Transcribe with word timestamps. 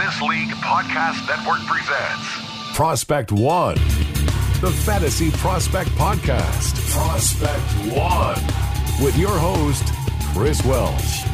In 0.00 0.06
This 0.06 0.22
League 0.22 0.48
Podcast 0.48 1.26
Network 1.28 1.60
presents 1.66 2.74
Prospect 2.74 3.32
One, 3.32 3.74
the 4.60 4.72
Fantasy 4.84 5.30
Prospect 5.32 5.90
Podcast. 5.90 6.90
Prospect 6.90 7.60
One, 7.94 9.04
with 9.04 9.16
your 9.18 9.36
host, 9.36 9.84
Chris 10.32 10.64
Welsh. 10.64 11.24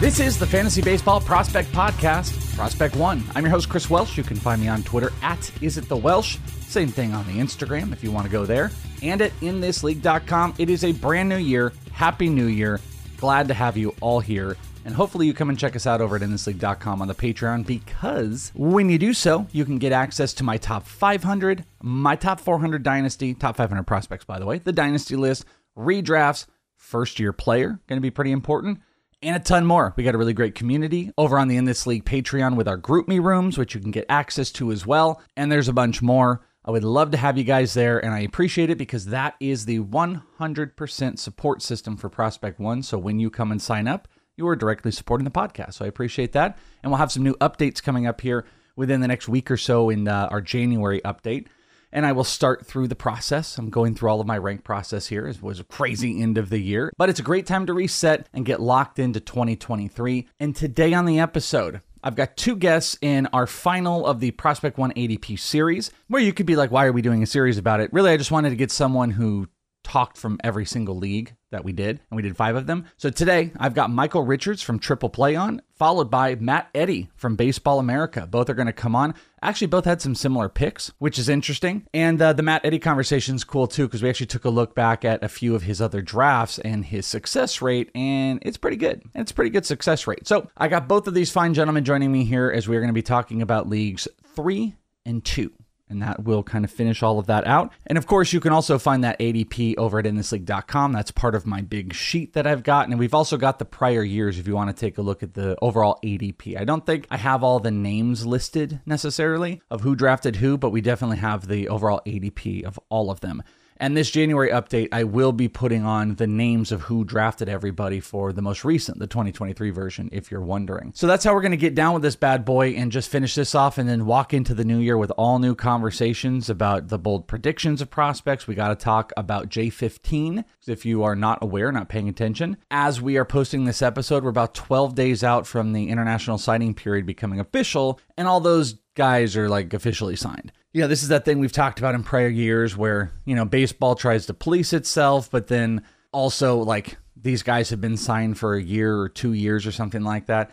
This 0.00 0.20
is 0.20 0.38
the 0.38 0.46
Fantasy 0.46 0.82
Baseball 0.82 1.20
Prospect 1.20 1.70
Podcast, 1.72 2.56
Prospect 2.56 2.96
One. 2.96 3.22
I'm 3.34 3.44
your 3.44 3.52
host, 3.52 3.68
Chris 3.68 3.88
Welsh. 3.88 4.16
You 4.16 4.24
can 4.24 4.36
find 4.36 4.60
me 4.60 4.68
on 4.68 4.82
Twitter 4.82 5.12
at 5.22 5.50
Is 5.60 5.78
It 5.78 5.88
The 5.88 5.96
Welsh. 5.96 6.38
Same 6.60 6.88
thing 6.88 7.12
on 7.12 7.24
the 7.26 7.38
Instagram 7.38 7.92
if 7.92 8.02
you 8.02 8.10
want 8.10 8.26
to 8.26 8.32
go 8.32 8.44
there. 8.46 8.70
And 9.02 9.20
at 9.20 9.32
inthisleague.com. 9.40 10.54
It 10.58 10.70
is 10.70 10.82
a 10.84 10.92
brand 10.92 11.28
new 11.28 11.36
year. 11.36 11.72
Happy 11.92 12.28
New 12.28 12.46
Year. 12.46 12.80
Glad 13.18 13.46
to 13.48 13.54
have 13.54 13.76
you 13.76 13.94
all 14.00 14.18
here. 14.18 14.56
And 14.84 14.94
hopefully 14.94 15.26
you 15.26 15.34
come 15.34 15.48
and 15.48 15.58
check 15.58 15.76
us 15.76 15.86
out 15.86 16.00
over 16.00 16.16
at 16.16 16.22
inthisleague.com 16.22 17.00
on 17.00 17.08
the 17.08 17.14
Patreon 17.14 17.66
because 17.66 18.52
when 18.54 18.90
you 18.90 18.98
do 18.98 19.12
so, 19.12 19.46
you 19.52 19.64
can 19.64 19.78
get 19.78 19.92
access 19.92 20.32
to 20.34 20.44
my 20.44 20.56
top 20.56 20.86
500, 20.86 21.64
my 21.82 22.16
top 22.16 22.40
400 22.40 22.82
dynasty, 22.82 23.34
top 23.34 23.56
500 23.56 23.84
prospects, 23.84 24.24
by 24.24 24.38
the 24.38 24.46
way, 24.46 24.58
the 24.58 24.72
dynasty 24.72 25.16
list, 25.16 25.44
redrafts, 25.76 26.46
first 26.76 27.20
year 27.20 27.32
player, 27.32 27.80
going 27.86 27.96
to 27.96 28.00
be 28.00 28.10
pretty 28.10 28.32
important 28.32 28.80
and 29.22 29.36
a 29.36 29.40
ton 29.40 29.64
more. 29.64 29.94
We 29.96 30.04
got 30.04 30.14
a 30.14 30.18
really 30.18 30.32
great 30.32 30.54
community 30.54 31.12
over 31.16 31.38
on 31.38 31.48
the 31.48 31.56
In 31.56 31.64
This 31.64 31.86
League 31.86 32.04
Patreon 32.04 32.56
with 32.56 32.68
our 32.68 32.78
GroupMe 32.78 33.22
rooms, 33.22 33.56
which 33.56 33.74
you 33.74 33.80
can 33.80 33.90
get 33.90 34.06
access 34.08 34.50
to 34.52 34.72
as 34.72 34.86
well. 34.86 35.22
And 35.36 35.50
there's 35.50 35.68
a 35.68 35.72
bunch 35.72 36.02
more. 36.02 36.44
I 36.64 36.70
would 36.70 36.84
love 36.84 37.10
to 37.10 37.16
have 37.16 37.38
you 37.38 37.44
guys 37.44 37.74
there, 37.74 38.04
and 38.04 38.14
I 38.14 38.20
appreciate 38.20 38.70
it 38.70 38.78
because 38.78 39.06
that 39.06 39.34
is 39.40 39.64
the 39.64 39.80
100% 39.80 41.18
support 41.18 41.62
system 41.62 41.96
for 41.96 42.08
Prospect 42.08 42.60
One. 42.60 42.82
So 42.82 42.98
when 42.98 43.18
you 43.18 43.30
come 43.30 43.50
and 43.50 43.60
sign 43.60 43.88
up, 43.88 44.06
you 44.42 44.48
are 44.48 44.56
directly 44.56 44.90
supporting 44.90 45.24
the 45.24 45.30
podcast. 45.30 45.74
So 45.74 45.84
I 45.84 45.88
appreciate 45.88 46.32
that. 46.32 46.58
And 46.82 46.90
we'll 46.90 46.98
have 46.98 47.12
some 47.12 47.22
new 47.22 47.34
updates 47.34 47.82
coming 47.82 48.06
up 48.06 48.20
here 48.20 48.44
within 48.74 49.00
the 49.00 49.08
next 49.08 49.28
week 49.28 49.50
or 49.50 49.56
so 49.56 49.88
in 49.88 50.08
uh, 50.08 50.28
our 50.30 50.40
January 50.40 51.00
update 51.04 51.46
and 51.92 52.06
I 52.06 52.12
will 52.12 52.24
start 52.24 52.66
through 52.66 52.88
the 52.88 52.96
process. 52.96 53.58
I'm 53.58 53.68
going 53.68 53.94
through 53.94 54.08
all 54.08 54.20
of 54.20 54.26
my 54.26 54.38
rank 54.38 54.64
process 54.64 55.06
here. 55.06 55.26
It 55.26 55.42
was 55.42 55.60
a 55.60 55.64
crazy 55.64 56.22
end 56.22 56.38
of 56.38 56.48
the 56.48 56.58
year, 56.58 56.90
but 56.96 57.10
it's 57.10 57.20
a 57.20 57.24
great 57.24 57.46
time 57.46 57.66
to 57.66 57.74
reset 57.74 58.28
and 58.32 58.46
get 58.46 58.60
locked 58.60 58.98
into 58.98 59.20
2023. 59.20 60.26
And 60.40 60.56
today 60.56 60.94
on 60.94 61.04
the 61.04 61.18
episode, 61.18 61.82
I've 62.02 62.16
got 62.16 62.36
two 62.36 62.56
guests 62.56 62.96
in 63.00 63.26
our 63.26 63.46
final 63.46 64.06
of 64.06 64.20
the 64.20 64.32
Prospect 64.32 64.78
One 64.78 64.92
ADP 64.94 65.38
series, 65.38 65.92
where 66.08 66.22
you 66.22 66.32
could 66.32 66.46
be 66.46 66.56
like, 66.56 66.70
why 66.70 66.86
are 66.86 66.92
we 66.92 67.02
doing 67.02 67.22
a 67.22 67.26
series 67.26 67.58
about 67.58 67.80
it? 67.80 67.92
Really, 67.92 68.10
I 68.10 68.16
just 68.16 68.32
wanted 68.32 68.50
to 68.50 68.56
get 68.56 68.72
someone 68.72 69.10
who 69.10 69.48
talked 69.82 70.16
from 70.16 70.38
every 70.42 70.64
single 70.64 70.96
league 70.96 71.34
that 71.50 71.64
we 71.64 71.72
did, 71.72 72.00
and 72.10 72.16
we 72.16 72.22
did 72.22 72.36
five 72.36 72.56
of 72.56 72.66
them. 72.66 72.86
So 72.96 73.10
today 73.10 73.52
I've 73.58 73.74
got 73.74 73.90
Michael 73.90 74.22
Richards 74.22 74.62
from 74.62 74.78
Triple 74.78 75.10
Play 75.10 75.36
on, 75.36 75.60
followed 75.74 76.10
by 76.10 76.34
Matt 76.36 76.68
Eddy 76.74 77.10
from 77.14 77.36
Baseball 77.36 77.78
America. 77.78 78.26
Both 78.26 78.48
are 78.48 78.54
going 78.54 78.66
to 78.66 78.72
come 78.72 78.96
on. 78.96 79.14
Actually, 79.42 79.66
both 79.66 79.84
had 79.84 80.00
some 80.00 80.14
similar 80.14 80.48
picks, 80.48 80.92
which 80.98 81.18
is 81.18 81.28
interesting. 81.28 81.86
And 81.92 82.20
uh, 82.22 82.32
the 82.32 82.42
Matt 82.42 82.64
Eddy 82.64 82.78
conversation 82.78 83.34
is 83.34 83.44
cool 83.44 83.66
too, 83.66 83.86
because 83.86 84.02
we 84.02 84.08
actually 84.08 84.26
took 84.26 84.44
a 84.44 84.50
look 84.50 84.74
back 84.74 85.04
at 85.04 85.22
a 85.22 85.28
few 85.28 85.54
of 85.54 85.62
his 85.62 85.80
other 85.80 86.00
drafts 86.00 86.58
and 86.58 86.84
his 86.84 87.06
success 87.06 87.60
rate, 87.60 87.90
and 87.94 88.38
it's 88.42 88.56
pretty 88.56 88.76
good. 88.76 89.02
It's 89.14 89.32
pretty 89.32 89.50
good 89.50 89.66
success 89.66 90.06
rate. 90.06 90.26
So 90.26 90.48
I 90.56 90.68
got 90.68 90.88
both 90.88 91.06
of 91.06 91.14
these 91.14 91.30
fine 91.30 91.54
gentlemen 91.54 91.84
joining 91.84 92.12
me 92.12 92.24
here 92.24 92.50
as 92.50 92.68
we're 92.68 92.80
going 92.80 92.88
to 92.88 92.94
be 92.94 93.02
talking 93.02 93.42
about 93.42 93.68
leagues 93.68 94.08
three 94.34 94.76
and 95.04 95.24
two 95.24 95.52
and 95.92 96.02
that 96.02 96.24
will 96.24 96.42
kind 96.42 96.64
of 96.64 96.70
finish 96.70 97.02
all 97.02 97.18
of 97.18 97.26
that 97.26 97.46
out. 97.46 97.72
And 97.86 97.96
of 97.96 98.06
course, 98.06 98.32
you 98.32 98.40
can 98.40 98.52
also 98.52 98.78
find 98.78 99.04
that 99.04 99.18
ADP 99.20 99.76
over 99.78 99.98
at 99.98 100.04
inthisleague.com. 100.06 100.92
That's 100.92 101.10
part 101.10 101.34
of 101.34 101.46
my 101.46 101.60
big 101.60 101.92
sheet 101.94 102.32
that 102.32 102.46
I've 102.46 102.64
got. 102.64 102.88
And 102.88 102.98
we've 102.98 103.14
also 103.14 103.36
got 103.36 103.58
the 103.58 103.64
prior 103.64 104.02
years 104.02 104.38
if 104.38 104.48
you 104.48 104.54
want 104.54 104.74
to 104.74 104.80
take 104.80 104.98
a 104.98 105.02
look 105.02 105.22
at 105.22 105.34
the 105.34 105.56
overall 105.62 106.00
ADP. 106.02 106.58
I 106.58 106.64
don't 106.64 106.84
think 106.84 107.06
I 107.10 107.18
have 107.18 107.44
all 107.44 107.60
the 107.60 107.70
names 107.70 108.26
listed 108.26 108.80
necessarily 108.86 109.62
of 109.70 109.82
who 109.82 109.94
drafted 109.94 110.36
who, 110.36 110.58
but 110.58 110.70
we 110.70 110.80
definitely 110.80 111.18
have 111.18 111.46
the 111.46 111.68
overall 111.68 112.00
ADP 112.06 112.64
of 112.64 112.80
all 112.88 113.10
of 113.10 113.20
them. 113.20 113.42
And 113.82 113.96
this 113.96 114.12
January 114.12 114.50
update, 114.50 114.90
I 114.92 115.02
will 115.02 115.32
be 115.32 115.48
putting 115.48 115.84
on 115.84 116.14
the 116.14 116.28
names 116.28 116.70
of 116.70 116.82
who 116.82 117.04
drafted 117.04 117.48
everybody 117.48 117.98
for 117.98 118.32
the 118.32 118.40
most 118.40 118.64
recent, 118.64 119.00
the 119.00 119.08
2023 119.08 119.70
version, 119.70 120.08
if 120.12 120.30
you're 120.30 120.40
wondering. 120.40 120.92
So 120.94 121.08
that's 121.08 121.24
how 121.24 121.34
we're 121.34 121.40
going 121.40 121.50
to 121.50 121.56
get 121.56 121.74
down 121.74 121.92
with 121.92 122.04
this 122.04 122.14
bad 122.14 122.44
boy 122.44 122.74
and 122.74 122.92
just 122.92 123.10
finish 123.10 123.34
this 123.34 123.56
off 123.56 123.78
and 123.78 123.88
then 123.88 124.06
walk 124.06 124.32
into 124.32 124.54
the 124.54 124.64
new 124.64 124.78
year 124.78 124.96
with 124.96 125.10
all 125.16 125.40
new 125.40 125.56
conversations 125.56 126.48
about 126.48 126.90
the 126.90 126.98
bold 126.98 127.26
predictions 127.26 127.82
of 127.82 127.90
prospects. 127.90 128.46
We 128.46 128.54
got 128.54 128.68
to 128.68 128.76
talk 128.76 129.12
about 129.16 129.48
J15. 129.48 130.44
If 130.68 130.86
you 130.86 131.02
are 131.02 131.16
not 131.16 131.42
aware, 131.42 131.72
not 131.72 131.88
paying 131.88 132.08
attention, 132.08 132.58
as 132.70 133.02
we 133.02 133.16
are 133.16 133.24
posting 133.24 133.64
this 133.64 133.82
episode, 133.82 134.22
we're 134.22 134.30
about 134.30 134.54
12 134.54 134.94
days 134.94 135.24
out 135.24 135.44
from 135.44 135.72
the 135.72 135.88
international 135.88 136.38
signing 136.38 136.72
period 136.72 137.04
becoming 137.04 137.40
official, 137.40 137.98
and 138.16 138.28
all 138.28 138.38
those 138.38 138.76
guys 138.94 139.36
are 139.36 139.48
like 139.48 139.74
officially 139.74 140.14
signed 140.14 140.52
you 140.72 140.80
know, 140.80 140.88
this 140.88 141.02
is 141.02 141.08
that 141.08 141.24
thing 141.24 141.38
we've 141.38 141.52
talked 141.52 141.78
about 141.78 141.94
in 141.94 142.02
prior 142.02 142.28
years 142.28 142.76
where, 142.76 143.12
you 143.24 143.34
know, 143.34 143.44
baseball 143.44 143.94
tries 143.94 144.26
to 144.26 144.34
police 144.34 144.72
itself, 144.72 145.30
but 145.30 145.48
then 145.48 145.82
also 146.12 146.58
like 146.58 146.96
these 147.14 147.42
guys 147.42 147.70
have 147.70 147.80
been 147.80 147.96
signed 147.96 148.38
for 148.38 148.54
a 148.54 148.62
year 148.62 148.98
or 148.98 149.08
two 149.08 149.32
years 149.32 149.66
or 149.66 149.72
something 149.72 150.02
like 150.02 150.26
that. 150.26 150.50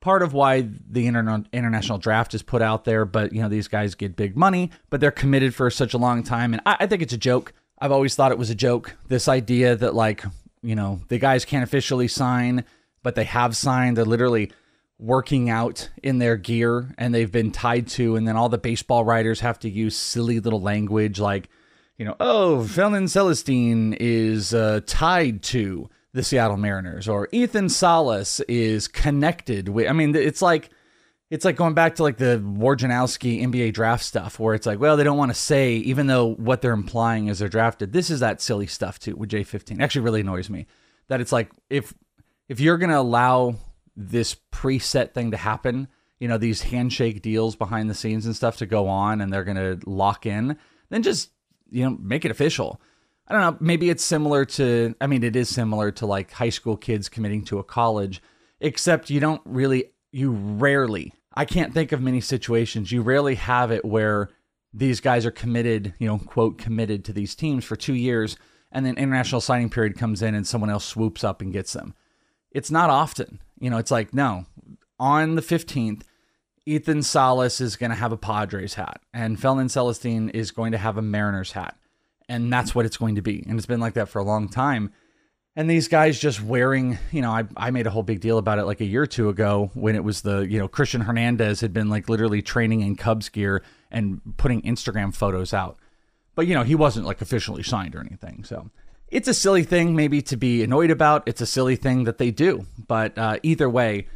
Part 0.00 0.22
of 0.22 0.34
why 0.34 0.62
the 0.62 1.06
interna- 1.06 1.46
international 1.52 1.98
draft 1.98 2.34
is 2.34 2.42
put 2.42 2.60
out 2.60 2.84
there, 2.84 3.04
but 3.04 3.32
you 3.32 3.40
know, 3.40 3.48
these 3.48 3.68
guys 3.68 3.94
get 3.94 4.16
big 4.16 4.36
money, 4.36 4.70
but 4.90 5.00
they're 5.00 5.10
committed 5.10 5.54
for 5.54 5.70
such 5.70 5.94
a 5.94 5.98
long 5.98 6.22
time. 6.22 6.52
And 6.52 6.62
I, 6.66 6.76
I 6.80 6.86
think 6.86 7.02
it's 7.02 7.12
a 7.12 7.18
joke. 7.18 7.52
I've 7.78 7.92
always 7.92 8.14
thought 8.14 8.32
it 8.32 8.38
was 8.38 8.50
a 8.50 8.54
joke. 8.54 8.96
This 9.08 9.26
idea 9.26 9.74
that 9.76 9.94
like, 9.94 10.24
you 10.62 10.74
know, 10.74 11.00
the 11.08 11.18
guys 11.18 11.44
can't 11.44 11.64
officially 11.64 12.08
sign, 12.08 12.64
but 13.02 13.14
they 13.14 13.24
have 13.24 13.56
signed. 13.56 13.96
They're 13.96 14.04
literally 14.04 14.52
working 15.02 15.50
out 15.50 15.90
in 16.02 16.18
their 16.18 16.36
gear 16.36 16.94
and 16.96 17.12
they've 17.12 17.32
been 17.32 17.50
tied 17.50 17.88
to, 17.88 18.14
and 18.14 18.26
then 18.26 18.36
all 18.36 18.48
the 18.48 18.56
baseball 18.56 19.04
writers 19.04 19.40
have 19.40 19.58
to 19.58 19.68
use 19.68 19.96
silly 19.96 20.38
little 20.38 20.60
language 20.60 21.18
like, 21.18 21.48
you 21.98 22.04
know, 22.04 22.16
oh, 22.20 22.64
Felnin 22.68 23.04
Celesten 23.04 23.96
is 23.98 24.54
uh, 24.54 24.80
tied 24.86 25.42
to 25.42 25.90
the 26.12 26.22
Seattle 26.22 26.56
Mariners, 26.56 27.08
or 27.08 27.28
Ethan 27.32 27.68
Salas 27.68 28.40
is 28.40 28.86
connected 28.86 29.68
with. 29.68 29.88
I 29.88 29.92
mean, 29.92 30.14
it's 30.14 30.42
like 30.42 30.70
it's 31.30 31.44
like 31.44 31.56
going 31.56 31.74
back 31.74 31.96
to 31.96 32.02
like 32.02 32.18
the 32.18 32.42
Wojnarowski 32.44 33.42
NBA 33.42 33.72
draft 33.72 34.04
stuff, 34.04 34.38
where 34.38 34.54
it's 34.54 34.66
like, 34.66 34.78
well, 34.78 34.96
they 34.96 35.04
don't 35.04 35.16
want 35.16 35.30
to 35.30 35.38
say, 35.38 35.76
even 35.76 36.06
though 36.06 36.34
what 36.34 36.60
they're 36.60 36.72
implying 36.72 37.28
is 37.28 37.38
they're 37.38 37.48
drafted. 37.48 37.92
This 37.92 38.10
is 38.10 38.20
that 38.20 38.40
silly 38.40 38.66
stuff 38.66 38.98
too 38.98 39.16
with 39.16 39.30
J15. 39.30 39.80
Actually, 39.80 40.02
really 40.02 40.20
annoys 40.20 40.50
me 40.50 40.66
that 41.08 41.20
it's 41.20 41.32
like 41.32 41.50
if 41.70 41.94
if 42.48 42.60
you're 42.60 42.78
gonna 42.78 42.98
allow 42.98 43.56
this 43.96 44.36
preset 44.50 45.12
thing 45.12 45.30
to 45.30 45.36
happen, 45.36 45.88
you 46.18 46.28
know, 46.28 46.38
these 46.38 46.62
handshake 46.62 47.22
deals 47.22 47.56
behind 47.56 47.90
the 47.90 47.94
scenes 47.94 48.26
and 48.26 48.36
stuff 48.36 48.56
to 48.58 48.66
go 48.66 48.88
on 48.88 49.20
and 49.20 49.32
they're 49.32 49.44
going 49.44 49.56
to 49.56 49.90
lock 49.90 50.24
in, 50.24 50.56
then 50.88 51.02
just, 51.02 51.30
you 51.70 51.84
know, 51.84 51.96
make 52.00 52.24
it 52.24 52.30
official. 52.30 52.80
I 53.26 53.32
don't 53.34 53.40
know, 53.40 53.56
maybe 53.60 53.88
it's 53.88 54.04
similar 54.04 54.44
to 54.44 54.94
I 55.00 55.06
mean 55.06 55.22
it 55.22 55.36
is 55.36 55.48
similar 55.48 55.90
to 55.92 56.06
like 56.06 56.32
high 56.32 56.50
school 56.50 56.76
kids 56.76 57.08
committing 57.08 57.44
to 57.46 57.60
a 57.60 57.64
college, 57.64 58.20
except 58.60 59.10
you 59.10 59.20
don't 59.20 59.40
really 59.44 59.86
you 60.10 60.32
rarely 60.32 61.14
I 61.32 61.44
can't 61.46 61.72
think 61.72 61.92
of 61.92 62.02
many 62.02 62.20
situations 62.20 62.92
you 62.92 63.00
rarely 63.00 63.36
have 63.36 63.70
it 63.70 63.84
where 63.84 64.28
these 64.74 65.00
guys 65.00 65.24
are 65.24 65.30
committed, 65.30 65.94
you 65.98 66.06
know, 66.06 66.18
quote 66.18 66.58
committed 66.58 67.04
to 67.06 67.12
these 67.12 67.34
teams 67.34 67.64
for 67.64 67.76
2 67.76 67.94
years 67.94 68.36
and 68.70 68.84
then 68.84 68.98
international 68.98 69.40
signing 69.40 69.70
period 69.70 69.96
comes 69.96 70.20
in 70.20 70.34
and 70.34 70.46
someone 70.46 70.70
else 70.70 70.84
swoops 70.84 71.24
up 71.24 71.40
and 71.40 71.52
gets 71.52 71.72
them. 71.72 71.94
It's 72.54 72.70
not 72.70 72.90
often. 72.90 73.40
You 73.58 73.70
know, 73.70 73.78
it's 73.78 73.90
like, 73.90 74.12
no, 74.14 74.46
on 74.98 75.34
the 75.34 75.42
15th, 75.42 76.02
Ethan 76.64 77.02
Salas 77.02 77.60
is 77.60 77.76
going 77.76 77.90
to 77.90 77.96
have 77.96 78.12
a 78.12 78.16
Padres 78.16 78.74
hat, 78.74 79.00
and 79.12 79.36
Felnin 79.36 79.66
Celesten 79.66 80.30
is 80.30 80.52
going 80.52 80.72
to 80.72 80.78
have 80.78 80.96
a 80.96 81.02
Mariners 81.02 81.52
hat. 81.52 81.76
And 82.28 82.52
that's 82.52 82.74
what 82.74 82.86
it's 82.86 82.96
going 82.96 83.16
to 83.16 83.22
be. 83.22 83.44
And 83.48 83.58
it's 83.58 83.66
been 83.66 83.80
like 83.80 83.94
that 83.94 84.08
for 84.08 84.20
a 84.20 84.24
long 84.24 84.48
time. 84.48 84.92
And 85.54 85.68
these 85.68 85.88
guys 85.88 86.18
just 86.18 86.42
wearing, 86.42 86.98
you 87.10 87.20
know, 87.20 87.30
I, 87.30 87.44
I 87.56 87.70
made 87.72 87.86
a 87.86 87.90
whole 87.90 88.04
big 88.04 88.20
deal 88.20 88.38
about 88.38 88.58
it 88.58 88.64
like 88.64 88.80
a 88.80 88.86
year 88.86 89.02
or 89.02 89.06
two 89.06 89.28
ago 89.28 89.70
when 89.74 89.96
it 89.96 90.04
was 90.04 90.22
the, 90.22 90.40
you 90.40 90.58
know, 90.58 90.66
Christian 90.66 91.02
Hernandez 91.02 91.60
had 91.60 91.74
been 91.74 91.90
like 91.90 92.08
literally 92.08 92.40
training 92.40 92.80
in 92.80 92.96
Cubs 92.96 93.28
gear 93.28 93.62
and 93.90 94.20
putting 94.38 94.62
Instagram 94.62 95.14
photos 95.14 95.52
out. 95.52 95.78
But, 96.34 96.46
you 96.46 96.54
know, 96.54 96.62
he 96.62 96.74
wasn't 96.74 97.04
like 97.04 97.20
officially 97.20 97.62
signed 97.62 97.94
or 97.94 98.00
anything. 98.00 98.44
So 98.44 98.70
it's 99.12 99.28
a 99.28 99.34
silly 99.34 99.62
thing 99.62 99.94
maybe 99.94 100.22
to 100.22 100.36
be 100.38 100.62
annoyed 100.62 100.90
about. 100.90 101.22
It's 101.26 101.42
a 101.42 101.46
silly 101.46 101.76
thing 101.76 102.04
that 102.04 102.16
they 102.16 102.30
do. 102.30 102.66
But 102.88 103.16
uh, 103.18 103.36
either 103.42 103.68
way, 103.68 104.08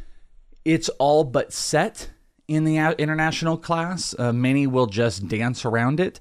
it's 0.65 0.89
all 0.89 1.23
but 1.23 1.53
set 1.53 2.09
in 2.47 2.63
the 2.63 2.77
international 2.97 3.57
class. 3.57 4.15
Uh, 4.17 4.33
many 4.33 4.65
will 4.65 4.87
just 4.87 5.27
dance 5.27 5.65
around 5.65 5.99
it. 5.99 6.19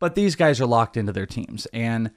But 0.00 0.16
these 0.16 0.34
guys 0.34 0.60
are 0.60 0.66
locked 0.66 0.96
into 0.96 1.12
their 1.12 1.24
teams. 1.24 1.66
And 1.66 2.10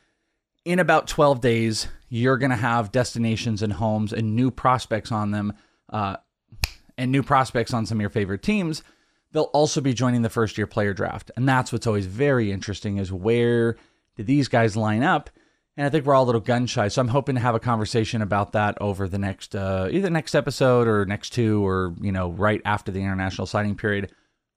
in 0.66 0.80
about 0.80 1.08
12 1.08 1.42
days, 1.42 1.88
you're 2.10 2.40
going 2.40 2.50
to 2.50 2.58
have 2.58 2.92
destinations 2.92 3.62
and 3.62 3.72
homes 3.72 4.12
and 4.12 4.36
new 4.36 4.50
prospects 4.50 5.12
on 5.12 5.30
them 5.30 5.54
uh, 5.90 6.18
and 6.98 7.12
new 7.12 7.22
prospects 7.22 7.72
on 7.72 7.86
some 7.86 8.00
of 8.00 8.02
your 8.02 8.10
favorite 8.10 8.42
teams. 8.42 8.82
They'll 9.32 9.44
also 9.44 9.80
be 9.80 9.94
joining 9.94 10.24
the 10.24 10.30
first 10.30 10.58
year 10.58 10.66
player 10.66 10.94
draft. 10.96 11.30
And 11.38 11.48
that's 11.48 11.72
what's 11.72 11.86
always 11.86 12.08
very 12.08 12.52
interesting 12.52 12.98
is 12.98 13.14
where 13.14 13.78
do 14.18 14.24
these 14.24 14.48
guys 14.48 14.76
line 14.76 15.04
up? 15.04 15.30
And 15.80 15.86
I 15.86 15.90
think 15.90 16.06
we're 16.06 16.14
all 16.14 16.26
a 16.26 16.28
little 16.28 16.42
gun 16.42 16.66
shy. 16.66 16.90
So 16.90 17.00
I'm 17.00 17.08
hoping 17.08 17.36
to 17.36 17.42
have 17.42 17.56
a 17.56 17.60
conversation 17.60 18.22
about 18.22 18.52
that 18.52 18.78
over 18.82 19.08
the 19.08 19.18
next, 19.18 19.56
uh, 19.56 19.88
either 19.90 20.10
next 20.10 20.36
episode 20.36 20.90
or 20.90 21.06
next 21.06 21.30
two, 21.30 21.66
or, 21.66 21.96
you 22.02 22.12
know, 22.12 22.32
right 22.32 22.62
after 22.66 22.92
the 22.92 23.00
international 23.00 23.48
signing 23.48 23.78
period 23.78 24.12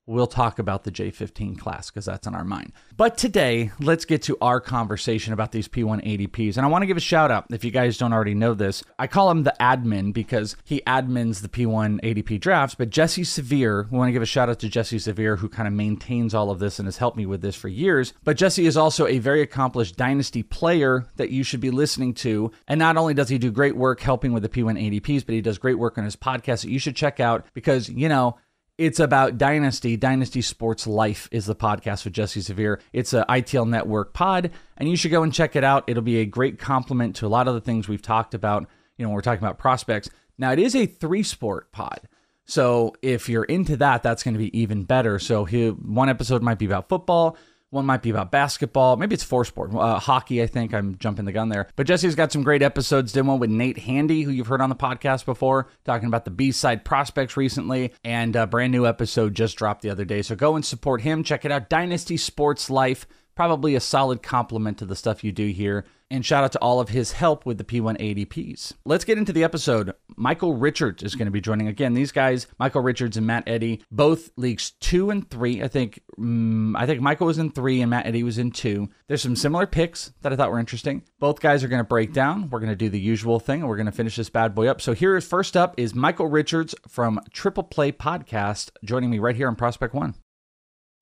we'll 0.07 0.27
talk 0.27 0.59
about 0.59 0.85
the 0.85 0.91
J15 0.91 1.59
class 1.59 1.91
because 1.91 2.05
that's 2.05 2.27
on 2.27 2.35
our 2.35 2.45
mind. 2.45 2.73
But 2.97 3.17
today, 3.17 3.71
let's 3.81 4.05
get 4.05 4.23
to 4.23 4.37
our 4.41 4.61
conversation 4.61 5.33
about 5.33 5.53
these 5.53 5.69
P180Ps. 5.69 6.57
And 6.57 6.67
I 6.67 6.69
want 6.69 6.83
to 6.83 6.87
give 6.87 6.97
a 6.97 7.01
shout 7.01 7.31
out, 7.31 7.47
if 7.51 7.65
you 7.65 7.71
guys 7.71 7.99
don't 7.99 8.13
already 8.13 8.35
know 8.35 8.55
this, 8.55 8.83
I 8.99 9.07
call 9.07 9.31
him 9.31 9.45
the 9.45 9.55
admin 9.61 10.13
because 10.13 10.57
he 10.65 10.83
admins 10.87 11.41
the 11.41 11.49
P180P 11.49 12.41
drafts. 12.41 12.75
But 12.75 12.91
Jesse 12.91 13.25
Severe, 13.25 13.87
we 13.91 13.99
want 13.99 14.09
to 14.09 14.13
give 14.13 14.23
a 14.23 14.27
shout 14.27 14.49
out 14.49 14.59
to 14.61 14.69
Jesse 14.69 14.99
Severe, 14.99 15.37
who 15.37 15.49
kind 15.49 15.69
of 15.69 15.75
maintains 15.75 16.35
all 16.35 16.51
of 16.51 16.59
this 16.59 16.79
and 16.79 16.87
has 16.87 16.99
helped 16.99 17.17
me 17.17 17.27
with 17.27 17.41
this 17.41 17.57
for 17.57 17.69
years. 17.69 18.13
But 18.25 18.37
Jesse 18.37 18.67
is 18.67 18.77
also 18.77 19.07
a 19.07 19.19
very 19.19 19.41
accomplished 19.41 19.97
Dynasty 19.97 20.43
player 20.43 21.07
that 21.17 21.31
you 21.31 21.45
should 21.45 21.61
be 21.61 21.71
listening 21.71 22.15
to. 22.15 22.51
And 22.67 22.79
not 22.79 22.97
only 22.97 23.15
does 23.15 23.29
he 23.29 23.39
do 23.39 23.51
great 23.51 23.77
work 23.77 24.01
helping 24.01 24.33
with 24.33 24.43
the 24.43 24.49
P180Ps, 24.49 25.25
but 25.25 25.35
he 25.35 25.41
does 25.41 25.59
great 25.59 25.79
work 25.79 25.97
on 25.97 26.05
his 26.05 26.17
podcast 26.17 26.63
that 26.63 26.71
you 26.71 26.79
should 26.79 26.97
check 26.97 27.21
out 27.21 27.47
because, 27.55 27.89
you 27.89 28.09
know, 28.09 28.37
it's 28.79 29.01
about 29.01 29.39
Dynasty. 29.39 29.97
Dynasty 29.97 30.43
Sports 30.43 30.87
Life 30.87 31.29
is 31.31 31.47
the 31.47 31.55
podcast 31.55 32.05
with 32.05 32.15
Jesse 32.15 32.41
Severe. 32.41 32.81
It's 32.93 33.13
a 33.13 33.25
ITL 33.29 33.69
Network 33.69 34.15
pod, 34.15 34.51
and 34.77 34.89
you 34.89 34.97
should 34.97 35.11
go 35.11 35.23
and 35.23 35.33
check 35.33 35.57
it 35.57 35.65
out. 35.65 35.85
It'll 35.87 36.03
be 36.03 36.19
a 36.19 36.27
great 36.27 36.59
complement 36.59 37.17
to 37.17 37.27
a 37.27 37.29
lot 37.29 37.49
of 37.49 37.55
the 37.55 37.61
things 37.61 37.89
we've 37.89 38.03
talked 38.03 38.35
about. 38.35 38.67
You 38.97 39.05
know, 39.05 39.11
when 39.11 39.15
we're 39.15 39.23
talking 39.23 39.45
about 39.45 39.59
prospects. 39.59 40.09
Now, 40.39 40.53
it 40.53 40.59
is 40.59 40.75
a 40.75 40.87
three 40.87 41.23
sport 41.23 41.71
pod. 41.73 42.01
So 42.45 42.95
if 43.03 43.29
you're 43.29 43.45
into 43.45 43.77
that, 43.77 44.03
that's 44.03 44.23
going 44.23 44.35
to 44.35 44.39
be 44.39 44.57
even 44.59 44.85
better. 44.85 45.19
So 45.19 45.45
he, 45.45 45.69
one 45.69 46.09
episode 46.09 46.43
might 46.43 46.59
be 46.59 46.67
about 46.67 46.89
football. 46.89 47.37
One 47.73 47.87
might 47.87 48.03
be 48.03 48.11
about 48.11 48.31
basketball. 48.31 48.99
Maybe 48.99 49.15
it's 49.15 49.25
four 49.25 49.47
sport. 49.47 49.75
Uh, 49.75 49.99
hockey, 49.99 50.43
I 50.43 50.47
think. 50.47 50.75
I'm 50.75 50.99
jumping 50.99 51.25
the 51.25 51.33
gun 51.33 51.49
there. 51.49 51.69
But 51.75 51.87
Jesse's 51.87 52.15
got 52.15 52.31
some 52.31 52.43
great 52.43 52.61
episodes. 52.61 53.13
Did 53.13 53.27
one 53.27 53.39
with 53.39 53.49
Nate 53.49 53.79
Handy, 53.79 54.21
who 54.23 54.31
you've 54.31 54.47
heard 54.47 54.61
on 54.61 54.69
the 54.69 54.77
podcast 54.77 55.25
before, 55.25 55.69
talking 55.87 56.07
about 56.07 56.27
the 56.27 56.31
B 56.31 56.53
side 56.53 56.85
prospects 56.85 57.35
recently. 57.35 57.95
And 58.05 58.37
a 58.37 58.47
brand 58.47 58.73
new 58.73 58.87
episode 58.87 59.35
just 59.35 59.57
dropped 59.57 59.81
the 59.81 59.89
other 59.89 60.05
day. 60.05 60.21
So 60.21 60.37
go 60.37 60.55
and 60.55 60.63
support 60.63 61.01
him. 61.01 61.25
Check 61.25 61.47
it 61.47 61.51
out 61.51 61.71
Dynasty 61.71 62.19
Sports 62.19 62.69
Life. 62.69 63.07
Probably 63.35 63.75
a 63.75 63.81
solid 63.81 64.23
complement 64.23 64.79
to 64.79 64.87
the 64.87 64.97
stuff 64.97 65.25
you 65.25 65.33
do 65.33 65.49
here 65.49 65.85
and 66.13 66.27
shout 66.27 66.45
out 66.45 66.53
to 66.53 66.59
all 66.59 66.79
of 66.79 66.91
his 66.91 67.13
help 67.13 67.47
with 67.47 67.57
the 67.57 67.65
P180Ps. 67.65 68.75
Let's 68.85 69.05
get 69.05 69.17
into 69.17 69.33
the 69.33 69.45
episode. 69.45 69.95
Michael 70.15 70.55
Richards 70.55 71.03
is 71.03 71.15
going 71.15 71.25
to 71.25 71.33
be 71.33 71.41
joining 71.41 71.69
again. 71.69 71.95
These 71.95 72.13
guys, 72.13 72.47
Michael 72.59 72.83
Richards 72.83 73.17
and 73.17 73.27
Matt 73.27 73.45
Eddy, 73.47 73.83
both 73.91 74.31
leagues 74.37 74.73
two 74.73 75.09
and 75.09 75.29
three. 75.31 75.63
I 75.63 75.69
think 75.69 76.03
um, 76.19 76.77
I 76.77 76.85
think 76.85 77.01
Michael 77.01 77.29
was 77.29 77.39
in 77.39 77.51
three 77.51 77.81
and 77.81 77.89
Matt 77.89 78.07
Eddy 78.07 78.23
was 78.23 78.37
in 78.37 78.51
two. 78.51 78.91
There's 79.09 79.23
some 79.23 79.37
similar 79.37 79.67
picks 79.67 80.13
that 80.21 80.35
I 80.35 80.37
thought 80.37 80.51
were 80.51 80.59
interesting. 80.59 81.03
Both 81.19 81.41
guys 81.41 81.65
are 81.65 81.69
going 81.69 81.81
to 81.81 81.89
break 81.89 82.13
down. 82.13 82.51
We're 82.51 82.61
going 82.61 82.69
to 82.69 82.77
do 82.77 82.91
the 82.91 83.01
usual 83.01 83.41
thing, 83.41 83.61
and 83.61 83.69
we're 83.69 83.77
going 83.77 83.87
to 83.87 83.93
finish 83.93 84.17
this 84.17 84.29
bad 84.29 84.55
boy 84.55 84.67
up. 84.67 84.83
So 84.83 84.93
here 84.93 85.17
is 85.17 85.27
first 85.27 85.57
up 85.57 85.75
is 85.79 85.95
Michael 85.95 86.27
Richards 86.27 86.75
from 86.87 87.21
Triple 87.33 87.65
Play 87.65 87.91
Podcast, 87.91 88.71
joining 88.85 89.09
me 89.09 89.19
right 89.19 89.35
here 89.35 89.49
on 89.49 89.57
Prospect 89.57 89.95
One. 89.95 90.22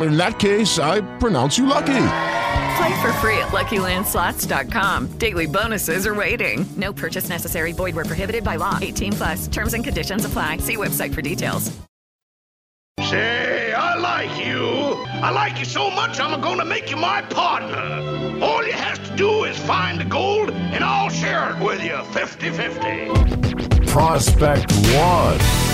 In 0.00 0.16
that 0.16 0.38
case, 0.38 0.78
I 0.78 1.00
pronounce 1.18 1.58
you 1.58 1.66
lucky. 1.66 2.06
Play 2.76 3.02
for 3.02 3.12
free 3.14 3.38
at 3.38 3.48
LuckyLandSlots.com. 3.48 5.18
Daily 5.18 5.46
bonuses 5.46 6.06
are 6.06 6.14
waiting. 6.14 6.64
No 6.76 6.92
purchase 6.92 7.28
necessary. 7.28 7.72
Void 7.72 7.94
where 7.94 8.04
prohibited 8.04 8.44
by 8.44 8.56
law. 8.56 8.78
18 8.80 9.12
plus. 9.12 9.48
Terms 9.48 9.74
and 9.74 9.84
conditions 9.84 10.24
apply. 10.24 10.58
See 10.58 10.76
website 10.76 11.14
for 11.14 11.22
details. 11.22 11.70
Say, 13.00 13.72
I 13.72 13.96
like 13.96 14.44
you. 14.44 15.02
I 15.22 15.30
like 15.30 15.58
you 15.58 15.64
so 15.64 15.88
much, 15.88 16.18
I'm 16.18 16.40
going 16.40 16.58
to 16.58 16.64
make 16.64 16.90
you 16.90 16.96
my 16.96 17.22
partner. 17.22 18.42
All 18.44 18.66
you 18.66 18.72
have 18.72 19.02
to 19.08 19.16
do 19.16 19.44
is 19.44 19.56
find 19.56 20.00
the 20.00 20.04
gold, 20.04 20.50
and 20.50 20.82
I'll 20.82 21.10
share 21.10 21.50
it 21.50 21.62
with 21.62 21.80
you 21.82 21.92
50-50. 21.92 23.86
Prospect 23.86 24.72
One. 24.96 25.71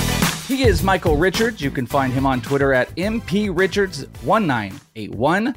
He 0.49 0.65
is 0.65 0.83
Michael 0.83 1.17
Richards. 1.19 1.61
You 1.61 1.71
can 1.71 1.87
find 1.87 2.11
him 2.11 2.25
on 2.25 2.41
Twitter 2.41 2.73
at 2.73 2.89
mprichards1981. 2.97 5.55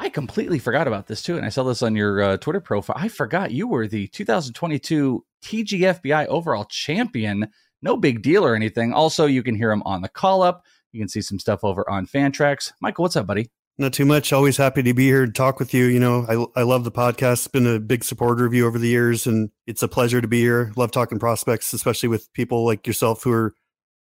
I 0.00 0.08
completely 0.08 0.58
forgot 0.58 0.88
about 0.88 1.06
this 1.06 1.22
too, 1.22 1.36
and 1.36 1.46
I 1.46 1.48
saw 1.48 1.62
this 1.62 1.80
on 1.80 1.94
your 1.94 2.20
uh, 2.20 2.36
Twitter 2.36 2.58
profile. 2.58 2.96
I 2.98 3.06
forgot 3.06 3.52
you 3.52 3.68
were 3.68 3.86
the 3.86 4.08
2022 4.08 5.24
TGFBI 5.44 6.26
overall 6.26 6.64
champion. 6.64 7.52
No 7.82 7.96
big 7.96 8.20
deal 8.20 8.44
or 8.44 8.56
anything. 8.56 8.92
Also, 8.92 9.26
you 9.26 9.44
can 9.44 9.54
hear 9.54 9.70
him 9.70 9.84
on 9.84 10.02
the 10.02 10.08
call 10.08 10.42
up. 10.42 10.64
You 10.90 11.00
can 11.00 11.08
see 11.08 11.20
some 11.20 11.38
stuff 11.38 11.62
over 11.62 11.88
on 11.88 12.08
Fantrax. 12.08 12.72
Michael, 12.80 13.04
what's 13.04 13.14
up, 13.14 13.28
buddy? 13.28 13.52
Not 13.78 13.92
too 13.92 14.06
much. 14.06 14.32
Always 14.32 14.56
happy 14.56 14.82
to 14.82 14.92
be 14.92 15.04
here 15.04 15.26
to 15.26 15.30
talk 15.30 15.60
with 15.60 15.72
you. 15.72 15.84
You 15.84 16.00
know, 16.00 16.48
I, 16.56 16.60
I 16.60 16.64
love 16.64 16.82
the 16.82 16.90
podcast. 16.90 17.34
It's 17.34 17.46
Been 17.46 17.68
a 17.68 17.78
big 17.78 18.02
supporter 18.02 18.44
of 18.44 18.54
you 18.54 18.66
over 18.66 18.80
the 18.80 18.88
years, 18.88 19.28
and 19.28 19.50
it's 19.68 19.84
a 19.84 19.88
pleasure 19.88 20.20
to 20.20 20.26
be 20.26 20.40
here. 20.40 20.72
Love 20.74 20.90
talking 20.90 21.20
prospects, 21.20 21.72
especially 21.72 22.08
with 22.08 22.32
people 22.32 22.64
like 22.64 22.88
yourself 22.88 23.22
who 23.22 23.30
are, 23.30 23.54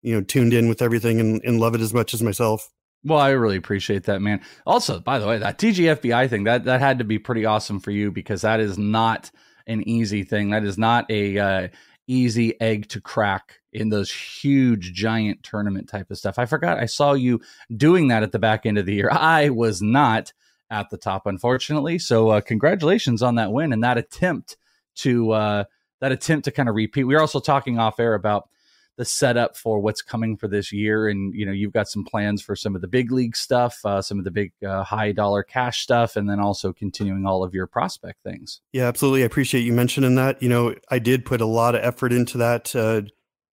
you 0.04 0.14
know, 0.14 0.20
tuned 0.20 0.52
in 0.52 0.68
with 0.68 0.82
everything 0.82 1.18
and, 1.18 1.42
and 1.44 1.58
love 1.58 1.74
it 1.74 1.80
as 1.80 1.94
much 1.94 2.14
as 2.14 2.22
myself. 2.22 2.70
Well, 3.04 3.18
I 3.18 3.30
really 3.30 3.56
appreciate 3.56 4.04
that, 4.04 4.20
man. 4.20 4.40
Also, 4.66 5.00
by 5.00 5.18
the 5.18 5.26
way, 5.26 5.38
that 5.38 5.58
TGFBI 5.58 6.28
thing 6.30 6.44
that 6.44 6.64
that 6.64 6.80
had 6.80 6.98
to 6.98 7.04
be 7.04 7.18
pretty 7.18 7.44
awesome 7.44 7.80
for 7.80 7.90
you 7.90 8.12
because 8.12 8.42
that 8.42 8.60
is 8.60 8.78
not 8.78 9.30
an 9.66 9.86
easy 9.88 10.22
thing. 10.22 10.50
That 10.50 10.64
is 10.64 10.78
not 10.78 11.10
a 11.10 11.38
uh, 11.38 11.68
easy 12.06 12.58
egg 12.60 12.88
to 12.90 13.00
crack 13.00 13.60
in 13.72 13.88
those 13.88 14.12
huge 14.12 14.92
giant 14.92 15.42
tournament 15.42 15.88
type 15.88 16.10
of 16.10 16.18
stuff. 16.18 16.38
I 16.38 16.46
forgot 16.46 16.78
I 16.78 16.86
saw 16.86 17.14
you 17.14 17.40
doing 17.74 18.08
that 18.08 18.22
at 18.22 18.32
the 18.32 18.38
back 18.38 18.66
end 18.66 18.78
of 18.78 18.86
the 18.86 18.94
year. 18.94 19.10
I 19.12 19.50
was 19.50 19.82
not 19.82 20.32
at 20.70 20.90
the 20.90 20.98
top, 20.98 21.26
unfortunately. 21.26 21.98
So 21.98 22.30
uh, 22.30 22.40
congratulations 22.40 23.22
on 23.22 23.34
that 23.36 23.52
win 23.52 23.72
and 23.72 23.84
that 23.84 23.98
attempt 23.98 24.56
to 24.96 25.32
uh, 25.32 25.64
that 26.00 26.12
attempt 26.12 26.44
to 26.44 26.50
kind 26.50 26.68
of 26.68 26.74
repeat. 26.74 27.04
We 27.04 27.14
were 27.14 27.20
also 27.20 27.40
talking 27.40 27.78
off 27.78 28.00
air 28.00 28.14
about 28.14 28.48
the 28.96 29.04
setup 29.04 29.56
for 29.56 29.80
what's 29.80 30.02
coming 30.02 30.36
for 30.36 30.48
this 30.48 30.72
year. 30.72 31.08
And 31.08 31.34
you 31.34 31.44
know, 31.44 31.52
you've 31.52 31.72
got 31.72 31.88
some 31.88 32.04
plans 32.04 32.42
for 32.42 32.54
some 32.54 32.74
of 32.74 32.80
the 32.80 32.88
big 32.88 33.10
league 33.10 33.36
stuff, 33.36 33.78
uh, 33.84 34.00
some 34.02 34.18
of 34.18 34.24
the 34.24 34.30
big 34.30 34.52
uh, 34.66 34.84
high 34.84 35.12
dollar 35.12 35.42
cash 35.42 35.80
stuff, 35.80 36.16
and 36.16 36.28
then 36.28 36.40
also 36.40 36.72
continuing 36.72 37.26
all 37.26 37.42
of 37.42 37.54
your 37.54 37.66
prospect 37.66 38.22
things. 38.22 38.60
Yeah, 38.72 38.84
absolutely. 38.84 39.22
I 39.22 39.26
appreciate 39.26 39.62
you 39.62 39.72
mentioning 39.72 40.14
that. 40.16 40.42
You 40.42 40.48
know, 40.48 40.74
I 40.90 40.98
did 40.98 41.24
put 41.24 41.40
a 41.40 41.46
lot 41.46 41.74
of 41.74 41.82
effort 41.82 42.12
into 42.12 42.38
that. 42.38 42.74
Uh, 42.74 43.02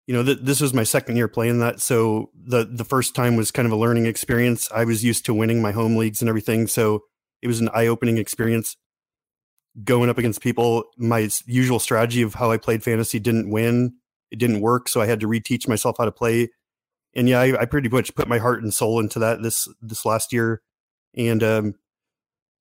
you 0.07 0.15
know, 0.15 0.25
th- 0.25 0.41
this 0.43 0.61
was 0.61 0.75
my 0.75 0.83
second 0.83 1.17
year 1.17 1.29
playing 1.29 1.61
that, 1.61 1.81
so 1.81 2.31
the 2.35 2.65
the 2.65 2.85
first 2.85 3.15
time 3.15 3.37
was 3.37 3.51
kind 3.51 3.67
of 3.67 3.73
a 3.73 3.77
learning 3.77 4.07
experience. 4.07 4.69
I 4.73 4.85
was 4.85 5.05
used 5.05 5.25
to 5.27 5.35
winning 5.35 5.63
my 5.63 5.73
home 5.73 5.97
leagues 5.97 6.21
and 6.21 6.29
everything, 6.29 6.67
so 6.67 7.05
it 7.43 7.47
was 7.47 7.61
an 7.61 7.71
eye 7.73 7.87
opening 7.87 8.19
experience. 8.19 8.77
Going 9.85 10.11
up 10.11 10.19
against 10.19 10.41
people, 10.41 10.85
my 10.99 11.31
usual 11.47 11.79
strategy 11.79 12.23
of 12.23 12.35
how 12.35 12.51
I 12.51 12.57
played 12.57 12.83
fantasy 12.83 13.21
didn't 13.21 13.51
win 13.51 14.00
it 14.31 14.39
didn't 14.39 14.61
work, 14.61 14.89
so 14.89 15.01
I 15.01 15.07
had 15.07 15.21
to 15.21 15.27
reteach 15.29 15.69
myself 15.69 15.97
how 15.99 16.05
to 16.05 16.13
play. 16.13 16.51
And 17.15 17.29
yeah, 17.29 17.41
I, 17.41 17.63
I 17.63 17.65
pretty 17.65 17.89
much 17.89 18.15
put 18.15 18.29
my 18.29 18.39
heart 18.39 18.63
and 18.63 18.73
soul 18.73 19.01
into 19.01 19.19
that 19.19 19.43
this 19.43 19.69
this 19.83 20.05
last 20.05 20.33
year, 20.33 20.63
and 21.17 21.43
um, 21.43 21.75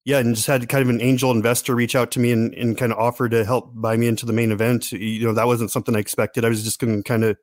yeah, 0.06 0.18
and 0.20 0.36
just 0.36 0.48
had 0.48 0.68
kind 0.70 0.82
of 0.82 0.90
an 0.90 1.02
angel 1.02 1.32
investor 1.32 1.76
reach 1.76 1.96
out 1.96 2.12
to 2.12 2.20
me 2.20 2.32
and, 2.32 2.54
and 2.56 2.78
kind 2.78 2.92
of 2.92 2.98
offer 2.98 3.30
to 3.30 3.46
help 3.46 3.72
buy 3.76 3.96
me 3.98 4.08
into 4.08 4.26
the 4.26 4.34
main 4.34 4.52
event. 4.52 4.92
You 4.92 5.26
know, 5.26 5.34
that 5.34 5.48
wasn't 5.48 5.72
something 5.72 5.96
I 5.96 6.00
expected. 6.00 6.46
I 6.46 6.50
was 6.50 6.64
just 6.64 6.80
going 6.80 6.98
to 6.98 7.04
kind 7.04 7.24
of 7.24 7.38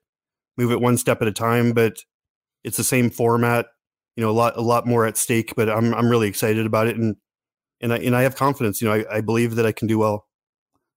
move 0.57 0.73
it 0.73 0.81
one 0.81 0.97
step 0.99 1.23
at 1.23 1.29
a 1.29 1.33
time, 1.33 1.73
but 1.73 1.99
it's 2.65 2.77
the 2.77 2.85
same 2.85 3.11
format. 3.11 3.67
You 4.17 4.25
know, 4.25 4.31
a 4.31 4.33
lot 4.33 4.57
a 4.57 4.63
lot 4.63 4.87
more 4.87 5.07
at 5.07 5.17
stake, 5.17 5.55
but 5.57 5.69
I'm 5.71 5.95
I'm 5.95 6.09
really 6.09 6.29
excited 6.29 6.67
about 6.67 6.89
it, 6.89 6.97
and 6.97 7.17
and 7.81 7.93
I 7.93 7.99
and 7.99 8.17
I 8.17 8.23
have 8.23 8.35
confidence. 8.35 8.81
You 8.83 8.89
know, 8.89 8.95
I, 8.95 9.19
I 9.19 9.21
believe 9.21 9.57
that 9.57 9.67
I 9.67 9.73
can 9.73 9.87
do 9.87 9.99
well. 9.99 10.26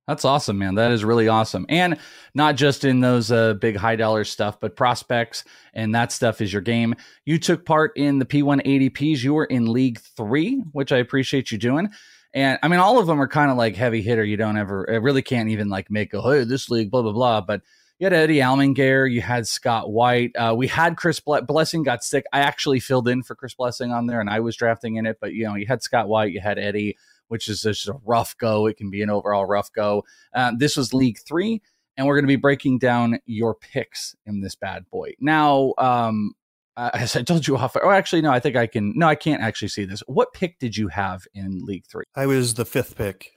That's 0.10 0.26
awesome, 0.26 0.58
man. 0.58 0.74
That 0.74 0.92
is 0.92 1.06
really 1.06 1.28
awesome. 1.28 1.68
And 1.70 2.00
not 2.34 2.56
just 2.56 2.84
in 2.84 3.00
those 3.00 3.32
uh, 3.32 3.54
big 3.54 3.76
high 3.76 3.96
dollar 3.96 4.24
stuff, 4.24 4.60
but 4.60 4.76
prospects 4.76 5.44
and 5.76 5.94
that 5.94 6.12
stuff 6.12 6.42
is 6.42 6.52
your 6.52 6.64
game. 6.64 6.96
You 7.26 7.38
took 7.38 7.64
part 7.64 7.92
in 7.96 8.18
the 8.18 8.26
P180Ps. 8.26 9.24
You 9.24 9.36
were 9.36 9.46
in 9.46 9.72
League 9.72 10.00
Three, 10.00 10.64
which 10.72 10.92
I 10.92 10.98
appreciate 10.98 11.52
you 11.52 11.60
doing. 11.60 11.90
And 12.34 12.58
I 12.64 12.70
mean, 12.70 12.80
all 12.80 12.98
of 12.98 13.06
them 13.06 13.22
are 13.22 13.28
kind 13.28 13.52
of 13.52 13.58
like 13.58 13.76
heavy 13.76 14.02
hitter. 14.02 14.26
You 14.26 14.36
don't 14.36 14.58
ever, 14.58 14.84
it 14.90 15.04
really 15.04 15.22
can't 15.22 15.50
even 15.50 15.70
like 15.70 15.92
make 15.92 16.12
a, 16.16 16.24
hey, 16.24 16.44
this 16.44 16.72
league, 16.72 16.90
blah, 16.90 17.04
blah, 17.04 17.12
blah. 17.12 17.42
But 17.42 17.62
you 18.00 18.06
had 18.06 18.14
Eddie 18.14 18.38
Allmendinger, 18.38 19.12
you 19.12 19.22
had 19.22 19.48
Scott 19.48 19.92
White. 19.92 20.36
Uh, 20.36 20.56
we 20.58 20.66
had 20.66 20.98
Chris 20.98 21.20
Ble- 21.20 21.42
Blessing 21.42 21.84
got 21.84 22.04
sick. 22.04 22.26
I 22.34 22.40
actually 22.40 22.80
filled 22.80 23.08
in 23.08 23.22
for 23.22 23.36
Chris 23.36 23.54
Blessing 23.54 23.92
on 23.92 24.08
there 24.08 24.22
and 24.22 24.30
I 24.30 24.40
was 24.40 24.56
drafting 24.56 24.96
in 24.96 25.06
it. 25.06 25.18
But, 25.22 25.34
you 25.34 25.44
know, 25.44 25.54
you 25.54 25.68
had 25.68 25.84
Scott 25.84 26.08
White, 26.08 26.32
you 26.32 26.40
had 26.42 26.58
Eddie 26.58 26.98
which 27.30 27.48
is 27.48 27.62
just 27.62 27.88
a 27.88 27.96
rough 28.06 28.38
go. 28.38 28.68
It 28.68 28.78
can 28.78 28.90
be 28.90 29.02
an 29.02 29.10
overall 29.10 29.46
rough 29.46 29.72
go. 29.72 30.04
Uh, 30.34 30.52
this 30.58 30.76
was 30.76 30.94
League 30.94 31.20
Three, 31.28 31.62
and 31.98 32.06
we're 32.06 32.16
going 32.16 32.26
to 32.26 32.28
be 32.28 32.36
breaking 32.36 32.80
down 32.80 33.20
your 33.26 33.56
picks 33.56 34.16
in 34.26 34.42
this 34.42 34.56
bad 34.56 34.84
boy. 34.92 35.14
Now, 35.20 35.74
um, 35.78 36.34
as 36.78 37.16
I 37.16 37.24
told 37.24 37.48
you 37.48 37.58
off, 37.58 37.76
oh, 37.82 37.90
actually, 37.90 38.22
no, 38.22 38.32
I 38.32 38.40
think 38.40 38.56
I 38.56 38.68
can. 38.68 38.94
No, 38.96 39.08
I 39.08 39.16
can't 39.16 39.42
actually 39.42 39.70
see 39.70 39.86
this. 39.86 40.02
What 40.08 40.34
pick 40.34 40.60
did 40.60 40.78
you 40.78 40.88
have 40.90 41.26
in 41.34 41.60
League 41.64 41.86
Three? 41.90 42.06
I 42.16 42.26
was 42.26 42.54
the 42.54 42.66
fifth 42.66 42.96
pick. 42.96 43.32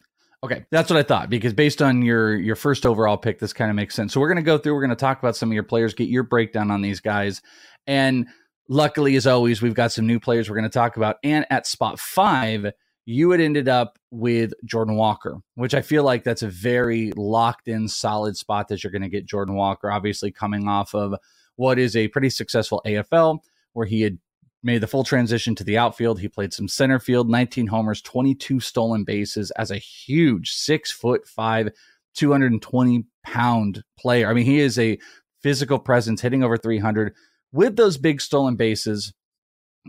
Okay, 0.44 0.64
that's 0.72 0.90
what 0.90 0.98
I 0.98 1.04
thought 1.04 1.30
because 1.30 1.52
based 1.52 1.80
on 1.80 2.02
your 2.02 2.36
your 2.36 2.56
first 2.56 2.84
overall 2.84 3.16
pick, 3.16 3.38
this 3.38 3.52
kind 3.52 3.70
of 3.70 3.76
makes 3.76 3.94
sense. 3.94 4.12
So 4.12 4.20
we're 4.20 4.28
going 4.28 4.36
to 4.36 4.42
go 4.42 4.58
through. 4.58 4.74
We're 4.74 4.80
going 4.80 4.90
to 4.90 4.96
talk 4.96 5.18
about 5.20 5.36
some 5.36 5.50
of 5.50 5.54
your 5.54 5.62
players, 5.62 5.94
get 5.94 6.08
your 6.08 6.24
breakdown 6.24 6.70
on 6.70 6.82
these 6.82 6.98
guys, 6.98 7.42
and 7.86 8.26
luckily, 8.68 9.16
as 9.16 9.26
always, 9.26 9.62
we've 9.62 9.74
got 9.74 9.92
some 9.92 10.06
new 10.06 10.18
players 10.18 10.48
we're 10.48 10.56
going 10.56 10.68
to 10.68 10.70
talk 10.70 10.96
about. 10.96 11.16
And 11.22 11.46
at 11.50 11.66
spot 11.66 12.00
five, 12.00 12.72
you 13.04 13.30
had 13.30 13.40
ended 13.40 13.68
up 13.68 13.98
with 14.10 14.52
Jordan 14.64 14.96
Walker, 14.96 15.38
which 15.54 15.74
I 15.74 15.82
feel 15.82 16.04
like 16.04 16.24
that's 16.24 16.42
a 16.42 16.48
very 16.48 17.12
locked 17.16 17.68
in, 17.68 17.88
solid 17.88 18.36
spot 18.36 18.68
that 18.68 18.84
you're 18.84 18.92
going 18.92 19.02
to 19.02 19.08
get 19.08 19.26
Jordan 19.26 19.54
Walker, 19.54 19.90
obviously 19.90 20.30
coming 20.30 20.68
off 20.68 20.94
of 20.94 21.14
what 21.56 21.78
is 21.78 21.96
a 21.96 22.08
pretty 22.08 22.30
successful 22.30 22.82
AFL 22.86 23.40
where 23.72 23.86
he 23.86 24.02
had 24.02 24.18
made 24.62 24.80
the 24.80 24.86
full 24.86 25.04
transition 25.04 25.54
to 25.56 25.64
the 25.64 25.76
outfield. 25.76 26.20
He 26.20 26.28
played 26.28 26.52
some 26.52 26.68
center 26.68 27.00
field, 27.00 27.28
19 27.28 27.66
homers, 27.66 28.00
22 28.00 28.60
stolen 28.60 29.04
bases 29.04 29.50
as 29.52 29.70
a 29.70 29.78
huge 29.78 30.52
six 30.52 30.90
foot 30.92 31.26
five, 31.26 31.70
220 32.14 33.04
pound 33.24 33.82
player. 33.98 34.28
I 34.28 34.34
mean, 34.34 34.44
he 34.44 34.60
is 34.60 34.78
a 34.78 34.98
physical 35.42 35.78
presence 35.78 36.20
hitting 36.20 36.44
over 36.44 36.56
300 36.56 37.14
with 37.52 37.76
those 37.76 37.98
big 37.98 38.20
stolen 38.20 38.54
bases. 38.54 39.12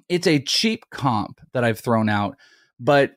It's 0.09 0.25
a 0.25 0.39
cheap 0.39 0.89
comp 0.89 1.39
that 1.53 1.63
I've 1.63 1.79
thrown 1.79 2.09
out 2.09 2.35
but 2.83 3.15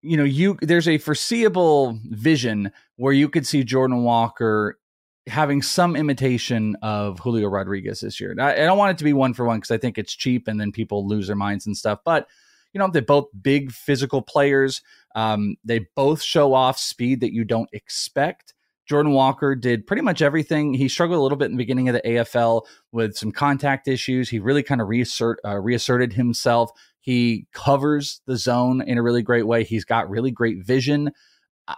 you 0.00 0.16
know, 0.16 0.24
you 0.24 0.56
there's 0.62 0.88
a 0.88 0.98
foreseeable 0.98 1.98
vision 2.04 2.70
where 2.96 3.12
you 3.12 3.28
could 3.28 3.46
see 3.46 3.64
Jordan 3.64 4.04
Walker 4.04 4.78
having 5.26 5.60
some 5.60 5.96
imitation 5.96 6.76
of 6.82 7.18
Julio 7.18 7.48
Rodriguez 7.48 8.00
this 8.00 8.20
year. 8.20 8.34
I, 8.38 8.52
I 8.52 8.64
don't 8.64 8.78
want 8.78 8.92
it 8.92 8.98
to 8.98 9.04
be 9.04 9.12
one 9.12 9.34
for 9.34 9.44
one 9.44 9.58
because 9.58 9.72
I 9.72 9.78
think 9.78 9.98
it's 9.98 10.14
cheap 10.14 10.48
and 10.48 10.60
then 10.60 10.72
people 10.72 11.06
lose 11.06 11.26
their 11.26 11.36
minds 11.36 11.66
and 11.66 11.76
stuff. 11.76 11.98
But 12.04 12.28
you 12.72 12.78
know, 12.78 12.88
they're 12.88 13.02
both 13.02 13.28
big 13.42 13.72
physical 13.72 14.22
players. 14.22 14.82
Um, 15.14 15.56
they 15.64 15.86
both 15.96 16.22
show 16.22 16.54
off 16.54 16.78
speed 16.78 17.20
that 17.20 17.32
you 17.32 17.44
don't 17.44 17.68
expect. 17.72 18.54
Jordan 18.86 19.12
Walker 19.12 19.54
did 19.54 19.86
pretty 19.86 20.02
much 20.02 20.22
everything. 20.22 20.72
He 20.74 20.88
struggled 20.88 21.18
a 21.18 21.22
little 21.22 21.36
bit 21.36 21.46
in 21.46 21.52
the 21.52 21.58
beginning 21.58 21.88
of 21.88 21.94
the 21.94 22.02
AFL 22.02 22.62
with 22.92 23.16
some 23.16 23.32
contact 23.32 23.86
issues. 23.86 24.30
He 24.30 24.38
really 24.38 24.62
kind 24.62 24.80
of 24.80 24.88
reassert, 24.88 25.40
uh, 25.44 25.58
reasserted 25.58 26.14
himself. 26.14 26.70
He 27.08 27.46
covers 27.54 28.20
the 28.26 28.36
zone 28.36 28.82
in 28.82 28.98
a 28.98 29.02
really 29.02 29.22
great 29.22 29.46
way. 29.46 29.64
He's 29.64 29.86
got 29.86 30.10
really 30.10 30.30
great 30.30 30.62
vision. 30.62 31.10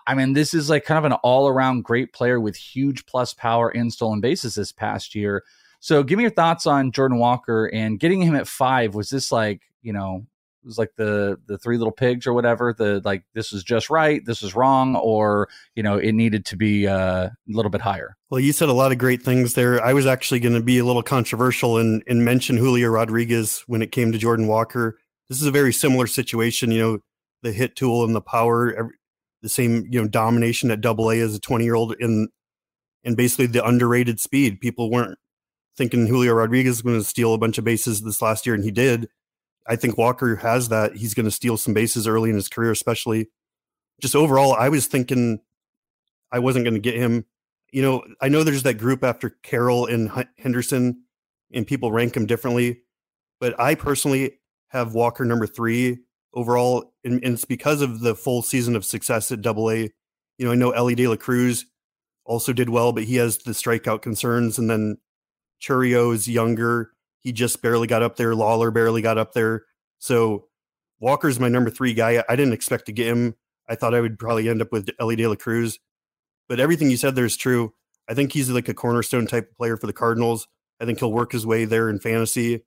I 0.04 0.16
mean, 0.16 0.32
this 0.32 0.54
is 0.54 0.68
like 0.68 0.84
kind 0.84 0.98
of 0.98 1.04
an 1.04 1.12
all 1.22 1.46
around 1.46 1.84
great 1.84 2.12
player 2.12 2.40
with 2.40 2.56
huge 2.56 3.06
plus 3.06 3.32
power 3.32 3.68
and 3.68 3.92
stolen 3.92 4.20
bases 4.20 4.56
this 4.56 4.72
past 4.72 5.14
year. 5.14 5.44
So, 5.78 6.02
give 6.02 6.16
me 6.16 6.24
your 6.24 6.32
thoughts 6.32 6.66
on 6.66 6.90
Jordan 6.90 7.18
Walker 7.18 7.66
and 7.72 8.00
getting 8.00 8.22
him 8.22 8.34
at 8.34 8.48
five. 8.48 8.96
Was 8.96 9.08
this 9.08 9.30
like, 9.30 9.62
you 9.82 9.92
know, 9.92 10.26
it 10.64 10.66
was 10.66 10.78
like 10.78 10.90
the 10.96 11.38
the 11.46 11.56
three 11.58 11.78
little 11.78 11.92
pigs 11.92 12.26
or 12.26 12.32
whatever 12.32 12.74
the 12.76 13.00
like 13.04 13.22
this 13.32 13.52
is 13.52 13.62
just 13.62 13.88
right 13.88 14.24
this 14.26 14.42
is 14.42 14.56
wrong 14.56 14.96
or 14.96 15.48
you 15.76 15.82
know 15.82 15.96
it 15.96 16.12
needed 16.12 16.44
to 16.46 16.56
be 16.56 16.88
uh, 16.88 17.26
a 17.26 17.32
little 17.46 17.70
bit 17.70 17.80
higher 17.80 18.16
well 18.28 18.40
you 18.40 18.52
said 18.52 18.68
a 18.68 18.74
lot 18.74 18.92
of 18.92 18.98
great 18.98 19.22
things 19.22 19.54
there 19.54 19.82
i 19.82 19.94
was 19.94 20.06
actually 20.06 20.38
going 20.38 20.54
to 20.54 20.60
be 20.60 20.78
a 20.78 20.84
little 20.84 21.02
controversial 21.02 21.78
and 21.78 22.02
and 22.06 22.26
mention 22.26 22.58
julio 22.58 22.90
rodriguez 22.90 23.64
when 23.68 23.80
it 23.80 23.90
came 23.90 24.12
to 24.12 24.18
jordan 24.18 24.46
walker 24.46 24.98
this 25.30 25.40
is 25.40 25.46
a 25.46 25.52
very 25.52 25.72
similar 25.72 26.06
situation. 26.06 26.70
You 26.70 26.80
know, 26.80 26.98
the 27.42 27.52
hit 27.52 27.76
tool 27.76 28.04
and 28.04 28.14
the 28.14 28.20
power, 28.20 28.74
every, 28.74 28.92
the 29.40 29.48
same 29.48 29.86
you 29.88 30.02
know 30.02 30.08
domination 30.08 30.70
at 30.70 30.82
Double 30.82 31.10
A 31.10 31.20
as 31.20 31.34
a 31.34 31.40
twenty 31.40 31.64
year 31.64 31.76
old, 31.76 31.94
in 31.98 32.28
and 33.04 33.16
basically 33.16 33.46
the 33.46 33.66
underrated 33.66 34.20
speed. 34.20 34.60
People 34.60 34.90
weren't 34.90 35.18
thinking 35.76 36.06
Julio 36.06 36.34
Rodriguez 36.34 36.82
was 36.82 36.82
going 36.82 36.98
to 36.98 37.04
steal 37.04 37.32
a 37.32 37.38
bunch 37.38 37.56
of 37.56 37.64
bases 37.64 38.02
this 38.02 38.20
last 38.20 38.44
year, 38.44 38.54
and 38.54 38.64
he 38.64 38.70
did. 38.70 39.08
I 39.66 39.76
think 39.76 39.96
Walker 39.96 40.36
has 40.36 40.68
that. 40.68 40.96
He's 40.96 41.14
going 41.14 41.24
to 41.24 41.30
steal 41.30 41.56
some 41.56 41.72
bases 41.72 42.08
early 42.08 42.28
in 42.28 42.36
his 42.36 42.48
career, 42.48 42.72
especially. 42.72 43.28
Just 44.00 44.16
overall, 44.16 44.52
I 44.54 44.68
was 44.68 44.86
thinking 44.86 45.40
I 46.32 46.40
wasn't 46.40 46.64
going 46.64 46.74
to 46.74 46.80
get 46.80 46.96
him. 46.96 47.24
You 47.72 47.82
know, 47.82 48.02
I 48.20 48.28
know 48.28 48.42
there's 48.42 48.64
that 48.64 48.74
group 48.74 49.04
after 49.04 49.36
Carroll 49.42 49.86
and 49.86 50.10
Henderson, 50.38 51.04
and 51.52 51.66
people 51.66 51.92
rank 51.92 52.16
him 52.16 52.26
differently. 52.26 52.82
But 53.38 53.58
I 53.60 53.76
personally, 53.76 54.39
have 54.70 54.94
Walker 54.94 55.24
number 55.24 55.46
three 55.46 55.98
overall, 56.32 56.92
and, 57.04 57.22
and 57.24 57.34
it's 57.34 57.44
because 57.44 57.82
of 57.82 58.00
the 58.00 58.14
full 58.14 58.42
season 58.42 58.76
of 58.76 58.84
success 58.84 59.30
at 59.30 59.42
Double 59.42 59.70
A. 59.70 59.90
You 60.38 60.46
know, 60.46 60.52
I 60.52 60.54
know 60.54 60.70
Elly 60.70 60.94
De 60.94 61.06
La 61.06 61.16
Cruz 61.16 61.66
also 62.24 62.52
did 62.52 62.70
well, 62.70 62.92
but 62.92 63.04
he 63.04 63.16
has 63.16 63.38
the 63.38 63.52
strikeout 63.52 64.02
concerns, 64.02 64.58
and 64.58 64.70
then 64.70 64.98
Chourio 65.60 66.14
is 66.14 66.28
younger. 66.28 66.92
He 67.18 67.32
just 67.32 67.60
barely 67.60 67.86
got 67.86 68.02
up 68.02 68.16
there. 68.16 68.32
Lawlar 68.32 68.72
barely 68.72 69.02
got 69.02 69.18
up 69.18 69.32
there. 69.34 69.64
So 69.98 70.46
Walker's 71.00 71.40
my 71.40 71.48
number 71.48 71.70
three 71.70 71.92
guy. 71.92 72.24
I 72.28 72.36
didn't 72.36 72.54
expect 72.54 72.86
to 72.86 72.92
get 72.92 73.08
him. 73.08 73.34
I 73.68 73.74
thought 73.74 73.94
I 73.94 74.00
would 74.00 74.18
probably 74.18 74.48
end 74.48 74.62
up 74.62 74.72
with 74.72 74.88
Elly 74.98 75.16
De 75.16 75.26
La 75.26 75.34
Cruz. 75.34 75.78
But 76.48 76.60
everything 76.60 76.90
you 76.90 76.96
said 76.96 77.14
there 77.14 77.26
is 77.26 77.36
true. 77.36 77.74
I 78.08 78.14
think 78.14 78.32
he's 78.32 78.50
like 78.50 78.68
a 78.68 78.74
cornerstone 78.74 79.26
type 79.26 79.50
of 79.50 79.56
player 79.56 79.76
for 79.76 79.86
the 79.86 79.92
Cardinals. 79.92 80.48
I 80.80 80.86
think 80.86 80.98
he'll 80.98 81.12
work 81.12 81.32
his 81.32 81.46
way 81.46 81.64
there 81.66 81.90
in 81.90 82.00
fantasy 82.00 82.64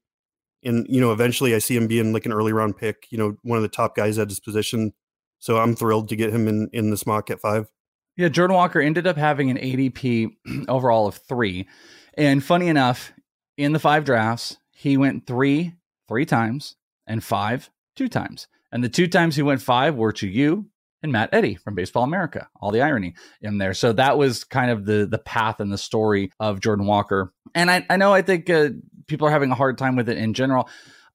and 0.66 0.86
you 0.90 1.02
know 1.02 1.12
eventually 1.12 1.56
I 1.56 1.60
see 1.60 1.76
him 1.76 1.88
being 1.88 2.14
like 2.14 2.26
an 2.26 2.34
early 2.34 2.54
round 2.54 2.78
pick, 2.78 3.08
you 3.10 3.18
know, 3.18 3.38
one 3.44 3.58
of 3.58 3.64
the 3.64 3.70
top 3.70 3.96
guys 3.96 4.18
at 4.18 4.30
his 4.30 4.40
position. 4.40 4.94
So 5.40 5.58
I'm 5.58 5.76
thrilled 5.76 6.10
to 6.10 6.16
get 6.16 6.32
him 6.32 6.48
in 6.48 6.70
in 6.74 6.90
this 6.90 7.06
mock 7.06 7.30
at 7.30 7.40
five. 7.40 7.72
Yeah, 8.16 8.30
Jordan 8.30 8.56
Walker 8.56 8.80
ended 8.80 9.08
up 9.08 9.18
having 9.18 9.50
an 9.50 9.58
ADP 9.58 10.36
overall 10.68 11.08
of 11.08 11.16
three, 11.16 11.68
and 12.16 12.44
funny 12.44 12.68
enough, 12.68 13.14
in 13.58 13.74
the 13.74 13.80
five 13.80 14.06
drafts, 14.06 14.58
he 14.72 14.98
went 14.98 15.26
three 15.28 15.74
three 16.08 16.26
times 16.26 16.76
and 17.08 17.24
five 17.24 17.70
two 17.96 18.08
times, 18.08 18.48
and 18.72 18.84
the 18.84 18.90
two 18.90 19.08
times 19.08 19.36
he 19.36 19.42
went 19.42 19.62
five 19.62 19.96
were 19.96 20.14
to 20.14 20.28
you 20.28 20.70
and 21.04 21.12
Matt 21.12 21.30
Eddy 21.34 21.56
from 21.56 21.76
Baseball 21.76 22.04
America. 22.04 22.48
All 22.60 22.72
the 22.72 22.82
irony 22.82 23.14
in 23.42 23.58
there. 23.58 23.74
So 23.74 23.94
that 23.94 24.18
was 24.18 24.46
kind 24.46 24.72
of 24.72 24.86
the 24.86 25.06
the 25.06 25.20
path 25.20 25.60
and 25.60 25.72
the 25.72 25.78
story 25.78 26.32
of 26.40 26.62
Jordan 26.62 26.88
Walker. 26.88 27.34
And 27.54 27.70
I, 27.70 27.86
I 27.90 27.98
know 27.98 28.14
I 28.14 28.22
think 28.22 28.50
uh, 28.50 28.70
people 29.06 29.28
are 29.28 29.32
having 29.32 29.52
a 29.52 29.56
hard 29.56 29.78
time 29.78 29.96
with 29.96 30.10
it 30.10 30.18
in 30.18 30.34
general. 30.34 30.70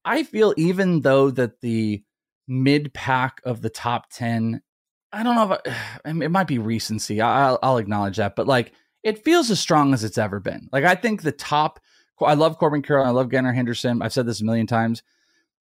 I 0.05 0.23
feel 0.23 0.55
even 0.57 1.01
though 1.01 1.31
that 1.31 1.61
the 1.61 2.05
mid 2.47 2.95
pack 2.95 3.41
of 3.45 3.63
the 3.63 3.71
top 3.71 4.11
10, 4.11 4.63
I 5.13 5.23
don't 5.23 5.35
know 5.35 5.53
if 5.53 5.61
I, 6.05 6.11
it 6.25 6.31
might 6.31 6.47
be 6.47 6.59
recency. 6.59 7.21
I'll, 7.21 7.59
I'll 7.63 7.79
acknowledge 7.79 8.19
that, 8.19 8.37
but 8.37 8.47
like 8.47 8.73
it 9.03 9.25
feels 9.25 9.51
as 9.51 9.59
strong 9.59 9.95
as 9.95 10.05
it's 10.05 10.19
ever 10.19 10.39
been. 10.39 10.69
Like 10.71 10.85
I 10.85 10.95
think 10.95 11.23
the 11.23 11.33
top, 11.33 11.81
I 12.21 12.35
love 12.35 12.59
Corbin 12.59 12.83
Carroll. 12.83 13.07
I 13.07 13.11
love 13.11 13.31
Gunnar 13.31 13.53
Henderson. 13.53 14.03
I've 14.03 14.13
said 14.13 14.27
this 14.27 14.41
a 14.41 14.45
million 14.45 14.67
times 14.67 15.03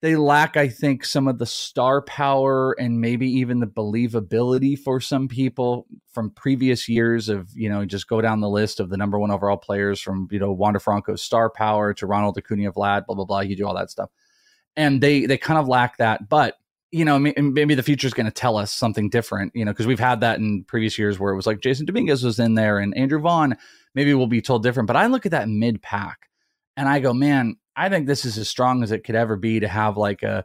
they 0.01 0.15
lack, 0.15 0.57
I 0.57 0.67
think, 0.67 1.03
some 1.03 1.27
of 1.27 1.39
the 1.39 1.45
star 1.45 2.03
power 2.03 2.73
and 2.79 3.01
maybe 3.01 3.27
even 3.39 3.59
the 3.59 3.67
believability 3.67 4.77
for 4.77 5.01
some 5.01 5.27
people 5.27 5.87
from 6.13 6.29
previous 6.31 6.87
years 6.87 7.29
of, 7.29 7.49
you 7.55 7.67
know, 7.67 7.83
just 7.83 8.07
go 8.07 8.21
down 8.21 8.39
the 8.39 8.49
list 8.49 8.79
of 8.79 8.89
the 8.89 8.97
number 8.97 9.17
one 9.17 9.31
overall 9.31 9.57
players 9.57 9.99
from, 9.99 10.27
you 10.29 10.37
know, 10.39 10.51
Wander 10.51 10.79
Franco's 10.79 11.23
star 11.23 11.49
power 11.49 11.95
to 11.95 12.05
Ronald 12.05 12.37
Acuna 12.37 12.71
Vlad, 12.71 13.07
blah, 13.07 13.15
blah, 13.15 13.25
blah. 13.25 13.39
You 13.39 13.55
do 13.55 13.65
all 13.65 13.75
that 13.75 13.89
stuff. 13.89 14.09
And 14.75 15.01
they 15.01 15.25
they 15.25 15.37
kind 15.39 15.59
of 15.59 15.67
lack 15.67 15.97
that. 15.97 16.29
But, 16.29 16.57
you 16.91 17.03
know, 17.03 17.17
maybe 17.17 17.73
the 17.73 17.81
future 17.81 18.05
is 18.05 18.13
going 18.13 18.27
to 18.27 18.31
tell 18.31 18.55
us 18.55 18.71
something 18.71 19.09
different, 19.09 19.51
you 19.55 19.65
know, 19.65 19.71
because 19.71 19.87
we've 19.87 19.99
had 19.99 20.21
that 20.21 20.37
in 20.37 20.63
previous 20.65 20.99
years 20.99 21.19
where 21.19 21.33
it 21.33 21.35
was 21.35 21.47
like 21.47 21.59
Jasson 21.59 21.87
Dominguez 21.87 22.23
was 22.23 22.37
in 22.37 22.53
there 22.53 22.77
and 22.77 22.95
Andrew 22.95 23.19
Vaughn. 23.19 23.57
Maybe 23.95 24.13
we'll 24.13 24.27
be 24.27 24.41
told 24.43 24.61
different. 24.61 24.85
But 24.85 24.95
I 24.95 25.07
look 25.07 25.25
at 25.25 25.31
that 25.31 25.49
mid 25.49 25.81
pack 25.81 26.29
and 26.77 26.87
I 26.87 26.99
go, 26.99 27.13
man, 27.13 27.57
I 27.77 27.89
think 27.89 28.07
this 28.07 28.25
is 28.25 28.37
as 28.37 28.49
strong 28.49 28.83
as 28.83 28.91
it 28.91 29.03
could 29.03 29.15
ever 29.15 29.35
be 29.35 29.59
to 29.59 29.67
have 29.67 29.95
like 29.95 30.23
a 30.23 30.43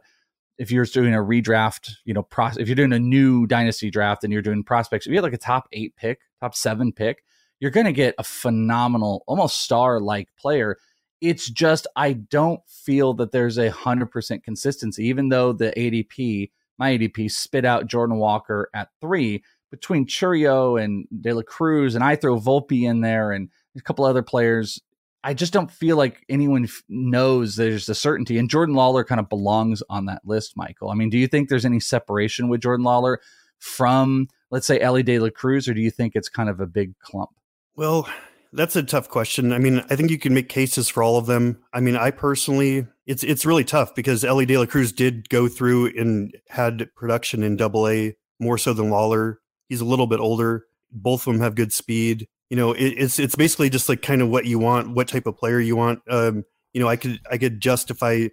if 0.57 0.71
you're 0.71 0.85
doing 0.85 1.15
a 1.15 1.17
redraft, 1.17 1.91
you 2.05 2.13
know, 2.13 2.23
pros- 2.23 2.57
if 2.57 2.67
you're 2.67 2.75
doing 2.75 2.93
a 2.93 2.99
new 2.99 3.47
dynasty 3.47 3.89
draft 3.89 4.23
and 4.23 4.31
you're 4.31 4.41
doing 4.41 4.63
prospects, 4.63 5.05
if 5.05 5.11
you 5.11 5.17
have 5.17 5.23
like 5.23 5.33
a 5.33 5.37
top 5.37 5.67
eight 5.71 5.95
pick, 5.95 6.21
top 6.39 6.55
seven 6.55 6.91
pick, 6.91 7.23
you're 7.59 7.71
going 7.71 7.87
to 7.87 7.93
get 7.93 8.15
a 8.17 8.23
phenomenal, 8.23 9.23
almost 9.27 9.61
star 9.61 9.99
like 9.99 10.29
player. 10.37 10.77
It's 11.21 11.49
just, 11.49 11.87
I 11.95 12.13
don't 12.13 12.61
feel 12.67 13.13
that 13.15 13.31
there's 13.31 13.57
a 13.57 13.71
100% 13.71 14.43
consistency, 14.43 15.07
even 15.07 15.29
though 15.29 15.53
the 15.53 15.73
ADP, 15.75 16.51
my 16.77 16.97
ADP, 16.97 17.31
spit 17.31 17.65
out 17.65 17.87
Jordan 17.87 18.17
Walker 18.17 18.69
at 18.73 18.89
three 19.01 19.43
between 19.71 20.05
Chourio 20.05 20.81
and 20.81 21.07
De 21.21 21.33
La 21.33 21.41
Cruz, 21.41 21.95
and 21.95 22.03
I 22.03 22.15
throw 22.15 22.39
Volpe 22.39 22.83
in 22.83 23.01
there 23.01 23.31
and 23.31 23.49
a 23.75 23.81
couple 23.81 24.05
other 24.05 24.21
players. 24.21 24.79
I 25.23 25.33
just 25.33 25.53
don't 25.53 25.71
feel 25.71 25.95
like 25.95 26.25
anyone 26.27 26.65
f- 26.65 26.83
knows 26.89 27.55
there's 27.55 27.87
a 27.87 27.95
certainty. 27.95 28.37
And 28.37 28.49
Jordan 28.49 28.75
Lawlar 28.75 29.05
kind 29.05 29.19
of 29.19 29.29
belongs 29.29 29.81
on 29.89 30.05
that 30.05 30.21
list, 30.25 30.57
Michael. 30.57 30.89
I 30.89 30.95
mean, 30.95 31.09
do 31.09 31.17
you 31.17 31.27
think 31.27 31.49
there's 31.49 31.65
any 31.65 31.79
separation 31.79 32.49
with 32.49 32.61
Jordan 32.61 32.85
Lawlar 32.85 33.17
from, 33.59 34.27
let's 34.51 34.67
say, 34.67 34.79
Elly 34.79 35.03
De 35.03 35.19
La 35.19 35.29
Cruz, 35.29 35.67
or 35.67 35.73
do 35.73 35.81
you 35.81 35.91
think 35.91 36.13
it's 36.15 36.27
kind 36.27 36.49
of 36.49 36.59
a 36.59 36.67
big 36.67 36.97
clump? 36.99 37.29
Well, 37.75 38.09
that's 38.51 38.75
a 38.75 38.83
tough 38.83 39.09
question. 39.09 39.53
I 39.53 39.59
mean, 39.59 39.83
I 39.89 39.95
think 39.95 40.11
you 40.11 40.19
can 40.19 40.33
make 40.33 40.49
cases 40.49 40.89
for 40.89 41.01
all 41.01 41.17
of 41.17 41.25
them. 41.25 41.63
I 41.73 41.79
mean, 41.79 41.95
I 41.95 42.11
personally, 42.11 42.85
it's 43.07 43.23
it's 43.23 43.45
really 43.45 43.63
tough 43.63 43.95
because 43.95 44.23
Elly 44.23 44.45
De 44.45 44.57
La 44.57 44.65
Cruz 44.65 44.91
did 44.91 45.29
go 45.29 45.47
through 45.47 45.97
and 45.97 46.35
had 46.49 46.93
production 46.95 47.43
in 47.43 47.55
Double 47.55 47.87
A 47.87 48.15
more 48.39 48.57
so 48.57 48.73
than 48.73 48.89
Lawlar. 48.89 49.37
He's 49.69 49.81
a 49.81 49.85
little 49.85 50.07
bit 50.07 50.19
older. 50.19 50.65
Both 50.91 51.25
of 51.25 51.33
them 51.33 51.41
have 51.41 51.55
good 51.55 51.73
speed 51.73 52.27
you 52.49 52.57
know, 52.57 52.73
it, 52.73 52.85
it's 52.85 53.19
it's 53.19 53.35
basically 53.35 53.69
just 53.69 53.89
like 53.89 54.01
kind 54.01 54.21
of 54.21 54.29
what 54.29 54.45
you 54.45 54.59
want, 54.59 54.93
what 54.93 55.07
type 55.07 55.25
of 55.25 55.37
player 55.37 55.59
you 55.59 55.75
want. 55.75 56.01
Um, 56.09 56.43
you 56.73 56.81
know, 56.81 56.87
I 56.87 56.95
could 56.95 57.19
I 57.29 57.37
could 57.37 57.61
justify 57.61 58.27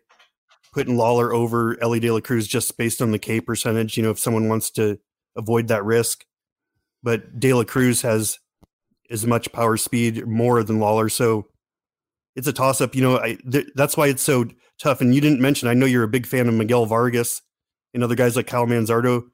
putting 0.72 0.96
Lawlar 0.96 1.32
over 1.34 1.76
Elly 1.82 2.00
De 2.00 2.10
La 2.10 2.20
Cruz 2.20 2.46
just 2.46 2.76
based 2.76 3.02
on 3.02 3.12
the 3.12 3.18
K 3.18 3.40
percentage. 3.40 3.96
You 3.96 4.02
know, 4.02 4.10
if 4.10 4.18
someone 4.18 4.48
wants 4.48 4.70
to 4.72 4.98
avoid 5.36 5.68
that 5.68 5.84
risk, 5.84 6.24
but 7.02 7.38
De 7.38 7.52
La 7.52 7.64
Cruz 7.64 8.02
has 8.02 8.38
as 9.10 9.26
much 9.26 9.52
power 9.52 9.76
speed 9.76 10.26
more 10.26 10.62
than 10.62 10.78
Lawlar, 10.78 11.10
so 11.10 11.46
it's 12.36 12.46
a 12.46 12.52
toss 12.52 12.80
up. 12.80 12.94
You 12.94 13.02
know, 13.02 13.18
I 13.18 13.36
th- 13.50 13.68
that's 13.74 13.96
why 13.96 14.08
it's 14.08 14.22
so 14.22 14.46
tough. 14.80 15.00
And 15.00 15.14
you 15.14 15.20
didn't 15.20 15.40
mention, 15.40 15.68
I 15.68 15.74
know 15.74 15.86
you're 15.86 16.04
a 16.04 16.08
big 16.08 16.26
fan 16.26 16.48
of 16.48 16.54
Miguel 16.54 16.86
Vargas 16.86 17.42
and 17.92 18.02
other 18.02 18.14
guys 18.14 18.36
like 18.36 18.46
Kyle 18.46 18.66
Manzardo, 18.66 19.24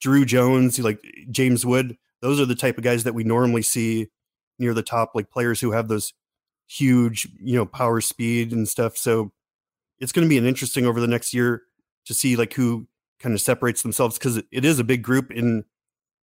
Drew 0.00 0.24
Jones, 0.24 0.78
like 0.78 1.00
James 1.30 1.64
Wood. 1.64 1.96
Those 2.22 2.40
are 2.40 2.46
the 2.46 2.54
type 2.54 2.78
of 2.78 2.84
guys 2.84 3.04
that 3.04 3.14
we 3.14 3.24
normally 3.24 3.62
see 3.62 4.08
near 4.58 4.74
the 4.74 4.82
top, 4.82 5.12
like 5.14 5.30
players 5.30 5.60
who 5.60 5.72
have 5.72 5.88
those 5.88 6.12
huge, 6.68 7.28
you 7.40 7.56
know, 7.56 7.66
power 7.66 8.00
speed 8.00 8.52
and 8.52 8.68
stuff. 8.68 8.96
So 8.96 9.32
it's 9.98 10.12
going 10.12 10.26
to 10.26 10.28
be 10.28 10.38
an 10.38 10.46
interesting 10.46 10.86
over 10.86 11.00
the 11.00 11.06
next 11.06 11.32
year 11.34 11.62
to 12.06 12.14
see 12.14 12.36
like 12.36 12.54
who 12.54 12.86
kind 13.20 13.34
of 13.34 13.40
separates 13.40 13.82
themselves 13.82 14.18
because 14.18 14.38
it 14.38 14.64
is 14.64 14.78
a 14.78 14.84
big 14.84 15.02
group 15.02 15.30
and 15.30 15.64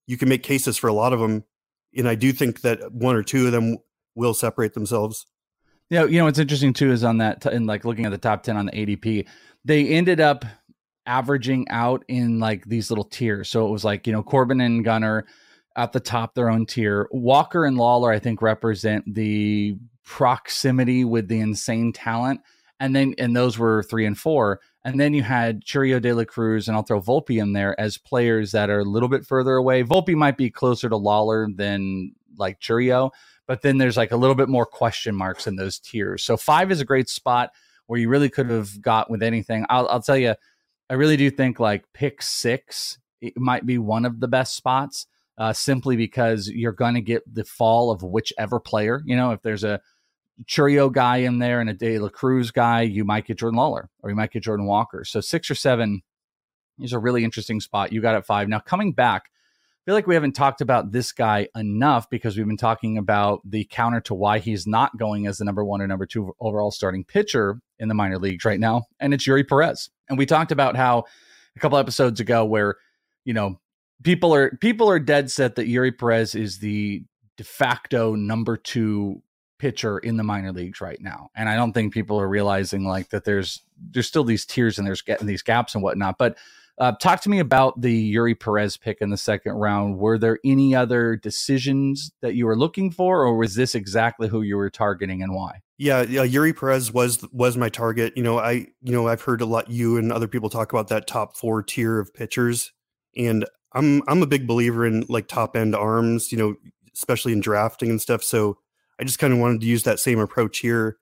you 0.08 0.18
can 0.18 0.30
make 0.30 0.44
cases 0.44 0.78
for 0.78 0.88
a 0.88 0.94
lot 0.94 1.14
of 1.14 1.20
them. 1.20 1.44
And 1.96 2.08
I 2.08 2.16
do 2.16 2.32
think 2.32 2.62
that 2.62 2.92
one 2.92 3.16
or 3.16 3.24
two 3.24 3.46
of 3.46 3.52
them 3.52 3.78
will 4.16 4.34
separate 4.34 4.74
themselves. 4.74 5.26
Yeah, 5.90 6.06
you 6.06 6.18
know 6.18 6.26
what's 6.26 6.40
interesting 6.40 6.74
too 6.74 6.92
is 6.92 7.04
on 7.04 7.20
that 7.20 7.46
in 7.46 7.66
like 7.66 7.86
looking 7.86 8.06
at 8.06 8.12
the 8.12 8.18
top 8.18 8.44
ten 8.44 8.58
on 8.58 8.66
the 8.66 8.72
ADP, 8.72 9.28
they 9.64 9.88
ended 9.88 10.20
up 10.20 10.46
averaging 11.06 11.68
out 11.70 12.04
in 12.08 12.40
like 12.40 12.66
these 12.66 12.90
little 12.90 13.04
tiers. 13.04 13.50
So 13.50 13.68
it 13.68 13.70
was 13.70 13.84
like 13.84 14.08
you 14.08 14.14
know 14.14 14.24
Corbin 14.24 14.62
and 14.62 14.84
Gunnar 14.84 15.26
at 15.76 15.92
the 15.92 16.00
top 16.00 16.36
their 16.36 16.50
own 16.50 16.66
tier. 16.66 17.08
Walker 17.12 17.66
and 17.66 17.78
Lawlar, 17.78 18.14
I 18.14 18.20
think, 18.20 18.42
represent 18.42 19.14
the 19.14 19.76
proximity 20.04 21.04
with 21.04 21.28
the 21.28 21.40
insane 21.40 21.94
talent. 21.94 22.42
And 22.80 22.96
then, 22.96 23.16
and 23.18 23.36
those 23.36 23.58
were 23.58 23.84
three 23.84 24.06
and 24.06 24.18
four. 24.18 24.60
And 24.84 25.00
then 25.00 25.14
you 25.14 25.24
had 25.24 25.64
Chourio 25.64 26.02
de 26.02 26.12
la 26.14 26.26
Cruz, 26.26 26.68
and 26.68 26.76
I'll 26.76 26.84
throw 26.84 27.00
Volpe 27.00 27.42
in 27.42 27.54
there 27.54 27.80
as 27.80 27.98
players 27.98 28.52
that 28.52 28.70
are 28.70 28.80
a 28.80 28.86
little 28.86 29.08
bit 29.08 29.26
further 29.26 29.54
away. 29.54 29.84
Volpe 29.84 30.16
might 30.16 30.38
be 30.38 30.50
closer 30.50 30.90
to 30.90 30.96
Lawlar 30.96 31.56
than 31.56 32.14
like 32.38 32.60
Chourio, 32.60 33.12
but 33.48 33.62
then 33.62 33.78
there's 33.78 33.96
like 33.96 34.12
a 34.12 34.18
little 34.18 34.36
bit 34.36 34.50
more 34.50 34.66
question 34.66 35.16
marks 35.16 35.48
in 35.48 35.56
those 35.56 35.80
tiers. 35.80 36.24
So 36.24 36.36
five 36.36 36.72
is 36.72 36.82
a 36.82 36.86
great 36.86 37.08
spot 37.08 37.52
where 37.88 38.00
you 38.00 38.10
really 38.10 38.30
could 38.30 38.50
have 38.50 38.82
got 38.82 39.10
with 39.10 39.24
anything. 39.24 39.66
I'll, 39.70 39.88
I'll 39.88 40.02
tell 40.02 40.18
you, 40.18 40.36
I 40.90 40.96
really 40.96 41.18
do 41.18 41.30
think 41.32 41.60
like 41.60 41.86
pick 41.94 42.22
six 42.22 42.98
it 43.22 43.38
might 43.38 43.66
be 43.66 43.78
one 43.78 44.04
of 44.04 44.20
the 44.20 44.28
best 44.28 44.56
spots 44.56 45.08
uh, 45.38 45.54
simply 45.54 45.96
because 45.96 46.48
you're 46.48 46.72
going 46.72 46.94
to 46.96 47.02
get 47.02 47.24
the 47.32 47.44
fall 47.44 47.92
of 47.92 48.04
whichever 48.04 48.60
player. 48.60 49.02
You 49.06 49.16
know, 49.16 49.32
if 49.32 49.42
there's 49.42 49.64
a 49.64 49.80
Chourio 50.46 50.92
guy 50.92 51.18
in 51.18 51.40
there 51.40 51.62
and 51.62 51.70
a 51.70 51.74
De 51.74 52.00
La 52.00 52.10
Cruz 52.10 52.52
guy, 52.52 52.82
you 52.82 53.06
might 53.06 53.26
get 53.26 53.38
Jordan 53.38 53.60
Lawlar 53.60 53.88
or 54.02 54.10
you 54.10 54.16
might 54.16 54.32
get 54.32 54.44
Jordan 54.44 54.66
Walker. 54.66 55.04
So 55.06 55.22
six 55.22 55.50
or 55.50 55.56
seven 55.56 56.02
is 56.80 56.94
a 56.94 57.00
really 57.00 57.24
interesting 57.24 57.60
spot. 57.60 57.92
You 57.92 58.02
got 58.02 58.16
at 58.16 58.26
five. 58.26 58.50
Now 58.50 58.60
coming 58.60 58.94
back, 58.94 59.24
I 59.26 59.86
feel 59.86 59.96
like 59.96 60.08
we 60.08 60.16
haven't 60.16 60.32
talked 60.32 60.62
about 60.62 60.92
this 60.92 61.12
guy 61.12 61.50
enough 61.56 62.10
because 62.10 62.38
we've 62.38 62.48
been 62.48 62.58
talking 62.58 62.98
about 62.98 63.42
the 63.44 63.66
counter 63.66 64.00
to 64.02 64.14
why 64.14 64.40
he's 64.40 64.66
not 64.66 64.98
going 64.98 65.28
as 65.28 65.38
the 65.38 65.46
number 65.46 65.64
one 65.64 65.82
or 65.82 65.88
number 65.88 66.06
two 66.06 66.34
overall 66.40 66.72
starting 66.72 67.04
pitcher 67.04 67.60
in 67.80 67.90
the 67.90 67.94
minor 67.94 68.18
leagues 68.18 68.46
right 68.46 68.62
now. 68.62 68.84
And 69.00 69.14
it's 69.14 69.28
Eury 69.28 69.48
Perez. 69.48 69.90
And 70.08 70.18
we 70.18 70.26
talked 70.26 70.54
about 70.54 70.78
how 70.78 71.04
a 71.56 71.60
couple 71.60 71.78
episodes 71.78 72.20
ago 72.20 72.46
where, 72.46 72.78
you 73.26 73.34
know, 73.34 73.60
people 74.02 74.34
are 74.34 74.58
people 74.62 74.90
are 74.90 75.00
dead 75.00 75.30
set 75.30 75.56
that 75.56 75.68
Eury 75.68 75.98
Perez 75.98 76.36
is 76.36 76.60
the 76.60 77.04
de 77.38 77.44
facto 77.44 78.16
number 78.16 78.58
two 78.58 79.22
pitcher 79.60 80.00
in 80.00 80.18
the 80.18 80.24
minor 80.24 80.52
leagues 80.52 80.82
right 80.82 81.00
now. 81.00 81.30
And 81.36 81.48
I 81.48 81.56
don't 81.56 81.74
think 81.74 81.94
people 81.94 82.20
are 82.20 82.28
realizing 82.28 82.86
like 82.86 83.10
that 83.10 83.24
there's 83.24 83.62
there's 83.92 84.08
still 84.08 84.24
these 84.24 84.46
tiers 84.46 84.78
and 84.78 84.86
there's 84.86 85.02
getting 85.02 85.28
these 85.28 85.42
gaps 85.42 85.74
and 85.74 85.84
whatnot. 85.84 86.18
But 86.18 86.38
uh, 86.80 86.92
talk 86.94 87.22
to 87.22 87.30
me 87.30 87.40
about 87.40 87.80
the 87.80 88.14
Eury 88.16 88.38
Perez 88.38 88.78
pick 88.78 88.98
in 89.00 89.10
the 89.10 89.18
second 89.18 89.54
round. 89.54 90.00
Were 90.00 90.18
there 90.18 90.40
any 90.44 90.74
other 90.74 91.16
decisions 91.16 92.12
that 92.22 92.34
you 92.34 92.48
were 92.48 92.58
looking 92.58 92.90
for, 92.90 93.24
or 93.24 93.38
was 93.38 93.54
this 93.54 93.76
exactly 93.76 94.28
who 94.28 94.42
you 94.42 94.58
were 94.58 94.72
targeting 94.72 95.22
and 95.22 95.36
why? 95.36 95.62
Yeah, 95.78 96.02
yeah, 96.02 96.26
Eury 96.26 96.58
Perez 96.58 96.92
was 96.92 97.26
was 97.32 97.58
my 97.58 97.70
target. 97.70 98.14
You 98.18 98.24
know, 98.24 98.40
I 98.40 98.68
you 98.82 98.92
know 98.92 99.08
I've 99.08 99.22
heard 99.22 99.42
a 99.42 99.46
lot 99.46 99.70
you 99.70 99.98
and 99.98 100.12
other 100.12 100.28
people 100.28 100.50
talk 100.50 100.74
about 100.74 100.88
that 100.88 101.06
top 101.06 101.38
four 101.38 101.62
tier 101.62 102.00
of 102.00 102.14
pitchers, 102.14 102.74
and 103.16 103.46
I'm 103.74 104.02
I'm 104.08 104.22
a 104.22 104.28
big 104.28 104.48
believer 104.48 104.86
in 104.86 105.06
like 105.10 105.28
top 105.28 105.56
end 105.56 105.76
arms, 105.76 106.32
you 106.32 106.38
know, 106.38 106.56
especially 106.94 107.34
in 107.34 107.40
drafting 107.40 107.90
and 107.90 108.02
stuff. 108.02 108.24
So 108.24 108.58
I 109.00 109.04
just 109.04 109.20
kind 109.20 109.34
of 109.34 109.40
wanted 109.40 109.62
to 109.62 109.68
use 109.68 109.84
that 109.84 110.00
same 110.00 110.20
approach 110.20 110.60
here. 110.60 110.98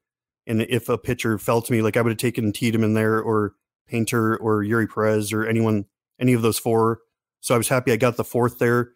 And 0.48 0.62
if 0.64 0.90
a 0.90 0.98
pitcher 0.98 1.38
fell 1.38 1.62
to 1.62 1.72
me, 1.72 1.82
like 1.82 1.98
I 1.98 2.02
would 2.02 2.12
have 2.12 2.18
taken 2.18 2.52
Tiedemann 2.52 2.94
there 2.94 3.20
or 3.20 3.54
Painter 3.88 4.38
or 4.38 4.64
Eury 4.64 4.90
Perez 4.92 5.34
or 5.34 5.46
anyone, 5.46 5.86
any 6.20 6.34
of 6.34 6.42
those 6.42 6.58
four. 6.58 7.00
So 7.42 7.54
I 7.54 7.58
was 7.58 7.68
happy 7.68 7.92
I 7.92 7.98
got 7.98 8.18
the 8.18 8.24
fourth 8.24 8.60
there. 8.60 8.92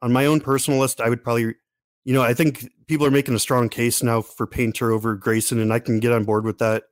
On 0.00 0.12
my 0.12 0.26
own 0.26 0.40
personal 0.40 0.80
list, 0.80 1.00
I 1.00 1.08
would 1.08 1.22
probably, 1.22 1.54
you 2.04 2.14
know, 2.14 2.22
I 2.22 2.34
think 2.34 2.68
people 2.86 3.06
are 3.06 3.10
making 3.10 3.34
a 3.34 3.40
strong 3.40 3.68
case 3.68 4.02
now 4.02 4.22
for 4.22 4.46
Painter 4.46 4.92
over 4.92 5.16
Grayson, 5.16 5.58
and 5.58 5.72
I 5.72 5.80
can 5.80 5.98
get 5.98 6.12
on 6.12 6.24
board 6.24 6.44
with 6.44 6.58
that. 6.58 6.84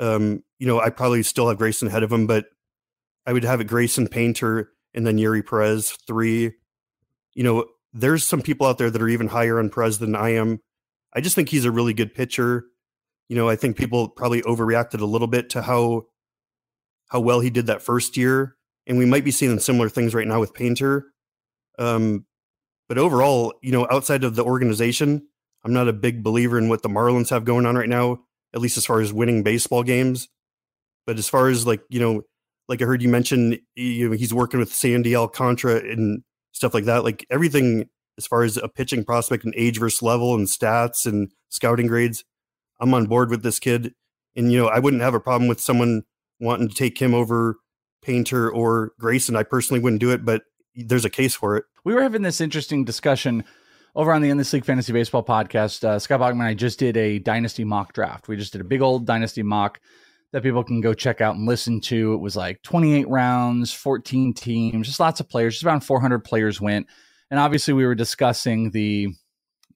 Um, 0.00 0.42
you 0.58 0.66
know, 0.66 0.80
I 0.80 0.90
probably 0.90 1.22
still 1.22 1.48
have 1.48 1.58
Grayson 1.58 1.88
ahead 1.88 2.02
of 2.02 2.12
him, 2.12 2.26
but 2.26 2.46
I 3.24 3.32
would 3.32 3.44
have 3.44 3.60
it 3.60 3.68
Grayson 3.68 4.08
Painter 4.08 4.72
and 4.96 5.06
then 5.06 5.18
Eury 5.18 5.46
Perez 5.46 5.90
three. 6.06 6.52
You 7.34 7.44
know, 7.44 7.66
there's 7.92 8.24
some 8.24 8.42
people 8.42 8.66
out 8.66 8.78
there 8.78 8.90
that 8.90 9.00
are 9.00 9.08
even 9.08 9.28
higher 9.28 9.58
on 9.58 9.70
Perez 9.70 9.98
than 9.98 10.16
I 10.16 10.30
am. 10.30 10.60
I 11.14 11.20
just 11.20 11.36
think 11.36 11.50
he's 11.50 11.64
a 11.64 11.70
really 11.70 11.94
good 11.94 12.14
pitcher. 12.14 12.64
You 13.28 13.36
know, 13.36 13.48
I 13.48 13.56
think 13.56 13.76
people 13.76 14.08
probably 14.08 14.42
overreacted 14.42 15.00
a 15.00 15.06
little 15.06 15.28
bit 15.28 15.50
to 15.50 15.62
how 15.62 16.06
how 17.08 17.20
well 17.20 17.40
he 17.40 17.50
did 17.50 17.66
that 17.66 17.82
first 17.82 18.16
year, 18.16 18.56
and 18.86 18.98
we 18.98 19.06
might 19.06 19.24
be 19.24 19.30
seeing 19.30 19.58
similar 19.58 19.88
things 19.88 20.14
right 20.14 20.26
now 20.26 20.40
with 20.40 20.54
Painter. 20.54 21.06
Um, 21.78 22.26
but 22.88 22.98
overall, 22.98 23.54
you 23.62 23.72
know, 23.72 23.86
outside 23.90 24.24
of 24.24 24.34
the 24.34 24.44
organization, 24.44 25.28
I'm 25.64 25.72
not 25.72 25.88
a 25.88 25.92
big 25.92 26.22
believer 26.22 26.58
in 26.58 26.68
what 26.68 26.82
the 26.82 26.88
Marlins 26.88 27.30
have 27.30 27.44
going 27.44 27.66
on 27.66 27.76
right 27.76 27.88
now, 27.88 28.20
at 28.54 28.60
least 28.60 28.76
as 28.76 28.86
far 28.86 29.00
as 29.00 29.12
winning 29.12 29.42
baseball 29.42 29.82
games. 29.82 30.28
But 31.06 31.18
as 31.18 31.28
far 31.28 31.48
as 31.48 31.66
like, 31.66 31.82
you 31.88 32.00
know, 32.00 32.22
like 32.68 32.82
I 32.82 32.84
heard 32.84 33.02
you 33.02 33.08
mention, 33.08 33.58
you 33.74 34.08
know, 34.08 34.16
he's 34.16 34.34
working 34.34 34.60
with 34.60 34.74
Sandy 34.74 35.14
Alcantara 35.14 35.78
and 35.78 36.22
stuff 36.52 36.74
like 36.74 36.84
that. 36.84 37.04
Like 37.04 37.26
everything 37.30 37.88
as 38.18 38.26
far 38.26 38.42
as 38.42 38.56
a 38.56 38.68
pitching 38.68 39.04
prospect 39.04 39.44
and 39.44 39.54
age 39.56 39.78
versus 39.78 40.02
level 40.02 40.34
and 40.34 40.46
stats 40.46 41.06
and 41.06 41.32
scouting 41.48 41.86
grades, 41.86 42.24
I'm 42.80 42.94
on 42.94 43.06
board 43.06 43.30
with 43.30 43.42
this 43.42 43.58
kid. 43.58 43.94
And 44.34 44.52
you 44.52 44.58
know, 44.58 44.68
I 44.68 44.78
wouldn't 44.78 45.02
have 45.02 45.14
a 45.14 45.20
problem 45.20 45.48
with 45.48 45.60
someone 45.60 46.02
wanting 46.40 46.68
to 46.68 46.74
take 46.74 46.98
him 46.98 47.14
over 47.14 47.56
Painter 48.02 48.50
or 48.50 48.92
Grayson. 48.98 49.36
I 49.36 49.42
personally 49.42 49.80
wouldn't 49.80 50.00
do 50.00 50.10
it, 50.10 50.24
but 50.24 50.42
there's 50.74 51.04
a 51.04 51.10
case 51.10 51.34
for 51.34 51.56
it. 51.56 51.64
We 51.84 51.94
were 51.94 52.02
having 52.02 52.22
this 52.22 52.40
interesting 52.40 52.84
discussion 52.84 53.44
over 53.94 54.12
on 54.12 54.20
the 54.20 54.28
In 54.28 54.36
This 54.36 54.52
League 54.52 54.64
Fantasy 54.64 54.92
Baseball 54.92 55.24
podcast. 55.24 55.82
Uh, 55.82 55.98
Scott 55.98 56.20
Bogman 56.20 56.32
and 56.32 56.42
I 56.42 56.54
just 56.54 56.78
did 56.78 56.96
a 56.96 57.18
dynasty 57.18 57.64
mock 57.64 57.94
draft. 57.94 58.28
We 58.28 58.36
just 58.36 58.52
did 58.52 58.60
a 58.60 58.64
big 58.64 58.82
old 58.82 59.06
dynasty 59.06 59.42
mock 59.42 59.80
that 60.32 60.42
people 60.42 60.64
can 60.64 60.80
go 60.80 60.92
check 60.94 61.20
out 61.20 61.36
and 61.36 61.46
listen 61.46 61.80
to. 61.80 62.14
It 62.14 62.20
was 62.20 62.36
like 62.36 62.62
28 62.62 63.08
rounds, 63.08 63.72
14 63.72 64.34
teams, 64.34 64.86
just 64.86 65.00
lots 65.00 65.20
of 65.20 65.28
players, 65.28 65.54
just 65.54 65.64
around 65.64 65.80
400 65.80 66.24
players 66.24 66.60
went. 66.60 66.86
And 67.30 67.40
obviously, 67.40 67.74
we 67.74 67.86
were 67.86 67.94
discussing 67.94 68.70
the, 68.70 69.08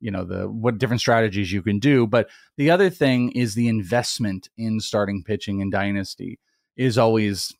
you 0.00 0.10
know, 0.10 0.24
the 0.24 0.48
what 0.48 0.78
different 0.78 1.00
strategies 1.00 1.52
you 1.52 1.62
can 1.62 1.78
do. 1.78 2.06
But 2.06 2.28
the 2.56 2.70
other 2.70 2.90
thing 2.90 3.32
is 3.32 3.54
the 3.54 3.68
investment 3.68 4.48
in 4.56 4.80
starting 4.80 5.22
pitching 5.24 5.60
in 5.60 5.70
Dynasty 5.70 6.38
is 6.76 6.98
always 6.98 7.52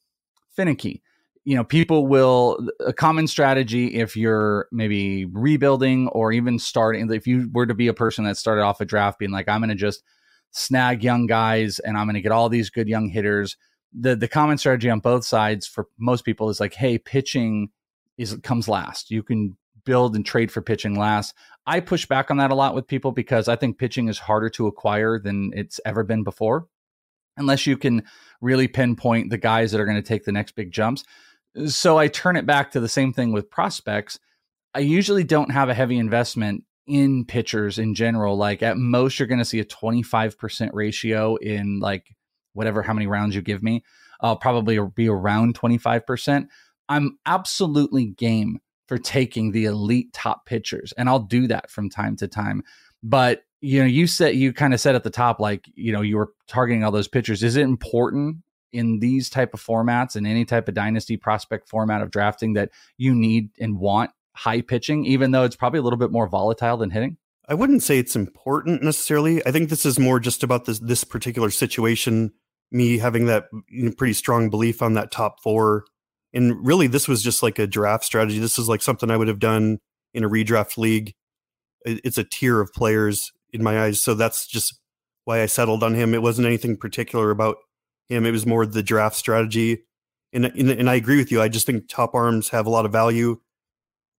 finicky. 0.55 1.03
You 1.45 1.57
know, 1.57 1.65
people 1.65 2.07
will 2.07 2.69
a 2.85 2.93
common 2.93 3.27
strategy 3.27 3.95
if 3.95 4.17
you're 4.17 4.69
maybe 4.71 5.25
rebuilding 5.25 6.09
or 6.09 6.33
even 6.33 6.59
starting. 6.59 7.11
If 7.11 7.27
you 7.27 7.49
were 7.53 7.67
to 7.67 7.75
be 7.75 7.89
a 7.89 7.95
person 7.95 8.25
that 8.25 8.37
started 8.37 8.63
off 8.63 8.81
a 8.81 8.85
draft 8.85 9.19
being 9.19 9.31
like, 9.31 9.49
I'm 9.49 9.61
going 9.61 9.71
to 9.71 9.75
just 9.75 10.03
snag 10.51 11.03
young 11.05 11.27
guys 11.27 11.79
and 11.79 11.97
I'm 11.97 12.07
going 12.07 12.15
to 12.15 12.21
get 12.21 12.33
all 12.33 12.49
these 12.49 12.71
good 12.71 12.89
young 12.89 13.09
hitters. 13.09 13.57
The 13.93 14.15
the 14.17 14.29
common 14.29 14.59
strategy 14.59 14.91
on 14.91 15.01
both 15.01 15.25
sides 15.25 15.67
for 15.67 15.89
most 15.99 16.25
people 16.25 16.49
is 16.49 16.61
like, 16.61 16.75
hey, 16.75 16.99
pitching 16.99 17.71
is 18.19 18.37
comes 18.43 18.69
last. 18.69 19.11
You 19.11 19.23
can 19.23 19.57
build 19.85 20.15
and 20.15 20.25
trade 20.25 20.53
for 20.53 20.63
pitching 20.63 20.99
last. 20.99 21.35
I 21.67 21.81
push 21.81 22.07
back 22.07 22.31
on 22.31 22.37
that 22.39 22.51
a 22.51 22.55
lot 22.55 22.75
with 22.75 22.87
people 22.87 23.13
because 23.13 23.49
I 23.49 23.57
think 23.57 23.79
pitching 23.79 24.09
is 24.09 24.19
harder 24.19 24.49
to 24.51 24.67
acquire 24.67 25.19
than 25.19 25.53
it's 25.55 25.81
ever 25.85 26.05
been 26.05 26.23
before. 26.23 26.67
Unless 27.37 27.67
you 27.67 27.77
can 27.77 28.05
really 28.41 28.69
pinpoint 28.69 29.31
the 29.31 29.39
guys 29.39 29.73
that 29.73 29.81
are 29.81 29.87
going 29.87 29.97
to 30.01 30.07
take 30.07 30.25
the 30.25 30.33
next 30.33 30.53
big 30.53 30.73
jumps. 30.73 31.05
So 31.67 31.99
I 31.99 32.09
turn 32.09 32.37
it 32.37 32.47
back 32.47 32.71
to 32.73 32.81
the 32.81 32.89
same 32.89 33.13
thing 33.13 33.33
with 33.33 33.51
prospects. 33.51 34.19
I 34.75 34.81
usually 34.81 35.25
don't 35.25 35.51
have 35.51 35.69
a 35.69 35.75
heavy 35.75 35.99
investment 35.99 36.65
in 36.91 37.25
pitchers 37.25 37.79
in 37.79 37.95
general. 37.95 38.37
Like 38.37 38.63
at 38.63 38.77
most, 38.77 39.19
you're 39.19 39.29
going 39.29 39.39
to 39.39 39.45
see 39.45 39.61
a 39.61 39.65
25% 39.65 40.71
ratio 40.73 41.37
in 41.37 41.81
like 41.81 42.15
whatever, 42.53 42.83
how 42.83 42.93
many 42.93 43.07
rounds 43.07 43.35
you 43.35 43.43
give 43.43 43.63
me. 43.63 43.85
I'll 44.21 44.37
probably 44.37 44.79
be 44.95 45.09
around 45.09 45.59
25%. 45.59 46.47
I'm 46.89 47.19
absolutely 47.25 48.07
game 48.07 48.59
for 48.87 48.99
taking 48.99 49.53
the 49.53 49.67
elite 49.67 50.13
top 50.13 50.47
pitchers, 50.47 50.93
and 50.99 51.09
I'll 51.09 51.21
do 51.21 51.47
that 51.47 51.71
from 51.71 51.89
time 51.89 52.17
to 52.17 52.29
time. 52.29 52.63
But 53.03 53.43
you 53.61 53.81
know, 53.81 53.87
you 53.87 54.07
said 54.07 54.35
you 54.35 54.53
kind 54.53 54.75
of 54.75 54.81
said 54.81 54.95
at 54.95 55.05
the 55.05 55.11
top, 55.11 55.39
like 55.39 55.65
you 55.75 55.93
know, 55.93 56.01
you 56.01 56.17
were 56.17 56.33
targeting 56.49 56.83
all 56.83 56.91
those 56.91 57.09
pitchers. 57.09 57.43
Is 57.43 57.57
it 57.57 57.63
important 57.63 58.39
in 58.73 58.99
these 58.99 59.31
type 59.31 59.55
of 59.55 59.65
formats 59.65 60.17
and 60.17 60.27
any 60.27 60.45
type 60.45 60.69
of 60.69 60.75
dynasty 60.75 61.17
prospect 61.17 61.69
format 61.69 62.03
of 62.03 62.11
drafting 62.11 62.55
that 62.55 62.71
you 62.97 63.15
need 63.15 63.51
and 63.59 63.79
want 63.79 64.11
high 64.35 64.61
pitching, 64.61 65.05
even 65.05 65.31
though 65.31 65.45
it's 65.45 65.57
probably 65.57 65.79
a 65.79 65.83
little 65.83 65.99
bit 65.99 66.11
more 66.11 66.29
volatile 66.29 66.77
than 66.77 66.91
hitting? 66.91 67.17
I 67.49 67.55
wouldn't 67.55 67.83
say 67.83 67.99
it's 67.99 68.15
important 68.15 68.83
necessarily. 68.83 69.45
I 69.45 69.51
think 69.51 69.71
this 69.71 69.85
is 69.85 69.99
more 69.99 70.21
just 70.21 70.45
about 70.45 70.67
this 70.67 70.79
this 70.79 71.03
particular 71.05 71.51
situation. 71.51 72.33
Me 72.71 72.99
having 72.99 73.27
that 73.27 73.47
you 73.69 73.87
know, 73.87 73.93
pretty 73.93 74.13
strong 74.13 74.51
belief 74.51 74.83
on 74.83 74.95
that 74.95 75.11
top 75.11 75.43
four, 75.43 75.85
and 76.33 76.65
really 76.65 76.87
this 76.87 77.09
was 77.09 77.23
just 77.23 77.43
like 77.43 77.59
a 77.59 77.67
draft 77.67 78.05
strategy. 78.05 78.39
This 78.39 78.59
is 78.59 78.69
like 78.69 78.83
something 78.83 79.11
I 79.11 79.17
would 79.17 79.27
have 79.27 79.41
done 79.41 79.79
in 80.15 80.23
a 80.23 80.29
redraft 80.29 80.79
league. 80.79 81.13
It's 81.85 82.19
a 82.19 82.25
tier 82.25 82.61
of 82.61 82.73
players 82.73 83.33
in 83.53 83.65
my 83.65 83.83
eyes, 83.83 84.01
so 84.01 84.15
that's 84.15 84.47
just 84.47 84.79
why 85.25 85.43
I 85.43 85.47
settled 85.47 85.83
on 85.83 85.95
him. 85.95 86.15
It 86.15 86.23
wasn't 86.23 86.47
anything 86.47 86.77
particular 86.77 87.31
about 87.31 87.57
him. 88.09 88.25
It 88.25 88.31
was 88.31 88.47
more 88.47 88.65
the 88.65 88.83
draft 88.83 89.17
strategy, 89.17 89.87
and 90.33 90.45
and, 90.45 90.71
and 90.71 90.89
I 90.89 90.95
agree 90.95 91.17
with 91.17 91.33
you. 91.33 91.43
I 91.43 91.49
just 91.49 91.67
think 91.67 91.89
top 91.89 92.15
arms 92.15 92.51
have 92.51 92.67
a 92.67 92.71
lot 92.71 92.87
of 92.87 92.93
value 92.93 93.41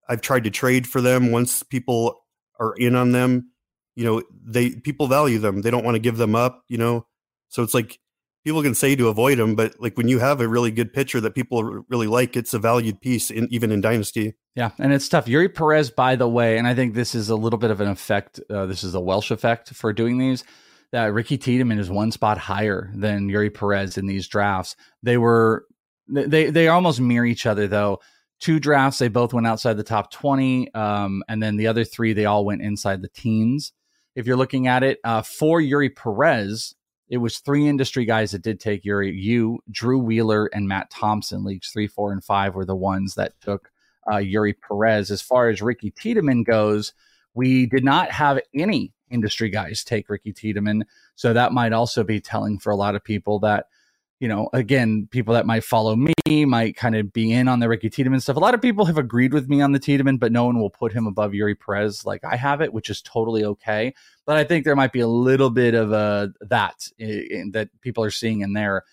I've 0.08 0.20
tried 0.20 0.44
to 0.44 0.50
trade 0.50 0.86
for 0.86 1.00
them 1.00 1.30
once 1.30 1.62
people 1.62 2.22
are 2.58 2.74
in 2.76 2.94
on 2.94 3.12
them. 3.12 3.50
You 3.94 4.04
know, 4.04 4.22
they 4.44 4.70
people 4.70 5.06
value 5.06 5.38
them. 5.38 5.62
They 5.62 5.70
don't 5.70 5.84
want 5.84 5.96
to 5.96 6.00
give 6.00 6.16
them 6.16 6.34
up, 6.34 6.64
you 6.68 6.78
know. 6.78 7.06
So 7.48 7.62
it's 7.62 7.74
like 7.74 7.98
people 8.44 8.62
can 8.62 8.74
say 8.74 8.96
to 8.96 9.08
avoid 9.08 9.38
them, 9.38 9.54
but 9.54 9.74
like 9.78 9.96
when 9.96 10.08
you 10.08 10.18
have 10.18 10.40
a 10.40 10.48
really 10.48 10.70
good 10.70 10.92
pitcher 10.92 11.20
that 11.20 11.34
people 11.34 11.84
really 11.88 12.06
like, 12.06 12.36
it's 12.36 12.54
a 12.54 12.58
valued 12.58 13.00
piece 13.00 13.30
in, 13.30 13.48
even 13.50 13.70
in 13.70 13.80
dynasty. 13.80 14.34
Yeah, 14.54 14.70
and 14.78 14.92
it's 14.92 15.08
tough. 15.08 15.26
Eury 15.26 15.54
Perez, 15.54 15.90
by 15.90 16.16
the 16.16 16.28
way, 16.28 16.58
and 16.58 16.66
I 16.66 16.74
think 16.74 16.94
this 16.94 17.14
is 17.14 17.28
a 17.28 17.36
little 17.36 17.58
bit 17.58 17.70
of 17.70 17.80
an 17.80 17.88
effect. 17.88 18.40
Uh, 18.50 18.66
this 18.66 18.84
is 18.84 18.94
a 18.94 19.00
Welsh 19.00 19.30
effect 19.30 19.70
for 19.74 19.92
doing 19.92 20.18
these. 20.18 20.44
That 20.92 21.12
Ricky 21.12 21.38
Tiedemann 21.38 21.78
is 21.78 21.90
one 21.90 22.12
spot 22.12 22.36
higher 22.36 22.90
than 22.94 23.30
Eury 23.30 23.52
Perez 23.52 23.96
in 23.96 24.06
these 24.06 24.28
drafts. 24.28 24.76
They 25.02 25.16
were 25.16 25.64
they 26.08 26.50
they 26.50 26.68
almost 26.68 27.00
mirror 27.00 27.24
each 27.24 27.46
other 27.46 27.66
though 27.66 28.00
two 28.42 28.58
drafts, 28.58 28.98
they 28.98 29.08
both 29.08 29.32
went 29.32 29.46
outside 29.46 29.74
the 29.74 29.84
top 29.84 30.10
20. 30.10 30.74
Um, 30.74 31.22
and 31.28 31.40
then 31.40 31.56
the 31.56 31.68
other 31.68 31.84
three, 31.84 32.12
they 32.12 32.24
all 32.24 32.44
went 32.44 32.60
inside 32.60 33.00
the 33.00 33.08
teens. 33.08 33.72
If 34.16 34.26
you're 34.26 34.36
looking 34.36 34.66
at 34.66 34.82
it, 34.82 34.98
uh, 35.04 35.22
for 35.22 35.60
Eury 35.60 35.94
Perez, 35.94 36.74
it 37.08 37.18
was 37.18 37.38
three 37.38 37.68
industry 37.68 38.04
guys 38.04 38.32
that 38.32 38.42
did 38.42 38.58
take 38.58 38.82
Eury 38.82 39.14
You, 39.14 39.60
Drew 39.70 39.98
Wheeler, 39.98 40.50
and 40.52 40.66
Matt 40.66 40.90
Thompson, 40.90 41.44
leagues 41.44 41.70
three, 41.70 41.86
four, 41.86 42.12
and 42.12 42.22
five 42.22 42.56
were 42.56 42.64
the 42.64 42.74
ones 42.74 43.14
that 43.14 43.40
took 43.40 43.70
uh, 44.10 44.16
Eury 44.16 44.54
Perez. 44.66 45.12
As 45.12 45.22
far 45.22 45.48
as 45.48 45.62
Ricky 45.62 45.92
Tiedemann 45.92 46.42
goes, 46.42 46.92
we 47.34 47.66
did 47.66 47.84
not 47.84 48.10
have 48.10 48.40
any 48.54 48.92
industry 49.08 49.50
guys 49.50 49.84
take 49.84 50.08
Ricky 50.08 50.32
Tiedemann. 50.32 50.84
So 51.14 51.32
that 51.32 51.52
might 51.52 51.72
also 51.72 52.02
be 52.02 52.20
telling 52.20 52.58
for 52.58 52.70
a 52.70 52.76
lot 52.76 52.96
of 52.96 53.04
people 53.04 53.38
that 53.40 53.66
you 54.22 54.28
know, 54.28 54.48
again, 54.52 55.08
people 55.10 55.34
that 55.34 55.46
might 55.46 55.64
follow 55.64 55.96
me 55.96 56.44
might 56.44 56.76
kind 56.76 56.94
of 56.94 57.12
be 57.12 57.32
in 57.32 57.48
on 57.48 57.58
the 57.58 57.68
Ricky 57.68 57.90
Tiedemann 57.90 58.20
stuff. 58.20 58.36
A 58.36 58.38
lot 58.38 58.54
of 58.54 58.62
people 58.62 58.84
have 58.84 58.96
agreed 58.96 59.34
with 59.34 59.48
me 59.48 59.60
on 59.60 59.72
the 59.72 59.80
Tiedemann, 59.80 60.18
but 60.18 60.30
no 60.30 60.44
one 60.44 60.60
will 60.60 60.70
put 60.70 60.92
him 60.92 61.08
above 61.08 61.32
Eury 61.32 61.58
Perez 61.58 62.06
like 62.06 62.22
I 62.22 62.36
have 62.36 62.60
it, 62.60 62.72
which 62.72 62.88
is 62.88 63.02
totally 63.02 63.44
okay. 63.44 63.92
But 64.24 64.36
I 64.36 64.44
think 64.44 64.64
there 64.64 64.76
might 64.76 64.92
be 64.92 65.00
a 65.00 65.08
little 65.08 65.50
bit 65.50 65.74
of 65.74 65.90
a 65.90 66.32
that 66.40 66.86
in, 67.00 67.50
that 67.50 67.70
people 67.80 68.04
are 68.04 68.12
seeing 68.12 68.42
in 68.42 68.52
there. 68.52 68.84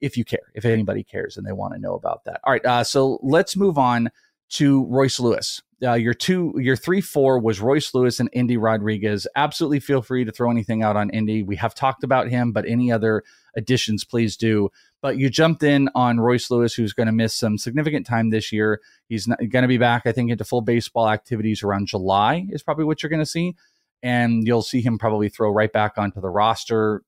If 0.00 0.16
you 0.16 0.24
care, 0.24 0.52
if 0.54 0.64
anybody 0.64 1.04
cares 1.04 1.36
and 1.36 1.46
they 1.46 1.52
want 1.52 1.74
to 1.74 1.78
know 1.78 1.92
about 1.92 2.24
that. 2.24 2.40
All 2.44 2.52
right, 2.54 2.64
uh, 2.64 2.82
so 2.82 3.18
let's 3.22 3.58
move 3.58 3.76
on 3.76 4.10
to 4.52 4.86
Royce 4.86 5.20
Lewis. 5.20 5.60
Uh, 5.80 5.94
your 5.94 6.14
two, 6.14 6.54
your 6.56 6.74
three, 6.74 7.00
four 7.00 7.38
was 7.38 7.60
Royce 7.60 7.94
Lewis 7.94 8.18
and 8.18 8.28
Endy 8.32 8.56
Rodriguez. 8.56 9.28
Absolutely 9.36 9.78
feel 9.78 10.02
free 10.02 10.24
to 10.24 10.32
throw 10.32 10.50
anything 10.50 10.82
out 10.82 10.96
on 10.96 11.10
Endy. 11.12 11.44
We 11.44 11.54
have 11.54 11.72
talked 11.72 12.02
about 12.02 12.28
him, 12.28 12.50
but 12.50 12.66
any 12.66 12.90
other 12.90 13.22
additions, 13.56 14.04
please 14.04 14.36
do. 14.36 14.70
But 15.00 15.18
you 15.18 15.30
jumped 15.30 15.62
in 15.62 15.88
on 15.94 16.18
Royce 16.18 16.50
Lewis, 16.50 16.74
who's 16.74 16.92
going 16.92 17.06
to 17.06 17.12
miss 17.12 17.32
some 17.32 17.58
significant 17.58 18.06
time 18.06 18.30
this 18.30 18.50
year. 18.50 18.80
He's 19.08 19.26
going 19.26 19.62
to 19.62 19.68
be 19.68 19.78
back, 19.78 20.02
I 20.04 20.10
think, 20.10 20.32
into 20.32 20.44
full 20.44 20.62
baseball 20.62 21.08
activities 21.08 21.62
around 21.62 21.86
July, 21.86 22.46
is 22.50 22.64
probably 22.64 22.84
what 22.84 23.00
you're 23.00 23.10
going 23.10 23.22
to 23.22 23.26
see. 23.26 23.54
And 24.02 24.46
you'll 24.46 24.62
see 24.62 24.80
him 24.80 24.98
probably 24.98 25.28
throw 25.28 25.50
right 25.50 25.72
back 25.72 25.96
onto 25.96 26.20
the 26.20 26.28
roster. 26.28 27.02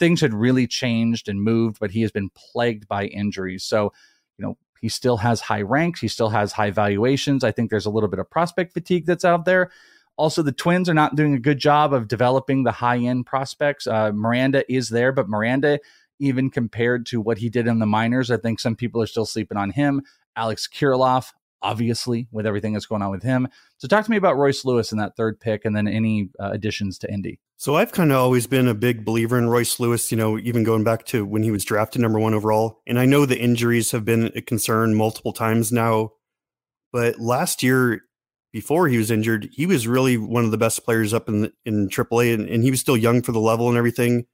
Things 0.00 0.20
had 0.20 0.34
really 0.34 0.66
changed 0.66 1.28
and 1.28 1.40
moved, 1.40 1.78
but 1.78 1.92
he 1.92 2.02
has 2.02 2.10
been 2.10 2.30
plagued 2.30 2.88
by 2.88 3.06
injuries. 3.06 3.62
So, 3.62 3.92
you 4.36 4.44
know, 4.44 4.56
he 4.80 4.88
still 4.88 5.16
has 5.18 5.40
high 5.40 5.62
ranks. 5.62 6.00
He 6.00 6.08
still 6.08 6.28
has 6.28 6.52
high 6.52 6.70
valuations. 6.70 7.44
I 7.44 7.52
think 7.52 7.70
there's 7.70 7.86
a 7.86 7.90
little 7.90 8.08
bit 8.08 8.18
of 8.18 8.30
prospect 8.30 8.72
fatigue 8.72 9.06
that's 9.06 9.24
out 9.24 9.44
there. 9.44 9.70
Also, 10.16 10.42
the 10.42 10.52
Twins 10.52 10.88
are 10.88 10.94
not 10.94 11.14
doing 11.14 11.34
a 11.34 11.38
good 11.38 11.58
job 11.58 11.92
of 11.92 12.08
developing 12.08 12.62
the 12.62 12.72
high 12.72 12.98
end 12.98 13.26
prospects. 13.26 13.86
Uh, 13.86 14.12
Miranda 14.12 14.70
is 14.72 14.88
there, 14.88 15.12
but 15.12 15.28
Miranda, 15.28 15.78
even 16.18 16.50
compared 16.50 17.04
to 17.06 17.20
what 17.20 17.38
he 17.38 17.50
did 17.50 17.66
in 17.66 17.78
the 17.78 17.86
minors, 17.86 18.30
I 18.30 18.38
think 18.38 18.58
some 18.58 18.76
people 18.76 19.02
are 19.02 19.06
still 19.06 19.26
sleeping 19.26 19.58
on 19.58 19.70
him. 19.70 20.02
Alex 20.34 20.66
Kirilloff, 20.66 21.32
obviously, 21.62 22.28
with 22.30 22.46
everything 22.46 22.72
that's 22.72 22.86
going 22.86 23.02
on 23.02 23.10
with 23.10 23.22
him. 23.22 23.48
So, 23.78 23.88
talk 23.88 24.04
to 24.04 24.10
me 24.10 24.16
about 24.16 24.36
Royce 24.36 24.64
Lewis 24.64 24.92
in 24.92 24.98
that 24.98 25.16
third 25.16 25.40
pick 25.40 25.64
and 25.64 25.76
then 25.76 25.88
any 25.88 26.30
uh, 26.40 26.50
additions 26.50 26.98
to 26.98 27.10
Endy. 27.10 27.40
So, 27.56 27.76
I've 27.76 27.92
kind 27.92 28.12
of 28.12 28.18
always 28.18 28.46
been 28.46 28.68
a 28.68 28.74
big 28.74 29.04
believer 29.04 29.38
in 29.38 29.48
Royce 29.48 29.80
Lewis, 29.80 30.10
you 30.10 30.16
know, 30.16 30.38
even 30.38 30.64
going 30.64 30.84
back 30.84 31.04
to 31.06 31.24
when 31.24 31.42
he 31.42 31.50
was 31.50 31.64
drafted 31.64 32.02
number 32.02 32.18
one 32.18 32.34
overall. 32.34 32.80
And 32.86 32.98
I 32.98 33.06
know 33.06 33.26
the 33.26 33.38
injuries 33.38 33.90
have 33.92 34.04
been 34.04 34.32
a 34.34 34.40
concern 34.40 34.94
multiple 34.94 35.32
times 35.32 35.72
now. 35.72 36.12
But 36.92 37.18
last 37.18 37.62
year, 37.62 38.02
before 38.52 38.88
he 38.88 38.96
was 38.96 39.10
injured, 39.10 39.50
he 39.52 39.66
was 39.66 39.86
really 39.86 40.16
one 40.16 40.46
of 40.46 40.50
the 40.50 40.56
best 40.56 40.84
players 40.84 41.12
up 41.12 41.28
in 41.28 41.52
in 41.64 41.88
AAA, 41.88 42.32
and, 42.32 42.48
and 42.48 42.62
he 42.62 42.70
was 42.70 42.80
still 42.80 42.96
young 42.96 43.22
for 43.22 43.32
the 43.32 43.40
level 43.40 43.68
and 43.68 43.76
everything. 43.76 44.24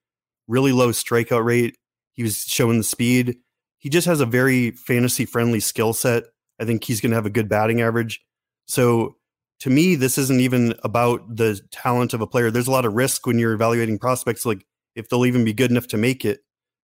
Really 0.47 0.71
low 0.71 0.91
strikeout 0.91 1.45
rate. 1.45 1.77
He 2.13 2.23
was 2.23 2.39
showing 2.39 2.79
the 2.79 2.85
speed. 2.85 3.37
He 3.79 3.89
just 3.89 4.07
has 4.07 4.21
a 4.21 4.27
very 4.27 4.71
fantasy 4.71 5.25
friendly 5.25 5.59
skill 5.59 5.93
set. 5.93 6.25
I 6.63 6.65
think 6.65 6.85
he's 6.85 7.01
going 7.01 7.11
to 7.11 7.17
have 7.17 7.27
a 7.27 7.31
good 7.31 7.49
batting 7.49 7.83
average. 7.83 8.21
So 8.67 9.17
to 9.61 9.71
me, 9.71 9.97
this 9.97 10.17
isn't 10.17 10.41
even 10.41 10.75
about 10.85 11.37
the 11.37 11.61
talent 11.73 12.15
of 12.15 12.21
a 12.21 12.27
player. 12.27 12.51
There's 12.51 12.69
a 12.69 12.73
lot 12.73 12.85
of 12.85 12.95
risk 12.95 13.27
when 13.27 13.39
you're 13.39 13.53
evaluating 13.53 13.99
prospects, 13.99 14.47
like 14.47 14.65
if 14.95 15.09
they'll 15.09 15.27
even 15.27 15.45
be 15.45 15.53
good 15.53 15.71
enough 15.71 15.89
to 15.89 15.97
make 15.97 16.25
it. 16.25 16.41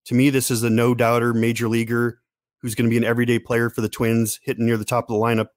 To 0.06 0.14
me, 0.14 0.30
this 0.30 0.50
is 0.50 0.62
a 0.62 0.70
no 0.70 0.94
doubter 0.94 1.32
major 1.32 1.68
leaguer 1.68 2.20
who's 2.60 2.74
going 2.74 2.88
to 2.88 2.90
be 2.90 2.96
an 2.96 3.04
everyday 3.04 3.38
player 3.38 3.70
for 3.70 3.80
the 3.80 3.88
Twins, 3.88 4.40
hitting 4.42 4.66
near 4.66 4.76
the 4.76 4.84
top 4.84 5.04
of 5.08 5.14
the 5.14 5.20
lineup. 5.20 5.48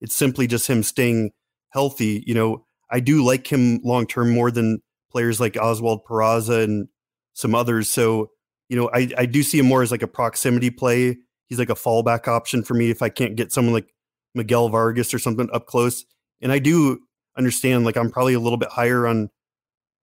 It's 0.00 0.14
simply 0.14 0.46
just 0.46 0.68
him 0.68 0.82
staying 0.82 1.30
healthy. 1.70 2.24
You 2.26 2.34
know, 2.34 2.66
I 2.90 3.00
do 3.00 3.24
like 3.24 3.46
him 3.46 3.80
long 3.84 4.06
term 4.06 4.30
more 4.30 4.50
than 4.50 4.80
players 5.10 5.40
like 5.40 5.56
Oswald 5.56 6.00
Peraza 6.08 6.64
and 6.64 6.88
some 7.34 7.54
others. 7.54 7.90
So, 7.90 8.30
you 8.68 8.76
know, 8.76 8.90
I, 8.92 9.10
I 9.16 9.26
do 9.26 9.42
see 9.42 9.58
him 9.58 9.66
more 9.66 9.82
as 9.82 9.90
like 9.90 10.02
a 10.02 10.08
proximity 10.08 10.70
play. 10.70 11.18
He's 11.48 11.58
like 11.58 11.70
a 11.70 11.74
fallback 11.74 12.28
option 12.28 12.62
for 12.62 12.74
me 12.74 12.90
if 12.90 13.02
I 13.02 13.08
can't 13.08 13.36
get 13.36 13.52
someone 13.52 13.74
like 13.74 13.92
Miguel 14.34 14.68
Vargas 14.68 15.14
or 15.14 15.18
something 15.18 15.48
up 15.52 15.66
close. 15.66 16.04
And 16.40 16.52
I 16.52 16.58
do 16.58 17.00
understand, 17.36 17.84
like, 17.84 17.96
I'm 17.96 18.10
probably 18.10 18.34
a 18.34 18.40
little 18.40 18.58
bit 18.58 18.70
higher 18.70 19.06
on 19.06 19.30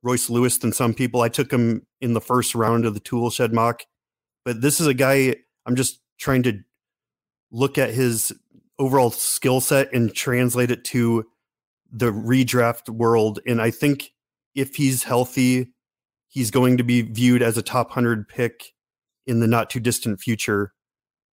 Royce 0.04 0.30
Lewis 0.30 0.58
than 0.58 0.72
some 0.72 0.94
people. 0.94 1.22
I 1.22 1.30
took 1.30 1.52
him 1.52 1.86
in 2.02 2.14
the 2.14 2.22
first 2.22 2.56
round 2.56 2.86
of 2.86 2.94
the 2.94 3.00
tool 3.00 3.30
shed 3.30 3.54
mock, 3.54 3.84
but 4.44 4.62
this 4.62 4.80
is 4.80 4.88
a 4.88 4.94
guy 4.94 5.36
I'm 5.66 5.76
just 5.76 6.00
trying 6.20 6.44
to 6.44 6.60
look 7.52 7.78
at 7.78 7.94
his 7.94 8.34
overall 8.78 9.12
skill 9.12 9.62
set 9.62 9.92
and 9.94 10.14
translate 10.14 10.72
it 10.72 10.84
to 10.86 11.26
the 11.92 12.12
redraft 12.12 12.90
world. 12.90 13.40
And 13.48 13.62
I 13.62 13.72
think 13.72 14.12
if 14.54 14.76
he's 14.76 15.04
healthy, 15.04 15.72
he's 16.28 16.52
going 16.52 16.78
to 16.78 16.84
be 16.84 17.02
viewed 17.02 17.42
as 17.42 17.58
a 17.58 17.62
top 17.62 17.88
100 17.88 18.28
pick 18.28 18.74
in 19.26 19.40
the 19.40 19.48
not 19.48 19.70
too 19.70 19.80
distant 19.80 20.20
future. 20.20 20.74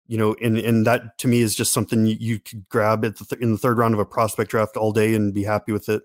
You 0.06 0.18
know, 0.18 0.34
and 0.42 0.58
and 0.58 0.86
that 0.86 1.18
to 1.18 1.28
me 1.28 1.40
is 1.40 1.54
just 1.54 1.72
something 1.72 2.06
you, 2.06 2.16
you 2.18 2.38
could 2.38 2.68
grab 2.68 3.04
at 3.04 3.16
the 3.16 3.24
th- 3.24 3.42
in 3.42 3.52
the 3.52 3.58
third 3.58 3.78
round 3.78 3.94
of 3.94 4.00
a 4.00 4.04
prospect 4.04 4.50
draft 4.50 4.76
all 4.76 4.92
day 4.92 5.14
and 5.14 5.34
be 5.34 5.44
happy 5.44 5.72
with 5.72 5.88
it. 5.88 6.02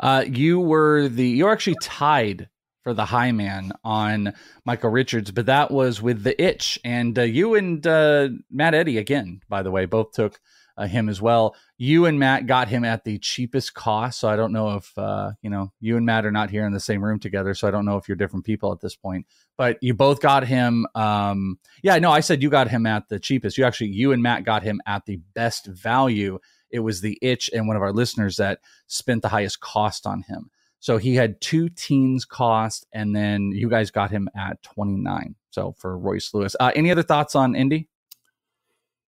Uh, 0.00 0.24
you 0.26 0.58
were 0.58 1.08
the 1.08 1.26
you 1.26 1.44
were 1.44 1.52
actually 1.52 1.76
tied 1.80 2.48
for 2.82 2.94
the 2.94 3.04
high 3.04 3.32
man 3.32 3.72
on 3.84 4.32
Michael 4.64 4.90
Richards, 4.90 5.30
but 5.30 5.46
that 5.46 5.70
was 5.70 6.02
with 6.02 6.24
the 6.24 6.40
itch. 6.42 6.78
And 6.84 7.18
uh, 7.18 7.22
you 7.22 7.54
and 7.54 7.86
uh, 7.86 8.30
Matt 8.50 8.74
Eddy, 8.74 8.98
again, 8.98 9.40
by 9.48 9.62
the 9.62 9.70
way, 9.70 9.86
both 9.86 10.12
took 10.12 10.40
uh, 10.76 10.86
him 10.86 11.08
as 11.08 11.22
well. 11.22 11.54
You 11.82 12.06
and 12.06 12.16
Matt 12.16 12.46
got 12.46 12.68
him 12.68 12.84
at 12.84 13.02
the 13.02 13.18
cheapest 13.18 13.74
cost. 13.74 14.20
So 14.20 14.28
I 14.28 14.36
don't 14.36 14.52
know 14.52 14.76
if, 14.76 14.96
uh, 14.96 15.32
you 15.42 15.50
know, 15.50 15.72
you 15.80 15.96
and 15.96 16.06
Matt 16.06 16.24
are 16.24 16.30
not 16.30 16.48
here 16.48 16.64
in 16.64 16.72
the 16.72 16.78
same 16.78 17.02
room 17.02 17.18
together. 17.18 17.54
So 17.54 17.66
I 17.66 17.72
don't 17.72 17.84
know 17.84 17.96
if 17.96 18.06
you're 18.06 18.14
different 18.14 18.44
people 18.44 18.70
at 18.70 18.80
this 18.80 18.94
point, 18.94 19.26
but 19.58 19.78
you 19.82 19.92
both 19.92 20.20
got 20.20 20.46
him. 20.46 20.86
Um, 20.94 21.58
yeah, 21.82 21.98
no, 21.98 22.12
I 22.12 22.20
said 22.20 22.40
you 22.40 22.50
got 22.50 22.68
him 22.68 22.86
at 22.86 23.08
the 23.08 23.18
cheapest. 23.18 23.58
You 23.58 23.64
actually, 23.64 23.88
you 23.88 24.12
and 24.12 24.22
Matt 24.22 24.44
got 24.44 24.62
him 24.62 24.80
at 24.86 25.06
the 25.06 25.16
best 25.34 25.66
value. 25.66 26.38
It 26.70 26.78
was 26.78 27.00
the 27.00 27.18
itch 27.20 27.50
and 27.52 27.66
one 27.66 27.74
of 27.74 27.82
our 27.82 27.92
listeners 27.92 28.36
that 28.36 28.60
spent 28.86 29.22
the 29.22 29.28
highest 29.30 29.58
cost 29.58 30.06
on 30.06 30.22
him. 30.22 30.52
So 30.78 30.98
he 30.98 31.16
had 31.16 31.40
two 31.40 31.68
teens 31.68 32.24
cost, 32.24 32.86
and 32.92 33.14
then 33.14 33.50
you 33.50 33.68
guys 33.68 33.90
got 33.90 34.12
him 34.12 34.28
at 34.36 34.62
29. 34.62 35.34
So 35.50 35.74
for 35.78 35.98
Royce 35.98 36.32
Lewis. 36.32 36.54
Uh, 36.60 36.70
any 36.76 36.92
other 36.92 37.02
thoughts 37.02 37.34
on 37.34 37.56
Endy? 37.56 37.88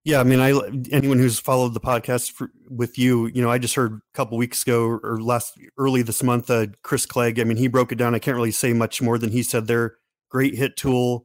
Yeah, 0.04 0.20
I 0.20 0.24
mean, 0.24 0.40
I 0.40 0.50
anyone 0.90 1.18
who's 1.18 1.38
followed 1.38 1.72
the 1.72 1.80
podcast 1.80 2.32
for, 2.32 2.50
with 2.68 2.98
you, 2.98 3.26
you 3.28 3.40
know, 3.40 3.50
I 3.50 3.56
just 3.56 3.74
heard 3.74 3.92
a 3.94 4.16
couple 4.16 4.36
weeks 4.36 4.62
ago 4.62 5.00
or 5.02 5.18
last 5.20 5.58
early 5.78 6.02
this 6.02 6.22
month, 6.22 6.50
uh, 6.50 6.66
Chris 6.82 7.06
Clegg. 7.06 7.40
I 7.40 7.44
mean, 7.44 7.56
he 7.56 7.68
broke 7.68 7.90
it 7.90 7.96
down. 7.96 8.14
I 8.14 8.18
can't 8.18 8.36
really 8.36 8.50
say 8.50 8.74
much 8.74 9.00
more 9.00 9.16
than 9.16 9.30
he 9.30 9.42
said. 9.42 9.66
There, 9.66 9.96
great 10.28 10.54
hit 10.54 10.76
tool, 10.76 11.24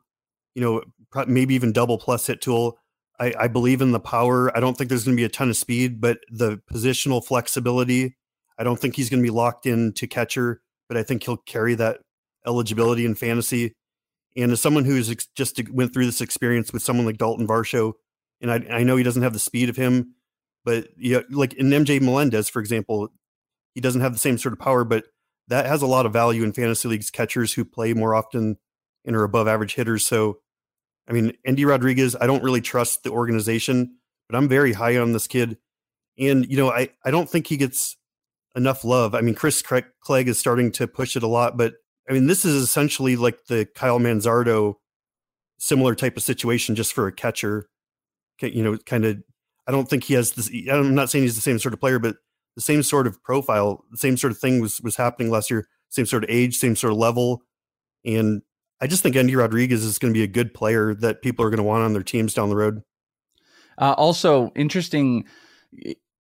you 0.56 0.62
know, 0.62 0.82
maybe 1.28 1.56
even 1.56 1.74
double 1.74 1.98
plus 1.98 2.28
hit 2.28 2.40
tool. 2.40 2.78
I, 3.20 3.34
I 3.38 3.48
believe 3.50 3.82
in 3.82 3.92
the 3.92 4.00
power. 4.00 4.56
I 4.56 4.62
don't 4.62 4.78
think 4.78 4.88
there's 4.88 5.04
going 5.04 5.18
to 5.18 5.20
be 5.20 5.26
a 5.26 5.30
ton 5.30 5.50
of 5.50 5.58
speed, 5.58 6.00
but 6.00 6.20
the 6.32 6.62
positional 6.72 7.24
flexibility 7.24 8.16
I 8.60 8.64
don't 8.64 8.78
think 8.78 8.96
he's 8.96 9.10
going 9.10 9.24
to 9.24 9.26
be 9.26 9.34
locked 9.34 9.66
in 9.66 9.94
to 9.94 10.06
catcher, 10.06 10.62
but 10.90 10.98
I 10.98 11.04
think 11.04 11.24
he'll 11.24 11.38
carry 11.38 11.76
that 11.76 12.02
eligibility 12.46 13.06
in 13.06 13.16
fantasy. 13.16 13.74
And 14.36 14.52
as 14.52 14.60
someone 14.60 14.84
who's 14.84 15.10
ex- 15.10 15.28
just 15.34 15.62
went 15.70 15.94
through 15.94 16.06
this 16.06 16.20
experience 16.22 16.74
with 16.74 16.84
someone 16.84 17.06
like 17.06 17.18
Dalton 17.18 17.48
Varsho, 17.48 17.94
and 18.42 18.52
I, 18.52 18.66
I 18.70 18.84
know 18.84 18.96
he 18.96 19.04
doesn't 19.04 19.22
have 19.22 19.34
the 19.34 19.40
speed 19.40 19.70
of 19.70 19.76
him, 19.76 20.16
but 20.66 20.88
yeah, 20.98 21.22
like 21.30 21.54
in 21.54 21.70
MJ 21.70 22.02
Melendez, 22.02 22.50
for 22.50 22.60
example, 22.60 23.10
he 23.76 23.82
doesn't 23.82 24.02
have 24.02 24.14
the 24.14 24.20
same 24.20 24.38
sort 24.38 24.54
of 24.54 24.60
power, 24.60 24.84
but 24.84 25.06
that 25.48 25.66
has 25.66 25.82
a 25.82 25.88
lot 25.88 26.06
of 26.06 26.14
value 26.14 26.44
in 26.44 26.54
fantasy 26.54 26.88
leagues 26.88 27.10
catchers 27.10 27.54
who 27.54 27.66
play 27.66 27.94
more 27.94 28.14
often 28.14 28.58
and 29.06 29.16
are 29.16 29.24
above 29.24 29.48
average 29.48 29.76
hitters. 29.76 30.06
So, 30.06 30.40
I 31.08 31.14
mean, 31.14 31.34
Endy 31.46 31.66
Rodriguez, 31.66 32.16
I 32.20 32.28
don't 32.28 32.44
really 32.44 32.62
trust 32.62 33.04
the 33.04 33.12
organization, 33.12 33.98
but 34.30 34.38
I'm 34.38 34.48
very 34.48 34.74
high 34.74 34.98
on 34.98 35.14
this 35.14 35.28
kid. 35.28 35.58
And, 36.18 36.46
you 36.50 36.58
know, 36.58 36.70
I, 36.72 36.90
I 37.04 37.12
don't 37.12 37.30
think 37.30 37.48
he 37.48 37.58
gets 37.58 37.98
enough 38.56 38.84
love. 38.84 39.16
I 39.16 39.22
mean, 39.22 39.36
Chris 39.36 39.62
Clegg 39.62 40.28
is 40.28 40.38
starting 40.38 40.72
to 40.74 40.88
push 40.88 41.16
it 41.16 41.24
a 41.24 41.28
lot, 41.28 41.58
but 41.58 41.76
I 42.10 42.14
mean, 42.14 42.28
this 42.28 42.44
is 42.44 42.62
essentially 42.62 43.16
like 43.16 43.46
the 43.46 43.68
Kyle 43.76 44.00
Manzardo 44.00 44.76
similar 45.60 45.94
type 45.94 46.18
of 46.18 46.24
situation 46.24 46.76
just 46.76 46.94
for 46.94 47.08
a 47.08 47.12
catcher. 47.12 47.70
You 48.42 48.64
know, 48.64 48.78
kind 48.78 49.06
of, 49.06 49.18
I 49.68 49.72
don't 49.72 49.90
think 49.90 50.04
he 50.06 50.14
has 50.16 50.32
this. 50.32 50.50
I'm 50.72 50.96
not 50.96 51.10
saying 51.10 51.24
he's 51.24 51.36
the 51.36 51.42
same 51.42 51.60
sort 51.60 51.74
of 51.74 51.80
player, 51.80 52.00
but 52.00 52.18
the 52.56 52.62
same 52.62 52.84
sort 52.84 53.08
of 53.08 53.22
profile, 53.24 53.84
the 53.92 53.98
same 53.98 54.18
sort 54.18 54.32
of 54.32 54.40
thing 54.40 54.62
was 54.62 54.82
was 54.82 54.96
happening 54.96 55.32
last 55.32 55.50
year. 55.50 55.68
Same 55.90 56.06
sort 56.06 56.24
of 56.24 56.30
age, 56.30 56.56
same 56.56 56.76
sort 56.76 56.94
of 56.94 57.00
level, 57.00 57.42
and 58.06 58.44
I 58.80 58.88
just 58.88 59.02
think 59.04 59.16
Endy 59.16 59.36
Rodriguez 59.36 59.84
is 59.84 59.98
going 59.98 60.14
to 60.14 60.18
be 60.18 60.24
a 60.24 60.28
good 60.28 60.54
player 60.54 60.94
that 60.96 61.22
people 61.22 61.44
are 61.46 61.50
going 61.50 61.58
to 61.58 61.64
want 61.64 61.84
on 61.84 61.94
their 61.94 62.04
teams 62.04 62.34
down 62.34 62.50
the 62.50 62.56
road. 62.56 62.84
Uh, 63.78 63.96
also, 63.98 64.52
interesting 64.56 65.26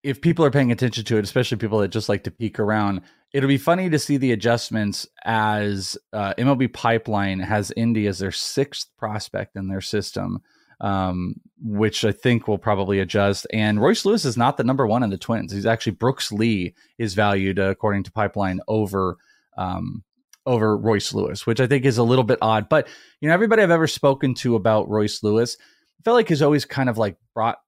if 0.04 0.22
people 0.22 0.46
are 0.46 0.52
paying 0.52 0.72
attention 0.72 1.04
to 1.06 1.18
it, 1.18 1.24
especially 1.24 1.58
people 1.58 1.80
that 1.80 1.90
just 1.90 2.10
like 2.10 2.24
to 2.24 2.32
peek 2.32 2.60
around, 2.60 3.02
it'll 3.34 3.50
be 3.50 3.58
funny 3.58 3.90
to 3.90 4.00
see 4.00 4.18
the 4.18 4.32
adjustments 4.32 5.08
as 5.26 5.98
uh, 6.14 6.34
MLB 6.38 6.72
Pipeline 6.72 7.40
has 7.40 7.74
Endy 7.76 8.08
as 8.08 8.20
their 8.20 8.32
sixth 8.32 8.88
prospect 8.98 9.56
in 9.56 9.68
their 9.68 9.82
system, 9.82 10.42
um, 10.82 11.36
which 11.62 12.06
I 12.06 12.12
think 12.12 12.48
will 12.48 12.58
probably 12.58 13.00
adjust. 13.00 13.46
And 13.52 13.82
Royce 13.82 14.06
Lewis 14.06 14.26
is 14.26 14.38
not 14.38 14.58
the 14.58 14.64
number 14.64 14.88
one 14.88 15.04
in 15.04 15.10
the 15.10 15.18
Twins. 15.18 15.52
He's 15.52 15.66
actually 15.66 15.94
Brooks 15.94 16.32
Lee 16.32 16.74
is 16.98 17.14
valued 17.14 17.60
uh, 17.60 17.64
according 17.64 18.04
to 18.04 18.12
Pipeline 18.12 18.60
over. 18.68 19.18
Um, 19.58 20.04
over 20.46 20.76
Royce 20.76 21.14
Lewis, 21.14 21.46
which 21.46 21.60
I 21.60 21.68
think 21.68 21.86
is 21.86 22.00
a 22.00 22.04
little 22.04 22.24
bit 22.24 22.40
odd. 22.42 22.70
But 22.70 22.88
you 23.20 23.28
know, 23.28 23.34
everybody 23.36 23.62
I've 23.62 23.70
ever 23.70 23.86
spoken 23.86 24.34
to 24.36 24.56
about 24.56 24.90
Royce 24.90 25.22
Lewis, 25.22 25.58
I 25.60 26.02
felt 26.04 26.16
like 26.16 26.30
he's 26.30 26.42
always 26.42 26.66
kind 26.66 26.90
of 26.90 26.98
like 26.98 27.18
brought 27.36 27.60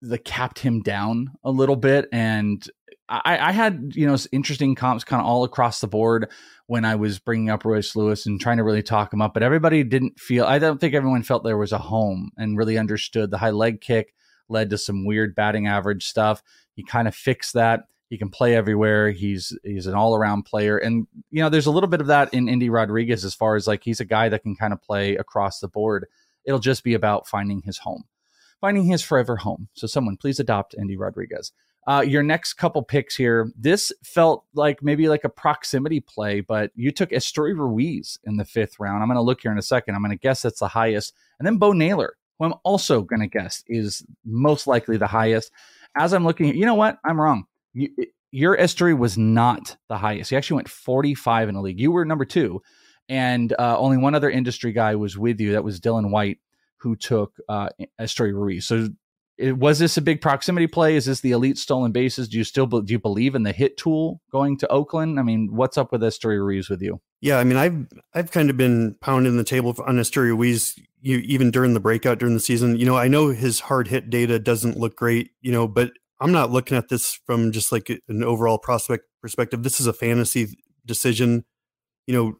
the 0.00 0.18
capped 0.18 0.58
him 0.58 0.80
down 0.82 1.32
a 1.42 1.50
little 1.50 1.76
bit 1.76 2.08
and 2.12 2.64
I, 3.08 3.48
I, 3.48 3.52
had 3.52 3.92
you 3.94 4.06
know 4.06 4.16
interesting 4.32 4.74
comps 4.74 5.04
kind 5.04 5.20
of 5.20 5.26
all 5.26 5.44
across 5.44 5.80
the 5.80 5.86
board 5.86 6.30
when 6.66 6.84
I 6.84 6.94
was 6.94 7.18
bringing 7.18 7.50
up 7.50 7.64
Royce 7.64 7.94
Lewis 7.94 8.24
and 8.24 8.40
trying 8.40 8.56
to 8.56 8.64
really 8.64 8.82
talk 8.82 9.12
him 9.12 9.20
up, 9.20 9.34
but 9.34 9.42
everybody 9.42 9.84
didn't 9.84 10.18
feel. 10.18 10.44
I 10.44 10.58
don't 10.58 10.80
think 10.80 10.94
everyone 10.94 11.22
felt 11.22 11.44
there 11.44 11.58
was 11.58 11.72
a 11.72 11.78
home 11.78 12.30
and 12.38 12.56
really 12.56 12.78
understood 12.78 13.30
the 13.30 13.38
high 13.38 13.50
leg 13.50 13.80
kick 13.80 14.14
led 14.48 14.70
to 14.70 14.78
some 14.78 15.04
weird 15.04 15.34
batting 15.34 15.66
average 15.66 16.06
stuff. 16.06 16.42
He 16.74 16.82
kind 16.82 17.06
of 17.06 17.14
fixed 17.14 17.54
that. 17.54 17.84
He 18.08 18.16
can 18.16 18.30
play 18.30 18.54
everywhere. 18.56 19.10
He's 19.10 19.56
he's 19.64 19.86
an 19.86 19.94
all 19.94 20.14
around 20.14 20.44
player, 20.44 20.78
and 20.78 21.06
you 21.30 21.42
know 21.42 21.50
there's 21.50 21.66
a 21.66 21.72
little 21.72 21.90
bit 21.90 22.00
of 22.00 22.06
that 22.06 22.32
in 22.32 22.48
Endy 22.48 22.70
Rodriguez 22.70 23.24
as 23.24 23.34
far 23.34 23.56
as 23.56 23.66
like 23.66 23.84
he's 23.84 24.00
a 24.00 24.04
guy 24.04 24.28
that 24.30 24.42
can 24.42 24.56
kind 24.56 24.72
of 24.72 24.80
play 24.80 25.16
across 25.16 25.60
the 25.60 25.68
board. 25.68 26.06
It'll 26.46 26.58
just 26.60 26.84
be 26.84 26.94
about 26.94 27.26
finding 27.26 27.62
his 27.62 27.78
home 27.78 28.04
finding 28.60 28.84
his 28.84 29.02
forever 29.02 29.36
home. 29.36 29.68
So, 29.74 29.86
someone 29.86 30.16
please 30.16 30.40
adopt 30.40 30.74
Endy 30.78 30.96
Rodriguez. 30.96 31.52
Uh, 31.86 32.02
your 32.06 32.22
next 32.22 32.54
couple 32.54 32.82
picks 32.82 33.14
here. 33.14 33.52
This 33.56 33.92
felt 34.02 34.44
like 34.54 34.82
maybe 34.82 35.08
like 35.08 35.24
a 35.24 35.28
proximity 35.28 36.00
play, 36.00 36.40
but 36.40 36.70
you 36.74 36.90
took 36.90 37.10
Esteury 37.10 37.54
Ruiz 37.54 38.18
in 38.24 38.36
the 38.38 38.44
fifth 38.44 38.80
round. 38.80 39.02
I'm 39.02 39.08
going 39.08 39.16
to 39.16 39.22
look 39.22 39.42
here 39.42 39.52
in 39.52 39.58
a 39.58 39.62
second. 39.62 39.94
I'm 39.94 40.02
going 40.02 40.16
to 40.16 40.20
guess 40.20 40.42
that's 40.42 40.60
the 40.60 40.68
highest. 40.68 41.14
And 41.38 41.46
then 41.46 41.58
Bo 41.58 41.72
Naylor, 41.72 42.16
who 42.38 42.46
I'm 42.46 42.54
also 42.62 43.02
going 43.02 43.20
to 43.20 43.26
guess 43.26 43.62
is 43.66 44.04
most 44.24 44.66
likely 44.66 44.96
the 44.96 45.06
highest. 45.06 45.52
As 45.96 46.14
I'm 46.14 46.24
looking, 46.24 46.54
you 46.56 46.64
know 46.64 46.74
what? 46.74 46.98
I'm 47.04 47.20
wrong. 47.20 47.44
You, 47.74 47.90
your 48.30 48.56
Esteury 48.56 48.98
was 48.98 49.16
not 49.18 49.76
the 49.88 49.98
highest. 49.98 50.30
He 50.30 50.36
actually 50.36 50.56
went 50.56 50.68
45 50.68 51.48
in 51.48 51.54
the 51.54 51.60
league. 51.60 51.78
You 51.78 51.92
were 51.92 52.04
number 52.04 52.24
two, 52.24 52.62
and 53.08 53.52
uh, 53.58 53.78
only 53.78 53.96
one 53.96 54.14
other 54.14 54.30
industry 54.30 54.72
guy 54.72 54.96
was 54.96 55.16
with 55.16 55.38
you. 55.38 55.52
That 55.52 55.62
was 55.62 55.80
Dylan 55.80 56.10
White 56.10 56.38
who 56.78 56.96
took 56.96 57.32
uh, 57.48 57.68
Esteury 58.00 58.34
Ruiz. 58.34 58.66
So 58.66 58.88
it, 59.36 59.58
was 59.58 59.78
this 59.78 59.96
a 59.96 60.02
big 60.02 60.20
proximity 60.20 60.66
play? 60.66 60.96
Is 60.96 61.06
this 61.06 61.20
the 61.20 61.32
elite 61.32 61.58
stolen 61.58 61.92
bases? 61.92 62.28
Do 62.28 62.38
you 62.38 62.44
still 62.44 62.66
do 62.66 62.92
you 62.92 62.98
believe 62.98 63.34
in 63.34 63.42
the 63.42 63.52
hit 63.52 63.76
tool 63.76 64.20
going 64.30 64.56
to 64.58 64.68
Oakland? 64.68 65.18
I 65.18 65.22
mean, 65.22 65.48
what's 65.52 65.76
up 65.76 65.92
with 65.92 66.02
Esteury 66.02 66.38
Ruiz 66.38 66.68
with 66.68 66.82
you? 66.82 67.00
Yeah, 67.20 67.38
I 67.38 67.44
mean, 67.44 67.56
I've 67.56 67.86
I've 68.14 68.30
kind 68.30 68.50
of 68.50 68.56
been 68.56 68.96
pounding 69.00 69.36
the 69.36 69.44
table 69.44 69.74
on 69.86 69.96
Esteury 69.96 70.28
Ruiz. 70.28 70.78
You 71.00 71.18
even 71.18 71.50
during 71.50 71.74
the 71.74 71.80
breakout 71.80 72.18
during 72.18 72.34
the 72.34 72.40
season. 72.40 72.76
You 72.76 72.86
know, 72.86 72.96
I 72.96 73.08
know 73.08 73.28
his 73.28 73.60
hard 73.60 73.88
hit 73.88 74.08
data 74.08 74.38
doesn't 74.38 74.78
look 74.78 74.96
great. 74.96 75.30
You 75.40 75.52
know, 75.52 75.66
but 75.66 75.92
I'm 76.20 76.32
not 76.32 76.50
looking 76.50 76.76
at 76.76 76.88
this 76.88 77.18
from 77.26 77.52
just 77.52 77.72
like 77.72 77.90
an 78.08 78.22
overall 78.22 78.58
prospect 78.58 79.04
perspective. 79.20 79.62
This 79.62 79.80
is 79.80 79.86
a 79.86 79.92
fantasy 79.92 80.56
decision. 80.86 81.44
You 82.06 82.14
know, 82.14 82.34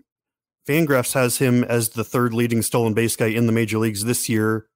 Fangraphs 0.68 1.14
has 1.14 1.38
him 1.38 1.64
as 1.64 1.90
the 1.90 2.04
third 2.04 2.32
leading 2.32 2.62
stolen 2.62 2.94
base 2.94 3.16
guy 3.16 3.26
in 3.26 3.46
the 3.46 3.52
major 3.52 3.78
leagues 3.78 4.04
this 4.04 4.28
year. 4.28 4.66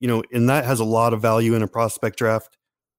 You 0.00 0.08
know, 0.08 0.22
and 0.32 0.48
that 0.48 0.64
has 0.64 0.80
a 0.80 0.84
lot 0.84 1.12
of 1.12 1.20
value 1.20 1.54
in 1.54 1.62
a 1.62 1.68
prospect 1.68 2.18
draft. 2.18 2.56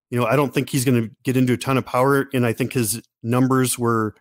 You 0.10 0.20
know, 0.20 0.26
I 0.26 0.36
don't 0.36 0.54
think 0.54 0.70
he's 0.70 0.86
going 0.86 1.02
to 1.02 1.16
get 1.24 1.38
into 1.38 1.54
a 1.54 1.58
ton 1.58 1.78
of 1.78 1.86
power, 1.86 2.30
and 2.34 2.46
I 2.46 2.54
think 2.54 2.74
his 2.74 3.02
numbers 3.24 3.80
were 3.80 4.16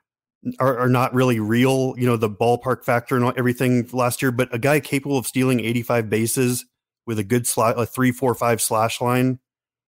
are, 0.58 0.78
are 0.78 0.88
not 0.88 1.12
really 1.14 1.40
real. 1.40 1.94
You 1.98 2.06
know, 2.06 2.16
the 2.16 2.30
ballpark 2.30 2.84
factor 2.84 3.16
and 3.16 3.36
everything 3.36 3.88
last 3.92 4.22
year. 4.22 4.32
But 4.32 4.54
a 4.54 4.58
guy 4.58 4.80
capable 4.80 5.18
of 5.18 5.26
stealing 5.26 5.60
85 5.60 6.08
bases 6.08 6.64
with 7.06 7.18
a 7.18 7.24
good 7.24 7.46
slot, 7.46 7.78
a 7.78 7.86
three, 7.86 8.12
four, 8.12 8.34
five 8.34 8.60
slash 8.60 9.00
line. 9.00 9.40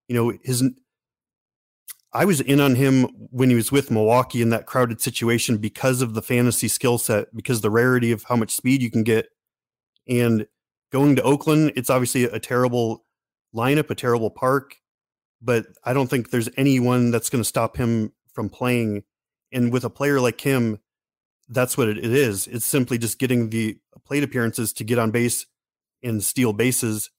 You 0.08 0.16
know, 0.16 0.38
his 0.42 0.62
I 2.12 2.24
was 2.26 2.40
in 2.40 2.60
on 2.60 2.74
him 2.74 3.04
when 3.30 3.48
he 3.48 3.54
was 3.54 3.72
with 3.72 3.90
Milwaukee 3.90 4.42
in 4.42 4.50
that 4.50 4.66
crowded 4.66 5.00
situation 5.00 5.56
because 5.56 6.02
of 6.02 6.12
the 6.12 6.20
fantasy 6.20 6.68
skill 6.68 6.98
set, 6.98 7.34
because 7.34 7.62
the 7.62 7.70
rarity 7.70 8.12
of 8.12 8.24
how 8.24 8.36
much 8.36 8.54
speed 8.54 8.82
you 8.82 8.90
can 8.90 9.02
get. 9.02 9.28
And 10.06 10.46
going 10.92 11.16
to 11.16 11.22
Oakland, 11.22 11.72
it's 11.76 11.90
obviously 11.90 12.24
a 12.24 12.38
terrible 12.38 13.04
lineup, 13.54 13.90
a 13.90 13.94
terrible 13.94 14.30
park, 14.30 14.76
but 15.40 15.66
I 15.84 15.92
don't 15.92 16.08
think 16.08 16.30
there's 16.30 16.48
anyone 16.56 17.10
that's 17.10 17.30
going 17.30 17.42
to 17.42 17.48
stop 17.48 17.76
him 17.76 18.12
from 18.32 18.48
playing. 18.48 19.04
And 19.52 19.72
with 19.72 19.84
a 19.84 19.90
player 19.90 20.20
like 20.20 20.40
him, 20.40 20.78
that's 21.48 21.76
what 21.76 21.88
it 21.88 21.98
is. 21.98 22.46
It's 22.46 22.64
simply 22.64 22.98
just 22.98 23.18
getting 23.18 23.50
the 23.50 23.78
plate 24.04 24.22
appearances 24.22 24.72
to 24.74 24.84
get 24.84 24.98
on 24.98 25.10
base 25.10 25.46
and 26.02 26.22
steal 26.22 26.52
bases. 26.52 27.10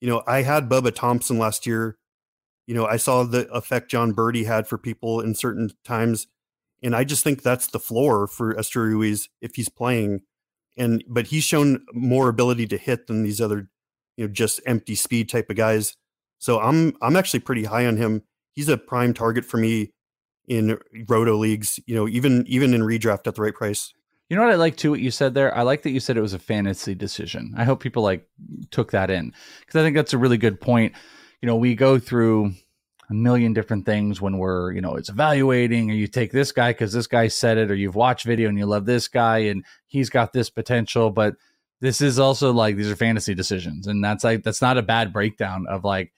You 0.00 0.08
know, 0.08 0.22
I 0.26 0.42
had 0.42 0.68
Bubba 0.68 0.94
Thompson 0.94 1.38
last 1.38 1.66
year 1.66 1.98
you 2.66 2.74
know, 2.74 2.86
I 2.86 2.96
saw 2.96 3.24
the 3.24 3.50
effect 3.52 3.90
Jon 3.90 4.14
Berti 4.14 4.46
had 4.46 4.66
for 4.66 4.78
people 4.78 5.20
in 5.20 5.34
certain 5.34 5.70
times. 5.84 6.26
And 6.82 6.94
I 6.94 7.04
just 7.04 7.24
think 7.24 7.42
that's 7.42 7.66
the 7.66 7.78
floor 7.78 8.26
for 8.26 8.54
Esteury 8.54 8.90
Ruiz 8.90 9.28
if 9.40 9.54
he's 9.54 9.68
playing. 9.68 10.20
And 10.76 11.04
but 11.08 11.28
he's 11.28 11.44
shown 11.44 11.84
more 11.92 12.28
ability 12.28 12.66
to 12.68 12.76
hit 12.76 13.06
than 13.06 13.22
these 13.22 13.40
other 13.40 13.68
you 14.16 14.26
know 14.26 14.32
just 14.32 14.60
empty 14.66 14.94
speed 14.94 15.28
type 15.28 15.50
of 15.50 15.56
guys. 15.56 15.96
So 16.38 16.60
I'm 16.60 16.96
I'm 17.00 17.16
actually 17.16 17.40
pretty 17.40 17.64
high 17.64 17.86
on 17.86 17.96
him. 17.96 18.22
He's 18.52 18.68
a 18.68 18.76
prime 18.76 19.14
target 19.14 19.44
for 19.44 19.56
me 19.56 19.92
in 20.46 20.78
roto 21.08 21.36
leagues. 21.36 21.78
You 21.86 21.94
know, 21.94 22.08
even 22.08 22.44
even 22.46 22.74
in 22.74 22.82
redraft 22.82 23.26
at 23.26 23.34
the 23.34 23.42
right 23.42 23.54
price. 23.54 23.92
You 24.28 24.36
know 24.36 24.42
what 24.42 24.52
I 24.52 24.56
like 24.56 24.76
too? 24.76 24.90
What 24.90 25.00
you 25.00 25.10
said 25.10 25.34
there. 25.34 25.54
I 25.54 25.62
like 25.62 25.82
that 25.82 25.90
you 25.90 26.00
said 26.00 26.16
it 26.16 26.22
was 26.22 26.34
a 26.34 26.38
fantasy 26.38 26.94
decision. 26.94 27.54
I 27.56 27.64
hope 27.64 27.80
people 27.80 28.02
like 28.02 28.26
took 28.70 28.90
that 28.92 29.10
in 29.10 29.32
because 29.60 29.78
I 29.78 29.84
think 29.84 29.96
that's 29.96 30.14
a 30.14 30.18
really 30.18 30.38
good 30.38 30.60
point. 30.60 30.94
You 31.42 31.46
know, 31.46 31.56
we 31.56 31.74
go 31.74 31.98
through 31.98 32.54
a 33.10 33.14
million 33.14 33.52
different 33.52 33.86
things 33.86 34.20
when 34.20 34.38
we're, 34.38 34.72
you 34.72 34.80
know, 34.80 34.94
it's 34.94 35.08
evaluating 35.08 35.90
or 35.90 35.94
you 35.94 36.06
take 36.06 36.32
this 36.32 36.52
guy 36.52 36.70
because 36.70 36.92
this 36.92 37.06
guy 37.06 37.28
said 37.28 37.58
it 37.58 37.70
or 37.70 37.74
you've 37.74 37.94
watched 37.94 38.24
video 38.24 38.48
and 38.48 38.58
you 38.58 38.66
love 38.66 38.86
this 38.86 39.08
guy 39.08 39.38
and 39.38 39.64
he's 39.86 40.10
got 40.10 40.32
this 40.32 40.50
potential. 40.50 41.10
But 41.10 41.36
this 41.80 42.00
is 42.00 42.18
also 42.18 42.52
like 42.52 42.76
these 42.76 42.90
are 42.90 42.96
fantasy 42.96 43.34
decisions. 43.34 43.86
And 43.86 44.02
that's 44.02 44.24
like, 44.24 44.42
that's 44.42 44.62
not 44.62 44.78
a 44.78 44.82
bad 44.82 45.12
breakdown 45.12 45.66
of 45.68 45.84
like, 45.84 46.12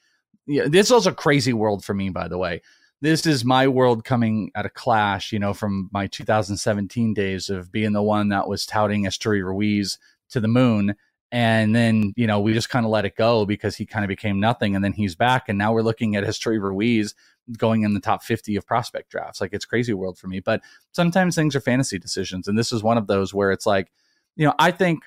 yeah, 0.46 0.68
this 0.68 0.87
is 0.87 0.92
also 0.92 1.11
a 1.11 1.14
crazy 1.14 1.53
world 1.53 1.85
for 1.85 1.94
me, 1.94 2.09
by 2.09 2.29
the 2.29 2.38
way. 2.38 2.62
This 3.01 3.27
is 3.27 3.44
my 3.44 3.68
world 3.68 4.05
coming 4.05 4.51
at 4.55 4.64
a 4.64 4.70
clash, 4.70 5.33
you 5.33 5.38
know, 5.38 5.53
from 5.53 5.90
my 5.92 6.07
2017 6.07 7.14
days 7.14 7.51
of 7.51 7.70
being 7.70 7.92
the 7.92 8.03
one 8.03 8.29
that 8.31 8.49
was 8.49 8.64
touting 8.64 9.05
Esteury 9.05 9.44
Ruiz 9.44 9.99
to 10.31 10.40
the 10.40 10.49
moon 10.49 10.94
and 11.32 11.74
then, 11.74 12.12
you 12.16 12.26
know, 12.26 12.40
we 12.40 12.52
just 12.52 12.70
kind 12.70 12.86
of 12.86 12.90
let 12.90 13.04
it 13.04 13.16
go 13.16 13.44
because 13.44 13.76
he 13.76 13.84
kind 13.84 14.04
of 14.04 14.08
became 14.08 14.38
nothing. 14.38 14.74
And 14.74 14.84
then 14.84 14.92
he's 14.92 15.16
back. 15.16 15.48
And 15.48 15.58
now 15.58 15.72
we're 15.72 15.82
looking 15.82 16.14
at 16.14 16.24
Esteury 16.24 16.60
Ruiz 16.60 17.14
going 17.58 17.82
in 17.82 17.94
the 17.94 18.00
top 18.00 18.22
50 18.22 18.56
of 18.56 18.66
prospect 18.66 19.10
drafts. 19.10 19.40
Like 19.40 19.52
it's 19.52 19.64
crazy 19.64 19.92
world 19.92 20.18
for 20.18 20.28
me. 20.28 20.40
But 20.40 20.62
sometimes 20.92 21.34
things 21.34 21.56
are 21.56 21.60
fantasy 21.60 21.98
decisions. 21.98 22.46
And 22.46 22.56
this 22.56 22.72
is 22.72 22.82
one 22.82 22.98
of 22.98 23.08
those 23.08 23.34
where 23.34 23.50
it's 23.50 23.66
like, 23.66 23.90
you 24.36 24.46
know, 24.46 24.54
I 24.58 24.70
think 24.70 25.02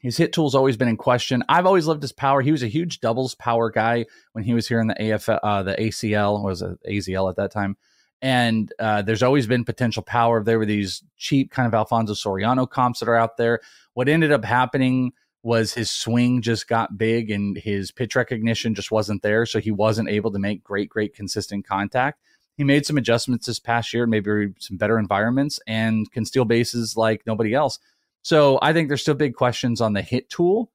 his 0.00 0.16
hit 0.16 0.32
tool's 0.32 0.54
always 0.54 0.76
been 0.76 0.88
in 0.88 0.96
question. 0.96 1.44
I've 1.48 1.66
always 1.66 1.86
loved 1.86 2.02
his 2.02 2.12
power. 2.12 2.42
He 2.42 2.52
was 2.52 2.62
a 2.62 2.68
huge 2.68 3.00
doubles 3.00 3.34
power 3.36 3.70
guy 3.70 4.06
when 4.32 4.44
he 4.44 4.52
was 4.52 4.66
here 4.66 4.80
in 4.80 4.88
the 4.88 5.14
AF, 5.14 5.28
uh, 5.28 5.62
the 5.62 5.76
ACL 5.76 6.42
was 6.42 6.60
a 6.60 6.76
AZL 6.88 7.30
at 7.30 7.36
that 7.36 7.52
time. 7.52 7.76
And 8.20 8.72
uh, 8.78 9.02
there's 9.02 9.22
always 9.22 9.46
been 9.46 9.64
potential 9.64 10.02
power. 10.02 10.42
There 10.42 10.58
were 10.58 10.66
these 10.66 11.02
cheap 11.16 11.50
kind 11.50 11.66
of 11.66 11.74
Alfonso 11.74 12.14
Soriano 12.14 12.68
comps 12.68 13.00
that 13.00 13.08
are 13.08 13.16
out 13.16 13.36
there. 13.36 13.60
What 13.94 14.08
ended 14.08 14.32
up 14.32 14.44
happening 14.44 15.12
was 15.42 15.74
his 15.74 15.90
swing 15.90 16.40
just 16.40 16.68
got 16.68 16.96
big 16.96 17.30
and 17.30 17.56
his 17.56 17.90
pitch 17.90 18.14
recognition 18.14 18.74
just 18.74 18.90
wasn't 18.90 19.22
there. 19.22 19.44
So 19.44 19.58
he 19.58 19.70
wasn't 19.70 20.08
able 20.08 20.30
to 20.32 20.38
make 20.38 20.62
great, 20.62 20.88
great 20.88 21.14
consistent 21.14 21.66
contact. 21.66 22.20
He 22.56 22.64
made 22.64 22.86
some 22.86 22.98
adjustments 22.98 23.46
this 23.46 23.58
past 23.58 23.92
year, 23.92 24.06
maybe 24.06 24.52
some 24.58 24.76
better 24.76 24.98
environments, 24.98 25.58
and 25.66 26.10
can 26.12 26.24
steal 26.24 26.44
bases 26.44 26.96
like 26.96 27.22
nobody 27.26 27.54
else. 27.54 27.78
So 28.22 28.58
I 28.62 28.72
think 28.72 28.88
there's 28.88 29.00
still 29.00 29.14
big 29.14 29.34
questions 29.34 29.80
on 29.80 29.94
the 29.94 30.02
hit 30.02 30.30
tool, 30.30 30.70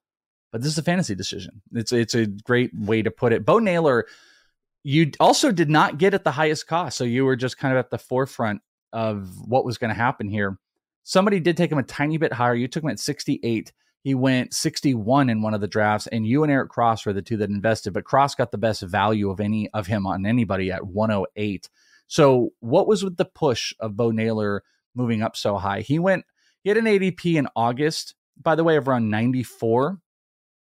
but 0.52 0.62
this 0.62 0.72
is 0.72 0.78
a 0.78 0.84
fantasy 0.84 1.16
decision. 1.16 1.62
It's 1.74 1.94
it's 1.94 2.16
a 2.16 2.26
great 2.26 2.72
way 2.78 3.02
to 3.04 3.12
put 3.12 3.32
it. 3.32 3.46
Bo 3.46 3.60
Naylor, 3.60 4.06
you 4.84 5.12
also 5.20 5.52
did 5.52 5.70
not 5.70 5.98
get 5.98 6.14
at 6.14 6.24
the 6.24 6.32
highest 6.32 6.68
cost, 6.68 6.98
so 6.98 7.04
you 7.04 7.24
were 7.24 7.36
just 7.36 7.58
kind 7.58 7.74
of 7.74 7.80
at 7.80 7.90
the 7.90 7.98
forefront 7.98 8.62
of 8.92 9.30
what 9.48 9.64
was 9.64 9.78
going 9.78 9.90
to 9.90 9.96
happen 9.96 10.28
here. 10.28 10.58
Somebody 11.04 11.40
did 11.40 11.56
take 11.56 11.72
him 11.72 11.78
a 11.78 11.84
tiny 11.84 12.18
bit 12.18 12.34
higher. 12.34 12.56
You 12.56 12.68
took 12.68 12.84
him 12.84 12.90
at 12.90 13.00
68. 13.00 13.72
He 14.08 14.16
went 14.16 14.54
61 14.54 15.30
in 15.30 15.42
one 15.42 15.54
of 15.54 15.60
the 15.60 15.68
drafts, 15.68 16.08
and 16.08 16.26
you 16.26 16.42
and 16.42 16.50
Eric 16.50 16.70
Cross 16.70 17.06
were 17.06 17.12
the 17.12 17.22
two 17.22 17.36
that 17.36 17.50
invested, 17.50 17.92
but 17.92 18.06
Cross 18.06 18.36
got 18.36 18.52
the 18.52 18.58
best 18.58 18.82
value 18.82 19.30
of 19.30 19.42
any 19.42 19.70
of 19.72 19.88
him 19.88 20.08
on 20.08 20.26
anybody 20.26 20.72
at 20.72 20.88
108. 20.88 21.68
So, 22.08 22.52
what 22.62 22.88
was 22.88 23.04
with 23.04 23.18
the 23.18 23.26
push 23.26 23.74
of 23.82 23.98
Bo 23.98 24.12
Naylor 24.12 24.64
moving 24.96 25.22
up 25.22 25.36
so 25.36 25.58
high? 25.58 25.82
He 25.82 26.00
went, 26.00 26.24
he 26.64 26.70
had 26.70 26.78
an 26.78 26.86
ADP 26.86 27.36
in 27.36 27.50
August, 27.54 28.16
by 28.42 28.56
the 28.56 28.64
way, 28.64 28.78
of 28.78 28.88
around 28.88 29.10
94. 29.10 30.00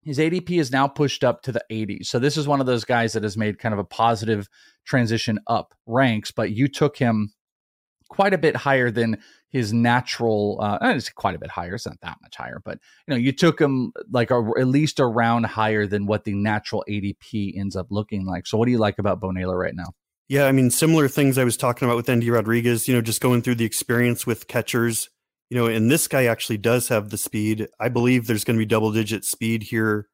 His 0.03 0.19
ADP 0.19 0.59
is 0.59 0.71
now 0.71 0.87
pushed 0.87 1.23
up 1.23 1.41
to 1.41 1.51
the 1.51 1.65
80s. 1.71 2.05
So, 2.05 2.19
this 2.19 2.37
is 2.37 2.47
one 2.47 2.59
of 2.59 2.67
those 2.67 2.85
guys 2.85 3.13
that 3.13 3.23
has 3.23 3.37
made 3.37 3.57
kind 3.57 3.73
of 3.73 3.79
a 3.79 3.83
positive 3.83 4.47
transition 4.85 5.39
up 5.47 5.73
ranks, 5.87 6.29
but 6.29 6.51
you 6.51 6.67
took 6.67 6.95
him 6.95 7.33
quite 8.07 8.35
a 8.35 8.37
bit 8.37 8.55
higher 8.55 8.91
than 8.91 9.17
his 9.51 9.73
natural 9.73 10.57
uh 10.61 10.77
it's 10.81 11.09
quite 11.09 11.35
a 11.35 11.39
bit 11.39 11.49
higher 11.49 11.75
it's 11.75 11.85
not 11.85 11.99
that 12.01 12.17
much 12.21 12.35
higher 12.35 12.61
but 12.63 12.79
you 13.07 13.13
know 13.13 13.17
you 13.17 13.31
took 13.31 13.59
him 13.59 13.91
like 14.11 14.31
a, 14.31 14.51
at 14.57 14.67
least 14.67 14.99
a 14.99 15.05
round 15.05 15.45
higher 15.45 15.85
than 15.85 16.05
what 16.05 16.23
the 16.23 16.33
natural 16.33 16.83
adp 16.89 17.57
ends 17.57 17.75
up 17.75 17.87
looking 17.89 18.25
like. 18.25 18.47
So 18.47 18.57
what 18.57 18.65
do 18.65 18.71
you 18.71 18.77
like 18.77 18.97
about 18.97 19.19
bo 19.19 19.31
naylor 19.31 19.57
right 19.57 19.75
now? 19.75 19.93
Yeah 20.29 20.45
i 20.45 20.51
mean 20.51 20.71
similar 20.71 21.07
things 21.07 21.37
i 21.37 21.43
was 21.43 21.57
talking 21.57 21.87
about 21.87 21.97
with 21.97 22.09
Endy 22.09 22.29
rodriguez 22.29 22.87
you 22.87 22.95
know 22.95 23.01
just 23.01 23.21
going 23.21 23.41
through 23.41 23.55
the 23.55 23.65
experience 23.65 24.25
with 24.25 24.47
catchers 24.47 25.09
you 25.49 25.57
know 25.57 25.67
and 25.67 25.91
this 25.91 26.07
guy 26.07 26.25
actually 26.25 26.57
does 26.57 26.87
have 26.87 27.09
the 27.09 27.17
speed. 27.17 27.67
I 27.79 27.89
believe 27.89 28.27
there's 28.27 28.43
going 28.43 28.57
to 28.57 28.61
be 28.61 28.65
double 28.65 28.91
digit 28.91 29.25
speed 29.25 29.63
here. 29.63 30.07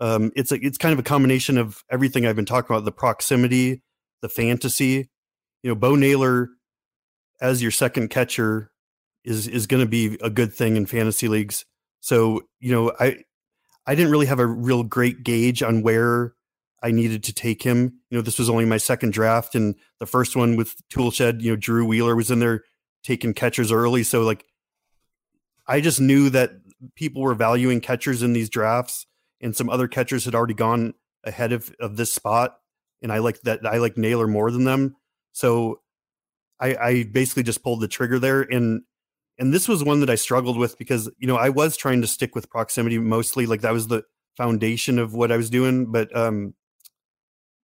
Um 0.00 0.30
it's 0.36 0.52
a, 0.52 0.56
it's 0.56 0.78
kind 0.78 0.92
of 0.92 0.98
a 0.98 1.04
combination 1.04 1.56
of 1.56 1.82
everything 1.90 2.26
i've 2.26 2.36
been 2.36 2.44
talking 2.44 2.74
about 2.74 2.84
the 2.84 2.92
proximity 2.92 3.82
the 4.20 4.28
fantasy. 4.28 5.08
You 5.62 5.70
know 5.70 5.74
bo 5.74 5.94
naylor 5.96 6.50
as 7.40 7.62
your 7.62 7.70
second 7.70 8.08
catcher 8.08 8.70
is 9.24 9.48
is 9.48 9.66
going 9.66 9.82
to 9.82 9.88
be 9.88 10.18
a 10.20 10.30
good 10.30 10.52
thing 10.52 10.76
in 10.76 10.86
fantasy 10.86 11.28
leagues. 11.28 11.64
So 12.00 12.42
you 12.60 12.72
know, 12.72 12.92
I 12.98 13.24
I 13.86 13.94
didn't 13.94 14.12
really 14.12 14.26
have 14.26 14.38
a 14.38 14.46
real 14.46 14.82
great 14.82 15.24
gauge 15.24 15.62
on 15.62 15.82
where 15.82 16.34
I 16.82 16.90
needed 16.90 17.24
to 17.24 17.32
take 17.32 17.62
him. 17.62 18.00
You 18.10 18.18
know, 18.18 18.22
this 18.22 18.38
was 18.38 18.50
only 18.50 18.66
my 18.66 18.76
second 18.76 19.12
draft, 19.12 19.54
and 19.54 19.74
the 20.00 20.06
first 20.06 20.36
one 20.36 20.56
with 20.56 20.76
Toolshed, 20.90 21.40
you 21.40 21.52
know, 21.52 21.56
Drew 21.56 21.86
Wheeler 21.86 22.14
was 22.14 22.30
in 22.30 22.40
there 22.40 22.62
taking 23.02 23.34
catchers 23.34 23.72
early. 23.72 24.02
So 24.02 24.22
like, 24.22 24.44
I 25.66 25.80
just 25.80 26.00
knew 26.00 26.30
that 26.30 26.50
people 26.94 27.22
were 27.22 27.34
valuing 27.34 27.80
catchers 27.80 28.22
in 28.22 28.34
these 28.34 28.50
drafts, 28.50 29.06
and 29.40 29.56
some 29.56 29.70
other 29.70 29.88
catchers 29.88 30.24
had 30.24 30.34
already 30.34 30.54
gone 30.54 30.94
ahead 31.24 31.52
of 31.52 31.74
of 31.80 31.96
this 31.96 32.12
spot, 32.12 32.58
and 33.02 33.10
I 33.10 33.18
like 33.18 33.40
that 33.42 33.66
I 33.66 33.78
like 33.78 33.96
Naylor 33.96 34.26
more 34.26 34.50
than 34.50 34.64
them. 34.64 34.96
So 35.32 35.80
I, 36.60 36.76
I 36.76 37.02
basically 37.04 37.42
just 37.42 37.62
pulled 37.62 37.80
the 37.80 37.88
trigger 37.88 38.18
there, 38.18 38.42
and 38.42 38.82
and 39.38 39.52
this 39.52 39.68
was 39.68 39.82
one 39.82 40.00
that 40.00 40.10
I 40.10 40.14
struggled 40.14 40.58
with 40.58 40.78
because 40.78 41.10
you 41.18 41.26
know 41.26 41.36
I 41.36 41.48
was 41.48 41.76
trying 41.76 42.00
to 42.02 42.06
stick 42.06 42.34
with 42.34 42.50
proximity 42.50 42.98
mostly, 42.98 43.46
like 43.46 43.62
that 43.62 43.72
was 43.72 43.88
the 43.88 44.04
foundation 44.36 44.98
of 44.98 45.14
what 45.14 45.32
I 45.32 45.36
was 45.36 45.50
doing. 45.50 45.90
But 45.90 46.14
um, 46.16 46.54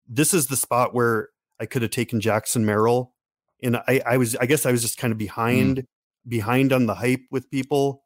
this 0.07 0.33
is 0.33 0.47
the 0.47 0.57
spot 0.57 0.93
where 0.93 1.29
I 1.59 1.65
could 1.65 1.81
have 1.81 1.91
taken 1.91 2.21
Jackson 2.21 2.65
Merrill, 2.65 3.13
and 3.61 3.77
I, 3.77 4.01
I 4.05 4.17
was 4.17 4.35
I 4.35 4.45
guess 4.45 4.65
I 4.65 4.71
was 4.71 4.81
just 4.81 4.97
kind 4.97 5.11
of 5.11 5.17
behind 5.17 5.77
mm. 5.77 5.85
behind 6.27 6.73
on 6.73 6.87
the 6.87 6.95
hype 6.95 7.25
with 7.29 7.51
people, 7.51 8.03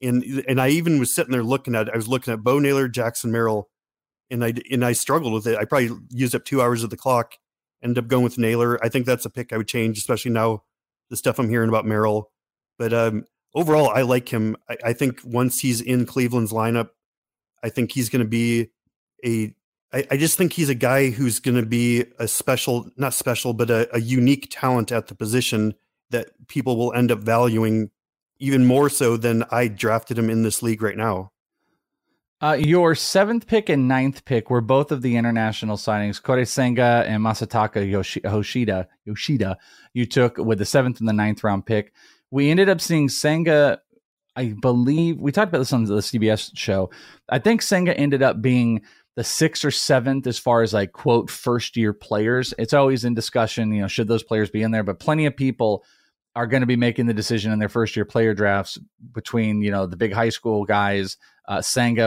and 0.00 0.22
and 0.46 0.60
I 0.60 0.68
even 0.68 1.00
was 1.00 1.12
sitting 1.14 1.32
there 1.32 1.42
looking 1.42 1.74
at 1.74 1.92
I 1.92 1.96
was 1.96 2.08
looking 2.08 2.32
at 2.32 2.44
Bo 2.44 2.60
Naylor, 2.60 2.86
Jackson 2.88 3.32
Merrill, 3.32 3.68
and 4.30 4.44
I 4.44 4.54
and 4.70 4.84
I 4.84 4.92
struggled 4.92 5.32
with 5.32 5.48
it. 5.48 5.58
I 5.58 5.64
probably 5.64 5.90
used 6.10 6.34
up 6.34 6.44
two 6.44 6.62
hours 6.62 6.84
of 6.84 6.90
the 6.90 6.96
clock. 6.96 7.34
Ended 7.82 8.04
up 8.04 8.08
going 8.08 8.24
with 8.24 8.36
Naylor. 8.36 8.78
I 8.84 8.90
think 8.90 9.06
that's 9.06 9.24
a 9.24 9.30
pick 9.30 9.54
I 9.54 9.56
would 9.56 9.66
change, 9.66 9.96
especially 9.96 10.32
now 10.32 10.64
the 11.08 11.16
stuff 11.16 11.38
I'm 11.38 11.48
hearing 11.48 11.70
about 11.70 11.86
Merrill 11.86 12.30
but 12.80 12.94
um, 12.94 13.26
overall, 13.54 13.90
I 13.90 14.00
like 14.00 14.30
him. 14.30 14.56
I, 14.66 14.76
I, 14.86 14.92
think 14.94 15.20
once 15.22 15.60
he's 15.60 15.82
in 15.82 16.06
Cleveland's 16.06 16.50
lineup, 16.50 16.88
I 17.62 17.68
think 17.68 17.92
he's 17.92 18.08
going 18.08 18.24
to 18.24 18.28
be 18.28 18.70
a. 19.22 19.54
I, 19.92 20.06
I 20.12 20.16
just 20.16 20.38
think 20.38 20.54
he's 20.54 20.70
a 20.70 20.74
guy 20.74 21.10
who's 21.10 21.40
going 21.40 21.58
to 21.58 21.66
be 21.66 22.06
a 22.18 22.26
special, 22.26 22.90
not 22.96 23.12
special, 23.12 23.52
but 23.52 23.68
a, 23.68 23.94
a 23.94 24.00
unique 24.00 24.48
talent 24.50 24.92
at 24.92 25.08
the 25.08 25.14
position 25.14 25.74
that 26.08 26.30
people 26.48 26.78
will 26.78 26.94
end 26.94 27.12
up 27.12 27.18
valuing 27.18 27.90
even 28.38 28.64
more 28.64 28.88
so 28.88 29.18
than 29.18 29.44
I 29.50 29.68
drafted 29.68 30.18
him 30.18 30.30
in 30.30 30.42
this 30.42 30.62
league 30.62 30.80
right 30.80 30.96
now. 30.96 31.32
Uh, 32.42 32.56
your 32.58 32.94
seventh 32.94 33.46
pick 33.46 33.68
and 33.68 33.86
ninth 33.86 34.24
pick 34.24 34.48
were 34.48 34.62
both 34.62 34.90
of 34.90 35.02
the 35.02 35.16
international 35.16 35.76
signings, 35.76 36.22
Kodai 36.22 36.48
Senga 36.48 37.04
and 37.06 37.22
Masataka 37.22 37.86
Yoshi- 37.86 38.22
Yoshida. 38.24 38.88
Yoshida, 39.04 39.58
you 39.92 40.06
took 40.06 40.38
with 40.38 40.56
the 40.56 40.64
seventh 40.64 41.00
and 41.00 41.08
the 41.08 41.12
ninth 41.12 41.44
round 41.44 41.66
pick 41.66 41.92
we 42.30 42.50
ended 42.50 42.68
up 42.68 42.80
seeing 42.80 43.08
Senga. 43.08 43.80
I 44.36 44.54
believe 44.60 45.20
we 45.20 45.32
talked 45.32 45.48
about 45.48 45.58
this 45.58 45.72
on 45.72 45.84
the 45.84 45.96
CBS 45.96 46.56
show. 46.56 46.90
I 47.28 47.38
think 47.38 47.62
Senga 47.62 47.96
ended 47.96 48.22
up 48.22 48.40
being 48.40 48.82
the 49.16 49.24
sixth 49.24 49.64
or 49.64 49.70
seventh 49.70 50.26
as 50.26 50.38
far 50.38 50.62
as 50.62 50.72
like 50.72 50.92
quote 50.92 51.30
first 51.30 51.76
year 51.76 51.92
players. 51.92 52.54
It's 52.58 52.72
always 52.72 53.04
in 53.04 53.14
discussion, 53.14 53.72
you 53.72 53.82
know, 53.82 53.88
should 53.88 54.08
those 54.08 54.22
players 54.22 54.50
be 54.50 54.62
in 54.62 54.70
there? 54.70 54.84
But 54.84 55.00
plenty 55.00 55.26
of 55.26 55.36
people 55.36 55.84
are 56.36 56.46
going 56.46 56.60
to 56.60 56.66
be 56.66 56.76
making 56.76 57.06
the 57.06 57.14
decision 57.14 57.52
in 57.52 57.58
their 57.58 57.68
first 57.68 57.96
year 57.96 58.04
player 58.04 58.34
drafts 58.34 58.78
between 59.12 59.62
you 59.62 59.70
know 59.70 59.86
the 59.86 59.96
big 59.96 60.12
high 60.12 60.28
school 60.28 60.64
guys. 60.64 61.16
Uh, 61.48 61.60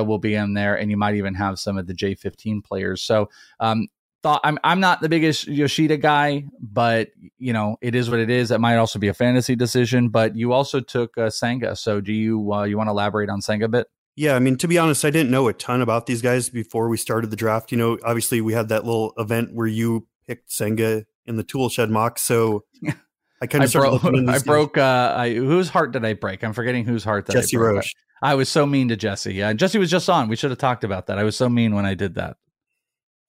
will 0.05 0.19
be 0.19 0.35
in 0.35 0.53
there, 0.53 0.75
and 0.75 0.89
you 0.89 0.95
might 0.95 1.15
even 1.15 1.33
have 1.35 1.59
some 1.59 1.77
of 1.77 1.85
the 1.85 1.93
J15 1.93 2.63
players. 2.63 3.01
So 3.01 3.29
um, 3.59 3.89
thought 4.23 4.41
I'm 4.43 4.57
I'm 4.63 4.79
not 4.79 5.01
the 5.01 5.09
biggest 5.09 5.47
Yoshida 5.47 5.97
guy, 5.97 6.45
but 6.59 7.09
you 7.37 7.53
know 7.53 7.77
it 7.81 7.93
is 7.93 8.09
what 8.09 8.19
it 8.19 8.29
is. 8.29 8.49
That 8.49 8.59
might 8.59 8.77
also 8.77 8.97
be 8.97 9.09
a 9.09 9.13
fantasy 9.13 9.55
decision. 9.55 10.09
But 10.09 10.35
you 10.35 10.53
also 10.53 10.79
took 10.79 11.17
uh, 11.17 11.29
Senga, 11.29 11.75
so 11.75 12.01
do 12.01 12.13
you 12.13 12.51
uh, 12.51 12.63
you 12.63 12.77
want 12.77 12.87
to 12.87 12.91
elaborate 12.91 13.29
on 13.29 13.41
Senga 13.41 13.65
a 13.65 13.69
bit? 13.69 13.87
Yeah, 14.15 14.35
I 14.35 14.39
mean 14.39 14.57
to 14.57 14.67
be 14.67 14.77
honest, 14.77 15.05
I 15.05 15.11
didn't 15.11 15.31
know 15.31 15.47
a 15.47 15.53
ton 15.53 15.81
about 15.81 16.07
these 16.07 16.21
guys 16.21 16.49
before 16.49 16.89
we 16.89 16.97
started 16.97 17.29
the 17.29 17.35
draft. 17.35 17.71
You 17.71 17.77
know, 17.77 17.99
obviously 18.03 18.41
we 18.41 18.53
had 18.53 18.69
that 18.69 18.85
little 18.85 19.13
event 19.17 19.49
where 19.53 19.67
you 19.67 20.07
picked 20.25 20.51
Senga 20.51 21.05
in 21.25 21.35
the 21.35 21.43
tool 21.43 21.69
shed 21.69 21.91
mock, 21.91 22.17
so. 22.17 22.63
I 23.41 23.45
kind 23.45 23.61
of 23.65 23.75
I 23.75 23.79
broke. 23.79 24.05
I 24.05 24.39
broke. 24.39 24.77
Uh, 24.77 25.13
I, 25.17 25.33
whose 25.33 25.67
heart 25.67 25.91
did 25.91 26.05
I 26.05 26.13
break? 26.13 26.45
I'm 26.45 26.53
forgetting 26.53 26.85
whose 26.85 27.03
heart 27.03 27.25
that 27.25 27.33
Jesse 27.33 27.57
I 27.57 27.59
broke. 27.59 27.75
Roche. 27.75 27.93
I 28.21 28.35
was 28.35 28.47
so 28.47 28.65
mean 28.65 28.87
to 28.87 28.95
Jesse. 28.95 29.33
Yeah, 29.33 29.51
Jesse 29.51 29.77
was 29.77 29.91
just 29.91 30.09
on. 30.09 30.29
We 30.29 30.37
should 30.37 30.49
have 30.49 30.59
talked 30.59 30.85
about 30.85 31.07
that. 31.07 31.19
I 31.19 31.25
was 31.25 31.35
so 31.35 31.49
mean 31.49 31.75
when 31.75 31.85
I 31.85 31.93
did 31.93 32.15
that. 32.15 32.37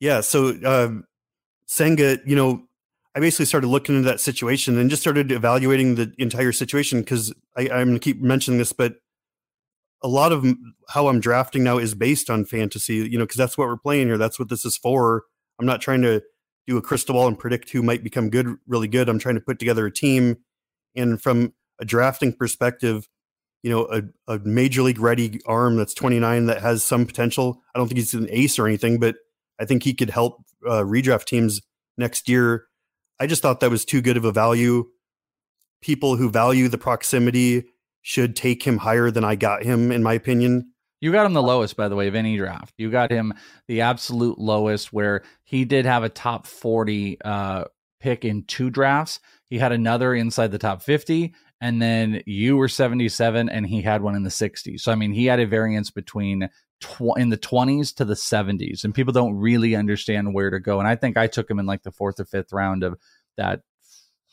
Yeah. 0.00 0.20
So 0.20 0.54
um, 0.64 1.04
Senga, 1.66 2.18
you 2.26 2.36
know, 2.36 2.64
I 3.14 3.20
basically 3.20 3.46
started 3.46 3.68
looking 3.68 3.96
into 3.96 4.08
that 4.08 4.20
situation 4.20 4.76
and 4.76 4.90
just 4.90 5.02
started 5.02 5.30
evaluating 5.30 5.94
the 5.94 6.12
entire 6.18 6.52
situation 6.52 7.00
because 7.00 7.32
I'm 7.56 7.68
going 7.68 7.94
to 7.94 8.00
keep 8.00 8.20
mentioning 8.20 8.58
this, 8.58 8.72
but 8.72 8.96
a 10.02 10.08
lot 10.08 10.32
of 10.32 10.44
how 10.88 11.08
I'm 11.08 11.20
drafting 11.20 11.62
now 11.62 11.78
is 11.78 11.94
based 11.94 12.28
on 12.28 12.44
fantasy, 12.44 12.96
you 12.96 13.16
know, 13.16 13.24
because 13.24 13.38
that's 13.38 13.56
what 13.56 13.68
we're 13.68 13.76
playing 13.76 14.08
here. 14.08 14.18
That's 14.18 14.38
what 14.38 14.48
this 14.48 14.64
is 14.64 14.76
for. 14.76 15.24
I'm 15.58 15.66
not 15.66 15.80
trying 15.80 16.02
to 16.02 16.22
do 16.66 16.76
a 16.76 16.82
crystal 16.82 17.14
ball 17.14 17.28
and 17.28 17.38
predict 17.38 17.70
who 17.70 17.82
might 17.82 18.02
become 18.02 18.30
good, 18.30 18.56
really 18.66 18.88
good. 18.88 19.08
I'm 19.08 19.18
trying 19.18 19.36
to 19.36 19.40
put 19.40 19.58
together 19.58 19.86
a 19.86 19.92
team. 19.92 20.38
And 20.96 21.20
from 21.20 21.54
a 21.80 21.84
drafting 21.84 22.32
perspective, 22.32 23.08
you 23.62 23.70
know, 23.70 23.86
a, 23.86 24.34
a 24.34 24.38
major 24.40 24.82
league 24.82 25.00
ready 25.00 25.40
arm 25.46 25.76
that's 25.76 25.94
29 25.94 26.46
that 26.46 26.60
has 26.60 26.84
some 26.84 27.06
potential. 27.06 27.62
I 27.74 27.78
don't 27.78 27.88
think 27.88 27.98
he's 27.98 28.12
an 28.12 28.28
ace 28.30 28.58
or 28.58 28.66
anything, 28.66 28.98
but 28.98 29.16
I 29.60 29.64
think 29.64 29.82
he 29.82 29.94
could 29.94 30.10
help 30.10 30.42
uh, 30.66 30.82
redraft 30.82 31.24
teams 31.26 31.60
next 31.96 32.28
year. 32.28 32.66
I 33.20 33.26
just 33.26 33.42
thought 33.42 33.60
that 33.60 33.70
was 33.70 33.84
too 33.84 34.00
good 34.00 34.16
of 34.16 34.24
a 34.24 34.32
value. 34.32 34.86
People 35.80 36.16
who 36.16 36.30
value 36.30 36.68
the 36.68 36.78
proximity 36.78 37.66
should 38.02 38.36
take 38.36 38.62
him 38.62 38.78
higher 38.78 39.10
than 39.10 39.24
I 39.24 39.34
got 39.34 39.62
him, 39.62 39.90
in 39.92 40.02
my 40.02 40.14
opinion. 40.14 40.72
You 41.00 41.12
got 41.12 41.26
him 41.26 41.34
the 41.34 41.42
lowest, 41.42 41.76
by 41.76 41.88
the 41.88 41.96
way, 41.96 42.08
of 42.08 42.14
any 42.14 42.36
draft. 42.36 42.74
You 42.78 42.90
got 42.90 43.10
him 43.10 43.34
the 43.68 43.82
absolute 43.82 44.38
lowest, 44.38 44.92
where 44.92 45.22
he 45.42 45.64
did 45.64 45.84
have 45.84 46.02
a 46.02 46.08
top 46.08 46.46
40 46.46 47.18
uh, 47.24 47.64
pick 48.00 48.24
in 48.24 48.44
two 48.44 48.70
drafts. 48.70 49.20
He 49.46 49.58
had 49.58 49.72
another 49.72 50.14
inside 50.14 50.50
the 50.50 50.58
top 50.58 50.82
50, 50.82 51.34
and 51.60 51.80
then 51.80 52.22
you 52.26 52.56
were 52.56 52.68
77, 52.68 53.48
and 53.48 53.66
he 53.66 53.82
had 53.82 54.02
one 54.02 54.14
in 54.14 54.22
the 54.22 54.30
60s. 54.30 54.80
So, 54.80 54.92
I 54.92 54.94
mean, 54.94 55.12
he 55.12 55.26
had 55.26 55.40
a 55.40 55.46
variance 55.46 55.90
between 55.90 56.48
tw- 56.84 57.16
in 57.16 57.30
the 57.30 57.38
20s 57.38 57.94
to 57.96 58.04
the 58.04 58.14
70s, 58.14 58.84
and 58.84 58.94
people 58.94 59.12
don't 59.12 59.36
really 59.36 59.74
understand 59.74 60.34
where 60.34 60.50
to 60.50 60.60
go. 60.60 60.78
And 60.78 60.88
I 60.88 60.96
think 60.96 61.16
I 61.16 61.26
took 61.26 61.50
him 61.50 61.58
in 61.58 61.66
like 61.66 61.82
the 61.82 61.92
fourth 61.92 62.20
or 62.20 62.24
fifth 62.24 62.52
round 62.52 62.82
of 62.84 62.98
that 63.36 63.62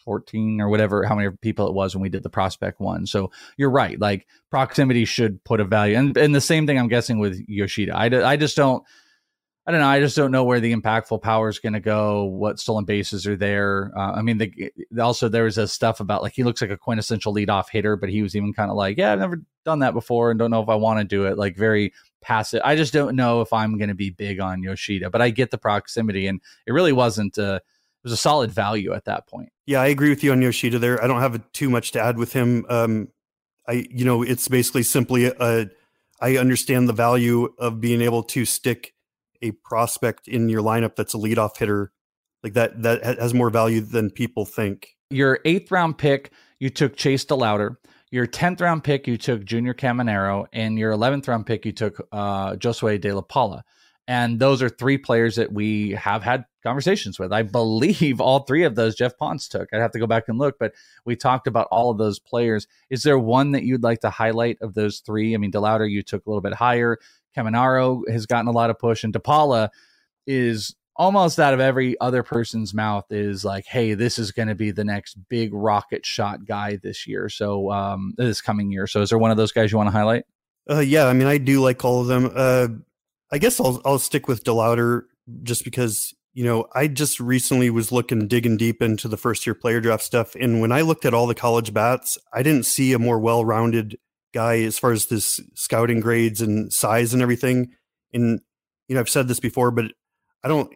14 0.04 0.62
or 0.62 0.70
whatever, 0.70 1.06
how 1.06 1.16
many 1.16 1.30
people 1.42 1.68
it 1.68 1.74
was 1.74 1.96
when 1.96 2.02
we 2.02 2.10
did 2.10 2.24
the 2.24 2.30
prospect 2.30 2.80
one. 2.80 3.06
So 3.06 3.32
you're 3.56 3.70
right. 3.70 4.00
Like 4.00 4.28
proximity 4.50 5.06
should 5.06 5.44
put 5.44 5.60
a 5.60 5.66
value. 5.66 5.96
And, 5.96 6.18
and 6.18 6.34
the 6.36 6.42
same 6.42 6.66
thing 6.66 6.78
I'm 6.78 6.88
guessing 6.88 7.20
with 7.20 7.40
Yoshida. 7.48 7.96
I, 7.96 8.32
I 8.32 8.36
just 8.36 8.58
don't, 8.58 8.84
I 9.72 9.76
don't 9.76 9.82
know. 9.84 9.88
I 9.88 10.02
just 10.02 10.18
don't 10.18 10.32
know 10.32 10.44
where 10.44 10.60
the 10.60 10.76
impactful 10.76 11.22
power 11.22 11.48
is 11.48 11.58
going 11.58 11.72
to 11.72 11.80
go. 11.80 12.26
What 12.26 12.60
stolen 12.60 12.84
bases 12.84 13.26
are 13.26 13.38
there? 13.38 13.94
Uh, 13.96 14.12
I 14.12 14.22
mean, 14.22 14.38
the, 14.38 14.70
also 15.00 15.30
there 15.30 15.46
was 15.46 15.58
a 15.58 15.66
stuff 15.66 16.02
about 16.02 16.22
like 16.22 16.34
he 16.34 16.44
looks 16.44 16.60
like 16.60 16.72
a 16.72 16.78
quintessential 16.78 17.34
leadoff 17.34 17.70
hitter, 17.70 17.96
but 17.96 18.10
he 18.10 18.22
was 18.22 18.36
even 18.36 18.52
kind 18.52 18.70
of 18.70 18.76
like, 18.76 18.98
yeah, 18.98 19.14
I've 19.14 19.20
never 19.20 19.42
done 19.64 19.80
that 19.80 19.94
before 19.94 20.30
and 20.30 20.38
don't 20.38 20.52
know 20.52 20.62
if 20.62 20.68
I 20.68 20.76
want 20.76 21.00
to 21.00 21.06
do 21.06 21.24
it. 21.24 21.38
Like 21.38 21.56
very 21.56 21.94
passive. 22.20 22.62
I 22.66 22.76
just 22.76 22.92
don't 22.92 23.16
know 23.16 23.40
if 23.40 23.54
I'm 23.54 23.78
going 23.78 23.88
to 23.88 23.96
be 23.96 24.10
big 24.10 24.42
on 24.42 24.62
Yoshida, 24.62 25.10
but 25.10 25.22
I 25.22 25.30
get 25.30 25.52
the 25.52 25.58
proximity, 25.58 26.28
and 26.28 26.42
it 26.68 26.74
really 26.74 26.92
wasn't. 26.92 27.40
Uh, 27.40 27.62
it 27.64 28.04
was 28.04 28.12
a 28.12 28.18
solid 28.18 28.52
value 28.52 28.92
at 28.92 29.06
that 29.06 29.26
point. 29.26 29.54
Yeah, 29.68 29.80
I 29.80 29.88
agree 29.88 30.10
with 30.10 30.22
you 30.22 30.34
on 30.34 30.42
Yoshida 30.42 30.80
there. 30.80 31.02
I 31.02 31.08
don't 31.08 31.22
have 31.22 31.50
too 31.54 31.70
much 31.70 31.94
to 31.94 32.02
add 32.02 32.18
with 32.18 32.34
him. 32.34 32.66
Um, 32.68 33.08
I, 33.70 33.86
you 33.90 34.04
know, 34.04 34.22
it's 34.22 34.50
basically 34.50 34.84
simply 34.84 35.28
a, 35.28 35.70
I 36.20 36.36
understand 36.36 36.90
the 36.90 36.94
value 36.94 37.54
of 37.58 37.80
being 37.80 38.02
able 38.02 38.24
to 38.24 38.44
stick 38.44 38.96
a 39.42 39.52
prospect 39.52 40.28
in 40.28 40.50
your 40.50 40.62
lineup 40.62 40.96
that's 40.96 41.14
a 41.14 41.18
leadoff 41.18 41.58
hitter. 41.58 41.92
Like 42.44 42.54
that, 42.54 42.82
that 42.82 43.04
has 43.20 43.34
more 43.34 43.50
value 43.50 43.82
than 43.82 44.10
people 44.10 44.46
think. 44.46 44.96
Your 45.10 45.40
eighth 45.46 45.72
round 45.72 45.98
pick, 45.98 46.32
you 46.60 46.70
took 46.70 46.96
Chase 46.96 47.26
DeLauter. 47.26 47.78
Your 48.12 48.28
10th 48.28 48.60
round 48.60 48.84
pick, 48.84 49.08
you 49.08 49.18
took 49.18 49.46
Junior 49.46 49.74
Caminero. 49.74 50.46
And 50.52 50.78
your 50.78 50.92
11th 50.92 51.28
round 51.28 51.46
pick, 51.46 51.66
you 51.66 51.72
took 51.72 52.06
uh, 52.12 52.54
Josue 52.56 53.00
De 53.00 53.12
La 53.14 53.22
Paula. 53.22 53.64
And 54.08 54.40
those 54.40 54.62
are 54.62 54.70
three 54.70 54.98
players 54.98 55.36
that 55.36 55.54
we 55.54 55.92
have 55.92 56.24
had 56.24 56.46
conversations 56.64 57.20
with. 57.20 57.32
I 57.32 57.44
believe 57.44 58.20
all 58.20 58.40
three 58.40 58.64
of 58.64 58.76
those 58.76 58.96
Jeff 58.96 59.18
Ponce 59.18 59.48
took. 59.48 59.70
I'd 59.72 59.80
have 59.80 59.92
to 59.92 60.00
go 60.00 60.08
back 60.08 60.26
and 60.28 60.38
look, 60.38 60.58
but 60.60 60.74
we 61.06 61.16
talked 61.16 61.48
about 61.48 61.68
all 61.72 61.92
of 61.92 61.98
those 61.98 62.20
players. 62.20 62.68
Is 62.90 63.04
there 63.04 63.18
one 63.18 63.52
that 63.52 63.64
you'd 63.64 63.84
like 63.84 64.02
to 64.02 64.10
highlight 64.10 64.58
of 64.62 64.74
those 64.74 65.00
three? 65.00 65.34
I 65.34 65.38
mean, 65.38 65.52
DeLauter, 65.52 65.90
you 65.90 66.04
took 66.04 66.26
a 66.26 66.30
little 66.30 66.42
bit 66.42 66.54
higher. 66.54 66.98
Caminero 67.36 68.02
has 68.10 68.26
gotten 68.26 68.48
a 68.48 68.52
lot 68.52 68.70
of 68.70 68.80
push, 68.80 69.04
and 69.04 69.14
DePaula 69.14 69.70
is 70.28 70.76
almost 70.96 71.40
out 71.40 71.54
of 71.54 71.60
every 71.60 72.00
other 72.00 72.22
person's 72.22 72.74
mouth 72.74 73.06
is 73.12 73.44
like, 73.44 73.66
hey, 73.66 73.94
this 73.94 74.20
is 74.20 74.32
going 74.32 74.48
to 74.48 74.56
be 74.56 74.72
the 74.72 74.84
next 74.84 75.18
big 75.30 75.54
rocket 75.54 76.06
shot 76.06 76.46
guy 76.46 76.78
this 76.82 77.08
year. 77.08 77.30
So, 77.30 77.72
um, 77.72 78.14
this 78.18 78.42
coming 78.42 78.72
year. 78.72 78.88
So, 78.88 79.02
is 79.02 79.10
there 79.10 79.18
one 79.18 79.32
of 79.32 79.38
those 79.38 79.52
guys 79.52 79.72
you 79.72 79.78
want 79.78 79.88
to 79.88 79.92
highlight? 79.92 80.26
Uh, 80.70 80.80
yeah, 80.80 81.08
I 81.08 81.14
mean, 81.14 81.28
I 81.28 81.38
do 81.38 81.62
like 81.62 81.84
all 81.84 82.02
of 82.02 82.08
them. 82.08 82.32
Uh, 82.34 82.68
I 83.32 83.38
guess 83.38 83.60
I'll 83.60 83.82
I'll 83.86 84.00
stick 84.00 84.28
with 84.28 84.44
DeLauter 84.44 85.04
just 85.44 85.64
because 85.64 86.14
you 86.34 86.44
know 86.44 86.68
I 86.74 86.88
just 86.88 87.20
recently 87.20 87.70
was 87.70 87.92
looking 87.92 88.28
digging 88.28 88.58
deep 88.58 88.82
into 88.82 89.08
the 89.08 89.18
first 89.18 89.46
year 89.46 89.56
player 89.56 89.82
draft 89.82 90.04
stuff, 90.04 90.36
and 90.36 90.62
when 90.62 90.72
I 90.72 90.82
looked 90.82 91.06
at 91.06 91.14
all 91.14 91.28
the 91.28 91.36
college 91.36 91.74
bats, 91.74 92.18
I 92.34 92.44
didn't 92.44 92.66
see 92.66 92.94
a 92.94 93.00
more 93.00 93.20
well 93.20 93.44
rounded 93.44 93.98
guy 94.34 94.60
as 94.60 94.80
far 94.80 94.92
as 94.92 95.08
this 95.08 95.40
scouting 95.56 96.00
grades 96.00 96.42
and 96.42 96.72
size 96.72 97.14
and 97.14 97.22
everything. 97.22 97.72
And 98.14 98.40
you 98.88 98.96
know 98.96 99.00
I've 99.02 99.10
said 99.10 99.28
this 99.28 99.40
before, 99.40 99.72
but 99.72 99.86
I 100.44 100.48
don't 100.48 100.72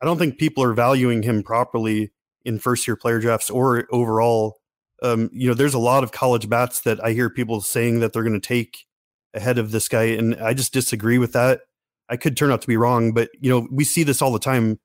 I 0.00 0.06
don't 0.06 0.18
think 0.18 0.38
people 0.38 0.64
are 0.64 0.72
valuing 0.72 1.22
him 1.22 1.42
properly 1.42 2.12
in 2.44 2.58
first 2.58 2.86
year 2.86 2.96
player 2.96 3.20
drafts 3.20 3.50
or 3.50 3.86
overall. 3.90 4.58
Um, 5.02 5.30
you 5.32 5.48
know, 5.48 5.54
there's 5.54 5.74
a 5.74 5.78
lot 5.78 6.04
of 6.04 6.12
college 6.12 6.48
bats 6.48 6.80
that 6.82 7.02
I 7.02 7.12
hear 7.12 7.30
people 7.30 7.60
saying 7.60 8.00
that 8.00 8.12
they're 8.12 8.22
going 8.22 8.40
to 8.40 8.46
take 8.46 8.86
ahead 9.34 9.58
of 9.58 9.70
this 9.70 9.88
guy, 9.88 10.04
and 10.04 10.36
I 10.36 10.54
just 10.54 10.72
disagree 10.72 11.18
with 11.18 11.32
that. 11.32 11.60
I 12.08 12.16
could 12.16 12.36
turn 12.36 12.50
out 12.50 12.60
to 12.62 12.68
be 12.68 12.76
wrong, 12.76 13.12
but 13.12 13.30
you 13.40 13.50
know, 13.50 13.68
we 13.70 13.84
see 13.84 14.02
this 14.02 14.20
all 14.20 14.32
the 14.32 14.38
time. 14.38 14.78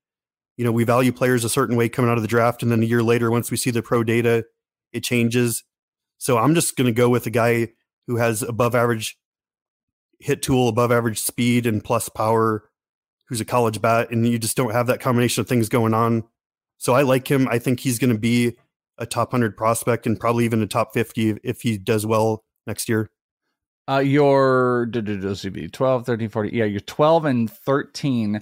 You 0.58 0.64
know, 0.64 0.72
we 0.72 0.84
value 0.86 1.12
players 1.12 1.43
a 1.43 1.49
certain 1.49 1.76
way 1.76 1.89
coming 1.89 2.10
out 2.10 2.18
of 2.18 2.24
the 2.24 2.30
draft, 2.30 2.64
and 2.64 2.72
then 2.72 2.84
a 2.84 2.86
year 2.86 3.03
later, 3.03 3.32
once 3.32 3.51
we 3.51 3.58
see 3.58 3.72
the 3.72 3.82
pro 3.82 4.03
data, 4.03 4.45
it 4.93 5.03
changes. 5.03 5.64
So 6.18 6.38
I'm 6.38 6.56
just 6.56 6.78
going 6.78 6.86
to 6.86 6.93
go 6.93 7.10
with 7.10 7.26
a 7.26 7.32
guy 7.32 7.70
who 8.08 8.18
has 8.18 8.41
above 8.41 8.76
average 8.76 9.18
hit 10.20 10.41
tool, 10.41 10.70
above 10.70 10.91
average 10.91 11.20
speed, 11.20 11.66
and 11.66 11.84
plus 11.84 12.10
power, 12.10 12.70
who's 13.28 13.41
a 13.41 13.45
college 13.45 13.82
bat, 13.82 14.12
and 14.12 14.28
you 14.28 14.39
just 14.39 14.58
don't 14.58 14.72
have 14.72 14.88
that 14.88 14.99
combination 14.99 15.41
of 15.41 15.47
things 15.47 15.70
going 15.70 15.93
on. 15.93 16.24
So 16.78 16.93
I 16.93 17.01
like 17.01 17.30
him. 17.30 17.47
I 17.49 17.60
think 17.60 17.80
he's 17.80 17.99
going 17.99 18.14
to 18.14 18.20
be 18.20 18.58
a 18.97 19.06
top 19.06 19.34
100 19.34 19.58
prospect 19.58 20.06
and 20.06 20.20
probably 20.20 20.45
even 20.45 20.62
a 20.62 20.68
top 20.68 20.93
50 20.93 21.39
if 21.43 21.62
he 21.62 21.78
does 21.78 22.06
well 22.06 22.43
next 22.66 22.88
year. 22.88 23.10
Uh, 23.88 23.99
your 23.99 24.88
12, 24.88 26.06
13, 26.06 26.30
40. 26.30 26.49
Yeah, 26.51 26.66
your 26.66 26.80
12 26.80 27.26
and 27.26 27.51
13 27.51 28.41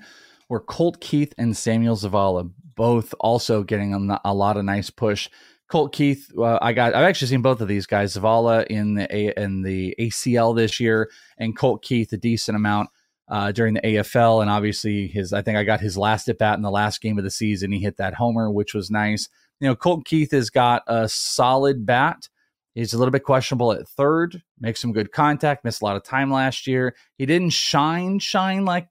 were 0.50 0.62
Colt 0.62 1.02
Keith 1.02 1.34
and 1.38 1.56
Samuel 1.56 1.98
Zavala, 1.98 2.50
both 2.76 3.14
also 3.20 3.64
getting 3.64 3.94
a, 3.94 4.22
a 4.24 4.34
lot 4.34 4.56
of 4.58 4.64
nice 4.64 4.90
push. 4.90 5.30
Colt 5.74 5.92
Keith, 5.92 6.32
uh, 6.38 6.60
I 6.62 6.72
got. 6.72 6.94
I've 6.94 7.04
actually 7.04 7.30
seen 7.30 7.42
both 7.42 7.60
of 7.60 7.68
these 7.68 7.88
guys. 7.88 8.16
Zavala 8.16 8.68
in 8.68 8.94
the 8.94 9.08
A, 9.10 9.34
in 9.42 9.64
the 9.64 9.96
ACL 10.00 10.56
this 10.56 10.80
year, 10.80 11.10
and 11.40 11.58
Colt 11.58 11.82
Keith 11.82 12.14
a 12.14 12.18
decent 12.18 12.56
amount 12.56 12.92
uh, 13.28 13.52
during 13.52 13.74
the 13.74 13.82
AFL. 13.82 14.44
And 14.44 14.52
obviously, 14.52 15.08
his. 15.08 15.34
I 15.34 15.42
think 15.42 15.58
I 15.58 15.64
got 15.64 15.82
his 15.82 15.98
last 15.98 16.30
at 16.30 16.38
bat 16.38 16.58
in 16.58 16.62
the 16.62 16.70
last 16.70 17.02
game 17.02 17.18
of 17.18 17.24
the 17.24 17.32
season. 17.32 17.72
He 17.72 17.80
hit 17.80 17.98
that 17.98 18.14
homer, 18.14 18.52
which 18.52 18.76
was 18.76 18.92
nice. 18.92 19.28
You 19.62 19.68
know, 19.68 19.76
Colt 19.76 20.06
Keith 20.06 20.30
has 20.30 20.52
got 20.52 20.84
a 20.86 21.10
solid 21.10 21.88
bat. 21.88 22.30
He's 22.76 22.94
a 22.94 23.00
little 23.00 23.12
bit 23.12 23.24
questionable 23.24 23.72
at 23.72 23.88
third, 23.88 24.44
makes 24.60 24.80
some 24.80 24.94
good 24.94 25.12
contact, 25.12 25.64
missed 25.64 25.82
a 25.82 25.86
lot 25.86 25.96
of 25.96 26.04
time 26.04 26.32
last 26.32 26.68
year. 26.68 26.96
He 27.18 27.26
didn't 27.26 27.52
shine, 27.52 28.20
shine 28.20 28.64
like 28.64 28.90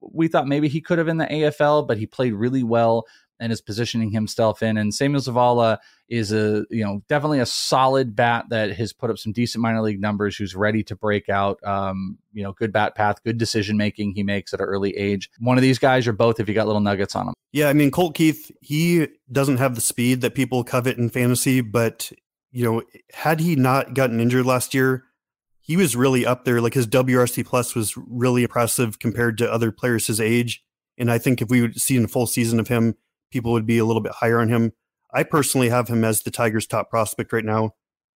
we 0.00 0.28
thought 0.28 0.48
maybe 0.48 0.68
he 0.68 0.80
could 0.80 0.96
have 0.96 1.08
in 1.08 1.18
the 1.18 1.26
AFL, 1.26 1.86
but 1.86 1.98
he 1.98 2.06
played 2.06 2.32
really 2.32 2.62
well 2.62 3.04
and 3.42 3.52
is 3.52 3.60
positioning 3.60 4.12
himself 4.12 4.62
in. 4.62 4.76
And 4.76 4.94
Samuel 4.94 5.20
Zavala 5.20 5.78
is 6.08 6.32
a, 6.32 6.64
you 6.70 6.84
know, 6.84 7.02
definitely 7.08 7.40
a 7.40 7.46
solid 7.46 8.14
bat 8.14 8.46
that 8.50 8.72
has 8.72 8.92
put 8.92 9.10
up 9.10 9.18
some 9.18 9.32
decent 9.32 9.60
minor 9.60 9.82
league 9.82 10.00
numbers, 10.00 10.36
who's 10.36 10.54
ready 10.54 10.84
to 10.84 10.94
break 10.94 11.28
out. 11.28 11.58
Um, 11.64 12.18
you 12.32 12.42
know, 12.42 12.52
good 12.52 12.72
bat 12.72 12.94
path, 12.94 13.22
good 13.24 13.38
decision 13.38 13.76
making 13.76 14.12
he 14.12 14.22
makes 14.22 14.54
at 14.54 14.60
an 14.60 14.66
early 14.66 14.96
age. 14.96 15.28
One 15.40 15.58
of 15.58 15.62
these 15.62 15.78
guys 15.78 16.06
or 16.06 16.12
both 16.12 16.38
if 16.38 16.48
you 16.48 16.54
got 16.54 16.66
little 16.66 16.80
nuggets 16.80 17.16
on 17.16 17.28
him. 17.28 17.34
Yeah, 17.50 17.68
I 17.68 17.72
mean, 17.72 17.90
Colt 17.90 18.14
Keith, 18.14 18.50
he 18.60 19.08
doesn't 19.30 19.58
have 19.58 19.74
the 19.74 19.80
speed 19.80 20.20
that 20.20 20.34
people 20.34 20.62
covet 20.62 20.96
in 20.96 21.10
fantasy, 21.10 21.60
but 21.60 22.12
you 22.52 22.64
know, 22.64 22.82
had 23.12 23.40
he 23.40 23.56
not 23.56 23.94
gotten 23.94 24.20
injured 24.20 24.46
last 24.46 24.72
year, 24.72 25.04
he 25.60 25.76
was 25.76 25.96
really 25.96 26.24
up 26.24 26.44
there. 26.44 26.60
Like 26.60 26.74
his 26.74 26.86
WRC 26.86 27.44
plus 27.44 27.74
was 27.74 27.96
really 27.96 28.42
impressive 28.42 28.98
compared 28.98 29.38
to 29.38 29.50
other 29.50 29.72
players 29.72 30.06
his 30.06 30.20
age. 30.20 30.62
And 30.98 31.10
I 31.10 31.18
think 31.18 31.40
if 31.40 31.48
we 31.48 31.62
would 31.62 31.80
see 31.80 31.96
a 32.02 32.06
full 32.06 32.26
season 32.26 32.60
of 32.60 32.68
him, 32.68 32.96
people 33.32 33.52
would 33.52 33.66
be 33.66 33.78
a 33.78 33.84
little 33.84 34.02
bit 34.02 34.12
higher 34.12 34.40
on 34.40 34.48
him. 34.48 34.72
I 35.12 35.24
personally 35.24 35.68
have 35.68 35.88
him 35.88 36.04
as 36.04 36.22
the 36.22 36.30
Tigers' 36.30 36.66
top 36.66 36.90
prospect 36.90 37.32
right 37.32 37.44
now, 37.44 37.72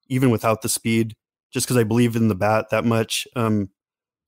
even 0.08 0.30
without 0.30 0.62
the 0.62 0.70
speed, 0.70 1.16
just 1.52 1.66
because 1.66 1.78
I 1.78 1.84
believe 1.84 2.16
in 2.16 2.28
the 2.28 2.36
bat 2.36 2.68
that 2.72 2.86
much. 2.86 3.28
Um, 3.36 3.70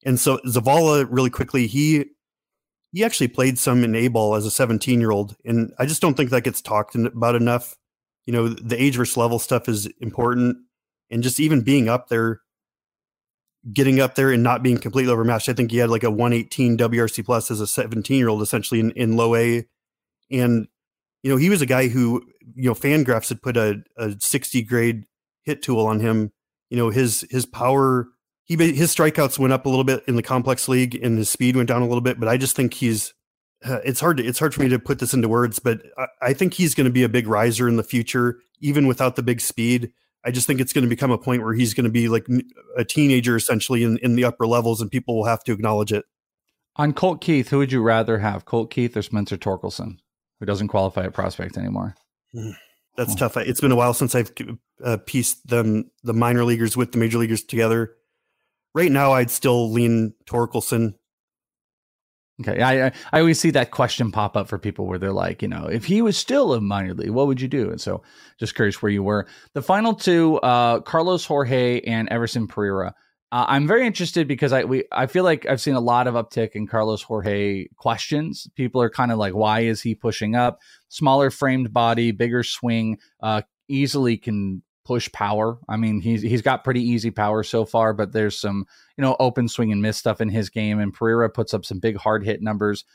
and 0.05 0.19
so 0.19 0.39
Zavala, 0.47 1.07
really 1.09 1.29
quickly, 1.29 1.67
he 1.67 2.05
he 2.91 3.03
actually 3.03 3.27
played 3.27 3.59
some 3.59 3.83
in 3.83 3.93
A 3.93 4.07
ball 4.07 4.35
as 4.35 4.45
a 4.45 4.51
17 4.51 4.99
year 4.99 5.11
old, 5.11 5.35
and 5.43 5.73
I 5.77 5.85
just 5.85 6.01
don't 6.01 6.15
think 6.15 6.29
that 6.29 6.43
gets 6.43 6.61
talked 6.61 6.95
about 6.95 7.35
enough 7.35 7.75
you 8.25 8.33
know 8.33 8.49
the 8.49 8.81
age 8.81 8.95
versus 8.95 9.17
level 9.17 9.39
stuff 9.39 9.69
is 9.69 9.87
important 9.99 10.57
and 11.09 11.23
just 11.23 11.39
even 11.39 11.61
being 11.61 11.87
up 11.87 12.07
there 12.09 12.41
getting 13.73 13.99
up 13.99 14.15
there 14.15 14.31
and 14.31 14.43
not 14.43 14.61
being 14.61 14.77
completely 14.77 15.11
overmatched. 15.11 15.49
I 15.49 15.53
think 15.53 15.71
he 15.71 15.77
had 15.77 15.89
like 15.89 16.03
a 16.03 16.11
118 16.11 16.77
WRC 16.77 17.25
plus 17.25 17.49
as 17.49 17.61
a 17.61 17.67
17 17.67 18.17
year 18.17 18.29
old, 18.29 18.43
essentially 18.43 18.79
in, 18.79 18.91
in 18.91 19.15
low 19.15 19.35
A. 19.35 19.65
And, 20.29 20.67
you 21.25 21.31
know, 21.31 21.37
he 21.37 21.49
was 21.49 21.63
a 21.63 21.65
guy 21.65 21.87
who, 21.87 22.21
you 22.53 22.69
know, 22.69 22.75
Fangraphs 22.75 23.29
had 23.29 23.41
put 23.41 23.57
a, 23.57 23.81
a 23.97 24.13
60 24.19 24.61
grade 24.61 25.05
hit 25.41 25.63
tool 25.63 25.87
on 25.87 25.99
him. 25.99 26.31
You 26.69 26.77
know, 26.77 26.91
his, 26.91 27.25
his 27.31 27.47
power, 27.47 28.09
he, 28.43 28.55
his 28.55 28.95
strikeouts 28.95 29.39
went 29.39 29.51
up 29.51 29.65
a 29.65 29.69
little 29.69 29.83
bit 29.83 30.03
in 30.07 30.17
the 30.17 30.21
complex 30.21 30.69
league 30.69 30.93
and 30.93 31.17
his 31.17 31.31
speed 31.31 31.55
went 31.55 31.67
down 31.67 31.81
a 31.81 31.87
little 31.87 31.99
bit, 31.99 32.19
but 32.19 32.29
I 32.29 32.37
just 32.37 32.55
think 32.55 32.75
he's, 32.75 33.15
uh, 33.67 33.79
it's 33.83 33.99
hard 33.99 34.17
to, 34.17 34.23
it's 34.23 34.37
hard 34.37 34.53
for 34.53 34.61
me 34.61 34.69
to 34.69 34.77
put 34.77 34.99
this 34.99 35.15
into 35.15 35.27
words, 35.27 35.57
but 35.57 35.81
I, 35.97 36.05
I 36.21 36.33
think 36.33 36.53
he's 36.53 36.75
going 36.75 36.85
to 36.85 36.93
be 36.93 37.01
a 37.01 37.09
big 37.09 37.25
riser 37.25 37.67
in 37.67 37.77
the 37.77 37.83
future, 37.83 38.37
even 38.59 38.85
without 38.85 39.15
the 39.15 39.23
big 39.23 39.41
speed. 39.41 39.91
I 40.23 40.29
just 40.29 40.45
think 40.45 40.61
it's 40.61 40.73
going 40.73 40.85
to 40.85 40.89
become 40.89 41.09
a 41.09 41.17
point 41.17 41.41
where 41.41 41.55
he's 41.55 41.73
going 41.73 41.85
to 41.85 41.89
be 41.89 42.07
like 42.07 42.27
a 42.77 42.85
teenager 42.85 43.35
essentially 43.35 43.83
in, 43.83 43.97
in 44.03 44.15
the 44.15 44.25
upper 44.25 44.45
levels 44.45 44.79
and 44.79 44.91
people 44.91 45.15
will 45.15 45.25
have 45.25 45.43
to 45.45 45.53
acknowledge 45.53 45.91
it. 45.91 46.05
On 46.75 46.93
Colt 46.93 47.19
Keith, 47.19 47.49
who 47.49 47.57
would 47.57 47.71
you 47.71 47.81
rather 47.81 48.19
have, 48.19 48.45
Colt 48.45 48.69
Keith 48.69 48.95
or 48.95 49.01
Spencer 49.01 49.37
Torkelson, 49.37 49.97
who 50.39 50.45
doesn't 50.45 50.67
qualify 50.67 51.05
at 51.05 51.13
prospect 51.13 51.57
anymore? 51.57 51.95
That's 52.97 53.13
oh. 53.13 53.17
tough. 53.17 53.37
It's 53.37 53.61
been 53.61 53.71
a 53.71 53.75
while 53.75 53.93
since 53.93 54.15
I've 54.15 54.31
uh, 54.83 54.97
pieced 55.05 55.47
them, 55.47 55.91
the 56.03 56.13
minor 56.13 56.43
leaguers 56.43 56.75
with 56.75 56.91
the 56.91 56.97
major 56.97 57.17
leaguers 57.17 57.43
together. 57.43 57.93
Right 58.73 58.91
now, 58.91 59.13
I'd 59.13 59.31
still 59.31 59.71
lean 59.71 60.13
Torkelson 60.25 60.95
Okay, 62.41 62.61
I 62.61 62.87
I 63.13 63.19
always 63.19 63.39
see 63.39 63.51
that 63.51 63.71
question 63.71 64.11
pop 64.11 64.35
up 64.35 64.49
for 64.49 64.57
people 64.57 64.87
where 64.87 64.99
they're 64.99 65.13
like, 65.13 65.41
you 65.41 65.47
know, 65.47 65.67
if 65.67 65.85
he 65.85 66.01
was 66.01 66.17
still 66.17 66.53
a 66.53 66.59
minor 66.59 66.93
league, 66.93 67.11
what 67.11 67.27
would 67.27 67.39
you 67.39 67.47
do? 67.47 67.69
And 67.69 67.79
so, 67.79 68.03
just 68.37 68.55
curious 68.55 68.81
where 68.81 68.91
you 68.91 69.03
were. 69.03 69.25
The 69.53 69.61
final 69.61 69.93
two, 69.93 70.37
uh, 70.39 70.81
Carlos 70.81 71.25
Jorge 71.25 71.79
and 71.81 72.09
Everson 72.09 72.47
Pereira. 72.47 72.93
Uh, 73.31 73.45
I'm 73.47 73.67
very 73.67 73.85
interested 73.85 74.27
because 74.27 74.53
I 74.53 74.63
we 74.63 74.83
I 74.91 75.07
feel 75.07 75.23
like 75.23 75.45
I've 75.45 75.59
seen 75.59 75.75
a 75.75 75.79
lot 75.79 76.07
of 76.07 76.13
uptick 76.13 76.51
in 76.51 76.67
Carlos 76.67 77.01
Jorge 77.01 77.67
questions. 77.75 78.47
People 78.55 78.81
are 78.81 78.89
kind 78.89 79.11
of 79.11 79.17
like, 79.17 79.33
why 79.33 79.61
is 79.61 79.81
he 79.81 79.95
pushing 79.95 80.35
up? 80.35 80.59
Smaller 80.89 81.31
framed 81.31 81.73
body, 81.73 82.11
bigger 82.11 82.43
swing, 82.43 82.99
uh, 83.21 83.41
easily 83.67 84.17
can 84.17 84.61
push 84.85 85.11
power. 85.11 85.57
I 85.67 85.75
mean, 85.77 85.99
he's 85.99 86.21
he's 86.21 86.43
got 86.43 86.63
pretty 86.63 86.81
easy 86.81 87.11
power 87.11 87.43
so 87.43 87.65
far, 87.65 87.93
but 87.93 88.13
there's 88.13 88.37
some 88.37 88.65
you 88.95 89.01
know 89.01 89.15
open 89.19 89.47
swing 89.47 89.71
and 89.71 89.81
miss 89.81 89.97
stuff 89.97 90.21
in 90.21 90.29
his 90.29 90.49
game. 90.49 90.79
And 90.79 90.93
Pereira 90.93 91.29
puts 91.29 91.53
up 91.53 91.65
some 91.65 91.79
big 91.79 91.97
hard 91.97 92.23
hit 92.23 92.41
numbers. 92.41 92.85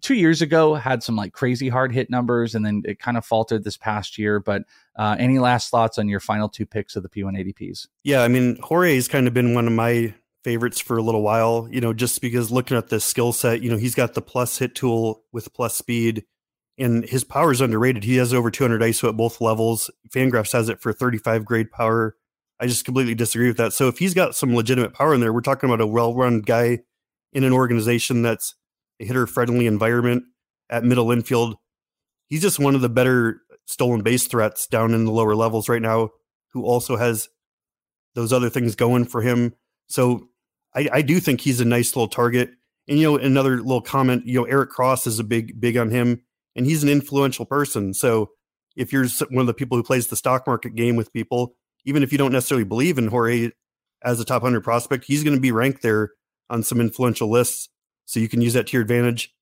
Two 0.00 0.14
years 0.14 0.40
ago, 0.40 0.74
had 0.74 1.02
some 1.02 1.16
like 1.16 1.32
crazy 1.32 1.68
hard 1.68 1.92
hit 1.92 2.08
numbers, 2.10 2.54
and 2.54 2.64
then 2.64 2.82
it 2.84 2.98
kind 2.98 3.16
of 3.16 3.24
faltered 3.24 3.64
this 3.64 3.76
past 3.76 4.16
year. 4.16 4.40
But 4.40 4.62
uh, 4.96 5.16
any 5.18 5.38
last 5.38 5.70
thoughts 5.70 5.98
on 5.98 6.08
your 6.08 6.20
final 6.20 6.48
two 6.48 6.64
picks 6.66 6.96
of 6.96 7.02
the 7.02 7.08
P1 7.08 7.38
ADPs? 7.38 7.88
Yeah, 8.02 8.22
I 8.22 8.28
mean, 8.28 8.56
Jorge's 8.62 9.08
kind 9.08 9.28
of 9.28 9.34
been 9.34 9.54
one 9.54 9.66
of 9.66 9.72
my 9.72 10.14
favorites 10.44 10.80
for 10.80 10.96
a 10.96 11.02
little 11.02 11.22
while. 11.22 11.68
You 11.70 11.80
know, 11.80 11.92
just 11.92 12.20
because 12.22 12.50
looking 12.50 12.76
at 12.76 12.88
the 12.88 13.00
skill 13.00 13.32
set, 13.32 13.62
you 13.62 13.70
know, 13.70 13.76
he's 13.76 13.94
got 13.94 14.14
the 14.14 14.22
plus 14.22 14.58
hit 14.58 14.74
tool 14.74 15.24
with 15.32 15.52
plus 15.52 15.76
speed 15.76 16.24
and 16.78 17.04
his 17.04 17.24
power 17.24 17.52
is 17.52 17.60
underrated. 17.60 18.04
He 18.04 18.16
has 18.16 18.32
over 18.32 18.50
200 18.50 18.80
ISO 18.80 19.08
at 19.08 19.16
both 19.16 19.40
levels. 19.40 19.90
Fangraphs 20.08 20.52
has 20.52 20.68
it 20.68 20.80
for 20.80 20.92
35 20.92 21.44
grade 21.44 21.70
power. 21.70 22.16
I 22.58 22.66
just 22.66 22.84
completely 22.84 23.14
disagree 23.14 23.48
with 23.48 23.56
that. 23.58 23.72
So 23.72 23.88
if 23.88 23.98
he's 23.98 24.14
got 24.14 24.34
some 24.34 24.54
legitimate 24.54 24.94
power 24.94 25.14
in 25.14 25.20
there, 25.20 25.32
we're 25.32 25.40
talking 25.40 25.68
about 25.68 25.80
a 25.80 25.86
well-run 25.86 26.40
guy 26.40 26.80
in 27.32 27.44
an 27.44 27.52
organization 27.52 28.22
that's 28.22 28.54
a 29.02 29.04
hitter-friendly 29.06 29.66
environment 29.66 30.24
at 30.70 30.84
middle 30.84 31.12
infield. 31.12 31.56
He's 32.28 32.42
just 32.42 32.58
one 32.58 32.74
of 32.74 32.80
the 32.80 32.88
better 32.88 33.42
stolen 33.66 34.02
base 34.02 34.26
threats 34.26 34.66
down 34.66 34.94
in 34.94 35.04
the 35.04 35.12
lower 35.12 35.34
levels 35.34 35.68
right 35.68 35.82
now, 35.82 36.10
who 36.52 36.64
also 36.64 36.96
has 36.96 37.28
those 38.14 38.32
other 38.32 38.50
things 38.50 38.74
going 38.74 39.04
for 39.04 39.22
him. 39.22 39.54
So 39.88 40.28
I, 40.74 40.88
I 40.92 41.02
do 41.02 41.20
think 41.20 41.40
he's 41.40 41.60
a 41.60 41.64
nice 41.64 41.94
little 41.94 42.08
target. 42.08 42.50
And 42.88 42.98
you 42.98 43.04
know, 43.04 43.16
another 43.16 43.58
little 43.58 43.82
comment, 43.82 44.26
you 44.26 44.34
know, 44.34 44.44
Eric 44.44 44.70
Cross 44.70 45.06
is 45.06 45.18
a 45.18 45.24
big, 45.24 45.60
big 45.60 45.76
on 45.76 45.90
him 45.90 46.22
and 46.56 46.66
he's 46.66 46.82
an 46.82 46.88
influential 46.88 47.46
person. 47.46 47.94
So 47.94 48.30
if 48.76 48.92
you're 48.92 49.06
one 49.30 49.42
of 49.42 49.46
the 49.46 49.54
people 49.54 49.76
who 49.76 49.82
plays 49.82 50.08
the 50.08 50.16
stock 50.16 50.46
market 50.46 50.74
game 50.74 50.96
with 50.96 51.12
people, 51.12 51.54
even 51.84 52.02
if 52.02 52.12
you 52.12 52.18
don't 52.18 52.32
necessarily 52.32 52.64
believe 52.64 52.98
in 52.98 53.08
Jorge 53.08 53.50
as 54.02 54.20
a 54.20 54.24
top 54.24 54.42
100 54.42 54.62
prospect, 54.62 55.04
he's 55.04 55.24
going 55.24 55.36
to 55.36 55.40
be 55.40 55.52
ranked 55.52 55.82
there 55.82 56.10
on 56.50 56.62
some 56.62 56.80
influential 56.80 57.30
lists. 57.30 57.68
So 58.12 58.20
you 58.20 58.28
can 58.28 58.40
use 58.40 58.52
that 58.54 58.66
to 58.68 58.72
your 58.74 58.82
advantage. 58.82 59.34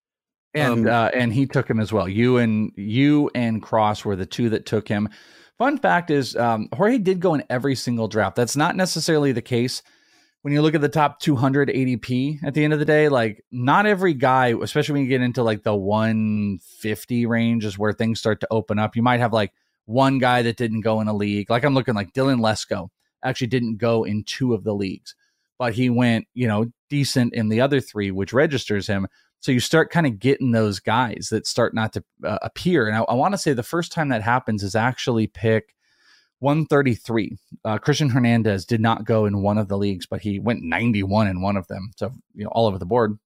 And 0.54 0.88
um, 0.88 0.92
uh, 0.92 1.10
and 1.14 1.32
he 1.32 1.46
took 1.46 1.68
him 1.68 1.78
as 1.78 1.92
well. 1.92 2.08
You 2.08 2.38
and 2.38 2.72
you 2.76 3.30
and 3.34 3.62
Cross 3.62 4.04
were 4.04 4.16
the 4.16 4.26
two 4.26 4.48
that 4.50 4.66
took 4.66 4.88
him. 4.88 5.08
Fun 5.58 5.78
fact 5.78 6.10
is, 6.10 6.34
um, 6.36 6.68
Jorge 6.72 6.98
did 6.98 7.20
go 7.20 7.34
in 7.34 7.44
every 7.50 7.74
single 7.74 8.08
draft. 8.08 8.34
That's 8.34 8.56
not 8.56 8.74
necessarily 8.74 9.32
the 9.32 9.42
case 9.42 9.82
when 10.42 10.54
you 10.54 10.62
look 10.62 10.74
at 10.74 10.80
the 10.80 10.88
top 10.88 11.20
200 11.20 11.68
ADP 11.68 12.42
at 12.42 12.54
the 12.54 12.64
end 12.64 12.72
of 12.72 12.78
the 12.78 12.84
day, 12.84 13.08
like 13.08 13.44
not 13.50 13.86
every 13.86 14.14
guy, 14.14 14.54
especially 14.62 14.94
when 14.94 15.02
you 15.02 15.08
get 15.08 15.20
into 15.20 15.42
like 15.42 15.62
the 15.62 15.74
150 15.74 17.26
range, 17.26 17.64
is 17.64 17.78
where 17.78 17.92
things 17.92 18.18
start 18.18 18.40
to 18.40 18.48
open 18.50 18.78
up. 18.78 18.96
You 18.96 19.02
might 19.02 19.20
have 19.20 19.32
like 19.32 19.52
one 19.84 20.18
guy 20.18 20.42
that 20.42 20.56
didn't 20.56 20.80
go 20.80 21.00
in 21.00 21.08
a 21.08 21.12
league. 21.12 21.50
Like 21.50 21.64
I'm 21.64 21.74
looking 21.74 21.94
like 21.94 22.12
Dylan 22.12 22.40
Lesko 22.40 22.88
actually 23.22 23.48
didn't 23.48 23.76
go 23.76 24.04
in 24.04 24.24
two 24.24 24.54
of 24.54 24.64
the 24.64 24.74
leagues, 24.74 25.14
but 25.60 25.74
he 25.74 25.90
went, 25.90 26.26
you 26.32 26.48
know, 26.48 26.64
decent 26.88 27.34
in 27.34 27.50
the 27.50 27.60
other 27.60 27.82
three, 27.82 28.10
which 28.10 28.32
registers 28.32 28.86
him. 28.86 29.06
So 29.40 29.52
you 29.52 29.60
start 29.60 29.90
kind 29.90 30.06
of 30.06 30.18
getting 30.18 30.52
those 30.52 30.80
guys 30.80 31.28
that 31.30 31.46
start 31.46 31.74
not 31.74 31.92
to 31.92 32.04
uh, 32.24 32.38
appear. 32.40 32.88
And 32.88 32.96
I, 32.96 33.02
I 33.02 33.14
want 33.14 33.34
to 33.34 33.38
say 33.38 33.52
the 33.52 33.62
first 33.62 33.92
time 33.92 34.08
that 34.08 34.22
happens 34.22 34.62
is 34.62 34.74
actually 34.74 35.26
pick 35.26 35.74
133. 36.38 37.36
Uh, 37.62 37.76
Cristian 37.76 38.10
Hernandez 38.10 38.64
did 38.64 38.80
not 38.80 39.04
go 39.04 39.26
in 39.26 39.42
one 39.42 39.58
of 39.58 39.68
the 39.68 39.76
leagues, 39.76 40.06
but 40.06 40.22
he 40.22 40.38
went 40.38 40.62
91 40.62 41.26
in 41.26 41.42
one 41.42 41.58
of 41.58 41.68
them. 41.68 41.90
So, 41.96 42.10
you 42.34 42.44
know, 42.44 42.50
all 42.52 42.66
over 42.66 42.78
the 42.78 42.86
board. 42.86 43.18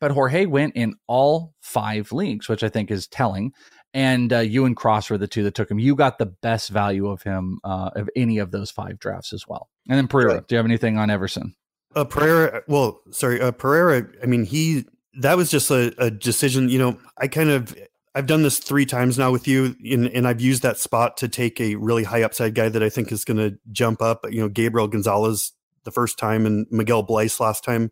But 0.00 0.12
Jorge 0.12 0.46
went 0.46 0.76
in 0.76 0.94
all 1.08 1.52
five 1.60 2.10
leagues, 2.10 2.48
which 2.48 2.64
I 2.64 2.70
think 2.70 2.90
is 2.90 3.06
telling. 3.06 3.52
And 3.92 4.32
uh, 4.32 4.38
you 4.38 4.66
and 4.66 4.76
Cross 4.76 5.10
were 5.10 5.18
the 5.18 5.26
two 5.26 5.42
that 5.42 5.54
took 5.54 5.70
him. 5.70 5.78
You 5.78 5.96
got 5.96 6.18
the 6.18 6.26
best 6.26 6.70
value 6.70 7.08
of 7.08 7.22
him 7.22 7.58
uh, 7.64 7.90
of 7.96 8.08
any 8.14 8.38
of 8.38 8.52
those 8.52 8.70
five 8.70 8.98
drafts 8.98 9.32
as 9.32 9.48
well. 9.48 9.68
And 9.88 9.98
then 9.98 10.06
Pereira, 10.06 10.44
do 10.46 10.54
you 10.54 10.56
have 10.58 10.66
anything 10.66 10.96
on 10.96 11.10
Everson? 11.10 11.56
Uh, 11.96 12.04
Pereira, 12.04 12.62
well, 12.68 13.00
sorry, 13.10 13.40
uh, 13.40 13.50
Pereira. 13.50 14.06
I 14.22 14.26
mean, 14.26 14.44
he 14.44 14.84
that 15.18 15.36
was 15.36 15.50
just 15.50 15.70
a, 15.72 15.92
a 15.98 16.10
decision. 16.10 16.68
You 16.68 16.78
know, 16.78 16.98
I 17.18 17.26
kind 17.26 17.50
of 17.50 17.76
I've 18.14 18.26
done 18.26 18.42
this 18.42 18.58
three 18.58 18.86
times 18.86 19.18
now 19.18 19.32
with 19.32 19.48
you, 19.48 19.76
and, 19.84 20.06
and 20.08 20.26
I've 20.26 20.40
used 20.40 20.62
that 20.62 20.78
spot 20.78 21.16
to 21.18 21.28
take 21.28 21.60
a 21.60 21.74
really 21.76 22.04
high 22.04 22.22
upside 22.22 22.54
guy 22.54 22.68
that 22.68 22.82
I 22.82 22.88
think 22.90 23.10
is 23.10 23.24
going 23.24 23.38
to 23.38 23.58
jump 23.72 24.02
up. 24.02 24.24
You 24.30 24.40
know, 24.40 24.48
Gabriel 24.48 24.88
Gonzalez 24.88 25.52
the 25.84 25.90
first 25.90 26.18
time 26.18 26.46
and 26.46 26.66
Miguel 26.70 27.06
Bleis 27.06 27.40
last 27.40 27.64
time. 27.64 27.90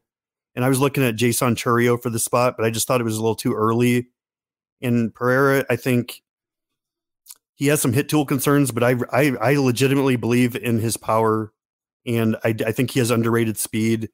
And 0.55 0.65
I 0.65 0.69
was 0.69 0.81
looking 0.81 1.05
at 1.05 1.17
Jackson 1.17 1.55
Chourio 1.55 2.01
for 2.01 2.11
the 2.11 2.19
spot, 2.19 2.55
but 2.57 2.67
I 2.67 2.71
just 2.71 2.87
thought 2.87 3.01
it 3.01 3.05
was 3.05 3.17
a 3.17 3.21
little 3.21 3.37
too 3.37 3.55
early. 3.55 4.09
And 4.81 5.15
Pereira, 5.15 5.65
I 5.69 5.77
think 5.77 6.23
he 7.55 7.67
has 7.67 7.81
some 7.81 7.93
hit 7.93 8.09
tool 8.09 8.25
concerns, 8.25 8.71
but 8.71 8.85
I, 8.85 8.95
I, 9.11 9.33
I 9.41 9.57
legitimately 9.57 10.17
believe 10.17 10.55
in 10.55 10.79
his 10.79 10.97
power, 10.97 11.53
and 12.07 12.37
I, 12.45 12.55
I 12.65 12.73
think 12.73 12.93
he 12.93 13.01
has 13.01 13.11
underrated 13.11 13.59
speed. 13.59 14.11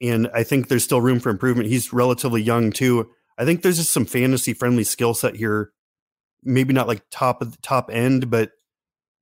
And 0.00 0.28
I 0.34 0.42
think 0.42 0.68
there's 0.68 0.84
still 0.84 1.00
room 1.00 1.20
for 1.20 1.30
improvement. 1.30 1.68
He's 1.68 1.92
relatively 1.92 2.42
young 2.42 2.72
too. 2.72 3.10
I 3.38 3.44
think 3.44 3.62
there's 3.62 3.76
just 3.76 3.92
some 3.92 4.06
fantasy 4.06 4.54
friendly 4.54 4.84
skill 4.84 5.14
set 5.14 5.36
here. 5.36 5.72
Maybe 6.42 6.72
not 6.72 6.88
like 6.88 7.02
top 7.10 7.42
of 7.42 7.52
the 7.52 7.58
top 7.62 7.90
end, 7.92 8.30
but 8.30 8.52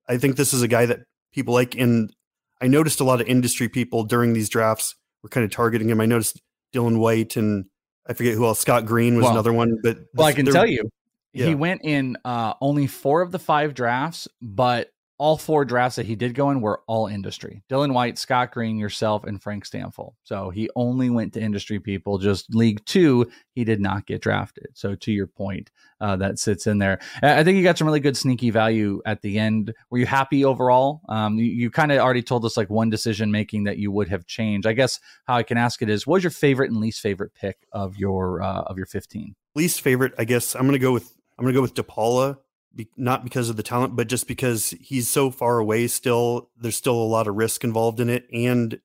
I 0.07 0.17
think 0.17 0.35
this 0.35 0.53
is 0.53 0.61
a 0.61 0.67
guy 0.67 0.85
that 0.85 1.01
people 1.33 1.53
like. 1.53 1.75
And 1.75 2.13
I 2.61 2.67
noticed 2.67 2.99
a 2.99 3.05
lot 3.05 3.19
of 3.21 3.27
industry 3.27 3.67
people 3.67 4.03
during 4.03 4.33
these 4.33 4.49
drafts 4.49 4.95
were 5.23 5.29
kind 5.29 5.43
of 5.43 5.51
targeting 5.51 5.89
him. 5.89 5.99
I 5.99 6.05
noticed 6.05 6.41
Dylan 6.73 6.99
White 6.99 7.35
and 7.35 7.65
I 8.07 8.13
forget 8.13 8.33
who 8.33 8.45
else. 8.45 8.59
Scott 8.59 8.85
Green 8.85 9.15
was 9.15 9.23
well, 9.23 9.33
another 9.33 9.53
one. 9.53 9.79
But 9.81 9.99
well, 10.13 10.27
I 10.27 10.33
can 10.33 10.45
tell 10.45 10.65
you, 10.65 10.89
yeah. 11.33 11.47
he 11.47 11.55
went 11.55 11.81
in 11.83 12.17
uh, 12.23 12.53
only 12.61 12.87
four 12.87 13.21
of 13.21 13.31
the 13.31 13.39
five 13.39 13.73
drafts, 13.73 14.27
but 14.41 14.91
all 15.17 15.37
four 15.37 15.63
drafts 15.63 15.95
that 15.95 16.05
he 16.05 16.15
did 16.15 16.35
go 16.35 16.49
in 16.49 16.59
were 16.59 16.81
all 16.87 17.07
industry. 17.07 17.63
Dylan 17.69 17.93
White, 17.93 18.17
Scott 18.17 18.51
Green, 18.51 18.77
yourself, 18.77 19.23
and 19.23 19.41
Frank 19.41 19.65
Stampfl. 19.65 20.13
So 20.23 20.49
he 20.49 20.69
only 20.75 21.09
went 21.09 21.33
to 21.33 21.41
industry 21.41 21.79
people. 21.79 22.17
Just 22.17 22.53
League 22.53 22.83
Two, 22.85 23.29
he 23.53 23.63
did 23.63 23.79
not 23.79 24.05
get 24.05 24.21
drafted. 24.21 24.67
So 24.73 24.95
to 24.95 25.11
your 25.11 25.27
point, 25.27 25.71
uh, 26.01 26.17
that 26.17 26.37
sits 26.37 26.67
in 26.67 26.79
there. 26.79 26.99
I 27.21 27.43
think 27.43 27.57
you 27.57 27.63
got 27.63 27.77
some 27.77 27.87
really 27.87 28.01
good 28.01 28.17
sneaky 28.17 28.49
value 28.49 29.01
at 29.05 29.21
the 29.21 29.39
end. 29.39 29.73
Were 29.89 29.99
you 29.99 30.05
happy 30.05 30.43
overall? 30.43 31.01
Um, 31.07 31.37
you, 31.37 31.45
you 31.45 31.71
kind 31.71 31.91
of 31.91 31.99
already 31.99 32.21
told 32.21 32.43
us 32.43 32.57
like 32.57 32.69
one 32.69 32.89
decision 32.89 33.31
making 33.31 33.63
that 33.63 33.77
you 33.77 33.91
would 33.91 34.09
have 34.09 34.25
changed. 34.25 34.67
I 34.67 34.73
guess 34.73 34.99
how 35.25 35.35
I 35.35 35.43
can 35.43 35.57
ask 35.57 35.81
it 35.81 35.89
is, 35.89 36.05
what 36.05 36.15
was 36.15 36.23
your 36.23 36.31
favorite 36.31 36.71
and 36.71 36.79
least 36.79 36.99
favorite 36.99 37.33
pick 37.33 37.65
of 37.71 37.95
your 37.95 38.41
uh, 38.41 38.63
of 38.63 38.75
your 38.77 38.85
fifteen? 38.85 39.35
Least 39.55 39.79
favorite, 39.79 40.13
I 40.17 40.25
guess. 40.25 40.55
I'm 40.55 40.65
gonna 40.65 40.77
go 40.77 40.91
with 40.91 41.15
I'm 41.39 41.45
gonna 41.45 41.53
go 41.53 41.61
with 41.61 41.73
DePaula 41.73 42.37
be, 42.75 42.89
not 42.97 43.23
because 43.23 43.49
of 43.49 43.57
the 43.57 43.63
talent, 43.63 43.95
but 43.95 44.07
just 44.07 44.27
because 44.27 44.71
he's 44.79 45.07
so 45.07 45.31
far 45.31 45.59
away 45.59 45.87
still. 45.87 46.49
There's 46.57 46.75
still 46.75 46.95
a 46.95 47.03
lot 47.03 47.27
of 47.27 47.35
risk 47.35 47.63
involved 47.63 47.99
in 47.99 48.09
it 48.09 48.27
and 48.33 48.79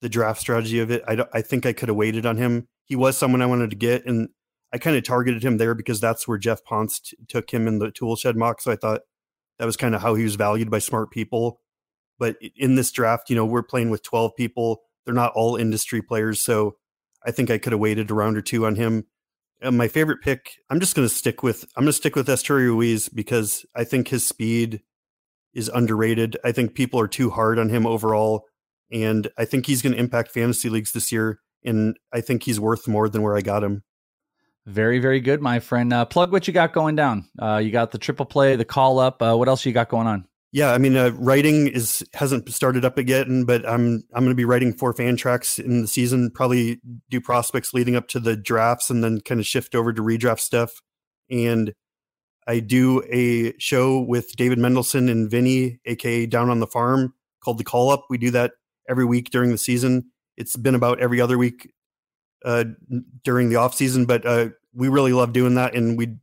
the 0.00 0.08
draft 0.08 0.40
strategy 0.40 0.78
of 0.80 0.90
it. 0.90 1.02
I, 1.06 1.24
I 1.32 1.42
think 1.42 1.66
I 1.66 1.72
could 1.72 1.88
have 1.88 1.96
waited 1.96 2.26
on 2.26 2.36
him. 2.36 2.68
He 2.84 2.96
was 2.96 3.16
someone 3.16 3.42
I 3.42 3.46
wanted 3.46 3.70
to 3.70 3.76
get, 3.76 4.04
and 4.06 4.28
I 4.72 4.78
kind 4.78 4.96
of 4.96 5.04
targeted 5.04 5.42
him 5.42 5.58
there 5.58 5.74
because 5.74 6.00
that's 6.00 6.26
where 6.26 6.38
Jeff 6.38 6.64
Ponce 6.64 7.00
t- 7.00 7.16
took 7.28 7.52
him 7.52 7.68
in 7.68 7.78
the 7.78 7.90
tool 7.90 8.16
shed 8.16 8.36
mock. 8.36 8.60
So 8.60 8.72
I 8.72 8.76
thought 8.76 9.02
that 9.58 9.66
was 9.66 9.76
kind 9.76 9.94
of 9.94 10.02
how 10.02 10.14
he 10.14 10.24
was 10.24 10.34
valued 10.34 10.70
by 10.70 10.78
smart 10.80 11.10
people. 11.10 11.60
But 12.18 12.36
in 12.56 12.74
this 12.74 12.90
draft, 12.90 13.30
you 13.30 13.36
know, 13.36 13.44
we're 13.44 13.62
playing 13.62 13.90
with 13.90 14.02
12 14.02 14.32
people. 14.36 14.82
they're 15.04 15.14
not 15.14 15.32
all 15.34 15.56
industry 15.56 16.00
players. 16.00 16.44
So 16.44 16.76
I 17.24 17.30
think 17.30 17.50
I 17.50 17.58
could 17.58 17.72
have 17.72 17.80
waited 17.80 18.10
a 18.10 18.14
round 18.14 18.36
or 18.36 18.42
two 18.42 18.66
on 18.66 18.76
him. 18.76 19.06
And 19.62 19.78
my 19.78 19.88
favorite 19.88 20.22
pick, 20.22 20.56
I'm 20.70 20.80
just 20.80 20.96
going 20.96 21.08
to 21.08 21.14
stick 21.14 21.42
with 21.42 21.64
I'm 21.76 21.84
going 21.84 21.88
to 21.88 21.92
stick 21.92 22.16
with 22.16 22.26
Esteury 22.28 22.66
Ruiz 22.66 23.08
because 23.08 23.64
I 23.74 23.84
think 23.84 24.08
his 24.08 24.26
speed 24.26 24.82
is 25.54 25.68
underrated. 25.68 26.36
I 26.44 26.52
think 26.52 26.74
people 26.74 26.98
are 26.98 27.08
too 27.08 27.30
hard 27.30 27.58
on 27.58 27.68
him 27.68 27.86
overall, 27.86 28.44
and 28.90 29.28
I 29.38 29.44
think 29.44 29.66
he's 29.66 29.82
going 29.82 29.92
to 29.92 29.98
impact 29.98 30.32
fantasy 30.32 30.68
leagues 30.68 30.92
this 30.92 31.12
year. 31.12 31.40
And 31.64 31.96
I 32.12 32.20
think 32.20 32.42
he's 32.42 32.58
worth 32.58 32.88
more 32.88 33.08
than 33.08 33.22
where 33.22 33.36
I 33.36 33.40
got 33.40 33.62
him. 33.62 33.84
Very, 34.66 34.98
very 34.98 35.20
good, 35.20 35.40
my 35.40 35.60
friend. 35.60 35.92
Uh, 35.92 36.04
plug 36.04 36.32
what 36.32 36.46
you 36.46 36.52
got 36.52 36.72
going 36.72 36.96
down. 36.96 37.28
Uh, 37.40 37.58
you 37.62 37.70
got 37.70 37.90
the 37.90 37.98
triple 37.98 38.26
play, 38.26 38.56
the 38.56 38.64
call 38.64 38.98
up. 38.98 39.22
Uh, 39.22 39.36
what 39.36 39.48
else 39.48 39.64
you 39.64 39.72
got 39.72 39.88
going 39.88 40.06
on? 40.06 40.26
Yeah, 40.54 40.72
I 40.72 40.78
mean, 40.78 40.96
uh, 40.98 41.12
writing 41.14 41.66
is 41.66 42.04
hasn't 42.12 42.52
started 42.52 42.84
up 42.84 42.98
again, 42.98 43.44
but 43.44 43.66
I'm 43.66 44.04
I'm 44.12 44.22
going 44.22 44.32
to 44.32 44.34
be 44.34 44.44
writing 44.44 44.74
for 44.74 44.92
fan 44.92 45.16
tracks 45.16 45.58
in 45.58 45.80
the 45.80 45.88
season. 45.88 46.30
Probably 46.30 46.78
do 47.08 47.22
prospects 47.22 47.72
leading 47.72 47.96
up 47.96 48.06
to 48.08 48.20
the 48.20 48.36
drafts, 48.36 48.90
and 48.90 49.02
then 49.02 49.22
kind 49.22 49.40
of 49.40 49.46
shift 49.46 49.74
over 49.74 49.94
to 49.94 50.02
redraft 50.02 50.40
stuff. 50.40 50.82
And 51.30 51.72
I 52.46 52.60
do 52.60 53.02
a 53.10 53.54
show 53.58 54.00
with 54.00 54.36
David 54.36 54.58
Mendelson 54.58 55.10
and 55.10 55.30
Vinny, 55.30 55.80
aka 55.86 56.26
Down 56.26 56.50
on 56.50 56.60
the 56.60 56.66
Farm, 56.66 57.14
called 57.42 57.56
The 57.56 57.64
Call 57.64 57.88
Up. 57.90 58.04
We 58.10 58.18
do 58.18 58.30
that 58.32 58.52
every 58.86 59.06
week 59.06 59.30
during 59.30 59.52
the 59.52 59.58
season. 59.58 60.10
It's 60.36 60.56
been 60.56 60.74
about 60.74 61.00
every 61.00 61.20
other 61.22 61.38
week 61.38 61.72
uh, 62.44 62.64
during 63.24 63.48
the 63.48 63.56
off 63.56 63.74
season, 63.74 64.04
but 64.04 64.26
uh, 64.26 64.48
we 64.74 64.88
really 64.88 65.14
love 65.14 65.32
doing 65.32 65.54
that, 65.54 65.74
and 65.74 65.96
we'd 65.96 66.18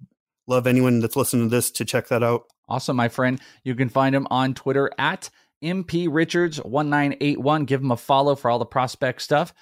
love 0.46 0.68
anyone 0.68 1.00
that's 1.00 1.16
listening 1.16 1.50
to 1.50 1.56
this 1.56 1.72
to 1.72 1.86
check 1.86 2.10
that 2.10 2.22
out. 2.22 2.44
Awesome, 2.70 2.96
my 2.96 3.10
friend. 3.10 3.42
You 3.64 3.76
can 3.76 3.90
find 3.90 4.16
him 4.16 4.28
on 4.30 4.54
Twitter 4.54 4.92
at 4.98 5.30
MP 5.64 6.08
Richards 6.10 6.58
1981. 6.60 7.66
Give 7.66 7.82
him 7.82 7.92
a 7.92 7.98
follow 7.98 8.36
for 8.36 8.50
all 8.50 8.60
the 8.60 8.66
prospect 8.66 9.22
stuff. 9.22 9.54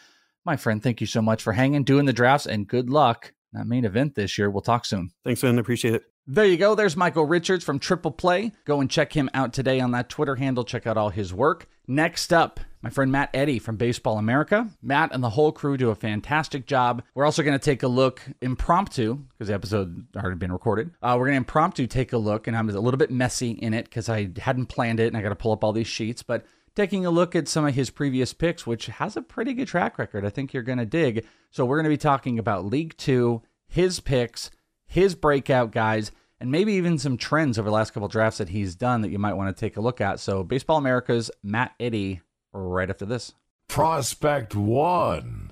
My 0.45 0.57
friend, 0.57 0.81
thank 0.81 1.01
you 1.01 1.07
so 1.07 1.21
much 1.21 1.41
for 1.41 1.53
hanging, 1.53 1.83
doing 1.83 2.05
the 2.05 2.13
drafts, 2.13 2.45
and 2.45 2.67
good 2.67 2.89
luck 2.89 3.33
that 3.53 3.67
main 3.67 3.85
event 3.85 4.15
this 4.15 4.37
year. 4.37 4.49
We'll 4.49 4.61
talk 4.61 4.85
soon. 4.85 5.11
Thanks, 5.23 5.41
man. 5.43 5.57
Appreciate 5.59 5.95
it. 5.95 6.03
There 6.29 6.43
you 6.43 6.57
go. 6.57 6.75
There's 6.75 6.97
Michael 6.97 7.23
Richards 7.23 7.63
from 7.63 7.79
Triple 7.79 8.11
Play. 8.11 8.51
Go 8.65 8.81
and 8.81 8.91
check 8.91 9.13
him 9.13 9.29
out 9.33 9.53
today 9.53 9.79
on 9.79 9.91
that 9.91 10.09
Twitter 10.09 10.35
handle. 10.35 10.65
Check 10.65 10.85
out 10.85 10.97
all 10.97 11.07
his 11.07 11.33
work. 11.33 11.69
Next 11.87 12.33
up, 12.33 12.59
my 12.81 12.89
friend 12.89 13.09
Matt 13.09 13.29
Eddy 13.33 13.59
from 13.59 13.77
Baseball 13.77 14.17
America. 14.17 14.69
Matt 14.81 15.13
and 15.13 15.23
the 15.23 15.29
whole 15.29 15.53
crew 15.53 15.77
do 15.77 15.89
a 15.89 15.95
fantastic 15.95 16.65
job. 16.65 17.01
We're 17.15 17.23
also 17.23 17.43
going 17.43 17.57
to 17.57 17.63
take 17.63 17.81
a 17.81 17.87
look 17.87 18.21
impromptu 18.41 19.15
because 19.15 19.47
the 19.47 19.53
episode 19.53 20.05
already 20.17 20.35
been 20.35 20.51
recorded. 20.51 20.91
Uh, 21.01 21.15
we're 21.17 21.27
going 21.27 21.35
to 21.35 21.37
impromptu 21.37 21.87
take 21.87 22.11
a 22.11 22.17
look, 22.17 22.47
and 22.47 22.57
I'm 22.57 22.69
a 22.69 22.73
little 22.73 22.97
bit 22.97 23.09
messy 23.09 23.51
in 23.51 23.73
it 23.73 23.85
because 23.85 24.09
I 24.09 24.29
hadn't 24.37 24.65
planned 24.65 24.99
it 24.99 25.07
and 25.07 25.15
I 25.15 25.21
got 25.21 25.29
to 25.29 25.35
pull 25.35 25.53
up 25.53 25.63
all 25.63 25.71
these 25.71 25.87
sheets. 25.87 26.23
But 26.23 26.45
taking 26.75 27.05
a 27.05 27.09
look 27.09 27.37
at 27.37 27.47
some 27.47 27.65
of 27.65 27.73
his 27.73 27.89
previous 27.89 28.33
picks, 28.33 28.67
which 28.67 28.87
has 28.87 29.15
a 29.15 29.21
pretty 29.21 29.53
good 29.53 29.69
track 29.69 29.97
record, 29.97 30.25
I 30.25 30.29
think 30.29 30.53
you're 30.53 30.61
going 30.61 30.77
to 30.77 30.85
dig. 30.85 31.25
So 31.51 31.63
we're 31.63 31.77
going 31.77 31.85
to 31.85 31.89
be 31.89 31.95
talking 31.95 32.37
about 32.37 32.65
League 32.65 32.97
Two, 32.97 33.43
his 33.65 34.01
picks, 34.01 34.51
his 34.87 35.15
breakout 35.15 35.71
guys 35.71 36.11
and 36.39 36.51
maybe 36.51 36.73
even 36.73 36.97
some 36.97 37.17
trends 37.17 37.57
over 37.57 37.69
the 37.69 37.75
last 37.75 37.93
couple 37.93 38.07
drafts 38.07 38.37
that 38.37 38.49
he's 38.49 38.75
done 38.75 39.01
that 39.01 39.09
you 39.09 39.19
might 39.19 39.33
want 39.33 39.55
to 39.55 39.59
take 39.59 39.77
a 39.77 39.81
look 39.81 40.01
at. 40.01 40.19
So, 40.19 40.43
Baseball 40.43 40.77
America's 40.77 41.31
Matt 41.43 41.73
Eddy 41.79 42.21
right 42.53 42.89
after 42.89 43.05
this. 43.05 43.33
Prospect 43.67 44.55
One. 44.55 45.51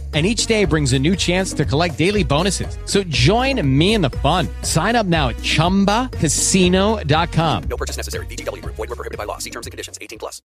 and 0.13 0.25
each 0.25 0.45
day 0.45 0.65
brings 0.65 0.91
a 0.91 0.99
new 0.99 1.15
chance 1.15 1.53
to 1.53 1.63
collect 1.63 1.97
daily 1.97 2.23
bonuses. 2.23 2.77
So 2.85 3.01
join 3.03 3.65
me 3.65 3.93
in 3.93 4.01
the 4.01 4.09
fun. 4.09 4.49
Sign 4.63 4.97
up 4.97 5.05
now 5.05 5.29
at 5.29 5.37
ChumbaCasino.com. 5.37 7.63
No 7.63 7.77
purchase 7.77 7.95
necessary. 7.95 8.25
VGW. 8.25 8.61
Void 8.65 8.77
were 8.77 8.87
prohibited 8.87 9.17
by 9.17 9.23
law. 9.23 9.37
See 9.37 9.49
terms 9.49 9.67
and 9.67 9.71
conditions. 9.71 9.97
18 10.01 10.19
plus. 10.19 10.41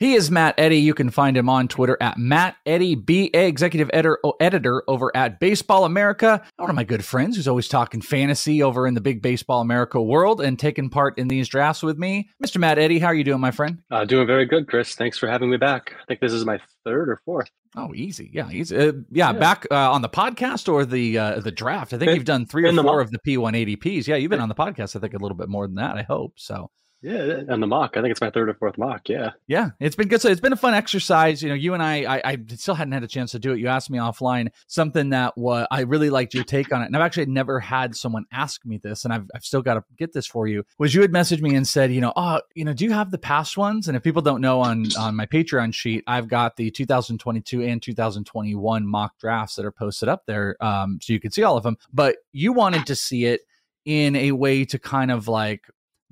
He 0.00 0.14
is 0.14 0.30
Matt 0.30 0.54
Eddy. 0.58 0.76
You 0.76 0.94
can 0.94 1.10
find 1.10 1.36
him 1.36 1.48
on 1.48 1.66
Twitter 1.66 1.96
at 2.00 2.18
Matt 2.18 2.54
Eddy 2.64 2.94
BA, 2.94 3.44
executive 3.44 3.90
editor, 3.92 4.16
editor 4.38 4.84
over 4.86 5.10
at 5.16 5.40
Baseball 5.40 5.84
America. 5.84 6.40
One 6.56 6.70
of 6.70 6.76
my 6.76 6.84
good 6.84 7.04
friends 7.04 7.34
who's 7.34 7.48
always 7.48 7.66
talking 7.66 8.00
fantasy 8.00 8.62
over 8.62 8.86
in 8.86 8.94
the 8.94 9.00
big 9.00 9.22
Baseball 9.22 9.60
America 9.60 10.00
world 10.00 10.40
and 10.40 10.56
taking 10.56 10.88
part 10.88 11.18
in 11.18 11.26
these 11.26 11.48
drafts 11.48 11.82
with 11.82 11.98
me. 11.98 12.30
Mr. 12.40 12.58
Matt 12.58 12.78
Eddy, 12.78 13.00
how 13.00 13.08
are 13.08 13.14
you 13.14 13.24
doing, 13.24 13.40
my 13.40 13.50
friend? 13.50 13.78
Uh, 13.90 14.04
doing 14.04 14.28
very 14.28 14.46
good, 14.46 14.68
Chris. 14.68 14.94
Thanks 14.94 15.18
for 15.18 15.28
having 15.28 15.50
me 15.50 15.56
back. 15.56 15.92
I 16.00 16.04
think 16.06 16.20
this 16.20 16.32
is 16.32 16.44
my 16.44 16.60
third 16.84 17.08
or 17.08 17.20
fourth. 17.24 17.50
Oh, 17.76 17.92
easy. 17.94 18.30
Yeah, 18.32 18.50
easy. 18.50 18.76
uh, 18.76 18.92
yeah, 19.10 19.32
yeah, 19.32 19.32
back 19.32 19.66
uh, 19.70 19.92
on 19.92 20.02
the 20.02 20.08
podcast 20.08 20.72
or 20.72 20.84
the 20.84 21.18
uh, 21.18 21.40
the 21.40 21.50
draft. 21.50 21.92
I 21.92 21.98
think 21.98 22.12
you've 22.14 22.24
done 22.24 22.46
three 22.46 22.64
or 22.68 22.72
four 22.72 23.00
of 23.00 23.10
the 23.10 23.18
P1 23.18 23.78
ADPs. 23.78 24.06
Yeah, 24.06 24.16
you've 24.16 24.30
been 24.30 24.40
on 24.40 24.48
the 24.48 24.54
podcast. 24.54 24.96
I 24.96 25.00
think 25.00 25.14
a 25.14 25.18
little 25.18 25.36
bit 25.36 25.48
more 25.48 25.66
than 25.66 25.76
that. 25.76 25.96
I 25.96 26.02
hope 26.02 26.34
so. 26.36 26.70
Yeah, 27.00 27.42
and 27.48 27.62
the 27.62 27.66
mock. 27.66 27.96
I 27.96 28.00
think 28.00 28.10
it's 28.10 28.20
my 28.20 28.30
third 28.30 28.48
or 28.48 28.54
fourth 28.54 28.76
mock. 28.76 29.08
Yeah, 29.08 29.30
yeah, 29.46 29.70
it's 29.78 29.94
been 29.94 30.08
good. 30.08 30.20
So 30.20 30.28
it's 30.28 30.40
been 30.40 30.52
a 30.52 30.56
fun 30.56 30.74
exercise. 30.74 31.40
You 31.42 31.48
know, 31.48 31.54
you 31.54 31.74
and 31.74 31.82
I, 31.82 32.16
I, 32.16 32.22
I 32.24 32.38
still 32.56 32.74
hadn't 32.74 32.92
had 32.92 33.04
a 33.04 33.08
chance 33.08 33.30
to 33.32 33.38
do 33.38 33.52
it. 33.52 33.60
You 33.60 33.68
asked 33.68 33.88
me 33.88 33.98
offline 33.98 34.48
something 34.66 35.10
that 35.10 35.38
was 35.38 35.68
I 35.70 35.82
really 35.82 36.10
liked 36.10 36.34
your 36.34 36.42
take 36.42 36.72
on 36.72 36.82
it, 36.82 36.86
and 36.86 36.96
I've 36.96 37.02
actually 37.02 37.26
never 37.26 37.60
had 37.60 37.94
someone 37.94 38.24
ask 38.32 38.66
me 38.66 38.78
this, 38.78 39.04
and 39.04 39.14
I've 39.14 39.30
I've 39.32 39.44
still 39.44 39.62
got 39.62 39.74
to 39.74 39.84
get 39.96 40.12
this 40.12 40.26
for 40.26 40.48
you. 40.48 40.64
Was 40.78 40.92
you 40.92 41.02
had 41.02 41.12
messaged 41.12 41.40
me 41.40 41.54
and 41.54 41.68
said, 41.68 41.92
you 41.92 42.00
know, 42.00 42.12
oh, 42.16 42.40
you 42.56 42.64
know, 42.64 42.72
do 42.72 42.84
you 42.84 42.92
have 42.92 43.12
the 43.12 43.18
past 43.18 43.56
ones? 43.56 43.86
And 43.86 43.96
if 43.96 44.02
people 44.02 44.22
don't 44.22 44.40
know 44.40 44.60
on 44.60 44.86
on 44.98 45.14
my 45.14 45.26
Patreon 45.26 45.74
sheet, 45.74 46.02
I've 46.08 46.26
got 46.26 46.56
the 46.56 46.72
2022 46.72 47.62
and 47.62 47.80
2021 47.80 48.86
mock 48.86 49.16
drafts 49.20 49.54
that 49.54 49.64
are 49.64 49.72
posted 49.72 50.08
up 50.08 50.26
there, 50.26 50.56
um, 50.60 50.98
so 51.00 51.12
you 51.12 51.20
can 51.20 51.30
see 51.30 51.44
all 51.44 51.56
of 51.56 51.62
them. 51.62 51.76
But 51.92 52.16
you 52.32 52.52
wanted 52.52 52.86
to 52.86 52.96
see 52.96 53.26
it 53.26 53.42
in 53.84 54.16
a 54.16 54.32
way 54.32 54.64
to 54.66 54.78
kind 54.78 55.10
of 55.10 55.28
like 55.28 55.62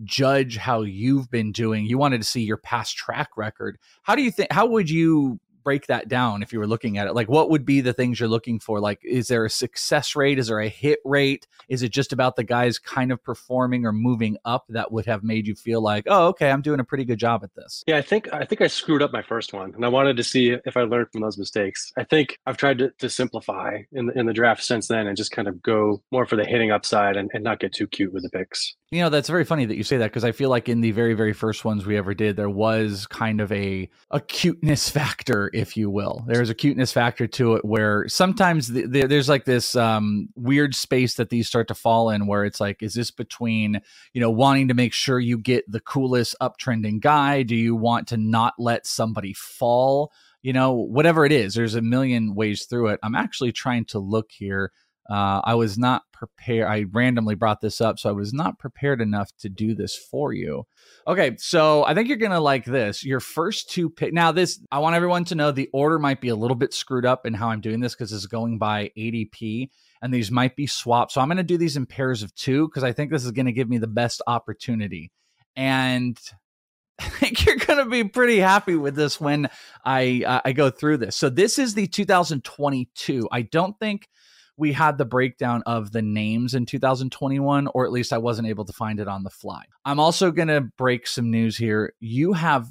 judge 0.05 0.57
how 0.57 0.82
you've 0.82 1.30
been 1.30 1.53
doing. 1.53 1.86
You 1.86 1.99
wanted 1.99 2.18
to 2.18 2.26
see 2.26 2.42
your 2.42 2.57
past 2.57 2.97
track 2.97 3.30
record. 3.36 3.78
How 4.03 4.14
do 4.14 4.22
you 4.22 4.30
think? 4.30 4.53
How 4.53 4.66
would 4.66 4.90
you 4.90 5.40
break 5.67 5.89
that 5.89 6.07
down 6.07 6.45
if 6.45 6.53
you 6.53 6.61
were 6.61 6.67
looking 6.69 6.97
at 6.97 7.09
it? 7.09 7.14
Like, 7.14 7.29
what 7.29 7.51
would 7.51 7.64
be 7.64 7.81
the 7.81 7.93
things 7.93 8.21
you're 8.21 8.29
looking 8.29 8.61
for? 8.61 8.79
Like, 8.79 9.01
is 9.03 9.27
there 9.27 9.45
a 9.45 9.51
success 9.51 10.14
rate? 10.14 10.39
Is 10.39 10.47
there 10.47 10.61
a 10.61 10.69
hit 10.69 11.01
rate? 11.05 11.49
Is 11.69 11.83
it 11.83 11.89
just 11.89 12.12
about 12.12 12.37
the 12.37 12.45
guys 12.45 12.79
kind 12.79 13.11
of 13.11 13.21
performing 13.21 13.85
or 13.85 13.93
moving 13.93 14.37
up 14.45 14.64
that 14.69 14.93
would 14.93 15.07
have 15.07 15.25
made 15.25 15.49
you 15.49 15.57
feel 15.57 15.81
like, 15.81 16.05
oh, 16.07 16.29
okay, 16.29 16.53
I'm 16.53 16.62
doing 16.62 16.79
a 16.79 16.85
pretty 16.85 17.05
good 17.05 17.19
job 17.19 17.43
at 17.43 17.53
this? 17.57 17.83
Yeah, 17.89 17.97
I 17.97 18.03
think 18.03 18.33
I 18.33 18.45
think 18.45 18.61
I 18.61 18.69
screwed 18.69 19.03
up 19.03 19.12
my 19.12 19.23
first 19.23 19.53
one, 19.53 19.75
and 19.75 19.85
I 19.85 19.89
wanted 19.89 20.17
to 20.19 20.23
see 20.23 20.51
if 20.51 20.77
I 20.77 20.83
learned 20.83 21.11
from 21.11 21.23
those 21.23 21.37
mistakes. 21.37 21.93
I 21.99 22.05
think 22.05 22.39
I've 22.47 22.57
tried 22.57 22.79
to, 22.79 22.91
to 22.99 23.11
simplify 23.11 23.79
in 23.91 24.07
the, 24.07 24.17
in 24.17 24.27
the 24.27 24.33
draft 24.33 24.62
since 24.62 24.87
then, 24.87 25.09
and 25.09 25.17
just 25.17 25.33
kind 25.33 25.49
of 25.49 25.61
go 25.62 26.01
more 26.12 26.27
for 26.27 26.37
the 26.37 26.45
hitting 26.45 26.71
upside 26.71 27.17
and, 27.17 27.29
and 27.35 27.43
not 27.43 27.59
get 27.59 27.73
too 27.73 27.89
cute 27.89 28.12
with 28.12 28.23
the 28.23 28.31
picks. 28.31 28.77
You 28.93 29.01
know, 29.01 29.09
that's 29.09 29.29
very 29.29 29.45
funny 29.45 29.64
that 29.64 29.77
you 29.77 29.83
say 29.83 29.97
that 29.97 30.12
because 30.12 30.23
I 30.23 30.31
feel 30.31 30.49
like 30.49 30.69
in 30.69 30.81
the 30.81 30.93
very, 30.93 31.14
very 31.14 31.33
first 31.33 31.64
ones 31.64 31.85
we 31.85 31.97
ever 31.97 32.14
did, 32.14 32.37
there 32.37 32.49
was 32.49 33.09
kind 33.09 33.41
of 33.41 33.51
a 33.51 33.91
a 34.12 34.21
cuteness 34.21 34.89
factor, 34.97 35.51
if 35.57 35.74
you 35.74 35.88
will. 35.88 36.22
There's 36.26 36.50
a 36.50 36.54
cuteness 36.54 36.92
factor 36.92 37.26
to 37.28 37.54
it 37.54 37.64
where 37.64 38.07
sometimes 38.09 38.68
the, 38.68 38.86
the, 38.86 39.07
there's 39.07 39.28
like 39.28 39.46
this 39.46 39.74
um, 39.74 40.28
weird 40.36 40.74
space 40.74 41.14
that 41.14 41.30
these 41.30 41.48
start 41.48 41.68
to 41.68 41.74
fall 41.74 42.11
in 42.11 42.26
where 42.26 42.44
it's 42.44 42.61
like, 42.61 42.82
is 42.82 42.92
this 42.92 43.11
between, 43.11 43.80
you 44.12 44.20
know, 44.20 44.30
wanting 44.30 44.68
to 44.68 44.74
make 44.74 44.92
sure 44.92 45.18
you 45.18 45.38
get 45.38 45.64
the 45.70 45.80
coolest 45.80 46.36
uptrending 46.42 47.00
guy? 47.00 47.42
Do 47.42 47.57
you 47.57 47.74
want 47.74 48.09
to 48.09 48.18
not 48.18 48.52
let 48.59 48.86
somebody 48.86 49.32
fall? 49.32 50.12
You 50.42 50.52
know, 50.52 50.72
whatever 50.72 51.24
it 51.24 51.32
is, 51.32 51.54
there's 51.54 51.74
a 51.74 51.80
million 51.80 52.34
ways 52.34 52.66
through 52.66 52.88
it. 52.88 53.00
I'm 53.02 53.14
actually 53.14 53.52
trying 53.52 53.86
to 53.86 53.98
look 53.98 54.30
here 54.30 54.72
uh, 55.09 55.40
I 55.44 55.54
was 55.54 55.78
not 55.78 56.02
prepared. 56.12 56.68
I 56.68 56.86
randomly 56.92 57.34
brought 57.34 57.61
this 57.61 57.80
up, 57.80 57.98
so 57.98 58.09
I 58.09 58.12
was 58.12 58.32
not 58.32 58.59
prepared 58.59 59.00
enough 59.00 59.30
to 59.38 59.48
do 59.48 59.74
this 59.74 59.96
for 59.96 60.32
you. 60.32 60.64
Okay, 61.07 61.36
so 61.38 61.84
I 61.84 61.94
think 61.94 62.09
you're 62.09 62.16
gonna 62.16 62.40
like 62.40 62.64
this. 62.64 63.04
Your 63.04 63.20
first 63.20 63.70
two 63.70 63.88
pick. 63.88 64.12
Now, 64.12 64.32
this 64.32 64.61
I 64.72 64.80
want 64.80 64.96
everyone 64.96 65.24
to 65.26 65.34
know 65.34 65.52
the 65.52 65.70
order 65.72 65.98
might 65.98 66.20
be 66.20 66.28
a 66.28 66.36
little 66.36 66.57
bit 66.57 66.74
screwed 66.74 67.07
up 67.07 67.26
in 67.26 67.34
how 67.34 67.48
I'm 67.48 67.61
doing 67.61 67.80
this 67.80 67.94
because 67.94 68.12
it's 68.12 68.26
going 68.26 68.59
by 68.59 68.90
ADP, 68.98 69.68
and 70.02 70.12
these 70.12 70.30
might 70.30 70.57
be 70.57 70.66
swapped. 70.66 71.12
So 71.12 71.20
I'm 71.20 71.28
gonna 71.28 71.42
do 71.42 71.59
these 71.59 71.76
in 71.76 71.86
pairs 71.86 72.22
of 72.22 72.34
two 72.34 72.66
because 72.68 72.82
I 72.82 72.92
think 72.92 73.12
this 73.12 73.24
is 73.24 73.32
gonna 73.32 73.52
give 73.52 73.68
me 73.68 73.78
the 73.78 73.86
best 73.86 74.22
opportunity. 74.26 75.12
And 75.54 76.18
I 76.98 77.09
think 77.09 77.44
you're 77.44 77.57
going 77.57 77.78
to 77.78 77.90
be 77.90 78.04
pretty 78.04 78.38
happy 78.38 78.74
with 78.74 78.94
this 78.94 79.20
when 79.20 79.50
I 79.84 80.22
uh, 80.26 80.40
I 80.46 80.52
go 80.52 80.70
through 80.70 80.96
this. 80.98 81.14
So 81.14 81.28
this 81.28 81.59
is 81.59 81.74
the 81.74 81.86
2022. 81.86 83.28
I 83.30 83.42
don't 83.42 83.78
think 83.78 84.09
we 84.57 84.72
had 84.72 84.98
the 84.98 85.04
breakdown 85.04 85.62
of 85.66 85.92
the 85.92 86.02
names 86.02 86.54
in 86.54 86.66
2021, 86.66 87.68
or 87.68 87.84
at 87.84 87.92
least 87.92 88.12
I 88.12 88.18
wasn't 88.18 88.48
able 88.48 88.64
to 88.64 88.72
find 88.72 89.00
it 89.00 89.09
on 89.09 89.22
the 89.22 89.30
fly. 89.30 89.64
I'm 89.84 90.00
also 90.00 90.30
going 90.30 90.48
to 90.48 90.62
break 90.78 91.07
some 91.07 91.30
news 91.30 91.57
here. 91.57 91.92
You 92.00 92.32
have, 92.32 92.70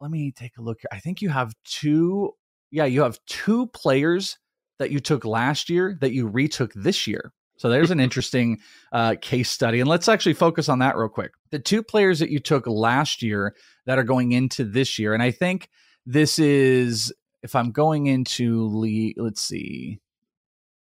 let 0.00 0.10
me 0.10 0.32
take 0.32 0.58
a 0.58 0.62
look 0.62 0.78
here. 0.80 0.88
I 0.92 1.00
think 1.00 1.20
you 1.20 1.28
have 1.30 1.54
two, 1.64 2.32
yeah, 2.70 2.84
you 2.84 3.02
have 3.02 3.18
two 3.26 3.66
players 3.68 4.38
that 4.78 4.90
you 4.92 5.00
took 5.00 5.24
last 5.24 5.68
year 5.68 5.98
that 6.00 6.12
you 6.12 6.28
retook 6.28 6.72
this 6.74 7.06
year. 7.06 7.32
So 7.56 7.68
there's 7.68 7.90
an 7.90 8.00
interesting 8.00 8.60
uh, 8.92 9.16
case 9.20 9.50
study. 9.50 9.80
And 9.80 9.88
let's 9.88 10.08
actually 10.08 10.34
focus 10.34 10.68
on 10.68 10.78
that 10.78 10.96
real 10.96 11.08
quick. 11.08 11.32
The 11.50 11.58
two 11.58 11.82
players 11.82 12.20
that 12.20 12.30
you 12.30 12.38
took 12.38 12.66
last 12.66 13.22
year 13.22 13.56
that 13.86 13.98
are 13.98 14.04
going 14.04 14.32
into 14.32 14.64
this 14.64 14.98
year, 14.98 15.14
and 15.14 15.22
I 15.22 15.32
think 15.32 15.68
this 16.06 16.38
is, 16.38 17.12
if 17.42 17.56
I'm 17.56 17.72
going 17.72 18.06
into 18.06 18.66
Lee, 18.68 19.14
let's 19.16 19.42
see. 19.42 19.98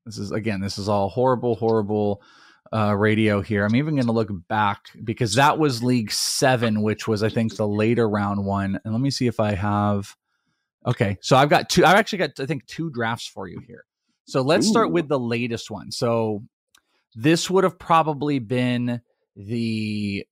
This 0.06 0.18
is, 0.18 0.32
again, 0.32 0.60
this 0.60 0.78
is 0.78 0.88
all 0.88 1.08
horrible, 1.08 1.54
horrible 1.54 2.22
uh, 2.72 2.94
radio 2.96 3.40
here. 3.40 3.64
I'm 3.64 3.76
even 3.76 3.94
going 3.94 4.06
to 4.06 4.12
look 4.12 4.30
back 4.48 4.80
because 5.04 5.34
that 5.34 5.58
was 5.58 5.82
League 5.82 6.12
Seven, 6.12 6.82
which 6.82 7.06
was, 7.08 7.22
I 7.22 7.28
think, 7.28 7.56
the 7.56 7.68
later 7.68 8.08
round 8.08 8.44
one. 8.44 8.78
And 8.84 8.92
let 8.92 9.00
me 9.00 9.10
see 9.10 9.26
if 9.26 9.40
I 9.40 9.54
have. 9.54 10.14
Okay, 10.86 11.16
so 11.22 11.36
I've 11.36 11.48
got 11.48 11.70
two. 11.70 11.84
I've 11.84 11.96
actually 11.96 12.18
got, 12.18 12.38
I 12.40 12.46
think, 12.46 12.66
two 12.66 12.90
drafts 12.90 13.26
for 13.26 13.48
you 13.48 13.60
here. 13.66 13.84
So 14.26 14.42
let's 14.42 14.66
Ooh. 14.66 14.70
start 14.70 14.90
with 14.90 15.08
the 15.08 15.18
latest 15.18 15.70
one. 15.70 15.90
So 15.90 16.42
this 17.14 17.48
would 17.48 17.64
have 17.64 17.78
probably 17.78 18.38
been 18.38 19.00
the 19.36 20.26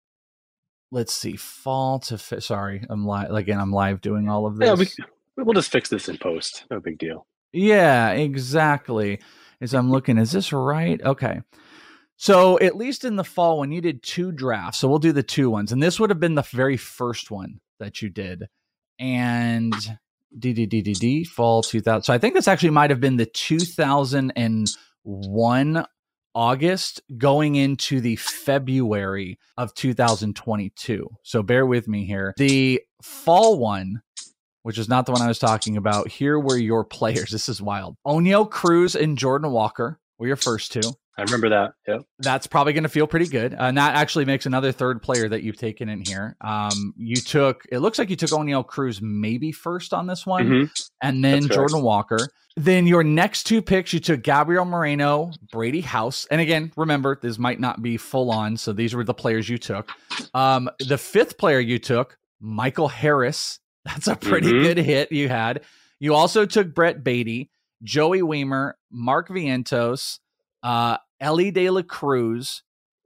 let's 0.91 1.12
see 1.12 1.37
fall 1.37 1.99
to 1.99 2.18
fi- 2.18 2.39
sorry 2.39 2.85
i'm 2.91 3.05
live 3.05 3.31
again 3.31 3.59
i'm 3.59 3.73
live 3.73 4.01
doing 4.01 4.29
all 4.29 4.47
of 4.47 4.57
this 4.59 4.66
yeah 4.68 4.75
we, 4.75 5.45
we'll 5.45 5.55
just 5.55 5.73
fix 5.73 5.89
this 5.89 6.09
in 6.09 6.16
post 6.18 6.64
no 6.70 6.79
big 6.79 6.99
deal 6.99 7.27
yeah 7.53 8.11
exactly 8.11 9.20
as 9.63 9.75
i'm 9.75 9.91
looking 9.91 10.19
is 10.19 10.33
this 10.33 10.53
right 10.53 11.01
okay 11.03 11.41
so 12.17 12.61
at 12.61 12.77
least 12.77 13.05
in 13.05 13.17
the 13.17 13.25
fall 13.25 13.61
when 13.61 13.73
you 13.73 13.81
did 13.81 14.03
two 14.03 14.31
drafts 14.33 14.79
so 14.79 14.89
we'll 14.89 14.99
do 14.99 15.13
the 15.13 15.23
two 15.23 15.49
ones 15.49 15.73
and 15.73 15.83
this 15.83 15.99
would 15.99 16.11
have 16.11 16.21
been 16.21 16.35
the 16.35 16.43
very 16.43 16.77
first 16.77 17.31
one 17.31 17.61
that 17.79 18.03
you 18.03 18.11
did 18.11 18.49
and 18.99 19.73
DDDDD 20.39 21.27
fall 21.27 21.63
2000 21.63 22.03
so 22.03 22.13
i 22.13 22.19
think 22.19 22.35
this 22.35 22.49
actually 22.49 22.69
might 22.71 22.91
have 22.91 23.01
been 23.01 23.17
the 23.17 23.27
2001 23.27 25.87
August 26.35 27.03
going 27.19 27.57
into 27.57 28.01
the 28.01 28.17
February 28.17 29.39
of 29.57 29.75
2022. 29.75 31.09
So 31.23 31.43
bear 31.43 31.67
with 31.67 31.89
me 31.89 32.07
here. 32.07 32.35
The 32.37 32.83
fall 33.03 33.59
one, 33.59 34.03
which 34.63 34.79
is 34.79 34.89
not 34.89 35.07
the 35.07 35.13
one 35.13 35.23
I 35.23 35.29
was 35.29 35.39
talking 35.39 35.77
about, 35.77 36.09
here 36.09 36.39
were 36.39 36.57
your 36.57 36.85
players. 36.85 37.31
This 37.31 37.49
is 37.49 37.61
wild. 37.63 37.97
Oneil 38.07 38.51
Cruz 38.51 38.95
and 38.95 39.19
Jordan 39.19 39.51
Walker 39.51 40.01
were 40.19 40.27
your 40.27 40.37
first 40.37 40.73
two. 40.73 40.83
I 41.19 41.23
remember 41.23 41.51
that. 41.51 41.73
Yep. 41.87 42.03
That's 42.21 42.47
probably 42.47 42.73
going 42.73 42.85
to 42.85 42.89
feel 42.89 43.07
pretty 43.07 43.27
good. 43.29 43.53
Uh, 43.53 43.65
and 43.65 43.77
that 43.77 43.97
actually 43.97 44.25
makes 44.25 44.47
another 44.47 44.73
third 44.73 45.03
player 45.03 45.29
that 45.29 45.43
you've 45.43 45.59
taken 45.59 45.91
in 45.91 46.03
here. 46.07 46.37
Um, 46.41 46.95
you 46.97 47.17
took, 47.17 47.67
it 47.71 47.81
looks 47.81 47.99
like 47.99 48.09
you 48.09 48.17
took 48.17 48.31
Oneil 48.31 48.67
Cruz 48.67 49.03
maybe 49.03 49.53
first 49.53 49.93
on 49.93 50.07
this 50.07 50.25
one, 50.25 50.49
mm-hmm. 50.49 50.65
and 51.03 51.23
then 51.23 51.43
That's 51.43 51.55
Jordan 51.55 51.75
correct. 51.75 51.85
Walker. 51.85 52.29
Then 52.57 52.87
your 52.87 53.05
next 53.05 53.45
two 53.45 53.61
picks, 53.61 53.93
you 53.93 54.01
took 54.01 54.23
Gabriel 54.23 54.65
Moreno, 54.65 55.33
Brady 55.51 55.81
House. 55.83 56.27
And 56.31 56.41
again, 56.41 56.73
remember, 56.77 57.19
this 57.21 57.39
might 57.39 57.61
not 57.61 57.83
be 57.83 57.97
full 57.97 58.31
on. 58.31 58.57
So 58.57 58.73
these 58.73 58.95
were 58.95 59.05
the 59.05 59.15
players 59.15 59.49
you 59.49 59.59
took. 59.59 59.91
Um, 60.35 60.71
the 60.79 60.99
fifth 60.99 61.37
player 61.37 61.61
you 61.61 61.79
took, 61.79 62.19
Michael 62.41 62.89
Harris. 62.89 63.59
That's 63.85 64.09
a 64.09 64.16
pretty 64.16 64.49
mm-hmm. 64.49 64.62
good 64.62 64.78
hit 64.78 65.12
you 65.12 65.28
had. 65.28 65.62
You 65.99 66.14
also 66.14 66.47
took 66.47 66.74
Brett 66.74 67.03
Baty, 67.03 67.51
Joey 67.83 68.20
Wiemer, 68.20 68.72
Mark 68.91 69.28
Vientos, 69.28 70.18
uh, 70.62 70.99
Elly 71.20 71.51
De 71.51 71.70
La 71.70 71.83
Cruz, 71.83 72.62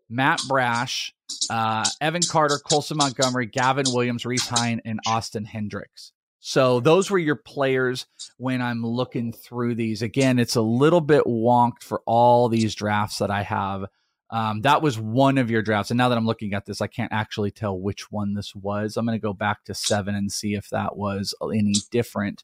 Matt 0.09 0.41
Brash, 0.49 1.15
uh, 1.51 1.85
Evan 2.01 2.23
Carter, 2.23 2.59
Colson 2.59 2.97
Montgomery, 2.97 3.47
Gavin 3.47 3.87
Williams, 3.89 4.25
Reece 4.25 4.49
Hinds, 4.49 4.83
and 4.85 5.01
Austin 5.07 5.45
Hendricks. 5.45 6.13
So 6.41 6.79
those 6.81 7.11
were 7.11 7.19
your 7.19 7.37
players 7.37 8.07
when 8.37 8.63
I'm 8.63 8.87
looking 8.87 9.33
through 9.33 9.75
these. 9.75 10.03
Again, 10.03 10.39
it's 10.39 10.55
a 10.55 10.63
little 10.63 11.01
bit 11.01 11.25
wonked 11.25 11.83
for 11.83 12.03
all 12.07 12.49
these 12.49 12.75
drafts 12.75 13.19
that 13.19 13.33
I 13.33 13.43
have. 13.43 13.87
Um, 14.31 14.63
that 14.63 14.83
was 14.83 14.99
one 14.99 15.39
of 15.39 15.51
your 15.51 15.63
drafts. 15.63 15.91
And 15.91 15.99
now 15.99 16.09
that 16.09 16.19
I'm 16.19 16.27
looking 16.27 16.53
at 16.53 16.67
this, 16.67 16.81
I 16.81 16.89
can't 16.89 17.13
actually 17.13 17.51
tell 17.53 17.79
which 17.79 18.11
one 18.11 18.35
this 18.35 18.55
was. 18.55 18.97
I'm 18.97 19.07
going 19.07 19.19
to 19.19 19.23
go 19.23 19.33
back 19.33 19.65
to 19.65 19.75
seven 19.75 20.15
and 20.15 20.33
see 20.33 20.55
if 20.55 20.69
that 20.71 20.97
was 20.97 21.35
any 21.43 21.75
different. 21.91 22.43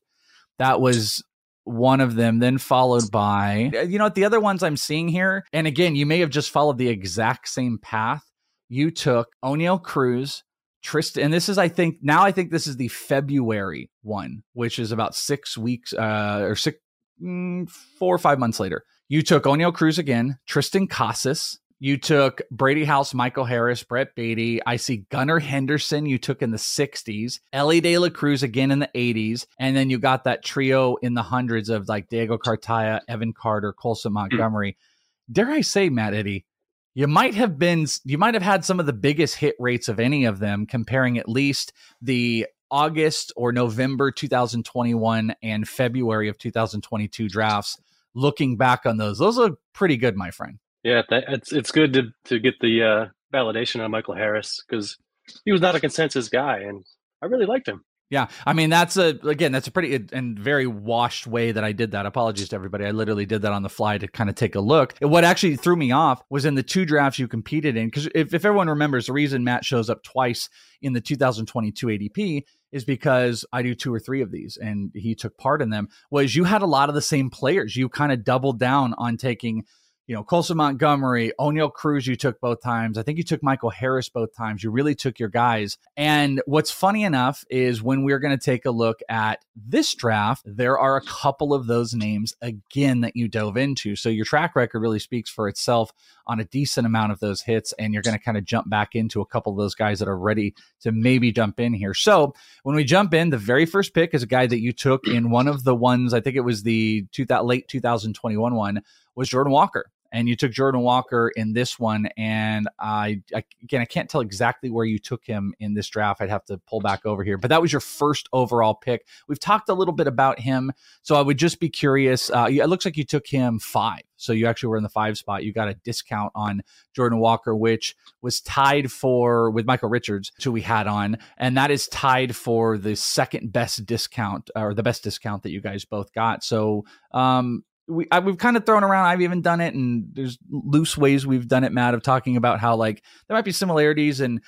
That 0.58 0.80
was 0.80 1.24
one 1.64 2.00
of 2.00 2.16
them, 2.16 2.40
then 2.40 2.58
followed 2.58 3.10
by, 3.10 3.70
uh, 3.74 3.80
you 3.82 3.98
know 3.98 4.08
the 4.08 4.24
other 4.24 4.40
ones 4.40 4.62
I'm 4.62 4.76
seeing 4.76 5.08
here, 5.08 5.44
and 5.52 5.66
again, 5.66 5.94
you 5.94 6.06
may 6.06 6.18
have 6.18 6.30
just 6.30 6.50
followed 6.50 6.78
the 6.78 6.88
exact 6.88 7.48
same 7.48 7.78
path. 7.78 8.24
You 8.68 8.90
took 8.90 9.28
Oneil 9.44 9.80
Cruz, 9.80 10.42
Triston, 10.84 11.24
and 11.24 11.32
this 11.32 11.48
is, 11.48 11.58
I 11.58 11.68
think, 11.68 11.98
now 12.02 12.24
I 12.24 12.32
think 12.32 12.50
this 12.50 12.66
is 12.66 12.76
the 12.76 12.88
February 12.88 13.90
one, 14.02 14.42
which 14.54 14.78
is 14.78 14.90
about 14.90 15.14
six 15.14 15.56
weeks 15.56 15.92
uh, 15.92 16.40
or 16.42 16.56
six, 16.56 16.78
mm, 17.22 17.70
four 17.70 18.14
or 18.14 18.18
five 18.18 18.38
months 18.38 18.58
later. 18.58 18.84
You 19.08 19.22
took 19.22 19.44
Oneil 19.44 19.74
Cruz 19.74 19.98
again, 19.98 20.38
Triston 20.48 20.88
Casas, 20.88 21.60
you 21.82 21.96
took 21.96 22.42
Brady 22.48 22.84
House, 22.84 23.12
Michael 23.12 23.44
Harris, 23.44 23.82
Brett 23.82 24.14
Baty. 24.14 24.64
I 24.64 24.76
see 24.76 24.98
Gunnar 25.10 25.40
Henderson 25.40 26.06
you 26.06 26.16
took 26.16 26.40
in 26.40 26.52
the 26.52 26.56
60s, 26.56 27.40
Elly 27.52 27.80
De 27.80 27.98
La 27.98 28.08
Cruz 28.08 28.44
again 28.44 28.70
in 28.70 28.78
the 28.78 28.90
80s. 28.94 29.46
And 29.58 29.76
then 29.76 29.90
you 29.90 29.98
got 29.98 30.22
that 30.22 30.44
trio 30.44 30.94
in 31.02 31.14
the 31.14 31.24
hundreds 31.24 31.68
of 31.68 31.88
like 31.88 32.08
Diego 32.08 32.38
Cartaya, 32.38 33.00
Evan 33.08 33.32
Carter, 33.32 33.72
Colson 33.72 34.12
hmm. 34.12 34.14
Montgomery. 34.14 34.74
Mm. 34.74 35.34
Dare 35.34 35.50
I 35.50 35.60
say, 35.62 35.88
Matt 35.88 36.14
Eddy, 36.14 36.46
you 36.94 37.08
might 37.08 37.34
have 37.34 37.58
been, 37.58 37.88
you 38.04 38.16
might 38.16 38.34
have 38.34 38.44
had 38.44 38.64
some 38.64 38.78
of 38.78 38.86
the 38.86 38.92
biggest 38.92 39.34
hit 39.34 39.56
rates 39.58 39.88
of 39.88 39.98
any 39.98 40.24
of 40.24 40.38
them, 40.38 40.66
comparing 40.66 41.18
at 41.18 41.28
least 41.28 41.72
the 42.00 42.46
August 42.70 43.32
or 43.36 43.50
November 43.50 44.12
2021 44.12 45.34
and 45.42 45.68
February 45.68 46.28
of 46.28 46.38
2022 46.38 47.28
drafts. 47.28 47.76
Looking 48.14 48.56
back 48.56 48.86
on 48.86 48.98
those, 48.98 49.18
those 49.18 49.36
are 49.36 49.56
pretty 49.72 49.96
good, 49.96 50.16
my 50.16 50.30
friend. 50.30 50.60
Yeah, 50.82 51.02
that, 51.10 51.24
it's 51.28 51.52
it's 51.52 51.70
good 51.70 51.92
to 51.94 52.02
to 52.26 52.38
get 52.38 52.54
the 52.60 52.82
uh, 52.82 53.06
validation 53.32 53.82
on 53.84 53.90
Michael 53.90 54.14
Harris 54.14 54.62
because 54.66 54.98
he 55.44 55.52
was 55.52 55.60
not 55.60 55.74
a 55.74 55.80
consensus 55.80 56.28
guy, 56.28 56.58
and 56.60 56.84
I 57.22 57.26
really 57.26 57.46
liked 57.46 57.68
him. 57.68 57.84
Yeah, 58.12 58.26
I 58.44 58.52
mean 58.52 58.68
that's 58.68 58.98
a 58.98 59.18
again 59.24 59.52
that's 59.52 59.68
a 59.68 59.70
pretty 59.70 60.06
and 60.12 60.38
very 60.38 60.66
washed 60.66 61.26
way 61.26 61.50
that 61.50 61.64
I 61.64 61.72
did 61.72 61.92
that. 61.92 62.04
Apologies 62.04 62.50
to 62.50 62.56
everybody. 62.56 62.84
I 62.84 62.90
literally 62.90 63.24
did 63.24 63.40
that 63.40 63.52
on 63.52 63.62
the 63.62 63.70
fly 63.70 63.96
to 63.96 64.06
kind 64.06 64.28
of 64.28 64.36
take 64.36 64.54
a 64.54 64.60
look. 64.60 64.94
What 65.00 65.24
actually 65.24 65.56
threw 65.56 65.76
me 65.76 65.92
off 65.92 66.20
was 66.28 66.44
in 66.44 66.54
the 66.54 66.62
two 66.62 66.84
drafts 66.84 67.18
you 67.18 67.26
competed 67.26 67.74
in 67.74 67.86
because 67.86 68.08
if, 68.14 68.34
if 68.34 68.44
everyone 68.44 68.68
remembers, 68.68 69.06
the 69.06 69.14
reason 69.14 69.44
Matt 69.44 69.64
shows 69.64 69.88
up 69.88 70.02
twice 70.02 70.50
in 70.82 70.92
the 70.92 71.00
2022 71.00 71.86
ADP 71.86 72.42
is 72.70 72.84
because 72.84 73.46
I 73.50 73.62
do 73.62 73.74
two 73.74 73.94
or 73.94 73.98
three 73.98 74.20
of 74.20 74.30
these 74.30 74.58
and 74.60 74.90
he 74.94 75.14
took 75.14 75.38
part 75.38 75.62
in 75.62 75.70
them. 75.70 75.88
Was 76.10 76.36
you 76.36 76.44
had 76.44 76.60
a 76.60 76.66
lot 76.66 76.90
of 76.90 76.94
the 76.94 77.00
same 77.00 77.30
players. 77.30 77.76
You 77.76 77.88
kind 77.88 78.12
of 78.12 78.24
doubled 78.24 78.58
down 78.58 78.94
on 78.98 79.16
taking 79.16 79.64
you 80.12 80.18
know, 80.18 80.24
Colson 80.24 80.58
Montgomery, 80.58 81.32
Oneil 81.40 81.72
Cruz, 81.72 82.06
you 82.06 82.16
took 82.16 82.38
both 82.38 82.60
times. 82.60 82.98
I 82.98 83.02
think 83.02 83.16
you 83.16 83.24
took 83.24 83.42
Michael 83.42 83.70
Harris 83.70 84.10
both 84.10 84.36
times. 84.36 84.62
You 84.62 84.70
really 84.70 84.94
took 84.94 85.18
your 85.18 85.30
guys. 85.30 85.78
And 85.96 86.42
what's 86.44 86.70
funny 86.70 87.04
enough 87.04 87.46
is 87.48 87.82
when 87.82 88.04
we're 88.04 88.18
going 88.18 88.38
to 88.38 88.44
take 88.44 88.66
a 88.66 88.70
look 88.70 89.00
at 89.08 89.42
this 89.56 89.94
draft, 89.94 90.42
there 90.44 90.78
are 90.78 90.98
a 90.98 91.00
couple 91.00 91.54
of 91.54 91.66
those 91.66 91.94
names 91.94 92.36
again 92.42 93.00
that 93.00 93.16
you 93.16 93.26
dove 93.26 93.56
into. 93.56 93.96
So 93.96 94.10
your 94.10 94.26
track 94.26 94.54
record 94.54 94.80
really 94.80 94.98
speaks 94.98 95.30
for 95.30 95.48
itself 95.48 95.90
on 96.26 96.40
a 96.40 96.44
decent 96.44 96.86
amount 96.86 97.12
of 97.12 97.20
those 97.20 97.40
hits. 97.40 97.72
And 97.78 97.94
you're 97.94 98.02
going 98.02 98.18
to 98.18 98.22
kind 98.22 98.36
of 98.36 98.44
jump 98.44 98.68
back 98.68 98.94
into 98.94 99.22
a 99.22 99.26
couple 99.26 99.52
of 99.52 99.58
those 99.58 99.74
guys 99.74 99.98
that 100.00 100.08
are 100.08 100.18
ready 100.18 100.54
to 100.82 100.92
maybe 100.92 101.32
jump 101.32 101.58
in 101.58 101.72
here. 101.72 101.94
So 101.94 102.34
when 102.64 102.76
we 102.76 102.84
jump 102.84 103.14
in, 103.14 103.30
the 103.30 103.38
very 103.38 103.64
first 103.64 103.94
pick 103.94 104.12
is 104.12 104.22
a 104.22 104.26
guy 104.26 104.46
that 104.46 104.60
you 104.60 104.74
took 104.74 105.08
in 105.08 105.30
one 105.30 105.48
of 105.48 105.64
the 105.64 105.74
ones, 105.74 106.12
I 106.12 106.20
think 106.20 106.36
it 106.36 106.40
was 106.40 106.64
the 106.64 107.06
two, 107.12 107.24
late 107.24 107.66
2021 107.68 108.54
one 108.54 108.82
was 109.14 109.30
Jordan 109.30 109.52
Walker. 109.52 109.86
And 110.12 110.28
you 110.28 110.36
took 110.36 110.52
Jordan 110.52 110.82
Walker 110.82 111.32
in 111.34 111.54
this 111.54 111.78
one, 111.78 112.08
and 112.16 112.68
I, 112.78 113.22
I 113.34 113.44
again 113.62 113.80
I 113.80 113.86
can't 113.86 114.10
tell 114.10 114.20
exactly 114.20 114.70
where 114.70 114.84
you 114.84 114.98
took 114.98 115.24
him 115.24 115.54
in 115.58 115.74
this 115.74 115.88
draft. 115.88 116.20
I'd 116.20 116.30
have 116.30 116.44
to 116.46 116.58
pull 116.58 116.80
back 116.80 117.06
over 117.06 117.24
here, 117.24 117.38
but 117.38 117.48
that 117.48 117.62
was 117.62 117.72
your 117.72 117.80
first 117.80 118.28
overall 118.32 118.74
pick. 118.74 119.06
We've 119.26 119.40
talked 119.40 119.68
a 119.68 119.74
little 119.74 119.94
bit 119.94 120.06
about 120.06 120.38
him, 120.38 120.72
so 121.02 121.16
I 121.16 121.22
would 121.22 121.38
just 121.38 121.60
be 121.60 121.70
curious. 121.70 122.30
Uh, 122.30 122.48
it 122.50 122.66
looks 122.66 122.84
like 122.84 122.96
you 122.96 123.04
took 123.04 123.26
him 123.26 123.58
five, 123.58 124.02
so 124.16 124.32
you 124.32 124.46
actually 124.46 124.68
were 124.68 124.76
in 124.76 124.82
the 124.82 124.88
five 124.88 125.16
spot. 125.16 125.44
You 125.44 125.52
got 125.52 125.68
a 125.68 125.74
discount 125.74 126.32
on 126.34 126.62
Jordan 126.94 127.18
Walker, 127.18 127.56
which 127.56 127.96
was 128.20 128.40
tied 128.40 128.92
for 128.92 129.50
with 129.50 129.66
Michael 129.66 129.88
Richards, 129.88 130.30
who 130.44 130.52
we 130.52 130.60
had 130.60 130.86
on, 130.86 131.16
and 131.38 131.56
that 131.56 131.70
is 131.70 131.88
tied 131.88 132.36
for 132.36 132.76
the 132.76 132.96
second 132.96 133.52
best 133.52 133.86
discount 133.86 134.50
or 134.54 134.74
the 134.74 134.82
best 134.82 135.02
discount 135.02 135.42
that 135.42 135.50
you 135.50 135.60
guys 135.60 135.84
both 135.84 136.12
got. 136.12 136.44
So 136.44 136.84
um, 137.12 137.64
we 137.88 138.06
I, 138.10 138.20
we've 138.20 138.38
kind 138.38 138.56
of 138.56 138.64
thrown 138.64 138.84
around. 138.84 139.06
I've 139.06 139.22
even 139.22 139.42
done 139.42 139.60
it, 139.60 139.74
and 139.74 140.06
there's 140.12 140.38
loose 140.50 140.96
ways 140.96 141.26
we've 141.26 141.48
done 141.48 141.64
it, 141.64 141.72
Matt, 141.72 141.94
of 141.94 142.02
talking 142.02 142.36
about 142.36 142.60
how 142.60 142.76
like 142.76 143.02
there 143.26 143.36
might 143.36 143.44
be 143.44 143.52
similarities 143.52 144.20
in 144.20 144.40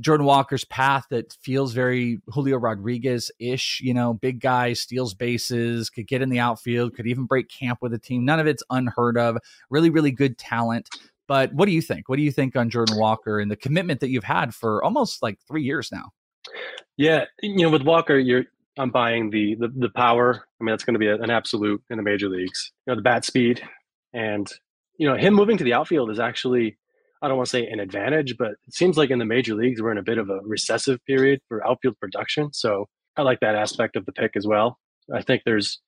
Jordan 0.00 0.26
Walker's 0.26 0.64
path 0.64 1.06
that 1.10 1.36
feels 1.42 1.72
very 1.72 2.20
Julio 2.28 2.56
Rodriguez 2.56 3.30
ish. 3.38 3.80
You 3.82 3.94
know, 3.94 4.14
big 4.14 4.40
guy, 4.40 4.72
steals 4.72 5.14
bases, 5.14 5.90
could 5.90 6.06
get 6.06 6.22
in 6.22 6.28
the 6.28 6.38
outfield, 6.38 6.94
could 6.94 7.06
even 7.06 7.24
break 7.24 7.48
camp 7.48 7.78
with 7.82 7.94
a 7.94 7.98
team. 7.98 8.24
None 8.24 8.40
of 8.40 8.46
it's 8.46 8.62
unheard 8.70 9.18
of. 9.18 9.38
Really, 9.70 9.90
really 9.90 10.12
good 10.12 10.38
talent. 10.38 10.88
But 11.28 11.52
what 11.54 11.66
do 11.66 11.72
you 11.72 11.82
think? 11.82 12.08
What 12.08 12.16
do 12.16 12.22
you 12.22 12.32
think 12.32 12.56
on 12.56 12.68
Jordan 12.68 12.98
Walker 12.98 13.38
and 13.38 13.50
the 13.50 13.56
commitment 13.56 14.00
that 14.00 14.10
you've 14.10 14.24
had 14.24 14.54
for 14.54 14.82
almost 14.84 15.22
like 15.22 15.38
three 15.46 15.62
years 15.62 15.90
now? 15.92 16.10
Yeah, 16.96 17.24
you 17.40 17.56
know, 17.56 17.70
with 17.70 17.82
Walker, 17.82 18.18
you're 18.18 18.44
I'm 18.78 18.90
buying 18.90 19.30
the 19.30 19.56
the, 19.58 19.68
the 19.68 19.90
power. 19.90 20.44
I 20.60 20.64
mean, 20.64 20.72
that's 20.72 20.84
going 20.84 20.94
to 20.94 20.98
be 21.00 21.08
an 21.08 21.30
absolute 21.30 21.82
in 21.90 21.96
the 21.96 22.02
major 22.02 22.28
leagues. 22.28 22.72
You 22.86 22.92
know, 22.92 22.96
the 22.96 23.02
bat 23.02 23.24
speed 23.24 23.62
and 24.12 24.50
you 24.98 25.08
know, 25.08 25.16
him 25.16 25.34
moving 25.34 25.56
to 25.56 25.64
the 25.64 25.72
outfield 25.72 26.10
is 26.10 26.20
actually, 26.20 26.78
I 27.22 27.28
don't 27.28 27.36
want 27.36 27.46
to 27.46 27.50
say 27.50 27.66
an 27.66 27.80
advantage, 27.80 28.36
but 28.38 28.52
it 28.66 28.74
seems 28.74 28.96
like 28.96 29.10
in 29.10 29.18
the 29.18 29.24
major 29.24 29.54
leagues, 29.54 29.80
we're 29.80 29.90
in 29.90 29.98
a 29.98 30.02
bit 30.02 30.18
of 30.18 30.30
a 30.30 30.38
recessive 30.44 31.04
period 31.06 31.40
for 31.48 31.66
outfield 31.66 31.98
production. 31.98 32.52
So 32.52 32.86
I 33.16 33.22
like 33.22 33.40
that 33.40 33.54
aspect 33.54 33.96
of 33.96 34.06
the 34.06 34.12
pick 34.12 34.32
as 34.36 34.46
well. 34.46 34.78
I 35.12 35.22
think 35.22 35.42
there's 35.44 35.80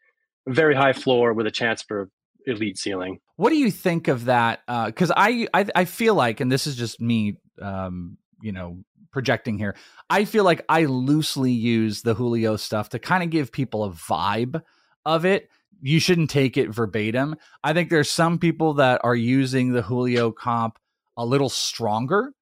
a 0.49 0.53
very 0.53 0.75
high 0.75 0.95
floor 0.95 1.33
with 1.33 1.47
a 1.47 1.51
chance 1.51 1.83
for 1.83 2.09
elite 2.47 2.79
ceiling. 2.79 3.21
What 3.37 3.51
do 3.51 3.57
you 3.57 3.71
think 3.71 4.09
of 4.09 4.25
that? 4.25 4.63
Because 4.67 5.11
uh, 5.11 5.15
I, 5.17 5.47
I 5.55 5.67
I 5.75 5.85
feel 5.85 6.15
like, 6.15 6.41
and 6.41 6.51
this 6.51 6.67
is 6.67 6.77
just 6.77 7.01
me, 7.01 7.39
um, 7.61 8.19
you 8.43 8.53
know, 8.53 8.85
projecting 9.15 9.57
here. 9.57 9.75
I 10.11 10.27
feel 10.27 10.45
like 10.45 10.63
I 10.69 10.85
loosely 10.85 11.53
use 11.53 12.03
the 12.03 12.13
Julio 12.13 12.57
stuff 12.57 12.91
to 12.91 12.99
kind 12.99 13.23
of 13.23 13.31
give 13.31 13.51
people 13.51 13.85
a 13.85 13.91
vibe 13.91 14.61
of 15.07 15.25
it. 15.25 15.49
You 15.81 16.01
shouldn't 16.01 16.31
take 16.31 16.59
it 16.59 16.69
verbatim. 16.69 17.37
I 17.63 17.73
think 17.73 17.89
there's 17.89 18.11
some 18.11 18.39
people 18.39 18.75
that 18.75 19.01
are 19.05 19.17
using 19.17 19.73
the 19.73 19.83
Julio 19.83 20.33
comp 20.33 20.79
a 21.17 21.25
little 21.25 21.49
stronger. 21.49 22.33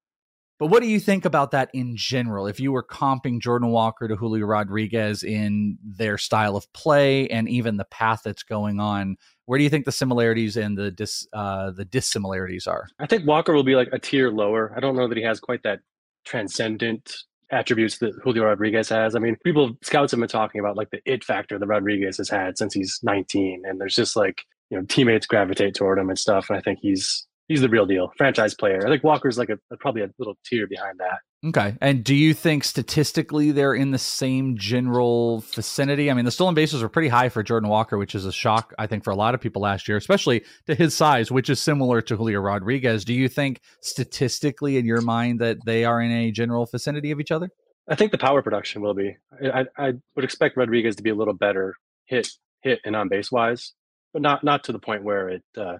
But 0.59 0.67
what 0.67 0.81
do 0.81 0.87
you 0.87 0.99
think 0.99 1.25
about 1.25 1.51
that 1.51 1.69
in 1.73 1.97
general? 1.97 2.47
If 2.47 2.59
you 2.59 2.71
were 2.71 2.83
comping 2.83 3.41
Jordan 3.41 3.69
Walker 3.69 4.07
to 4.07 4.15
Julio 4.15 4.45
Rodriguez 4.45 5.23
in 5.23 5.77
their 5.83 6.17
style 6.17 6.55
of 6.55 6.71
play 6.73 7.27
and 7.27 7.49
even 7.49 7.77
the 7.77 7.85
path 7.85 8.21
that's 8.23 8.43
going 8.43 8.79
on, 8.79 9.17
where 9.45 9.57
do 9.57 9.63
you 9.63 9.69
think 9.69 9.85
the 9.85 9.91
similarities 9.91 10.55
and 10.55 10.77
the 10.77 10.89
dis 10.91 11.27
uh, 11.33 11.71
the 11.71 11.83
dissimilarities 11.83 12.65
are? 12.65 12.87
I 12.99 13.07
think 13.07 13.27
Walker 13.27 13.53
will 13.53 13.63
be 13.63 13.75
like 13.75 13.89
a 13.91 13.99
tier 13.99 14.29
lower. 14.29 14.71
I 14.75 14.79
don't 14.79 14.95
know 14.95 15.07
that 15.07 15.17
he 15.17 15.23
has 15.23 15.39
quite 15.39 15.63
that 15.63 15.81
transcendent 16.25 17.13
attributes 17.51 17.99
that 17.99 18.13
Julio 18.23 18.45
Rodriguez 18.45 18.89
has. 18.89 19.15
I 19.15 19.19
mean, 19.19 19.37
people 19.43 19.77
scouts 19.81 20.11
have 20.11 20.19
been 20.19 20.29
talking 20.29 20.59
about 20.59 20.75
like 20.75 20.89
the 20.89 20.99
it 21.05 21.23
factor 21.23 21.59
that 21.59 21.67
Rodriguez 21.67 22.17
has 22.17 22.29
had 22.29 22.57
since 22.57 22.73
he's 22.73 22.99
19, 23.03 23.63
and 23.65 23.79
there's 23.79 23.95
just 23.95 24.15
like 24.15 24.43
you 24.69 24.77
know 24.77 24.85
teammates 24.85 25.27
gravitate 25.27 25.75
toward 25.75 25.99
him 25.99 26.09
and 26.09 26.19
stuff. 26.19 26.49
And 26.49 26.57
I 26.57 26.61
think 26.61 26.79
he's 26.81 27.27
he's 27.47 27.61
the 27.61 27.69
real 27.69 27.85
deal, 27.85 28.11
franchise 28.17 28.55
player. 28.55 28.85
I 28.85 28.89
think 28.89 29.03
Walker's 29.03 29.37
like 29.37 29.49
a, 29.49 29.57
probably 29.77 30.01
a 30.01 30.09
little 30.17 30.35
tier 30.45 30.67
behind 30.67 30.99
that. 30.99 31.19
Okay. 31.45 31.75
And 31.81 32.05
do 32.05 32.15
you 32.15 32.33
think 32.33 32.63
statistically 32.63 33.51
they're 33.51 33.73
in 33.73 33.91
the 33.91 33.97
same 33.97 34.57
general 34.57 35.41
vicinity? 35.41 36.09
I 36.09 36.13
mean, 36.13 36.23
the 36.23 36.31
stolen 36.31 36.55
bases 36.55 36.81
were 36.81 36.87
pretty 36.87 37.09
high 37.09 37.27
for 37.27 37.43
Jordan 37.43 37.69
Walker, 37.69 37.97
which 37.97 38.15
is 38.15 38.25
a 38.25 38.31
shock, 38.31 38.73
I 38.79 38.87
think, 38.87 39.03
for 39.03 39.11
a 39.11 39.15
lot 39.15 39.35
of 39.35 39.41
people 39.41 39.61
last 39.61 39.89
year, 39.89 39.97
especially 39.97 40.45
to 40.67 40.75
his 40.75 40.95
size, 40.95 41.31
which 41.31 41.49
is 41.49 41.59
similar 41.59 42.01
to 42.03 42.15
Julio 42.15 42.39
Rodriguez. 42.39 43.03
Do 43.03 43.13
you 43.13 43.27
think 43.27 43.59
statistically, 43.81 44.77
in 44.77 44.85
your 44.85 45.01
mind, 45.01 45.41
that 45.41 45.57
they 45.65 45.83
are 45.83 46.01
in 46.01 46.11
a 46.11 46.31
general 46.31 46.65
vicinity 46.65 47.11
of 47.11 47.19
each 47.19 47.31
other? 47.31 47.49
I 47.89 47.95
think 47.95 48.13
the 48.13 48.17
power 48.17 48.41
production 48.41 48.81
will 48.81 48.93
be. 48.93 49.17
I, 49.53 49.65
I 49.77 49.93
would 50.15 50.23
expect 50.23 50.55
Rodriguez 50.55 50.95
to 50.95 51.03
be 51.03 51.09
a 51.09 51.15
little 51.15 51.33
better 51.33 51.75
hit, 52.05 52.29
hit 52.61 52.79
and 52.85 52.95
on 52.95 53.09
base 53.09 53.29
wise, 53.29 53.73
but 54.13 54.21
not 54.21 54.45
not 54.45 54.63
to 54.65 54.71
the 54.71 54.79
point 54.79 55.03
where 55.03 55.27
it 55.27 55.43
uh, 55.57 55.77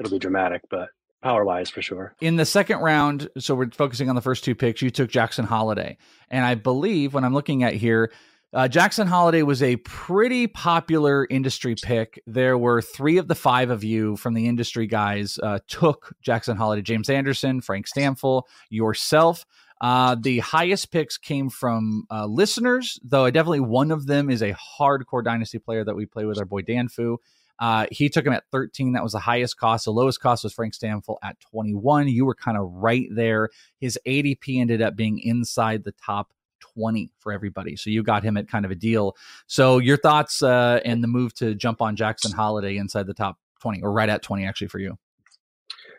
it'll 0.00 0.10
be 0.10 0.18
dramatic. 0.18 0.62
But 0.68 0.88
power 1.24 1.44
wise 1.44 1.70
for 1.70 1.82
sure. 1.82 2.14
In 2.20 2.36
the 2.36 2.44
second 2.44 2.78
round, 2.80 3.28
so 3.38 3.54
we're 3.54 3.70
focusing 3.70 4.08
on 4.08 4.14
the 4.14 4.20
first 4.20 4.44
two 4.44 4.54
picks, 4.54 4.82
you 4.82 4.90
took 4.90 5.10
Jackson 5.10 5.46
Holliday, 5.46 5.96
And 6.30 6.44
I 6.44 6.54
believe 6.54 7.14
when 7.14 7.24
I'm 7.24 7.32
looking 7.34 7.64
at 7.64 7.72
here, 7.72 8.12
uh, 8.52 8.68
Jackson 8.68 9.08
Holliday 9.08 9.42
was 9.42 9.62
a 9.62 9.76
pretty 9.76 10.46
popular 10.46 11.26
industry 11.28 11.74
pick. 11.82 12.22
There 12.26 12.56
were 12.56 12.80
three 12.80 13.16
of 13.16 13.26
the 13.26 13.34
five 13.34 13.70
of 13.70 13.82
you 13.82 14.16
from 14.16 14.34
the 14.34 14.46
industry 14.46 14.86
guys 14.86 15.38
uh, 15.42 15.58
took 15.66 16.12
Jackson 16.22 16.56
Holliday, 16.56 16.82
James 16.82 17.08
Anderson, 17.08 17.62
Frank 17.62 17.86
Stampfl, 17.88 18.42
yourself. 18.68 19.44
Uh, 19.80 20.14
the 20.20 20.38
highest 20.38 20.92
picks 20.92 21.18
came 21.18 21.50
from 21.50 22.06
uh, 22.10 22.26
listeners, 22.26 23.00
though 23.02 23.24
I 23.24 23.30
definitely 23.30 23.60
one 23.60 23.90
of 23.90 24.06
them 24.06 24.30
is 24.30 24.42
a 24.42 24.54
hardcore 24.78 25.24
dynasty 25.24 25.58
player 25.58 25.84
that 25.84 25.96
we 25.96 26.06
play 26.06 26.26
with 26.26 26.38
our 26.38 26.44
boy 26.44 26.62
Dan 26.62 26.88
Fu. 26.88 27.18
Uh, 27.58 27.86
he 27.90 28.08
took 28.08 28.26
him 28.26 28.32
at 28.32 28.44
13. 28.52 28.92
That 28.92 29.02
was 29.02 29.12
the 29.12 29.20
highest 29.20 29.56
cost. 29.56 29.84
The 29.84 29.92
lowest 29.92 30.20
cost 30.20 30.44
was 30.44 30.52
Frank 30.52 30.74
Stampfl 30.74 31.16
at 31.22 31.38
21. 31.40 32.08
You 32.08 32.24
were 32.24 32.34
kind 32.34 32.56
of 32.56 32.70
right 32.72 33.06
there. 33.10 33.50
His 33.80 33.98
ADP 34.06 34.60
ended 34.60 34.82
up 34.82 34.96
being 34.96 35.18
inside 35.18 35.84
the 35.84 35.92
top 35.92 36.32
20 36.74 37.10
for 37.18 37.32
everybody. 37.32 37.76
So 37.76 37.90
you 37.90 38.02
got 38.02 38.22
him 38.22 38.36
at 38.36 38.48
kind 38.48 38.64
of 38.64 38.70
a 38.70 38.74
deal. 38.74 39.16
So 39.46 39.78
your 39.78 39.96
thoughts 39.96 40.42
uh, 40.42 40.80
and 40.84 41.02
the 41.02 41.08
move 41.08 41.34
to 41.34 41.54
jump 41.54 41.80
on 41.80 41.96
Jackson 41.96 42.32
Holliday 42.32 42.76
inside 42.76 43.06
the 43.06 43.14
top 43.14 43.38
20 43.62 43.82
or 43.82 43.92
right 43.92 44.08
at 44.08 44.22
20 44.22 44.46
actually 44.46 44.68
for 44.68 44.78
you. 44.78 44.98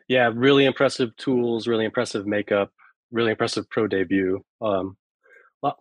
Yeah, 0.08 0.32
really 0.34 0.66
impressive 0.66 1.16
tools, 1.18 1.68
really 1.68 1.86
impressive 1.86 2.28
makeup, 2.28 2.72
really 3.12 3.32
impressive 3.32 3.68
pro 3.70 3.88
debut. 3.88 4.44
Um, 4.62 4.98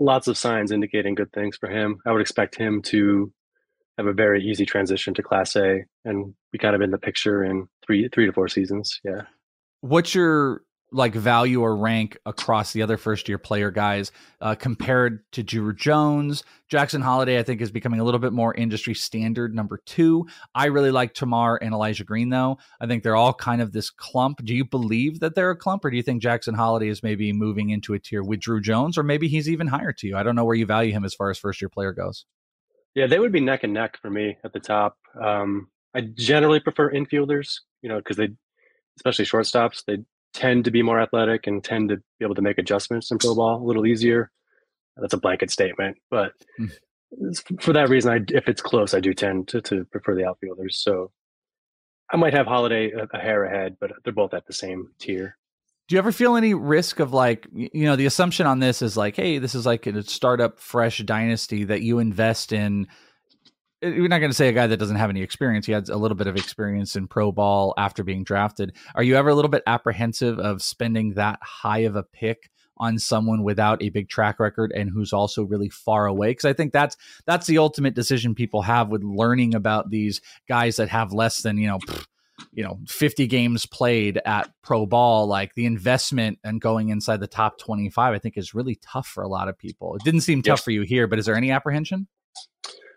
lots 0.01 0.29
of 0.29 0.39
signs 0.39 0.73
indicating 0.73 1.15
good 1.15 1.33
things 1.33 1.57
for 1.57 1.69
him. 1.69 2.01
I 2.07 2.13
would 2.13 2.23
expect 2.23 2.57
him 2.57 2.81
to 2.83 3.33
have 3.99 4.07
a 4.07 4.13
very 4.13 4.43
easy 4.45 4.67
transition 4.67 5.15
to 5.15 5.23
Class 5.23 5.57
A 5.57 5.85
and 6.05 6.35
be 6.53 6.59
kind 6.59 6.75
of 6.75 6.81
in 6.81 6.91
the 6.91 6.99
picture 6.99 7.45
in 7.45 7.69
three 7.87 8.09
three 8.13 8.27
to 8.27 8.33
four 8.33 8.49
seasons. 8.49 9.01
Yeah. 9.05 9.23
What's 9.81 10.15
your 10.15 10.63
like 10.95 11.15
value 11.15 11.61
or 11.61 11.77
rank 11.77 12.17
across 12.25 12.73
the 12.73 12.81
other 12.81 12.97
first 12.97 13.29
year 13.29 13.37
player 13.37 13.73
guys 13.73 14.13
uh, 14.41 14.55
compared 14.55 15.21
to 15.33 15.43
Drew 15.43 15.75
Jones. 15.75 16.45
Jackson 16.69 17.03
Holliday, 17.03 17.37
I 17.39 17.43
think, 17.43 17.61
is 17.61 17.73
becoming 17.73 17.99
a 17.99 18.05
little 18.05 18.21
bit 18.21 18.33
more 18.33 18.55
industry 18.55 18.95
standard. 18.95 19.55
Number 19.55 19.81
two, 19.85 20.27
I 20.55 20.67
really 20.67 20.93
like 20.93 21.13
Termarr 21.13 21.59
and 21.61 21.75
Elijah 21.75 22.05
Green, 22.05 22.31
though. 22.31 22.59
I 22.81 22.87
think 22.87 23.03
they're 23.03 23.17
all 23.17 23.35
kind 23.35 23.61
of 23.61 23.73
this 23.73 23.91
clump. 23.91 24.45
Do 24.45 24.55
you 24.55 24.65
believe 24.65 25.19
that 25.19 25.35
they're 25.35 25.51
a 25.51 25.57
clump, 25.57 25.85
or 25.85 25.91
do 25.91 25.97
you 25.97 26.03
think 26.03 26.23
Jackson 26.23 26.55
Holliday 26.55 26.89
is 26.89 27.03
maybe 27.03 27.33
moving 27.33 27.71
into 27.71 27.95
a 27.95 27.99
tier 27.99 28.23
with 28.23 28.41
Drew 28.41 28.61
Jones, 28.61 28.97
or 28.97 29.03
maybe 29.03 29.27
he's 29.27 29.51
even 29.51 29.67
higher 29.67 29.93
to 29.95 30.07
you? 30.07 30.17
I 30.17 30.23
don't 30.23 30.37
know 30.37 30.45
where 30.45 30.55
you 30.55 30.67
value 30.67 30.93
him 30.93 31.05
as 31.05 31.15
far 31.15 31.29
as 31.29 31.39
first 31.39 31.61
year 31.61 31.69
player 31.69 31.93
goes. 31.93 32.25
Yeah, 32.95 33.07
they 33.07 33.19
would 33.19 33.33
be 33.33 33.41
neck 33.41 33.65
and 33.65 33.73
neck 33.73 33.99
for 34.01 34.11
me 34.11 34.37
at 34.45 34.53
the 34.53 34.61
top. 34.61 34.97
Um, 35.21 35.69
I 35.95 36.03
generally 36.03 36.61
prefer 36.61 36.93
infielders, 36.93 37.61
you 37.83 37.89
know, 37.89 37.99
because 37.99 38.17
they, 38.17 38.29
especially 38.99 39.25
shortstops, 39.25 39.85
they 39.87 39.99
tend 40.33 40.65
to 40.65 40.71
be 40.71 40.83
more 40.83 41.01
athletic 41.01 41.47
and 41.47 41.63
tend 41.63 41.89
to 41.89 41.97
be 41.97 42.25
able 42.25 42.35
to 42.35 42.43
make 42.43 42.59
adjustments 42.59 43.11
in 43.11 43.19
pro 43.19 43.35
ball 43.35 43.63
a 43.63 43.65
little 43.65 43.87
easier. 43.87 44.31
That's 44.97 45.15
a 45.15 45.19
blanket 45.19 45.51
statement, 45.51 45.97
but 46.11 46.33
mm. 46.61 46.71
for 47.61 47.73
that 47.73 47.89
reason, 47.89 48.13
I, 48.13 48.21
if 48.29 48.49
it's 48.49 48.63
close, 48.63 48.95
I 48.95 49.01
do 49.01 49.13
tend 49.13 49.49
to, 49.49 49.61
to 49.63 49.85
prefer 49.87 50.15
the 50.15 50.25
outfielders. 50.25 50.79
So 50.79 51.11
I 52.13 52.17
might 52.17 52.35
have 52.35 52.47
Holliday 52.47 52.93
a, 52.93 53.09
a 53.13 53.19
hair 53.19 53.45
ahead, 53.45 53.77
but 53.81 53.91
they're 54.05 54.13
both 54.13 54.35
at 54.35 54.47
the 54.47 54.53
same 54.53 54.91
tier. 55.01 55.37
Do 55.89 55.95
you 55.95 55.99
ever 55.99 56.13
feel 56.13 56.37
any 56.37 56.55
risk 56.55 56.99
of 56.99 57.13
like, 57.13 57.47
you 57.53 57.85
know, 57.85 57.97
the 57.97 58.07
assumption 58.07 58.47
on 58.47 58.59
this 58.59 58.81
is 58.81 58.97
like, 58.97 59.17
hey, 59.17 59.39
this 59.39 59.55
is 59.55 59.67
like 59.67 59.87
a 59.87 60.03
startup, 60.03 60.59
fresh 60.59 60.99
dynasty 60.99 61.65
that 61.65 61.83
you 61.83 61.99
invest 61.99 62.53
in. 62.53 62.87
Uh, 63.85 63.89
You're 63.89 64.09
not 64.09 64.21
going 64.21 64.31
to 64.31 64.37
say 64.37 64.49
a 64.49 64.53
guy 64.53 64.67
that 64.67 64.79
doesn't 64.79 64.97
have 64.97 65.11
any 65.11 65.21
experience. 65.21 65.67
He 65.67 65.73
had 65.73 65.91
a 65.91 65.99
little 65.99 66.17
bit 66.17 66.27
of 66.27 66.37
experience 66.37 66.97
in 66.97 67.07
pro 67.07 67.33
ball 67.33 67.75
after 67.77 68.03
being 68.03 68.25
drafted. 68.25 68.75
Are 68.95 69.03
you 69.03 69.17
ever 69.17 69.29
a 69.29 69.35
little 69.35 69.51
bit 69.51 69.63
apprehensive 69.67 70.39
of 70.39 70.63
spending 70.63 71.15
that 71.15 71.39
high 71.43 71.81
of 71.81 71.97
a 71.97 72.03
pick 72.03 72.51
on 72.79 72.99
someone 72.99 73.43
without 73.43 73.83
a 73.83 73.91
big 73.91 74.09
track 74.09 74.41
record 74.41 74.73
and 74.75 74.91
who's 74.91 75.13
also 75.13 75.45
really 75.45 75.69
far 75.69 76.07
away 76.07 76.31
because 76.31 76.45
i 76.45 76.53
think 76.53 76.73
that's 76.73 76.97
that's 77.27 77.47
the 77.47 77.59
ultimate 77.59 77.95
decision 77.95 78.35
people 78.35 78.63
have 78.63 78.89
with 78.89 79.05
learning 79.05 79.55
about 79.55 79.91
these 79.91 80.21
guys 80.49 80.77
that 80.77 80.89
have 80.89 81.13
less 81.13 81.43
than 81.43 81.57
you 81.57 81.69
know 81.69 81.79
you 82.53 82.65
know 82.65 82.79
50 82.89 83.27
games 83.27 83.67
played 83.67 84.21
at 84.25 84.51
pro 84.63 84.87
ball 84.87 85.27
like 85.27 85.55
the 85.55 85.67
investment 85.67 86.39
and 86.43 86.61
going 86.61 86.89
inside 86.89 87.21
the 87.21 87.27
top 87.27 87.59
25 87.59 88.15
i 88.15 88.19
think 88.19 88.37
is 88.37 88.55
really 88.55 88.77
tough 88.77 89.07
for 89.07 89.23
a 89.23 89.29
lot 89.29 89.49
of 89.49 89.59
people. 89.59 89.95
It 89.97 90.03
didn't 90.05 90.23
seem 90.23 90.43
tough 90.43 90.61
for 90.61 90.71
you 90.71 90.83
here 90.83 91.07
but 91.07 91.19
is 91.19 91.27
there 91.27 91.37
any 91.37 91.51
apprehension? 91.51 92.09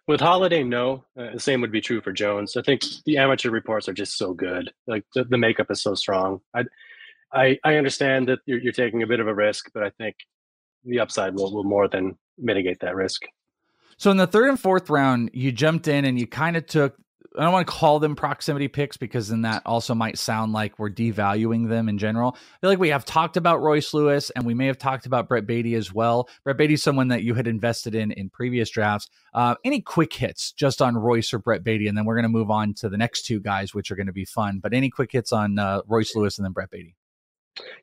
With 0.07 0.21
Holliday 0.21 0.63
no. 0.63 1.03
Uh, 1.19 1.33
the 1.33 1.39
same 1.39 1.59
would 1.61 1.71
be 1.71 1.81
true 1.81 2.01
for 2.01 2.13
jones. 2.13 2.55
I 2.55 2.61
think 2.61 2.81
the 3.05 3.17
amateur 3.17 3.51
reports 3.51 3.89
are 3.89 3.93
just 3.93 4.17
so 4.17 4.33
good. 4.33 4.71
Like 4.87 5.03
the, 5.13 5.25
the 5.25 5.37
makeup 5.37 5.67
is 5.69 5.81
so 5.81 5.95
strong. 5.95 6.39
I, 6.55 6.63
I 7.33 7.59
i 7.63 7.75
understand 7.75 8.29
that 8.29 8.39
you're, 8.45 8.59
you're 8.59 8.71
taking 8.71 9.03
a 9.03 9.07
bit 9.07 9.19
of 9.19 9.27
a 9.27 9.33
risk 9.33 9.69
but 9.73 9.83
i 9.83 9.89
think 9.89 10.15
the 10.85 10.99
upside 10.99 11.35
will, 11.35 11.53
will 11.53 11.63
more 11.63 11.87
than 11.87 12.17
mitigate 12.37 12.79
that 12.81 12.95
risk. 12.95 13.23
So 13.97 14.11
in 14.11 14.17
the 14.17 14.27
third 14.27 14.49
and 14.49 14.59
fourth 14.59 14.89
round, 14.89 15.31
you 15.33 15.51
jumped 15.51 15.87
in 15.87 16.05
and 16.05 16.19
you 16.19 16.27
kind 16.27 16.55
of 16.55 16.65
took 16.67 16.95
I 17.37 17.43
don't 17.43 17.53
want 17.53 17.67
to 17.67 17.73
call 17.73 17.99
them 17.99 18.15
proximity 18.15 18.67
picks 18.67 18.97
because 18.97 19.27
then 19.29 19.43
that 19.43 19.61
also 19.65 19.93
might 19.93 20.17
sound 20.17 20.53
like 20.53 20.79
we're 20.79 20.89
devaluing 20.89 21.69
them 21.69 21.87
in 21.87 21.97
general. 21.97 22.35
I 22.35 22.59
feel 22.61 22.69
like 22.71 22.79
we 22.79 22.89
have 22.89 23.05
talked 23.05 23.37
about 23.37 23.61
Royce 23.61 23.93
Lewis 23.93 24.31
and 24.31 24.45
we 24.45 24.55
may 24.55 24.65
have 24.65 24.77
talked 24.77 25.05
about 25.05 25.27
Brett 25.27 25.45
Baty 25.45 25.75
as 25.75 25.93
well. 25.93 26.29
Brett 26.43 26.57
Baty 26.57 26.73
is 26.73 26.83
someone 26.83 27.09
that 27.09 27.23
you 27.23 27.35
had 27.35 27.47
invested 27.47 27.93
in 27.93 28.11
in 28.11 28.29
previous 28.29 28.69
drafts. 28.69 29.09
Uh, 29.33 29.55
any 29.63 29.81
quick 29.81 30.13
hits 30.13 30.51
just 30.51 30.81
on 30.81 30.97
Royce 30.97 31.33
or 31.33 31.39
Brett 31.39 31.63
Baty, 31.63 31.87
and 31.87 31.97
then 31.97 32.05
we're 32.05 32.15
going 32.15 32.23
to 32.23 32.29
move 32.29 32.49
on 32.49 32.73
to 32.75 32.89
the 32.89 32.97
next 32.97 33.23
two 33.23 33.39
guys, 33.39 33.73
which 33.73 33.91
are 33.91 33.95
going 33.95 34.07
to 34.07 34.13
be 34.13 34.25
fun. 34.25 34.59
But 34.59 34.73
any 34.73 34.89
quick 34.89 35.11
hits 35.11 35.31
on 35.31 35.59
uh, 35.59 35.81
Royce 35.87 36.15
Lewis 36.15 36.37
and 36.37 36.45
then 36.45 36.53
Brett 36.53 36.71
Baty? 36.71 36.95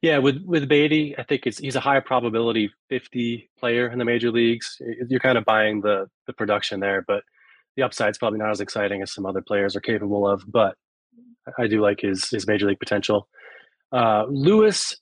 Yeah, 0.03 0.19
with 0.19 0.43
with 0.45 0.69
Baty, 0.69 1.17
I 1.19 1.23
think 1.23 1.47
it's 1.47 1.59
he's 1.59 1.77
a 1.77 1.81
high 1.81 2.01
probability 2.01 2.71
50 2.89 3.51
player 3.59 3.89
in 3.89 3.99
the 3.99 4.05
major 4.05 4.31
leagues. 4.31 4.81
You're 5.09 5.21
kind 5.21 5.39
of 5.39 5.45
buying 5.45 5.81
the 5.81 6.09
the 6.27 6.33
production 6.33 6.81
there, 6.81 7.03
but 7.07 7.23
the 7.77 7.83
upside's 7.83 8.19
probably 8.19 8.39
not 8.39 8.51
as 8.51 8.61
exciting 8.61 9.03
as 9.03 9.13
some 9.13 9.27
other 9.27 9.43
players 9.43 9.75
are 9.77 9.81
capable 9.81 10.29
of, 10.29 10.45
but 10.51 10.77
I 11.59 11.67
do 11.67 11.81
like 11.81 12.01
his 12.01 12.29
his 12.31 12.47
major 12.47 12.67
league 12.67 12.79
potential. 12.79 13.29
Uh, 13.93 14.25
Lewis, 14.29 14.97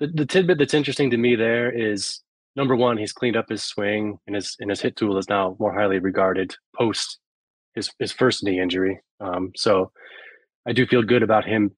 the, 0.00 0.08
the 0.08 0.26
tidbit 0.26 0.58
that's 0.58 0.74
interesting 0.74 1.10
to 1.10 1.16
me 1.16 1.36
there 1.36 1.70
is 1.70 2.20
number 2.54 2.74
one, 2.74 2.96
he's 2.96 3.12
cleaned 3.12 3.36
up 3.36 3.48
his 3.48 3.62
swing 3.62 4.18
and 4.26 4.34
his 4.34 4.56
and 4.60 4.70
his 4.70 4.80
hit 4.80 4.96
tool 4.96 5.18
is 5.18 5.28
now 5.28 5.56
more 5.58 5.72
highly 5.72 5.98
regarded 5.98 6.54
post 6.76 7.18
his 7.74 7.90
his 7.98 8.12
first 8.12 8.42
knee 8.42 8.60
injury. 8.60 9.00
Um, 9.20 9.52
so 9.56 9.92
I 10.66 10.72
do 10.72 10.86
feel 10.86 11.02
good 11.02 11.22
about 11.22 11.44
him 11.44 11.76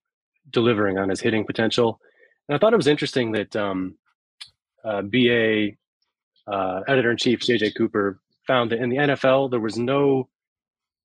delivering 0.50 0.98
on 0.98 1.10
his 1.10 1.20
hitting 1.20 1.44
potential. 1.44 2.00
And 2.48 2.56
I 2.56 2.58
thought 2.58 2.72
it 2.72 2.76
was 2.76 2.86
interesting 2.86 3.32
that 3.32 3.54
um, 3.54 3.96
uh, 4.84 5.02
BA 5.02 5.70
uh, 6.46 6.80
editor 6.88 7.10
in 7.10 7.18
chief 7.18 7.40
JJ 7.40 7.76
Cooper 7.76 8.20
found 8.48 8.72
that 8.72 8.80
in 8.80 8.88
the 8.88 8.96
NFL 8.96 9.52
there 9.52 9.60
was 9.60 9.78
no 9.78 10.28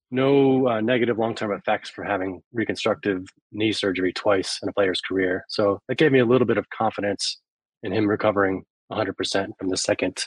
no 0.10 0.68
uh, 0.68 0.82
negative 0.82 1.18
long 1.18 1.36
term 1.36 1.52
effects 1.52 1.90
for 1.90 2.04
having 2.04 2.42
reconstructive 2.54 3.26
knee 3.52 3.72
surgery 3.72 4.14
twice 4.14 4.60
in 4.64 4.70
a 4.70 4.74
player's 4.74 5.02
career. 5.02 5.44
So 5.50 5.80
that 5.88 5.98
gave 5.98 6.12
me 6.12 6.20
a 6.20 6.26
little 6.26 6.48
bit 6.48 6.58
of 6.58 6.70
confidence 6.70 7.40
in 7.82 7.92
him 7.92 8.08
recovering 8.08 8.64
100% 8.92 9.48
from 9.58 9.70
the 9.70 9.78
second 9.78 10.26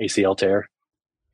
ACL 0.00 0.36
tear. 0.36 0.68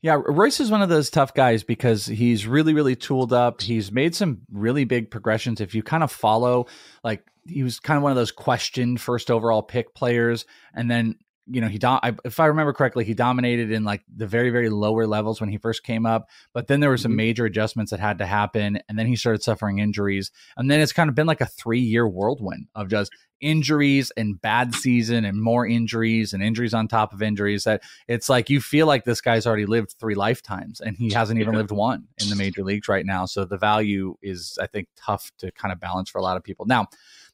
Yeah, 0.02 0.20
Royce 0.26 0.58
is 0.58 0.70
one 0.70 0.82
of 0.82 0.88
those 0.88 1.10
tough 1.10 1.32
guys 1.32 1.62
because 1.62 2.06
he's 2.06 2.44
really, 2.44 2.74
really 2.74 2.96
tooled 2.96 3.32
up. 3.32 3.62
He's 3.62 3.92
made 3.92 4.16
some 4.16 4.40
really 4.50 4.84
big 4.84 5.12
progressions. 5.12 5.60
If 5.60 5.76
you 5.76 5.84
kind 5.84 6.02
of 6.02 6.10
follow, 6.10 6.66
like, 7.04 7.24
he 7.46 7.62
was 7.62 7.78
kind 7.78 7.96
of 7.96 8.02
one 8.02 8.10
of 8.10 8.16
those 8.16 8.32
questioned 8.32 9.00
first 9.00 9.30
overall 9.30 9.62
pick 9.62 9.94
players. 9.94 10.44
And 10.74 10.90
then 10.90 11.18
you 11.52 11.60
know, 11.60 11.68
he 11.68 11.78
do- 11.78 11.86
I, 11.86 12.14
if 12.24 12.40
I 12.40 12.46
remember 12.46 12.72
correctly, 12.72 13.04
he 13.04 13.14
dominated 13.14 13.70
in 13.70 13.84
like 13.84 14.02
the 14.14 14.26
very 14.26 14.50
very 14.50 14.70
lower 14.70 15.06
levels 15.06 15.40
when 15.40 15.50
he 15.50 15.58
first 15.58 15.82
came 15.82 16.06
up, 16.06 16.28
but 16.52 16.66
then 16.66 16.80
there 16.80 16.90
were 16.90 16.96
some 16.96 17.10
mm-hmm. 17.10 17.16
major 17.16 17.44
adjustments 17.44 17.90
that 17.90 18.00
had 18.00 18.18
to 18.18 18.26
happen, 18.26 18.80
and 18.88 18.98
then 18.98 19.06
he 19.06 19.16
started 19.16 19.42
suffering 19.42 19.78
injuries, 19.78 20.30
and 20.56 20.70
then 20.70 20.80
it's 20.80 20.92
kind 20.92 21.08
of 21.08 21.14
been 21.14 21.26
like 21.26 21.40
a 21.40 21.46
three 21.46 21.80
year 21.80 22.08
whirlwind 22.08 22.68
of 22.74 22.88
just 22.88 23.12
injuries 23.42 24.12
and 24.16 24.40
bad 24.40 24.72
season 24.72 25.24
and 25.24 25.42
more 25.42 25.66
injuries 25.66 26.32
and 26.32 26.42
injuries 26.42 26.72
on 26.72 26.86
top 26.86 27.12
of 27.12 27.20
injuries 27.20 27.64
that 27.64 27.82
it's 28.06 28.28
like 28.28 28.48
you 28.48 28.60
feel 28.60 28.86
like 28.86 29.04
this 29.04 29.20
guy's 29.20 29.46
already 29.46 29.66
lived 29.66 29.96
three 29.98 30.14
lifetimes 30.14 30.80
and 30.80 30.96
he 30.96 31.10
hasn't 31.10 31.40
even 31.40 31.52
yeah. 31.52 31.58
lived 31.58 31.72
one 31.72 32.06
in 32.22 32.30
the 32.30 32.36
major 32.36 32.62
leagues 32.62 32.86
right 32.86 33.04
now 33.04 33.26
so 33.26 33.44
the 33.44 33.58
value 33.58 34.14
is 34.22 34.56
i 34.62 34.66
think 34.68 34.86
tough 34.96 35.32
to 35.38 35.50
kind 35.50 35.72
of 35.72 35.80
balance 35.80 36.08
for 36.08 36.18
a 36.18 36.22
lot 36.22 36.36
of 36.36 36.44
people 36.44 36.66
now 36.66 36.86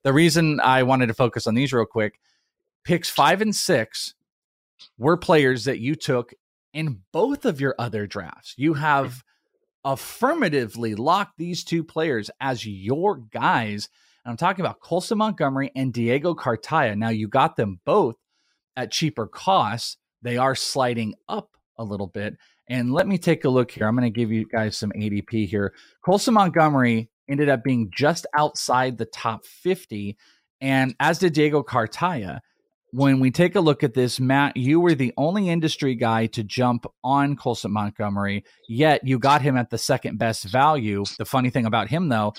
the 0.03 0.13
reason 0.13 0.59
i 0.61 0.83
wanted 0.83 1.07
to 1.07 1.15
focus 1.15 1.47
on 1.47 1.55
these 1.55 1.75
real 1.75 1.85
quick 1.85 2.19
picks 2.89 3.11
five 3.11 3.43
and 3.43 3.55
six 3.55 4.15
were 4.97 5.19
players 5.19 5.65
that 5.65 5.79
you 5.79 5.95
took 5.95 6.33
in 6.73 6.99
both 7.13 7.45
of 7.45 7.61
your 7.61 7.75
other 7.79 8.07
drafts. 8.07 8.55
You 8.57 8.73
have 8.73 9.23
affirmatively 9.85 10.95
locked 10.95 11.37
these 11.37 11.65
two 11.65 11.85
players 11.85 12.31
as 12.41 12.65
your 12.65 13.19
guys. 13.31 13.91
And 14.25 14.31
I'm 14.31 14.39
talking 14.39 14.65
about 14.65 14.81
Colson 14.81 15.19
Montgomery 15.19 15.71
and 15.77 15.93
Diego 15.93 16.33
Cartaya. 16.33 16.97
Now, 16.97 17.11
you 17.11 17.29
got 17.29 17.57
them 17.57 17.79
both 17.85 18.17
at 18.75 18.91
cheaper 18.91 19.27
costs. 19.27 19.99
They 20.23 20.39
are 20.39 20.55
sliding 20.55 21.13
up 21.29 21.51
a 21.77 21.85
little 21.85 22.07
bit. 22.07 22.39
And 22.69 22.91
let 22.91 23.07
me 23.07 23.19
take 23.19 23.45
a 23.45 23.51
look 23.51 23.71
here. 23.71 23.87
I'm 23.87 23.97
going 23.97 24.11
to 24.11 24.19
give 24.19 24.33
you 24.33 24.47
guys 24.47 24.79
some 24.79 24.93
ADP 24.93 25.47
here. 25.47 25.75
Colson 26.03 26.33
Montgomery 26.33 27.11
ended 27.29 27.51
up 27.51 27.63
being 27.63 27.91
just 27.95 28.27
outside 28.35 28.97
the 28.97 29.05
top 29.05 29.45
50, 29.45 30.17
and 30.63 30.95
as 31.01 31.19
did 31.19 31.35
Diego 31.35 31.63
Cartaya 31.63 32.41
when 32.91 33.21
we 33.21 33.31
take 33.31 33.55
a 33.55 33.61
look 33.61 33.83
at 33.83 33.95
this, 33.95 34.19
Matt, 34.19 34.57
you 34.57 34.81
were 34.81 34.95
the 34.95 35.13
only 35.17 35.49
industry 35.49 35.95
guy 35.95 36.27
to 36.27 36.43
jump 36.43 36.87
on 37.05 37.37
Colson 37.37 37.73
Montgomery, 37.73 38.45
yet 38.69 39.07
you 39.07 39.19
got 39.19 39.43
him 39.43 39.57
at 39.57 39.71
the 39.71 39.79
second 39.79 40.19
best 40.19 40.45
value. 40.45 41.05
The 41.19 41.25
funny 41.25 41.51
thing 41.51 41.67
about 41.67 41.89
him, 41.89 42.09
though, 42.09 42.35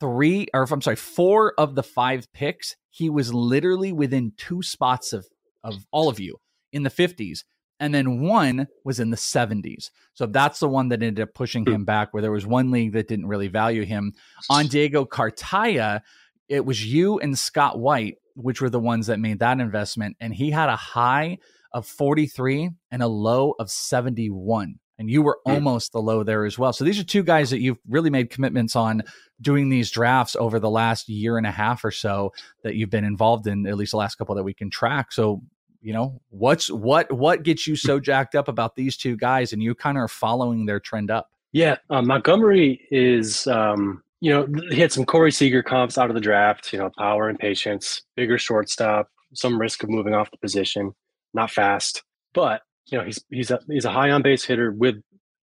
three 0.00 0.46
or 0.54 0.66
I'm 0.70 0.80
sorry, 0.80 0.96
four 0.96 1.54
of 1.58 1.74
the 1.74 1.82
five 1.82 2.32
picks, 2.32 2.76
he 2.88 3.10
was 3.10 3.34
literally 3.34 3.92
within 3.92 4.32
two 4.36 4.62
spots 4.62 5.12
of 5.12 5.26
of 5.62 5.86
all 5.90 6.08
of 6.08 6.18
you 6.18 6.36
in 6.72 6.82
the 6.82 6.90
50s. 6.90 7.44
And 7.78 7.94
then 7.94 8.20
one 8.20 8.68
was 8.84 9.00
in 9.00 9.10
the 9.10 9.16
70s. 9.16 9.90
So 10.12 10.26
that's 10.26 10.60
the 10.60 10.68
one 10.68 10.88
that 10.88 11.02
ended 11.02 11.22
up 11.22 11.34
pushing 11.34 11.64
hmm. 11.64 11.72
him 11.72 11.84
back, 11.84 12.12
where 12.12 12.20
there 12.20 12.32
was 12.32 12.46
one 12.46 12.70
league 12.70 12.92
that 12.92 13.08
didn't 13.08 13.26
really 13.26 13.48
value 13.48 13.84
him. 13.84 14.12
On 14.50 14.66
Diego 14.66 15.04
Cartaya, 15.04 16.02
it 16.48 16.64
was 16.64 16.84
you 16.84 17.18
and 17.20 17.38
Scott 17.38 17.78
White 17.78 18.16
which 18.42 18.60
were 18.60 18.70
the 18.70 18.80
ones 18.80 19.06
that 19.06 19.18
made 19.18 19.38
that 19.40 19.60
investment. 19.60 20.16
And 20.20 20.34
he 20.34 20.50
had 20.50 20.68
a 20.68 20.76
high 20.76 21.38
of 21.72 21.86
43 21.86 22.70
and 22.90 23.02
a 23.02 23.08
low 23.08 23.54
of 23.58 23.70
71. 23.70 24.76
And 24.98 25.10
you 25.10 25.22
were 25.22 25.38
hmm. 25.46 25.52
almost 25.52 25.92
the 25.92 26.02
low 26.02 26.22
there 26.22 26.44
as 26.44 26.58
well. 26.58 26.72
So 26.72 26.84
these 26.84 26.98
are 26.98 27.04
two 27.04 27.22
guys 27.22 27.50
that 27.50 27.60
you've 27.60 27.78
really 27.88 28.10
made 28.10 28.30
commitments 28.30 28.76
on 28.76 29.02
doing 29.40 29.68
these 29.68 29.90
drafts 29.90 30.36
over 30.36 30.58
the 30.58 30.70
last 30.70 31.08
year 31.08 31.38
and 31.38 31.46
a 31.46 31.50
half 31.50 31.84
or 31.84 31.90
so 31.90 32.32
that 32.64 32.74
you've 32.74 32.90
been 32.90 33.04
involved 33.04 33.46
in, 33.46 33.66
at 33.66 33.76
least 33.76 33.92
the 33.92 33.96
last 33.96 34.16
couple 34.16 34.34
that 34.34 34.42
we 34.42 34.54
can 34.54 34.70
track. 34.70 35.12
So 35.12 35.42
you 35.82 35.92
know 35.92 36.20
what's 36.28 36.70
what 36.70 37.10
what 37.10 37.42
gets 37.42 37.66
you 37.66 37.74
so 37.74 37.98
jacked 37.98 38.34
up 38.34 38.48
about 38.48 38.76
these 38.76 38.96
two 38.96 39.16
guys 39.16 39.52
and 39.52 39.62
you 39.62 39.74
kind 39.74 39.96
of 39.96 40.04
are 40.04 40.08
following 40.08 40.66
their 40.66 40.80
trend 40.80 41.10
up 41.10 41.30
yeah 41.52 41.76
uh, 41.88 42.02
montgomery 42.02 42.86
is 42.90 43.46
um 43.46 44.02
you 44.20 44.30
know, 44.30 44.46
he 44.70 44.80
had 44.80 44.92
some 44.92 45.06
Corey 45.06 45.32
Seager 45.32 45.62
comps 45.62 45.96
out 45.96 46.10
of 46.10 46.14
the 46.14 46.20
draft, 46.20 46.72
you 46.72 46.78
know, 46.78 46.90
power 46.98 47.28
and 47.28 47.38
patience, 47.38 48.02
bigger 48.16 48.36
shortstop, 48.38 49.08
some 49.34 49.60
risk 49.60 49.82
of 49.82 49.88
moving 49.88 50.14
off 50.14 50.30
the 50.30 50.36
position, 50.38 50.92
not 51.32 51.50
fast. 51.50 52.02
But, 52.34 52.62
you 52.86 52.98
know, 52.98 53.04
he's 53.04 53.24
he's 53.30 53.50
a 53.50 53.60
he's 53.68 53.84
a 53.84 53.90
high 53.90 54.10
on 54.10 54.22
base 54.22 54.44
hitter 54.44 54.72
with 54.72 54.96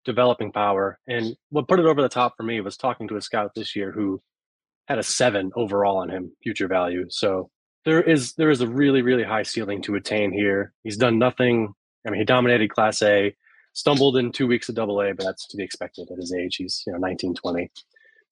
developing 0.05 0.53
power. 0.53 0.99
And 1.07 1.37
what 1.51 1.69
put 1.69 1.81
it 1.81 1.87
over 1.87 2.03
the 2.03 2.09
top 2.09 2.37
for 2.37 2.43
me 2.43 2.61
was 2.61 2.77
talking 2.77 3.09
to 3.09 3.17
a 3.17 3.21
scout 3.21 3.53
this 3.55 3.77
year 3.77 3.93
who 3.93 4.21
had 4.87 4.99
a 4.99 5.03
seven 5.03 5.51
overall 5.57 5.99
on 5.99 6.11
him, 6.11 6.33
future 6.43 6.69
value. 6.69 7.07
So 7.11 7.51
there 7.85 8.03
is 8.03 8.35
there 8.35 8.51
is 8.51 8.61
a 8.61 8.69
really, 8.69 9.03
really 9.03 9.25
high 9.25 9.45
ceiling 9.45 9.83
to 9.83 9.95
attain 9.95 10.33
here. 10.33 10.73
He's 10.83 10.97
done 10.97 11.19
nothing. 11.19 11.75
I 12.07 12.11
mean, 12.11 12.21
he 12.21 12.25
dominated 12.25 12.71
class 12.71 13.03
A, 13.03 13.35
stumbled 13.73 14.17
in 14.17 14.33
two 14.33 14.47
weeks 14.47 14.69
of 14.69 14.75
double 14.75 15.01
A, 15.01 15.15
but 15.15 15.25
that's 15.25 15.47
to 15.49 15.57
be 15.57 15.63
expected 15.63 16.09
at 16.11 16.19
his 16.19 16.35
age. 16.35 16.57
He's, 16.57 16.83
you 16.87 16.93
know, 16.93 16.99
19, 16.99 17.35
20. 17.35 17.71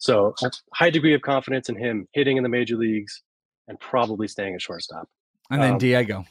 So 0.03 0.35
high 0.75 0.91
degree 0.91 1.15
of 1.15 1.23
confidence 1.23 1.69
in 1.69 1.77
him 1.77 2.09
hitting 2.13 2.37
in 2.37 2.43
the 2.43 2.49
major 2.49 2.77
leagues 2.77 3.23
and 3.69 3.79
probably 3.79 4.27
staying 4.27 4.53
at 4.53 4.61
shortstop. 4.61 5.09
And 5.49 5.63
then 5.63 5.75
um, 5.75 5.79
Diego. 5.79 6.25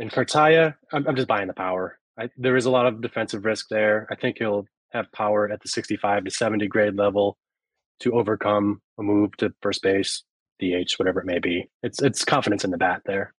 And 0.00 0.10
Cartaya, 0.10 0.74
I'm, 0.92 1.06
I'm, 1.06 1.14
just 1.14 1.28
buying 1.28 1.46
the 1.46 1.54
power. 1.54 2.00
I, 2.18 2.30
there 2.36 2.56
is 2.56 2.64
a 2.64 2.70
lot 2.70 2.86
of 2.86 3.00
defensive 3.00 3.44
risk 3.44 3.66
there. 3.70 4.08
I 4.10 4.16
think 4.16 4.38
he'll 4.38 4.66
have 4.90 5.12
power 5.12 5.48
at 5.48 5.62
the 5.62 5.68
65 5.68 6.24
to 6.24 6.30
70 6.32 6.66
grade 6.66 6.96
level 6.96 7.38
to 8.00 8.12
overcome 8.12 8.82
a 8.98 9.04
move 9.04 9.36
to 9.36 9.54
first 9.62 9.82
base, 9.82 10.24
DH, 10.60 10.94
whatever 10.96 11.20
it 11.20 11.26
may 11.26 11.38
be. 11.38 11.70
It's 11.84 12.02
it's 12.02 12.24
confidence 12.24 12.64
in 12.64 12.72
the 12.72 12.76
bat 12.76 13.02
there. 13.06 13.32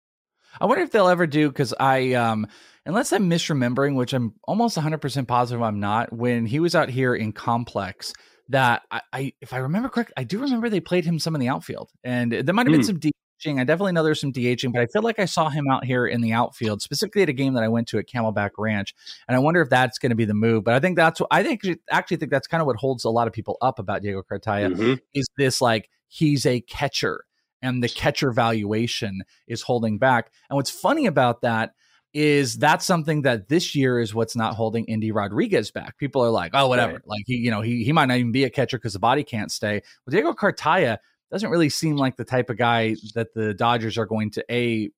I 0.60 0.66
wonder 0.66 0.84
if 0.84 0.92
they'll 0.92 1.08
ever 1.08 1.26
do 1.26 1.48
because 1.48 1.74
I 1.78 2.12
um 2.12 2.46
unless 2.86 3.12
I'm 3.12 3.28
misremembering, 3.28 3.96
which 3.96 4.12
I'm 4.12 4.34
almost 4.44 4.78
100% 4.78 5.26
positive 5.26 5.60
I'm 5.60 5.80
not, 5.80 6.12
when 6.12 6.46
he 6.46 6.60
was 6.60 6.76
out 6.76 6.88
here 6.88 7.16
in 7.16 7.32
Complex, 7.32 8.12
that 8.48 8.82
I, 8.90 9.00
I, 9.12 9.32
if 9.40 9.52
I 9.52 9.58
remember 9.58 9.88
correct, 9.88 10.12
I 10.16 10.24
do 10.24 10.38
remember 10.38 10.68
they 10.68 10.80
played 10.80 11.04
him 11.04 11.18
some 11.18 11.34
in 11.34 11.40
the 11.40 11.48
outfield, 11.48 11.90
and 12.04 12.32
there 12.32 12.54
might 12.54 12.66
have 12.66 12.72
been 12.72 12.80
mm. 12.80 12.84
some 12.84 13.00
DHing. 13.00 13.60
I 13.60 13.64
definitely 13.64 13.92
know 13.92 14.02
there's 14.02 14.20
some 14.20 14.32
DHing, 14.32 14.72
but 14.72 14.82
I 14.82 14.86
feel 14.86 15.02
like 15.02 15.18
I 15.18 15.24
saw 15.24 15.48
him 15.48 15.68
out 15.70 15.84
here 15.84 16.06
in 16.06 16.20
the 16.20 16.32
outfield, 16.32 16.80
specifically 16.82 17.22
at 17.22 17.28
a 17.28 17.32
game 17.32 17.54
that 17.54 17.62
I 17.62 17.68
went 17.68 17.88
to 17.88 17.98
at 17.98 18.06
Camelback 18.08 18.50
Ranch, 18.58 18.94
and 19.28 19.36
I 19.36 19.40
wonder 19.40 19.60
if 19.60 19.68
that's 19.68 19.98
going 19.98 20.10
to 20.10 20.16
be 20.16 20.24
the 20.24 20.34
move. 20.34 20.64
But 20.64 20.74
I 20.74 20.80
think 20.80 20.96
that's 20.96 21.20
what 21.20 21.28
I 21.30 21.42
think. 21.42 21.62
Actually, 21.90 22.18
think 22.18 22.30
that's 22.30 22.46
kind 22.46 22.60
of 22.60 22.66
what 22.66 22.76
holds 22.76 23.04
a 23.04 23.10
lot 23.10 23.26
of 23.26 23.32
people 23.32 23.56
up 23.60 23.78
about 23.78 24.02
Diego 24.02 24.22
Cartaya 24.22 24.72
mm-hmm. 24.72 24.94
is 25.14 25.28
this 25.36 25.60
like 25.60 25.90
he's 26.08 26.46
a 26.46 26.60
catcher, 26.62 27.24
and 27.62 27.82
the 27.82 27.88
catcher 27.88 28.32
valuation 28.32 29.22
is 29.48 29.62
holding 29.62 29.98
back. 29.98 30.30
And 30.48 30.56
what's 30.56 30.70
funny 30.70 31.06
about 31.06 31.42
that 31.42 31.72
is 32.16 32.56
that's 32.56 32.86
something 32.86 33.20
that 33.22 33.50
this 33.50 33.74
year 33.74 34.00
is 34.00 34.14
what's 34.14 34.34
not 34.34 34.54
holding 34.54 34.88
Endy 34.88 35.12
Rodriguez 35.12 35.70
back. 35.70 35.98
People 35.98 36.24
are 36.24 36.30
like, 36.30 36.52
oh, 36.54 36.66
whatever. 36.66 36.94
Right. 36.94 37.06
Like 37.06 37.22
he, 37.26 37.36
you 37.36 37.50
know, 37.50 37.60
he 37.60 37.84
he 37.84 37.92
might 37.92 38.06
not 38.06 38.16
even 38.16 38.32
be 38.32 38.44
a 38.44 38.50
catcher 38.50 38.78
because 38.78 38.94
the 38.94 38.98
body 38.98 39.22
can't 39.22 39.52
stay. 39.52 39.82
But 40.06 40.12
Diego 40.12 40.32
Cartaya 40.32 40.96
doesn't 41.30 41.50
really 41.50 41.68
seem 41.68 41.96
like 41.96 42.16
the 42.16 42.24
type 42.24 42.48
of 42.48 42.56
guy 42.56 42.96
that 43.14 43.34
the 43.34 43.52
Dodgers 43.52 43.98
are 43.98 44.06
going 44.06 44.30
to 44.30 44.44
a 44.50 44.88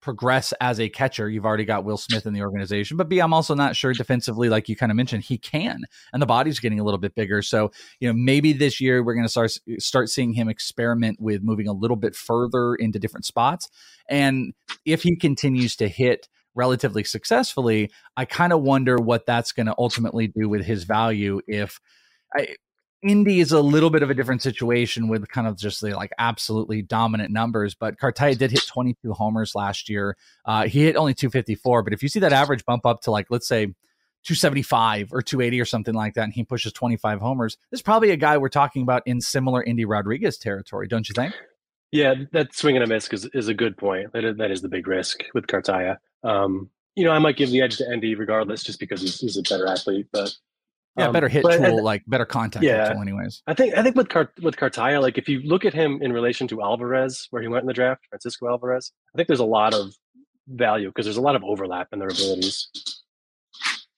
progress 0.00 0.54
as 0.60 0.78
a 0.78 0.88
catcher. 0.88 1.28
You've 1.28 1.44
already 1.44 1.64
got 1.64 1.84
Will 1.84 1.96
Smith 1.96 2.24
in 2.24 2.34
the 2.34 2.42
organization, 2.42 2.96
but 2.96 3.08
B, 3.08 3.18
I'm 3.18 3.34
also 3.34 3.56
not 3.56 3.74
sure 3.74 3.92
defensively, 3.92 4.48
like 4.48 4.68
you 4.68 4.76
kind 4.76 4.92
of 4.92 4.96
mentioned, 4.96 5.24
he 5.24 5.38
can, 5.38 5.82
and 6.12 6.22
the 6.22 6.26
body's 6.26 6.60
getting 6.60 6.78
a 6.78 6.84
little 6.84 6.98
bit 6.98 7.16
bigger. 7.16 7.42
So 7.42 7.72
you 7.98 8.06
know, 8.06 8.14
maybe 8.14 8.52
this 8.52 8.80
year 8.80 9.02
we're 9.02 9.14
going 9.14 9.26
to 9.26 9.28
start 9.28 9.50
start 9.80 10.08
seeing 10.08 10.34
him 10.34 10.48
experiment 10.48 11.20
with 11.20 11.42
moving 11.42 11.66
a 11.66 11.72
little 11.72 11.96
bit 11.96 12.14
further 12.14 12.76
into 12.76 13.00
different 13.00 13.24
spots, 13.24 13.68
and 14.08 14.54
if 14.84 15.02
he 15.02 15.16
continues 15.16 15.74
to 15.74 15.88
hit 15.88 16.28
relatively 16.54 17.04
successfully, 17.04 17.90
I 18.16 18.24
kind 18.24 18.52
of 18.52 18.62
wonder 18.62 18.96
what 18.96 19.26
that's 19.26 19.52
going 19.52 19.66
to 19.66 19.74
ultimately 19.78 20.28
do 20.28 20.48
with 20.48 20.64
his 20.64 20.84
value 20.84 21.40
if 21.46 21.80
I, 22.36 22.56
Endy 23.02 23.40
is 23.40 23.52
a 23.52 23.60
little 23.60 23.88
bit 23.88 24.02
of 24.02 24.10
a 24.10 24.14
different 24.14 24.42
situation 24.42 25.08
with 25.08 25.26
kind 25.28 25.46
of 25.46 25.56
just 25.56 25.80
the 25.80 25.94
like 25.96 26.10
absolutely 26.18 26.82
dominant 26.82 27.30
numbers, 27.30 27.74
but 27.74 27.98
Cartaya 27.98 28.36
did 28.36 28.50
hit 28.50 28.66
22 28.66 29.12
homers 29.12 29.54
last 29.54 29.88
year. 29.88 30.16
Uh, 30.44 30.66
he 30.66 30.84
hit 30.84 30.96
only 30.96 31.14
254, 31.14 31.82
but 31.82 31.92
if 31.94 32.02
you 32.02 32.08
see 32.10 32.20
that 32.20 32.32
average 32.32 32.64
bump 32.66 32.84
up 32.84 33.00
to 33.02 33.10
like 33.10 33.26
let's 33.30 33.48
say 33.48 33.66
275 34.24 35.12
or 35.12 35.22
280 35.22 35.60
or 35.60 35.64
something 35.64 35.94
like 35.94 36.12
that, 36.14 36.24
and 36.24 36.32
he 36.34 36.44
pushes 36.44 36.74
25 36.74 37.20
homers, 37.20 37.56
this 37.70 37.78
is 37.78 37.82
probably 37.82 38.10
a 38.10 38.16
guy 38.16 38.36
we're 38.36 38.50
talking 38.50 38.82
about 38.82 39.02
in 39.06 39.20
similar 39.20 39.62
Endy 39.62 39.86
Rodriguez 39.86 40.36
territory, 40.36 40.86
don't 40.86 41.08
you 41.08 41.14
think? 41.14 41.34
Yeah, 41.92 42.14
that 42.32 42.54
swing 42.54 42.76
and 42.76 42.84
a 42.84 42.86
miss 42.86 43.08
is, 43.08 43.26
is 43.32 43.48
a 43.48 43.54
good 43.54 43.78
point. 43.78 44.12
That 44.12 44.24
is, 44.24 44.36
that 44.36 44.50
is 44.50 44.60
the 44.60 44.68
big 44.68 44.86
risk 44.86 45.24
with 45.32 45.46
Cartaya. 45.46 45.96
Um, 46.22 46.70
you 46.96 47.04
know, 47.04 47.12
I 47.12 47.18
might 47.18 47.36
give 47.36 47.50
the 47.50 47.62
edge 47.62 47.76
to 47.78 47.88
Endy 47.88 48.14
regardless, 48.14 48.62
just 48.62 48.78
because 48.80 49.00
he's, 49.00 49.18
he's 49.20 49.36
a 49.36 49.42
better 49.42 49.66
athlete. 49.66 50.06
But 50.12 50.34
Yeah, 50.98 51.06
Um, 51.06 51.12
better 51.12 51.28
hit 51.28 51.42
but- 51.44 51.58
tool, 51.58 51.82
like 51.82 52.02
better 52.08 52.26
contact 52.26 52.64
Yeah. 52.64 52.92
tool, 52.92 53.00
anyways. 53.00 53.42
I 53.46 53.54
think 53.54 53.76
I 53.78 53.82
think 53.82 53.94
with 53.96 54.08
Car- 54.08 54.32
with 54.42 54.56
Cartaya, 54.56 55.00
like 55.00 55.16
if 55.18 55.28
you 55.28 55.40
look 55.40 55.64
at 55.64 55.72
him 55.72 56.02
in 56.02 56.12
relation 56.12 56.48
to 56.48 56.60
Alvarez, 56.62 57.26
where 57.30 57.40
he 57.40 57.48
went 57.48 57.62
in 57.62 57.66
the 57.68 57.72
draft, 57.72 58.02
Francisco 58.10 58.48
Alvarez, 58.48 58.92
I 59.14 59.16
think 59.16 59.28
there's 59.28 59.40
a 59.40 59.44
lot 59.44 59.72
of 59.72 59.92
value 60.48 60.88
because 60.88 61.06
there's 61.06 61.16
a 61.16 61.20
lot 61.22 61.36
of 61.36 61.44
overlap 61.44 61.88
in 61.92 62.00
their 62.00 62.08
abilities. 62.08 62.68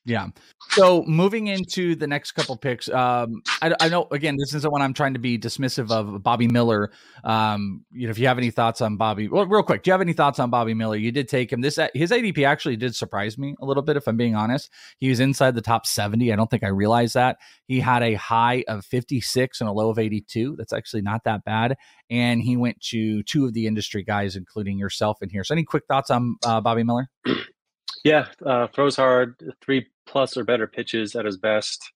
Yeah. 0.05 0.29
So 0.73 1.03
moving 1.03 1.49
into 1.49 1.95
the 1.95 2.07
next 2.07 2.33
couple 2.33 2.57
picks, 2.57 2.89
um, 2.89 3.43
I, 3.61 3.75
I 3.79 3.89
know 3.91 4.09
again 4.11 4.37
this 4.39 4.55
isn't 4.55 4.73
one 4.73 4.81
I'm 4.81 4.95
trying 4.95 5.12
to 5.12 5.20
be 5.20 5.39
dismissive 5.39 5.91
of 5.91 6.23
Bobby 6.23 6.49
Miller. 6.49 6.91
Um, 7.25 7.85
you 7.93 8.07
know, 8.07 8.11
if 8.11 8.18
you 8.18 8.27
have 8.27 8.39
any 8.39 8.51
thoughts 8.51 8.81
on 8.81 8.97
Bobby, 8.97 9.29
well, 9.29 9.45
real 9.45 9.62
quick, 9.62 9.83
do 9.83 9.91
you 9.91 9.93
have 9.93 10.01
any 10.01 10.14
thoughts 10.14 10.39
on 10.39 10.49
Bobby 10.49 10.73
Miller? 10.73 10.97
You 10.97 11.12
did 11.12 11.29
take 11.29 11.53
him. 11.53 11.61
This 11.61 11.79
his 11.93 12.11
ADP 12.11 12.47
actually 12.47 12.77
did 12.77 12.97
surprise 12.97 13.37
me 13.37 13.55
a 13.61 13.66
little 13.66 13.83
bit, 13.83 13.99
if 13.99 14.09
I'm 14.09 14.16
being 14.16 14.35
honest. 14.35 14.70
He 14.97 15.11
was 15.11 15.20
inside 15.20 15.55
the 15.55 15.61
top 15.61 15.87
70. 15.87 16.33
I 16.33 16.37
don't 16.37 16.51
think 16.51 16.64
I 16.64 16.68
realized 16.68 17.12
that 17.14 17.37
he 17.66 17.81
had 17.81 18.03
a 18.03 18.14
high 18.14 18.64
of 18.66 18.87
56 18.87 19.61
and 19.61 19.68
a 19.68 19.73
low 19.73 19.91
of 19.91 19.99
82. 19.99 20.57
That's 20.57 20.73
actually 20.73 21.03
not 21.03 21.25
that 21.25 21.45
bad. 21.45 21.77
And 22.09 22.41
he 22.41 22.57
went 22.57 22.81
to 22.85 23.23
two 23.25 23.45
of 23.45 23.53
the 23.53 23.66
industry 23.66 24.05
guys, 24.05 24.37
including 24.37 24.79
yourself 24.79 25.18
in 25.20 25.29
here. 25.29 25.45
So, 25.45 25.55
any 25.55 25.64
quick 25.64 25.85
thoughts 25.87 26.11
on 26.11 26.37
uh, 26.47 26.62
Bobby 26.62 26.83
Miller? 26.83 27.11
Yeah, 28.05 28.26
uh, 28.44 28.66
throws 28.68 28.96
hard, 28.96 29.55
three 29.64 29.86
plus 30.07 30.36
or 30.36 30.44
better 30.44 30.66
pitches 30.66 31.14
at 31.14 31.24
his 31.24 31.36
best. 31.36 31.92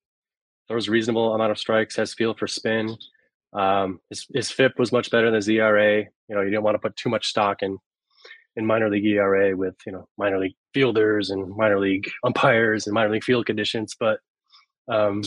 Throws 0.68 0.88
a 0.88 0.90
reasonable 0.90 1.34
amount 1.34 1.50
of 1.50 1.58
strikes. 1.58 1.96
Has 1.96 2.14
feel 2.14 2.34
for 2.34 2.46
spin. 2.46 2.96
Um, 3.52 4.00
his 4.10 4.26
his 4.32 4.50
FIP 4.50 4.78
was 4.78 4.92
much 4.92 5.10
better 5.10 5.26
than 5.26 5.34
his 5.34 5.48
ERA. 5.48 6.04
You 6.28 6.34
know, 6.34 6.42
you 6.42 6.50
didn't 6.50 6.62
want 6.62 6.74
to 6.74 6.80
put 6.80 6.96
too 6.96 7.08
much 7.08 7.26
stock 7.26 7.62
in 7.62 7.78
in 8.56 8.66
minor 8.66 8.88
league 8.90 9.06
ERA 9.06 9.56
with 9.56 9.74
you 9.86 9.92
know 9.92 10.08
minor 10.16 10.38
league 10.38 10.56
fielders 10.74 11.30
and 11.30 11.54
minor 11.56 11.78
league 11.78 12.08
umpires 12.24 12.86
and 12.86 12.94
minor 12.94 13.10
league 13.10 13.24
field 13.24 13.46
conditions. 13.46 13.96
But 13.98 14.20
um, 14.88 15.22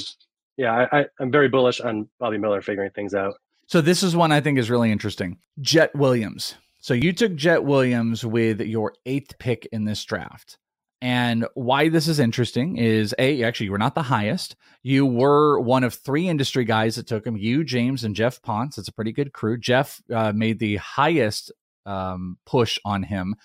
yeah, 0.58 0.88
I, 0.92 1.00
I, 1.00 1.06
I'm 1.20 1.32
very 1.32 1.48
bullish 1.48 1.80
on 1.80 2.10
Bobby 2.20 2.38
Miller 2.38 2.62
figuring 2.62 2.92
things 2.92 3.14
out. 3.14 3.36
So 3.68 3.82
this 3.82 4.04
is 4.04 4.16
one 4.16 4.32
I 4.32 4.42
think 4.42 4.58
is 4.58 4.70
really 4.70 4.92
interesting. 4.92 5.38
Jet 5.62 5.96
Williams. 5.96 6.56
So 6.80 6.94
you 6.94 7.14
took 7.14 7.36
Jet 7.36 7.64
Williams 7.64 8.26
with 8.26 8.62
your 8.62 8.94
eighth 9.06 9.38
pick 9.38 9.68
in 9.72 9.86
this 9.86 10.04
draft. 10.04 10.58
And 11.02 11.48
why 11.54 11.88
this 11.88 12.08
is 12.10 12.20
interesting 12.20 12.76
is 12.78 13.16
a 13.18 13.44
actually 13.44 13.68
you 13.68 13.72
were 13.72 13.78
not 13.78 13.96
the 13.96 14.04
highest. 14.04 14.56
You 14.84 15.06
were 15.06 15.60
one 15.60 15.84
of 15.86 15.94
three 15.94 16.28
industry 16.28 16.66
guys 16.66 16.96
that 16.96 17.08
took 17.08 17.26
him. 17.26 17.38
You, 17.38 17.64
James, 17.64 18.04
and 18.04 18.16
Jeff 18.16 18.42
Ponce. 18.42 18.78
It's 18.78 18.90
a 18.90 18.94
pretty 18.94 19.14
good 19.14 19.32
crew. 19.32 19.58
Jeff 19.58 20.02
uh, 20.14 20.34
made 20.36 20.60
the 20.60 20.76
highest 20.76 21.54
um, 21.86 22.38
push 22.46 22.78
on 22.84 23.04
him, 23.04 23.36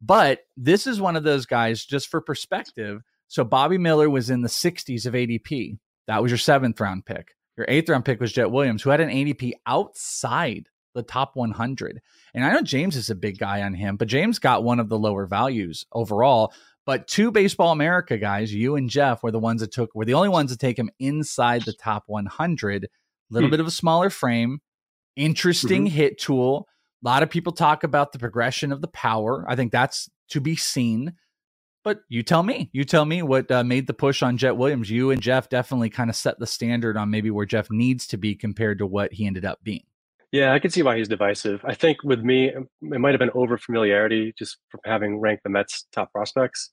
but 0.00 0.40
this 0.56 0.86
is 0.86 1.00
one 1.00 1.16
of 1.16 1.22
those 1.22 1.44
guys. 1.44 1.84
Just 1.84 2.08
for 2.08 2.22
perspective, 2.22 3.02
so 3.28 3.44
Bobby 3.44 3.76
Miller 3.76 4.08
was 4.08 4.30
in 4.30 4.40
the 4.40 4.48
60s 4.48 5.04
of 5.04 5.12
ADP. 5.12 5.78
That 6.06 6.22
was 6.22 6.30
your 6.30 6.38
seventh 6.38 6.80
round 6.80 7.04
pick. 7.04 7.34
Your 7.56 7.66
eighth 7.68 7.88
round 7.88 8.04
pick 8.04 8.20
was 8.20 8.32
Jet 8.32 8.50
Williams, 8.50 8.82
who 8.82 8.90
had 8.90 9.00
an 9.00 9.10
ADP 9.10 9.52
outside 9.66 10.68
the 10.94 11.02
top 11.02 11.32
100. 11.34 12.00
And 12.34 12.44
I 12.44 12.52
know 12.52 12.62
James 12.62 12.96
is 12.96 13.10
a 13.10 13.14
big 13.14 13.38
guy 13.38 13.62
on 13.62 13.74
him, 13.74 13.96
but 13.96 14.08
James 14.08 14.38
got 14.38 14.64
one 14.64 14.80
of 14.80 14.88
the 14.88 14.98
lower 14.98 15.26
values 15.26 15.84
overall. 15.92 16.52
But 16.86 17.08
two 17.08 17.30
Baseball 17.32 17.72
America 17.72 18.16
guys, 18.16 18.54
you 18.54 18.76
and 18.76 18.88
Jeff, 18.88 19.22
were 19.22 19.32
the 19.32 19.38
ones 19.40 19.60
that 19.60 19.72
took 19.72 19.92
were 19.94 20.04
the 20.04 20.14
only 20.14 20.28
ones 20.28 20.52
to 20.52 20.56
take 20.56 20.78
him 20.78 20.88
inside 21.00 21.62
the 21.64 21.72
top 21.72 22.04
100. 22.06 22.84
A 22.84 22.88
Little 23.28 23.48
Hmm. 23.48 23.50
bit 23.50 23.60
of 23.60 23.66
a 23.66 23.72
smaller 23.72 24.08
frame, 24.08 24.60
interesting 25.16 25.86
Mhm. 25.86 25.90
hit 25.90 26.18
tool. 26.20 26.68
A 27.04 27.08
lot 27.08 27.22
of 27.22 27.30
people 27.30 27.52
talk 27.52 27.82
about 27.84 28.12
the 28.12 28.18
progression 28.18 28.72
of 28.72 28.80
the 28.80 28.88
power. 28.88 29.44
I 29.48 29.56
think 29.56 29.72
that's 29.72 30.08
to 30.30 30.40
be 30.40 30.56
seen. 30.56 31.14
But 31.84 32.00
you 32.08 32.22
tell 32.24 32.42
me. 32.42 32.68
You 32.72 32.84
tell 32.84 33.04
me 33.04 33.22
what 33.22 33.50
uh, 33.50 33.62
made 33.62 33.86
the 33.86 33.94
push 33.94 34.22
on 34.22 34.36
Jet 34.36 34.56
Williams. 34.56 34.90
You 34.90 35.10
and 35.12 35.20
Jeff 35.22 35.48
definitely 35.48 35.88
kind 35.90 36.10
of 36.10 36.16
set 36.16 36.38
the 36.40 36.46
standard 36.46 36.96
on 36.96 37.10
maybe 37.10 37.30
where 37.30 37.46
Jeff 37.46 37.70
needs 37.70 38.06
to 38.08 38.16
be 38.16 38.34
compared 38.34 38.78
to 38.78 38.86
what 38.86 39.12
he 39.12 39.26
ended 39.26 39.44
up 39.44 39.62
being. 39.62 39.84
Yeah, 40.32 40.52
I 40.52 40.58
can 40.58 40.70
see 40.72 40.82
why 40.82 40.98
he's 40.98 41.06
divisive. 41.08 41.64
I 41.64 41.74
think 41.74 42.02
with 42.02 42.20
me, 42.22 42.48
it 42.48 42.66
might 42.80 43.12
have 43.12 43.20
been 43.20 43.30
over 43.34 43.56
familiarity 43.56 44.34
just 44.36 44.58
from 44.68 44.80
having 44.84 45.20
ranked 45.20 45.44
the 45.44 45.50
Mets 45.50 45.86
top 45.92 46.10
prospects. 46.12 46.72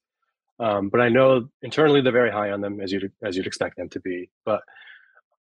Um, 0.59 0.89
but 0.89 1.01
I 1.01 1.09
know 1.09 1.49
internally 1.61 2.01
they're 2.01 2.11
very 2.11 2.31
high 2.31 2.51
on 2.51 2.61
them, 2.61 2.79
as 2.79 2.91
you'd 2.91 3.11
as 3.23 3.35
you'd 3.35 3.47
expect 3.47 3.77
them 3.77 3.89
to 3.89 3.99
be. 3.99 4.29
But 4.45 4.61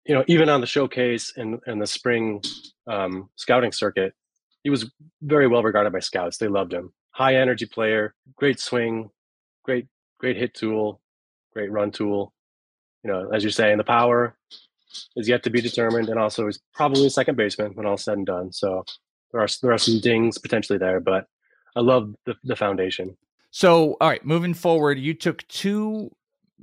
you 0.06 0.14
know, 0.16 0.24
even 0.28 0.50
on 0.50 0.62
the 0.62 0.68
showcase 0.68 1.34
and 1.38 1.60
and 1.66 1.82
the 1.82 1.88
spring 1.88 2.42
um, 2.88 3.30
scouting 3.36 3.72
circuit, 3.72 4.14
he 4.64 4.70
was 4.70 4.92
very 5.22 5.48
well 5.48 5.64
regarded 5.64 5.94
by 5.94 6.00
scouts. 6.00 6.38
They 6.38 6.48
loved 6.48 6.74
him. 6.74 6.94
High 7.12 7.36
energy 7.36 7.66
player, 7.66 8.14
great 8.36 8.60
swing, 8.60 9.10
great 9.64 9.88
great 10.20 10.38
hit 10.38 10.54
tool, 10.54 11.02
great 11.54 11.72
run 11.72 11.92
tool. 11.92 12.34
You 13.04 13.12
know, 13.12 13.30
as 13.32 13.44
you're 13.44 13.52
saying, 13.52 13.78
the 13.78 13.84
power 13.84 14.36
is 15.16 15.28
yet 15.28 15.44
to 15.44 15.50
be 15.50 15.62
determined, 15.62 16.10
and 16.10 16.20
also 16.20 16.48
is 16.48 16.60
probably 16.74 17.08
a 17.08 17.10
second 17.12 17.36
baseman 17.36 17.72
when 17.76 17.86
all's 17.86 18.04
said 18.04 18.18
and 18.18 18.26
done. 18.26 18.52
So 18.52 18.84
there 19.32 19.42
are 19.42 19.48
there 19.62 19.72
are 19.72 19.78
some 19.78 20.00
dings 20.00 20.38
potentially 20.38 20.80
there, 20.80 21.00
but 21.00 21.26
I 21.76 21.82
love 21.82 22.14
the 22.26 22.36
the 22.44 22.56
foundation. 22.56 23.18
So, 23.58 23.98
all 24.00 24.08
right, 24.08 24.24
moving 24.24 24.54
forward, 24.54 25.00
you 25.00 25.16
took 25.16 25.48
two. 25.48 26.12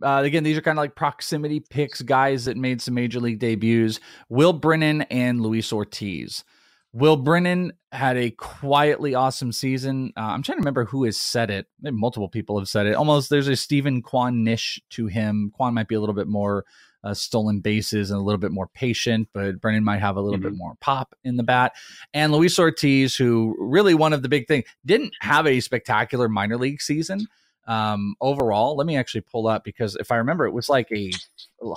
Uh, 0.00 0.22
again, 0.24 0.44
these 0.44 0.56
are 0.56 0.60
kind 0.60 0.78
of 0.78 0.82
like 0.82 0.94
proximity 0.94 1.58
picks, 1.58 2.00
guys 2.02 2.44
that 2.44 2.56
made 2.56 2.80
some 2.80 2.94
major 2.94 3.18
league 3.18 3.40
debuts 3.40 3.98
Will 4.28 4.52
Brennan 4.52 5.02
and 5.02 5.40
Luis 5.40 5.72
Ortiz. 5.72 6.44
Will 6.92 7.16
Brennan 7.16 7.72
had 7.90 8.16
a 8.16 8.30
quietly 8.30 9.16
awesome 9.16 9.50
season. 9.50 10.12
Uh, 10.16 10.20
I'm 10.20 10.44
trying 10.44 10.58
to 10.58 10.60
remember 10.60 10.84
who 10.84 11.02
has 11.02 11.16
said 11.16 11.50
it. 11.50 11.66
Maybe 11.80 11.96
multiple 11.96 12.28
people 12.28 12.60
have 12.60 12.68
said 12.68 12.86
it. 12.86 12.94
Almost 12.94 13.28
there's 13.28 13.48
a 13.48 13.56
Steven 13.56 14.00
Kwan 14.00 14.44
niche 14.44 14.80
to 14.90 15.08
him. 15.08 15.50
Kwan 15.52 15.74
might 15.74 15.88
be 15.88 15.96
a 15.96 16.00
little 16.00 16.14
bit 16.14 16.28
more 16.28 16.64
uh, 17.04 17.14
stolen 17.14 17.60
bases 17.60 18.10
and 18.10 18.18
a 18.18 18.22
little 18.22 18.38
bit 18.40 18.50
more 18.50 18.66
patient, 18.66 19.28
but 19.32 19.60
Brennan 19.60 19.84
might 19.84 20.00
have 20.00 20.16
a 20.16 20.20
little 20.20 20.40
bit 20.40 20.54
more 20.56 20.74
pop 20.80 21.14
in 21.22 21.36
the 21.36 21.42
bat. 21.44 21.74
And 22.12 22.32
Luis 22.32 22.58
Ortiz, 22.58 23.14
who 23.14 23.54
really 23.60 23.94
one 23.94 24.12
of 24.12 24.22
the 24.22 24.28
big 24.28 24.48
thing, 24.48 24.64
didn't 24.84 25.12
have 25.20 25.46
a 25.46 25.60
spectacular 25.60 26.28
minor 26.28 26.56
league 26.56 26.80
season 26.82 27.26
um, 27.66 28.14
overall. 28.20 28.74
Let 28.76 28.86
me 28.86 28.96
actually 28.96 29.20
pull 29.20 29.46
up 29.46 29.64
because 29.64 29.96
if 29.96 30.10
I 30.10 30.16
remember, 30.16 30.46
it 30.46 30.52
was 30.52 30.68
like 30.68 30.90
a 30.92 31.12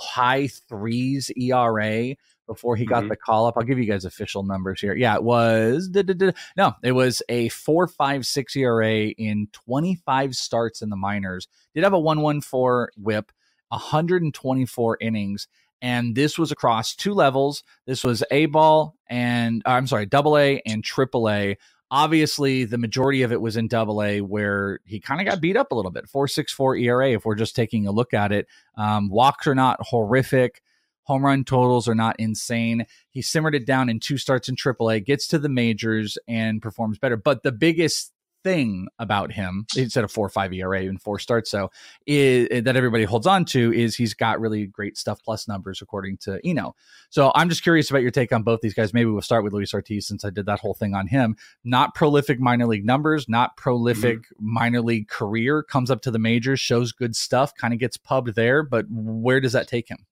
high 0.00 0.48
threes 0.68 1.30
ERA 1.36 2.14
before 2.46 2.76
he 2.76 2.86
got 2.86 3.04
Mhm. 3.04 3.08
the 3.10 3.16
call 3.16 3.44
up. 3.46 3.54
I'll 3.58 3.62
give 3.62 3.78
you 3.78 3.84
guys 3.84 4.06
official 4.06 4.42
numbers 4.42 4.80
here. 4.80 4.94
Yeah, 4.96 5.14
it 5.16 5.22
was 5.22 5.88
da- 5.88 6.02
da- 6.02 6.14
da- 6.14 6.32
no, 6.56 6.72
it 6.82 6.92
was 6.92 7.22
a 7.28 7.50
four 7.50 7.86
five 7.86 8.26
six 8.26 8.56
ERA 8.56 9.08
in 9.08 9.48
25 9.52 10.34
starts 10.34 10.80
in 10.80 10.88
the 10.88 10.96
minors. 10.96 11.46
Did 11.74 11.84
have 11.84 11.92
a 11.92 11.98
114 11.98 12.88
whip, 12.96 13.30
124 13.68 14.98
innings. 15.00 15.48
And 15.80 16.14
this 16.14 16.38
was 16.38 16.50
across 16.50 16.94
two 16.94 17.14
levels. 17.14 17.62
This 17.86 18.02
was 18.02 18.24
A 18.30 18.46
ball 18.46 18.96
and 19.08 19.62
uh, 19.64 19.70
I'm 19.70 19.86
sorry, 19.86 20.06
double 20.06 20.36
A 20.36 20.60
and 20.66 20.82
triple 20.82 21.30
A. 21.30 21.56
Obviously, 21.90 22.64
the 22.64 22.76
majority 22.76 23.22
of 23.22 23.32
it 23.32 23.40
was 23.40 23.56
in 23.56 23.68
double 23.68 24.02
A 24.02 24.20
where 24.20 24.80
he 24.84 25.00
kind 25.00 25.20
of 25.20 25.26
got 25.26 25.40
beat 25.40 25.56
up 25.56 25.72
a 25.72 25.74
little 25.74 25.90
bit. 25.90 26.08
464 26.08 26.76
ERA, 26.76 27.10
if 27.12 27.24
we're 27.24 27.34
just 27.34 27.56
taking 27.56 27.86
a 27.86 27.92
look 27.92 28.12
at 28.12 28.32
it. 28.32 28.46
Um, 28.76 29.08
walks 29.08 29.46
are 29.46 29.54
not 29.54 29.78
horrific. 29.80 30.62
Home 31.04 31.24
run 31.24 31.42
totals 31.44 31.88
are 31.88 31.94
not 31.94 32.16
insane. 32.18 32.84
He 33.08 33.22
simmered 33.22 33.54
it 33.54 33.64
down 33.64 33.88
in 33.88 33.98
two 33.98 34.18
starts 34.18 34.50
in 34.50 34.56
AAA, 34.56 35.06
gets 35.06 35.26
to 35.28 35.38
the 35.38 35.48
majors, 35.48 36.18
and 36.28 36.60
performs 36.60 36.98
better. 36.98 37.16
But 37.16 37.42
the 37.42 37.52
biggest 37.52 38.12
thing 38.44 38.88
about 38.98 39.32
him, 39.32 39.66
instead 39.76 40.04
of 40.04 40.10
four 40.10 40.26
or 40.26 40.30
five 40.30 40.52
ERA 40.52 40.80
and 40.82 41.00
four 41.00 41.18
starts, 41.18 41.50
so 41.50 41.70
is, 42.06 42.62
that 42.64 42.76
everybody 42.76 43.04
holds 43.04 43.26
on 43.26 43.44
to 43.46 43.72
is 43.72 43.96
he's 43.96 44.14
got 44.14 44.40
really 44.40 44.66
great 44.66 44.96
stuff 44.96 45.20
plus 45.22 45.48
numbers 45.48 45.82
according 45.82 46.18
to 46.18 46.40
Eno. 46.44 46.74
So 47.10 47.32
I'm 47.34 47.48
just 47.48 47.62
curious 47.62 47.90
about 47.90 48.02
your 48.02 48.10
take 48.10 48.32
on 48.32 48.42
both 48.42 48.60
these 48.60 48.74
guys. 48.74 48.94
Maybe 48.94 49.10
we'll 49.10 49.22
start 49.22 49.44
with 49.44 49.52
Luis 49.52 49.74
Ortiz 49.74 50.06
since 50.06 50.24
I 50.24 50.30
did 50.30 50.46
that 50.46 50.60
whole 50.60 50.74
thing 50.74 50.94
on 50.94 51.06
him. 51.06 51.36
Not 51.64 51.94
prolific 51.94 52.40
minor 52.40 52.66
league 52.66 52.86
numbers, 52.86 53.28
not 53.28 53.56
prolific 53.56 54.24
minor 54.38 54.80
league 54.80 55.08
career. 55.08 55.62
Comes 55.62 55.90
up 55.90 56.02
to 56.02 56.10
the 56.10 56.18
majors, 56.18 56.60
shows 56.60 56.92
good 56.92 57.16
stuff, 57.16 57.54
kind 57.54 57.72
of 57.72 57.80
gets 57.80 57.96
pubbed 57.96 58.34
there. 58.34 58.62
But 58.62 58.86
where 58.88 59.40
does 59.40 59.52
that 59.52 59.68
take 59.68 59.88
him? 59.88 60.06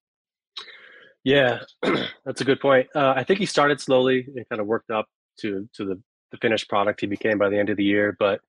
Yeah, 1.23 1.59
that's 2.25 2.41
a 2.41 2.45
good 2.45 2.59
point. 2.61 2.87
Uh, 2.95 3.13
I 3.15 3.23
think 3.23 3.39
he 3.39 3.45
started 3.45 3.81
slowly 3.81 4.25
and 4.33 4.47
kind 4.47 4.61
of 4.61 4.67
worked 4.67 4.91
up 4.91 5.09
to 5.41 5.67
to 5.73 5.85
the, 5.85 6.01
the 6.31 6.37
finished 6.37 6.69
product 6.69 7.01
he 7.01 7.07
became 7.07 7.37
by 7.37 7.49
the 7.49 7.57
end 7.57 7.69
of 7.69 7.77
the 7.77 7.83
year. 7.83 8.15
But 8.17 8.41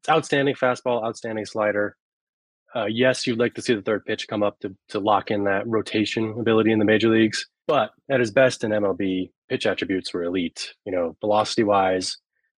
it's 0.00 0.08
outstanding 0.08 0.54
fastball, 0.54 1.04
outstanding 1.04 1.46
slider. 1.46 1.96
Uh, 2.74 2.86
yes, 2.86 3.26
you'd 3.26 3.38
like 3.38 3.54
to 3.54 3.62
see 3.62 3.74
the 3.74 3.82
third 3.82 4.04
pitch 4.04 4.28
come 4.28 4.42
up 4.42 4.58
to 4.60 4.74
to 4.90 4.98
lock 4.98 5.30
in 5.30 5.44
that 5.44 5.66
rotation 5.66 6.34
ability 6.38 6.70
in 6.72 6.78
the 6.78 6.84
major 6.84 7.08
leagues. 7.08 7.46
But 7.66 7.90
at 8.10 8.20
his 8.20 8.30
best 8.30 8.64
in 8.64 8.70
MLB, 8.70 9.30
pitch 9.48 9.66
attributes 9.66 10.12
were 10.12 10.24
elite. 10.24 10.74
You 10.84 10.92
know, 10.92 11.16
velocity 11.20 11.64
wise, 11.64 12.16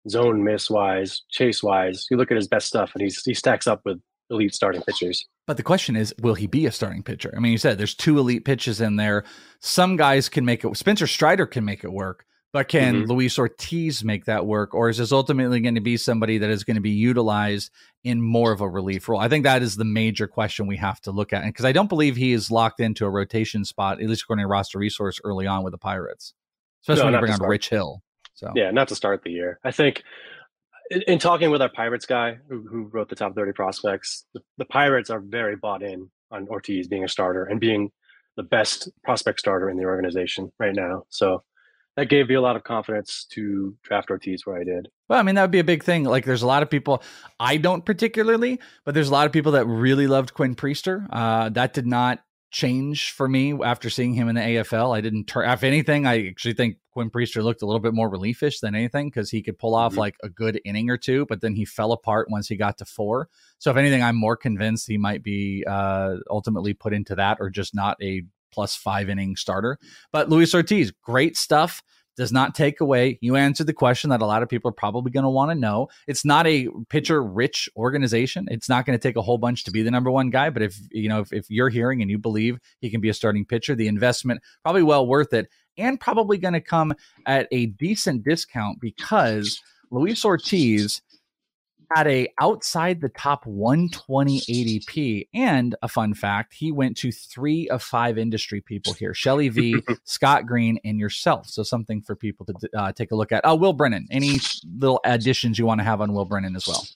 zone 0.09 0.45
miss 0.45 0.71
wise, 0.71 1.23
chase 1.31 1.63
wise. 1.63 2.07
You 2.11 2.17
look 2.17 2.31
at 2.31 2.37
his 2.37 2.49
best 2.49 2.67
stuff, 2.67 2.93
and 2.95 3.03
he's 3.03 3.23
he 3.23 3.35
stacks 3.35 3.67
up 3.67 3.83
with 3.85 4.01
elite 4.31 4.55
starting 4.55 4.83
pitchers. 4.83 5.27
But 5.47 5.57
the 5.57 5.63
question 5.63 5.97
is, 5.97 6.15
will 6.21 6.35
he 6.35 6.47
be 6.47 6.67
a 6.67 6.73
starting 6.73 7.03
pitcher? 7.03 7.33
I 7.37 7.41
mean, 7.41 7.53
you 7.53 7.59
said 7.59 7.79
there's 7.79 7.95
two 7.95 8.19
elite 8.19 8.45
pitches 8.45 8.81
in 8.81 8.97
there. 8.97 9.25
Some 9.61 9.97
guys 9.97 10.29
can 10.29 10.45
make 10.45 10.65
it. 10.65 10.77
Spencer 10.77 11.07
Strider 11.07 11.47
can 11.47 11.65
make 11.65 11.85
it 11.85 11.93
work. 11.93 12.27
But 12.53 12.69
can 12.69 13.05
Mhm. 13.05 13.09
Luis 13.09 13.39
Ortiz 13.39 14.03
make 14.03 14.25
that 14.25 14.47
work, 14.47 14.73
or 14.73 14.89
is 14.89 14.97
this 14.97 15.13
ultimately 15.13 15.61
going 15.61 15.75
to 15.75 15.83
be 15.83 15.99
somebody 15.99 16.39
that 16.39 16.49
is 16.49 16.65
going 16.65 16.77
to 16.77 16.81
be 16.81 16.91
utilized 16.91 17.71
in 18.05 18.23
more 18.23 18.53
of 18.53 18.63
a 18.63 18.69
relief 18.69 19.07
role? 19.09 19.21
I 19.21 19.29
think 19.29 19.45
that 19.45 19.63
is 19.63 19.77
the 19.77 19.85
major 19.85 20.27
question 20.27 20.67
we 20.67 20.77
have 20.79 21.01
to 21.03 21.11
look 21.11 21.33
at, 21.35 21.45
because 21.45 21.67
I 21.67 21.73
don't 21.73 21.89
believe 21.91 22.17
he 22.17 22.33
is 22.33 22.51
locked 22.51 22.81
into 22.81 23.05
a 23.05 23.11
rotation 23.11 23.65
spot, 23.67 24.01
at 24.01 24.09
least 24.09 24.23
according 24.23 24.45
to 24.45 24.49
roster 24.49 24.79
resource 24.79 25.21
early 25.25 25.47
on 25.47 25.63
with 25.63 25.73
the 25.73 25.79
Pirates, 25.79 26.33
especially 26.83 27.01
No, 27.03 27.05
when 27.07 27.15
you 27.15 27.21
bring 27.21 27.33
on 27.33 27.37
start. 27.37 27.51
Rich 27.51 27.69
Hill. 27.69 28.03
So 28.33 28.51
Yeah, 28.55 28.71
not 28.71 28.89
to 28.89 28.95
start 28.95 29.25
the 29.25 29.31
year. 29.31 29.59
I 29.63 29.71
think 29.71 30.03
in, 30.91 31.03
in 31.03 31.19
talking 31.19 31.51
with 31.51 31.61
our 31.61 31.69
Pirates 31.69 32.07
guy 32.07 32.39
who, 32.49 32.67
who 32.67 32.85
wrote 32.85 33.11
the 33.11 33.17
top 33.17 33.35
30 33.35 33.53
prospects, 33.53 34.25
the, 34.33 34.41
the 34.57 34.65
Pirates 34.65 35.11
are 35.11 35.21
very 35.21 35.57
bought 35.57 35.83
in 35.83 36.11
on 36.31 36.49
Ortiz 36.49 36.89
being 36.89 37.05
a 37.05 37.09
starter 37.09 37.45
and 37.45 37.61
being 37.61 37.91
the 38.37 38.43
best 38.43 38.89
prospect 39.05 39.39
starter 39.39 39.69
in 39.69 39.77
the 39.77 39.85
organization 39.85 40.51
right 40.59 40.75
now. 40.75 41.05
So 41.11 41.43
that 41.99 42.09
gave 42.09 42.29
me 42.29 42.37
a 42.37 42.41
lot 42.41 42.55
of 42.55 42.63
confidence 42.63 43.27
to 43.31 43.75
draft 43.83 44.09
Ortiz 44.09 44.47
where 44.47 44.57
I 44.57 44.63
did. 44.63 44.89
Well, 45.09 45.19
I 45.19 45.23
mean, 45.25 45.35
that 45.35 45.43
would 45.43 45.51
be 45.51 45.59
a 45.59 45.65
big 45.65 45.83
thing. 45.83 46.05
Like, 46.05 46.25
there's 46.25 46.43
a 46.43 46.47
lot 46.47 46.63
of 46.63 46.71
people, 46.71 47.03
I 47.41 47.57
don't 47.57 47.85
particularly, 47.85 48.61
but 48.85 48.95
there's 48.95 49.09
a 49.09 49.13
lot 49.13 49.27
of 49.27 49.33
people 49.33 49.51
that 49.53 49.67
really 49.67 50.07
loved 50.07 50.33
Quinn 50.33 50.55
Priester. 50.55 51.09
Uh, 51.11 51.49
that 51.49 51.75
did 51.75 51.89
not 51.89 52.21
change 52.53 53.11
for 53.11 53.29
me 53.29 53.53
after 53.65 53.91
seeing 53.91 54.15
him 54.15 54.29
in 54.29 54.37
the 54.37 54.41
AFL. 54.41 54.97
I 54.97 55.01
didn't 55.01 55.25
turn, 55.25 55.51
if 55.51 55.65
anything, 55.65 56.07
I 56.07 56.29
actually 56.29 56.55
think 56.55 56.77
Quinn 56.93 57.11
Priester 57.11 57.43
looked 57.43 57.63
a 57.63 57.67
little 57.67 57.81
bit 57.81 57.95
more 57.95 58.09
reliefish 58.09 58.61
than 58.61 58.77
anything 58.77 59.09
because 59.09 59.29
he 59.29 59.43
could 59.43 59.59
pull 59.59 59.75
off 59.75 59.97
like 59.97 60.15
a 60.23 60.29
good 60.29 60.61
inning 60.65 60.91
or 60.91 60.99
two, 60.99 61.27
but 61.27 61.41
then 61.41 61.57
he 61.57 61.65
fell 61.65 61.91
apart 61.91 62.31
once 62.31 62.47
he 62.47 62.55
got 62.55 62.79
to 62.79 62.85
four. 62.85 63.29
So, 63.59 63.73
if 63.73 63.77
anything, 63.77 64.05
I'm 64.05 64.17
more 64.17 64.37
convinced 64.37 64.87
he 64.87 64.99
might 64.99 65.25
be 65.25 65.65
uh, 65.67 66.19
ultimately 66.31 66.75
put 66.75 66.95
into 66.95 67.17
that 67.17 67.39
or 67.41 67.51
just 67.51 67.75
not 67.75 67.97
a 68.01 68.23
plus 68.53 68.77
five 68.77 69.09
inning 69.09 69.37
starter. 69.37 69.79
But 70.13 70.29
Luis 70.29 70.55
Ortiz, 70.55 70.93
great 71.03 71.37
stuff 71.37 71.83
does 72.19 72.33
not 72.33 72.55
take 72.55 72.81
away. 72.81 73.17
You 73.23 73.37
answered 73.37 73.69
the 73.69 73.73
question 73.73 74.11
that 74.11 74.21
a 74.21 74.27
lot 74.27 74.43
of 74.43 74.49
people 74.49 74.69
are 74.69 74.73
probably 74.73 75.13
going 75.13 75.23
to 75.23 75.31
want 75.31 75.53
to 75.53 75.55
know. 75.55 75.89
It's 76.09 76.25
not 76.25 76.49
a 76.49 76.69
pitcher 76.91 77.23
rich 77.23 77.69
organization. 77.77 78.49
It's 78.51 78.69
not 78.69 78.85
going 78.85 78.99
to 78.99 79.03
take 79.03 79.15
a 79.15 79.23
whole 79.23 79.39
bunch 79.39 79.63
to 79.65 79.71
be 79.71 79.83
the 79.83 79.91
number 79.93 80.11
one 80.11 80.29
guy. 80.29 80.51
But 80.51 80.63
if 80.63 80.77
you 80.91 81.09
know 81.09 81.21
if, 81.21 81.33
if 81.33 81.47
you're 81.49 81.69
hearing 81.69 82.03
and 82.03 82.11
you 82.11 82.19
believe 82.19 82.59
he 82.81 82.91
can 82.91 83.01
be 83.01 83.09
a 83.09 83.15
starting 83.15 83.45
pitcher, 83.45 83.77
the 83.77 83.87
investment 83.87 84.43
probably 84.65 84.83
well 84.83 85.07
worth 85.07 85.33
it, 85.33 85.49
and 85.79 86.01
probably 86.01 86.39
going 86.39 86.55
to 86.55 86.61
come 86.61 86.93
at 87.25 87.47
a 87.53 87.67
decent 87.67 88.25
discount 88.25 88.81
because 88.81 89.63
Luis 89.93 90.25
Ortiz 90.25 91.01
had 91.95 92.07
a 92.07 92.29
outside 92.41 93.01
the 93.01 93.09
top 93.09 93.47
120 93.47 94.41
ADP. 94.41 95.29
And 95.35 95.75
a 95.83 95.89
fun 95.89 96.15
fact, 96.15 96.55
he 96.55 96.73
went 96.73 96.97
to 96.99 97.13
three 97.13 97.69
of 97.69 97.83
five 97.83 98.19
industry 98.19 98.61
people 98.61 98.93
here 98.93 99.15
Shelly 99.15 99.49
V, 99.49 99.83
Scott 100.05 100.47
Green, 100.47 100.79
and 100.85 100.99
yourself. 100.99 101.49
So 101.49 101.63
something 101.63 102.03
for 102.03 102.15
people 102.17 102.47
to 102.47 102.71
uh, 102.77 102.93
take 102.93 103.13
a 103.13 103.17
look 103.17 103.33
at. 103.33 103.43
Oh, 103.45 103.55
Will 103.55 103.73
Brennan. 103.73 104.07
Any 104.11 104.39
little 104.79 105.01
additions 105.05 105.59
you 105.59 105.67
want 105.67 105.81
to 105.81 105.85
have 105.85 106.01
on 106.01 106.13
Will 106.13 106.25
Brennan 106.25 106.57
as 106.57 106.67
well? 106.67 106.87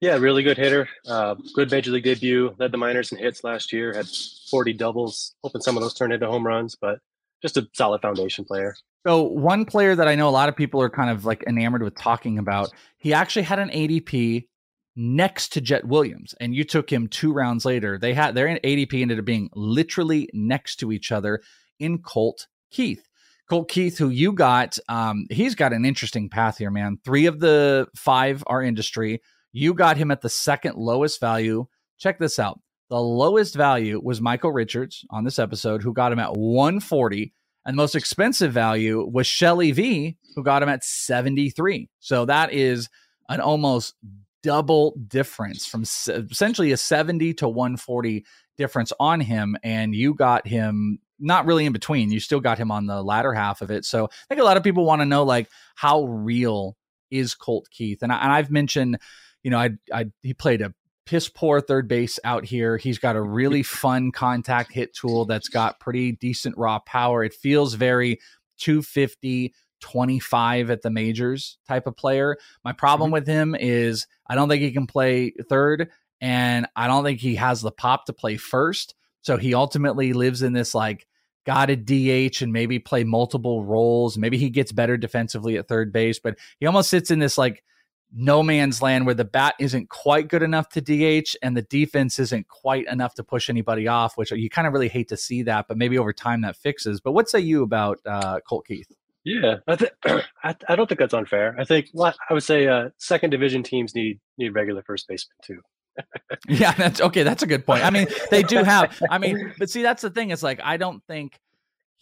Yeah, 0.00 0.16
really 0.16 0.42
good 0.42 0.56
hitter. 0.56 0.88
Uh, 1.06 1.36
good 1.54 1.70
major 1.70 1.92
league 1.92 2.02
debut. 2.02 2.54
Led 2.58 2.72
the 2.72 2.76
minors 2.78 3.12
in 3.12 3.18
hits 3.18 3.44
last 3.44 3.72
year. 3.72 3.94
Had 3.94 4.08
40 4.50 4.72
doubles. 4.72 5.34
Hoping 5.44 5.60
some 5.60 5.76
of 5.76 5.82
those 5.82 5.94
turned 5.94 6.12
into 6.12 6.26
home 6.26 6.44
runs, 6.44 6.74
but 6.74 6.98
just 7.42 7.56
a 7.56 7.68
solid 7.74 8.00
foundation 8.00 8.44
player. 8.44 8.74
So 9.06 9.24
one 9.24 9.64
player 9.64 9.96
that 9.96 10.08
I 10.08 10.14
know 10.14 10.28
a 10.28 10.30
lot 10.30 10.48
of 10.48 10.56
people 10.56 10.80
are 10.80 10.88
kind 10.88 11.10
of 11.10 11.24
like 11.24 11.42
enamored 11.46 11.82
with 11.82 11.96
talking 11.96 12.38
about, 12.38 12.70
he 12.98 13.12
actually 13.12 13.42
had 13.42 13.58
an 13.58 13.68
ADP 13.70 14.46
next 14.94 15.52
to 15.54 15.60
Jet 15.60 15.86
Williams, 15.86 16.34
and 16.40 16.54
you 16.54 16.64
took 16.64 16.90
him 16.90 17.08
two 17.08 17.32
rounds 17.32 17.64
later. 17.64 17.98
They 17.98 18.14
had 18.14 18.34
their 18.34 18.46
ADP 18.46 19.02
ended 19.02 19.18
up 19.18 19.24
being 19.24 19.50
literally 19.54 20.28
next 20.32 20.76
to 20.76 20.92
each 20.92 21.10
other 21.10 21.40
in 21.78 21.98
Colt 21.98 22.46
Keith. 22.70 23.06
Colt 23.48 23.68
Keith, 23.68 23.98
who 23.98 24.08
you 24.08 24.32
got, 24.32 24.78
um, 24.88 25.26
he's 25.30 25.54
got 25.54 25.72
an 25.72 25.84
interesting 25.84 26.28
path 26.28 26.58
here, 26.58 26.70
man. 26.70 26.98
Three 27.04 27.26
of 27.26 27.40
the 27.40 27.88
five 27.96 28.44
are 28.46 28.62
industry. 28.62 29.20
You 29.52 29.74
got 29.74 29.96
him 29.96 30.10
at 30.10 30.20
the 30.20 30.28
second 30.28 30.76
lowest 30.76 31.20
value. 31.20 31.66
Check 31.98 32.18
this 32.18 32.38
out. 32.38 32.60
The 32.92 33.00
lowest 33.00 33.54
value 33.54 33.98
was 34.04 34.20
Michael 34.20 34.52
Richards 34.52 35.06
on 35.08 35.24
this 35.24 35.38
episode, 35.38 35.82
who 35.82 35.94
got 35.94 36.12
him 36.12 36.18
at 36.18 36.36
140. 36.36 37.32
And 37.64 37.72
the 37.72 37.78
most 37.78 37.94
expensive 37.94 38.52
value 38.52 39.08
was 39.10 39.26
Shelly 39.26 39.72
V, 39.72 40.18
who 40.36 40.42
got 40.42 40.62
him 40.62 40.68
at 40.68 40.84
73. 40.84 41.88
So 42.00 42.26
that 42.26 42.52
is 42.52 42.90
an 43.30 43.40
almost 43.40 43.94
double 44.42 44.94
difference 45.08 45.64
from 45.64 45.84
essentially 45.84 46.72
a 46.72 46.76
70 46.76 47.32
to 47.32 47.48
140 47.48 48.26
difference 48.58 48.92
on 49.00 49.22
him. 49.22 49.56
And 49.62 49.94
you 49.94 50.12
got 50.12 50.46
him 50.46 50.98
not 51.18 51.46
really 51.46 51.64
in 51.64 51.72
between. 51.72 52.12
You 52.12 52.20
still 52.20 52.40
got 52.40 52.58
him 52.58 52.70
on 52.70 52.84
the 52.84 53.02
latter 53.02 53.32
half 53.32 53.62
of 53.62 53.70
it. 53.70 53.86
So 53.86 54.04
I 54.04 54.08
think 54.28 54.42
a 54.42 54.44
lot 54.44 54.58
of 54.58 54.64
people 54.64 54.84
want 54.84 55.00
to 55.00 55.06
know 55.06 55.22
like 55.22 55.48
how 55.76 56.04
real 56.04 56.76
is 57.10 57.32
Colt 57.32 57.68
Keith? 57.70 58.02
And, 58.02 58.12
I, 58.12 58.22
and 58.22 58.32
I've 58.32 58.50
mentioned, 58.50 58.98
you 59.42 59.50
know, 59.50 59.58
I, 59.58 59.70
I 59.90 60.04
he 60.20 60.34
played 60.34 60.60
a 60.60 60.74
piss 61.04 61.28
poor 61.28 61.60
third 61.60 61.88
base 61.88 62.18
out 62.24 62.44
here. 62.44 62.76
He's 62.76 62.98
got 62.98 63.16
a 63.16 63.22
really 63.22 63.62
fun 63.62 64.12
contact 64.12 64.72
hit 64.72 64.94
tool 64.94 65.24
that's 65.24 65.48
got 65.48 65.80
pretty 65.80 66.12
decent 66.12 66.56
raw 66.56 66.78
power. 66.80 67.24
It 67.24 67.34
feels 67.34 67.74
very 67.74 68.20
250, 68.58 69.54
25 69.80 70.70
at 70.70 70.82
the 70.82 70.90
majors 70.90 71.58
type 71.68 71.86
of 71.86 71.96
player. 71.96 72.36
My 72.64 72.72
problem 72.72 73.08
mm-hmm. 73.08 73.14
with 73.14 73.26
him 73.26 73.54
is 73.58 74.06
I 74.26 74.34
don't 74.34 74.48
think 74.48 74.62
he 74.62 74.72
can 74.72 74.86
play 74.86 75.32
third, 75.48 75.90
and 76.20 76.66
I 76.76 76.86
don't 76.86 77.04
think 77.04 77.20
he 77.20 77.34
has 77.34 77.60
the 77.60 77.72
pop 77.72 78.06
to 78.06 78.12
play 78.12 78.36
first. 78.36 78.94
So 79.22 79.36
he 79.36 79.54
ultimately 79.54 80.12
lives 80.12 80.42
in 80.42 80.52
this 80.52 80.74
like 80.74 81.06
got 81.44 81.66
to 81.66 81.76
DH 81.76 82.42
and 82.42 82.52
maybe 82.52 82.78
play 82.78 83.04
multiple 83.04 83.64
roles. 83.64 84.16
Maybe 84.16 84.38
he 84.38 84.50
gets 84.50 84.72
better 84.72 84.96
defensively 84.96 85.56
at 85.56 85.68
third 85.68 85.92
base, 85.92 86.18
but 86.18 86.38
he 86.60 86.66
almost 86.66 86.90
sits 86.90 87.10
in 87.10 87.18
this 87.18 87.36
like 87.36 87.64
no 88.14 88.42
man's 88.42 88.82
land 88.82 89.06
where 89.06 89.14
the 89.14 89.24
bat 89.24 89.54
isn't 89.58 89.88
quite 89.88 90.28
good 90.28 90.42
enough 90.42 90.68
to 90.70 90.80
DH 90.80 91.34
and 91.42 91.56
the 91.56 91.62
defense 91.62 92.18
isn't 92.18 92.48
quite 92.48 92.86
enough 92.86 93.14
to 93.14 93.24
push 93.24 93.48
anybody 93.48 93.88
off, 93.88 94.16
which 94.16 94.30
you 94.30 94.50
kind 94.50 94.66
of 94.66 94.72
really 94.72 94.88
hate 94.88 95.08
to 95.08 95.16
see 95.16 95.42
that, 95.42 95.66
but 95.68 95.78
maybe 95.78 95.98
over 95.98 96.12
time 96.12 96.42
that 96.42 96.56
fixes. 96.56 97.00
But 97.00 97.12
what 97.12 97.28
say 97.28 97.40
you 97.40 97.62
about 97.62 97.98
uh, 98.04 98.40
Colt 98.46 98.66
Keith? 98.66 98.92
Yeah, 99.24 99.56
I, 99.66 99.76
th- 99.76 99.92
I, 100.04 100.56
I 100.68 100.76
don't 100.76 100.88
think 100.88 100.98
that's 100.98 101.14
unfair. 101.14 101.54
I 101.58 101.64
think 101.64 101.88
I 101.96 102.12
would 102.30 102.42
say 102.42 102.66
uh, 102.66 102.90
second 102.98 103.30
division 103.30 103.62
teams 103.62 103.94
need 103.94 104.20
need 104.36 104.50
regular 104.50 104.82
first 104.82 105.06
baseman 105.08 105.36
too. 105.42 105.60
yeah, 106.48 106.72
that's 106.72 107.00
okay. 107.00 107.22
That's 107.22 107.42
a 107.42 107.46
good 107.46 107.64
point. 107.64 107.84
I 107.84 107.90
mean, 107.90 108.08
they 108.30 108.42
do 108.42 108.64
have. 108.64 109.00
I 109.10 109.18
mean, 109.18 109.54
but 109.58 109.70
see, 109.70 109.82
that's 109.82 110.02
the 110.02 110.10
thing. 110.10 110.30
Is 110.30 110.42
like 110.42 110.60
I 110.62 110.76
don't 110.76 111.02
think 111.06 111.38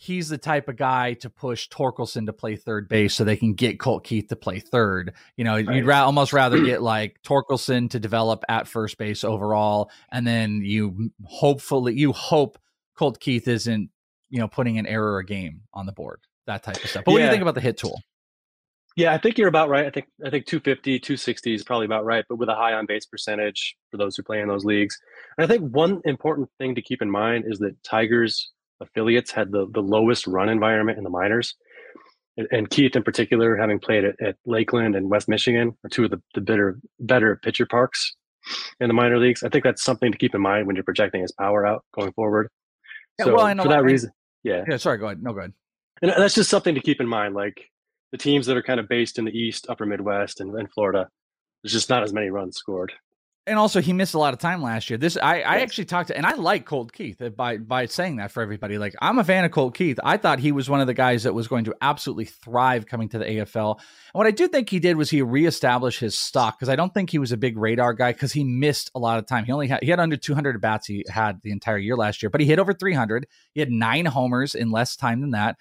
he's 0.02 0.30
the 0.30 0.38
type 0.38 0.66
of 0.66 0.76
guy 0.76 1.12
to 1.12 1.28
push 1.28 1.68
Torkelson 1.68 2.24
to 2.24 2.32
play 2.32 2.56
third 2.56 2.88
base 2.88 3.12
so 3.12 3.22
they 3.22 3.36
can 3.36 3.52
get 3.52 3.78
Colt 3.78 4.02
Keith 4.02 4.28
to 4.28 4.36
play 4.36 4.58
third. 4.58 5.12
You 5.36 5.44
know, 5.44 5.56
Right. 5.56 5.76
you'd 5.76 5.84
ra- 5.84 6.06
almost 6.06 6.32
rather 6.32 6.58
get 6.64 6.80
like 6.80 7.20
Torkelson 7.22 7.90
to 7.90 8.00
develop 8.00 8.42
at 8.48 8.66
first 8.66 8.96
base 8.96 9.24
overall, 9.24 9.90
and 10.10 10.26
then 10.26 10.62
you 10.64 11.10
hopefully 11.26 11.92
you 11.94 12.12
hope 12.14 12.58
Colt 12.96 13.20
Keith 13.20 13.46
isn't 13.46 13.90
you 14.30 14.38
know 14.38 14.48
putting 14.48 14.78
an 14.78 14.86
error 14.86 15.18
a 15.18 15.24
game 15.24 15.60
on 15.74 15.84
the 15.84 15.92
board, 15.92 16.20
that 16.46 16.62
type 16.62 16.82
of 16.82 16.88
stuff. 16.88 17.04
But 17.04 17.12
what 17.12 17.18
do 17.18 17.24
you 17.24 17.30
think 17.30 17.42
about 17.42 17.54
the 17.54 17.60
hit 17.60 17.76
tool? 17.76 18.00
Yeah, 18.96 19.12
I 19.12 19.18
think 19.18 19.36
you're 19.36 19.48
about 19.48 19.68
right. 19.68 19.84
I 19.84 19.90
think 19.90 20.06
I 20.24 20.30
think 20.30 20.46
250, 20.46 20.98
260 20.98 21.54
is 21.54 21.62
probably 21.62 21.84
about 21.86 22.06
right, 22.06 22.24
but 22.26 22.36
with 22.36 22.48
a 22.48 22.54
high 22.54 22.72
on 22.72 22.86
base 22.86 23.04
percentage 23.04 23.76
for 23.90 23.98
those 23.98 24.16
who 24.16 24.22
play 24.22 24.40
in 24.40 24.48
those 24.48 24.64
leagues. 24.64 24.98
And 25.36 25.44
I 25.44 25.46
think 25.46 25.74
one 25.74 26.00
important 26.06 26.48
thing 26.58 26.74
to 26.74 26.80
keep 26.82 27.02
in 27.02 27.10
mind 27.10 27.44
is 27.46 27.58
that 27.58 27.80
Tigers 27.84 28.50
affiliates 28.80 29.30
had 29.30 29.52
the, 29.52 29.66
the 29.72 29.80
lowest 29.80 30.26
run 30.26 30.48
environment 30.48 30.98
in 30.98 31.04
the 31.04 31.10
minors. 31.10 31.54
And, 32.36 32.48
and 32.50 32.70
Keith 32.70 32.96
in 32.96 33.02
particular, 33.02 33.56
having 33.56 33.78
played 33.78 34.04
at, 34.04 34.14
at 34.20 34.36
Lakeland 34.46 34.94
and 34.94 35.10
West 35.10 35.28
Michigan, 35.28 35.76
are 35.84 35.90
two 35.90 36.04
of 36.04 36.10
the, 36.10 36.22
the 36.34 36.40
better 36.40 36.78
better 36.98 37.36
pitcher 37.42 37.66
parks 37.66 38.14
in 38.80 38.88
the 38.88 38.94
minor 38.94 39.18
leagues. 39.18 39.42
I 39.42 39.48
think 39.48 39.64
that's 39.64 39.82
something 39.82 40.12
to 40.12 40.18
keep 40.18 40.34
in 40.34 40.40
mind 40.40 40.66
when 40.66 40.76
you're 40.76 40.84
projecting 40.84 41.22
his 41.22 41.32
power 41.32 41.66
out 41.66 41.84
going 41.94 42.12
forward. 42.12 42.48
Yeah, 43.18 43.26
so 43.26 43.34
well, 43.34 43.54
for 43.56 43.68
that 43.68 43.82
reason, 43.82 44.12
yeah. 44.42 44.64
Yeah, 44.68 44.76
sorry, 44.76 44.98
go 44.98 45.06
ahead. 45.06 45.22
No, 45.22 45.32
go 45.32 45.40
ahead. 45.40 45.52
And 46.02 46.12
that's 46.16 46.34
just 46.34 46.48
something 46.48 46.74
to 46.74 46.80
keep 46.80 47.00
in 47.00 47.06
mind. 47.06 47.34
Like 47.34 47.70
the 48.12 48.18
teams 48.18 48.46
that 48.46 48.56
are 48.56 48.62
kind 48.62 48.80
of 48.80 48.88
based 48.88 49.18
in 49.18 49.24
the 49.24 49.36
East, 49.36 49.66
Upper 49.68 49.84
Midwest, 49.84 50.40
and, 50.40 50.54
and 50.54 50.70
Florida, 50.72 51.08
there's 51.62 51.72
just 51.72 51.90
not 51.90 52.02
as 52.02 52.12
many 52.12 52.30
runs 52.30 52.56
scored. 52.56 52.92
And 53.46 53.58
also, 53.58 53.80
he 53.80 53.94
missed 53.94 54.12
a 54.12 54.18
lot 54.18 54.34
of 54.34 54.38
time 54.38 54.62
last 54.62 54.90
year. 54.90 54.98
This 54.98 55.16
I, 55.16 55.40
I 55.40 55.56
actually 55.60 55.86
talked 55.86 56.08
to, 56.08 56.16
and 56.16 56.26
I 56.26 56.34
like 56.34 56.66
Colt 56.66 56.92
Keith 56.92 57.22
uh, 57.22 57.30
by 57.30 57.56
by 57.56 57.86
saying 57.86 58.16
that 58.16 58.30
for 58.30 58.42
everybody. 58.42 58.76
Like, 58.76 58.94
I'm 59.00 59.18
a 59.18 59.24
fan 59.24 59.46
of 59.46 59.50
Colt 59.50 59.74
Keith. 59.74 59.98
I 60.04 60.18
thought 60.18 60.38
he 60.38 60.52
was 60.52 60.68
one 60.68 60.80
of 60.80 60.86
the 60.86 60.94
guys 60.94 61.22
that 61.22 61.32
was 61.32 61.48
going 61.48 61.64
to 61.64 61.74
absolutely 61.80 62.26
thrive 62.26 62.86
coming 62.86 63.08
to 63.08 63.18
the 63.18 63.24
AFL. 63.24 63.78
And 63.78 63.86
what 64.12 64.26
I 64.26 64.30
do 64.30 64.46
think 64.46 64.68
he 64.68 64.78
did 64.78 64.96
was 64.96 65.08
he 65.08 65.22
reestablished 65.22 66.00
his 66.00 66.18
stock 66.18 66.58
because 66.58 66.68
I 66.68 66.76
don't 66.76 66.92
think 66.92 67.08
he 67.08 67.18
was 67.18 67.32
a 67.32 67.38
big 67.38 67.56
radar 67.56 67.94
guy 67.94 68.12
because 68.12 68.32
he 68.32 68.44
missed 68.44 68.90
a 68.94 68.98
lot 68.98 69.18
of 69.18 69.26
time. 69.26 69.46
He 69.46 69.52
only 69.52 69.68
had 69.68 69.82
he 69.82 69.88
had 69.88 70.00
under 70.00 70.18
200 70.18 70.56
at 70.56 70.60
bats 70.60 70.86
he 70.86 71.04
had 71.08 71.40
the 71.42 71.50
entire 71.50 71.78
year 71.78 71.96
last 71.96 72.22
year, 72.22 72.28
but 72.28 72.42
he 72.42 72.46
hit 72.46 72.58
over 72.58 72.74
300. 72.74 73.26
He 73.54 73.60
had 73.60 73.70
nine 73.70 74.04
homers 74.04 74.54
in 74.54 74.70
less 74.70 74.96
time 74.96 75.22
than 75.22 75.30
that. 75.30 75.56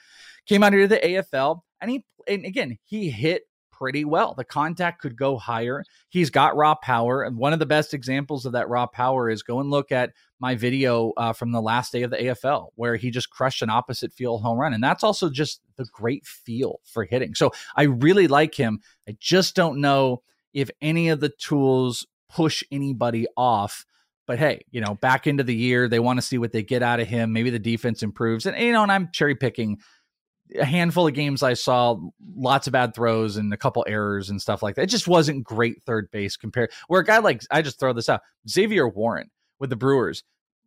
Came 0.48 0.64
out 0.64 0.74
here 0.74 0.82
to 0.84 0.88
the 0.90 0.98
AFL, 0.98 1.62
and 1.80 1.90
he 1.90 2.06
and 2.28 2.46
again 2.46 2.78
he 2.84 3.10
hit 3.10 3.44
pretty 3.80 4.04
well. 4.04 4.34
The 4.36 4.44
contact 4.44 5.02
could 5.02 5.16
go 5.16 5.38
higher. 5.38 5.84
He's 6.10 6.30
got 6.30 6.56
raw 6.56 6.76
power. 6.76 7.24
And 7.24 7.38
one 7.38 7.54
of 7.54 7.60
the 7.60 7.66
best 7.66 7.94
examples 7.94 8.46
of 8.46 8.52
that 8.52 8.70
raw 8.70 8.86
power 8.86 9.30
is 9.30 9.42
go 9.42 9.60
and 9.60 9.70
look 9.70 9.92
at 9.92 10.12
my 10.40 10.56
video 10.56 11.14
uh, 11.18 11.34
from 11.34 11.52
the 11.52 11.62
last 11.62 11.92
day 11.92 12.04
of 12.04 12.12
the 12.12 12.18
AFL, 12.18 12.70
where 12.76 12.98
he 12.98 13.10
just 13.10 13.30
crushed 13.30 13.62
an 13.62 13.70
opposite 13.70 14.12
field 14.12 14.42
home 14.42 14.58
run. 14.58 14.74
And 14.74 14.84
that's 14.84 15.04
also 15.04 15.30
just 15.30 15.62
the 15.78 15.86
great 15.92 16.26
feel 16.26 16.80
for 16.84 17.06
hitting. 17.06 17.36
So 17.36 17.52
I 17.76 17.84
really 17.84 18.28
like 18.28 18.56
him. 18.56 18.82
I 19.08 19.16
just 19.20 19.56
don't 19.56 19.80
know 19.80 20.24
if 20.54 20.70
any 20.82 21.10
of 21.10 21.22
the 21.22 21.30
tools 21.30 22.06
push 22.30 22.64
anybody 22.72 23.28
off. 23.38 23.86
But 24.28 24.38
hey, 24.38 24.62
you 24.70 24.82
know, 24.82 24.96
back 24.96 25.26
into 25.26 25.44
the 25.44 25.56
year, 25.56 25.88
they 25.88 26.00
want 26.00 26.18
to 26.18 26.22
see 26.22 26.38
what 26.38 26.52
they 26.52 26.62
get 26.62 26.84
out 26.84 27.00
of 27.00 27.08
him. 27.08 27.34
Maybe 27.34 27.50
the 27.50 27.60
defense 27.60 28.04
improves. 28.04 28.46
And, 28.46 28.56
you 28.58 28.72
know, 28.72 28.84
and 28.84 28.92
I'm 28.92 29.10
cherry 29.12 29.36
picking 29.36 29.80
a 30.58 30.66
handful 30.66 31.08
of 31.08 31.14
games 31.14 31.44
I 31.44 31.54
saw 31.54 32.00
lots 32.36 32.68
of 32.68 32.74
bad 32.74 32.96
throws 32.96 33.38
and 33.38 33.54
a 33.54 33.58
couple 33.58 33.86
errors 33.88 34.30
and 34.30 34.42
stuff 34.42 34.64
like 34.64 34.76
that. 34.76 34.84
It 34.84 34.88
just 34.88 35.08
wasn't 35.08 35.44
great 35.44 35.84
third 35.86 36.10
base 36.12 36.38
compared 36.38 36.72
where 36.88 37.02
a 37.02 37.06
guy 37.06 37.20
like 37.20 37.44
I 37.52 37.62
just 37.62 37.80
throw 37.80 37.94
this 37.94 38.10
out, 38.10 38.22
Zavier 38.48 38.94
Warren 38.94 39.30
with 39.60 39.70
the 39.70 39.76
Brewers, 39.76 40.24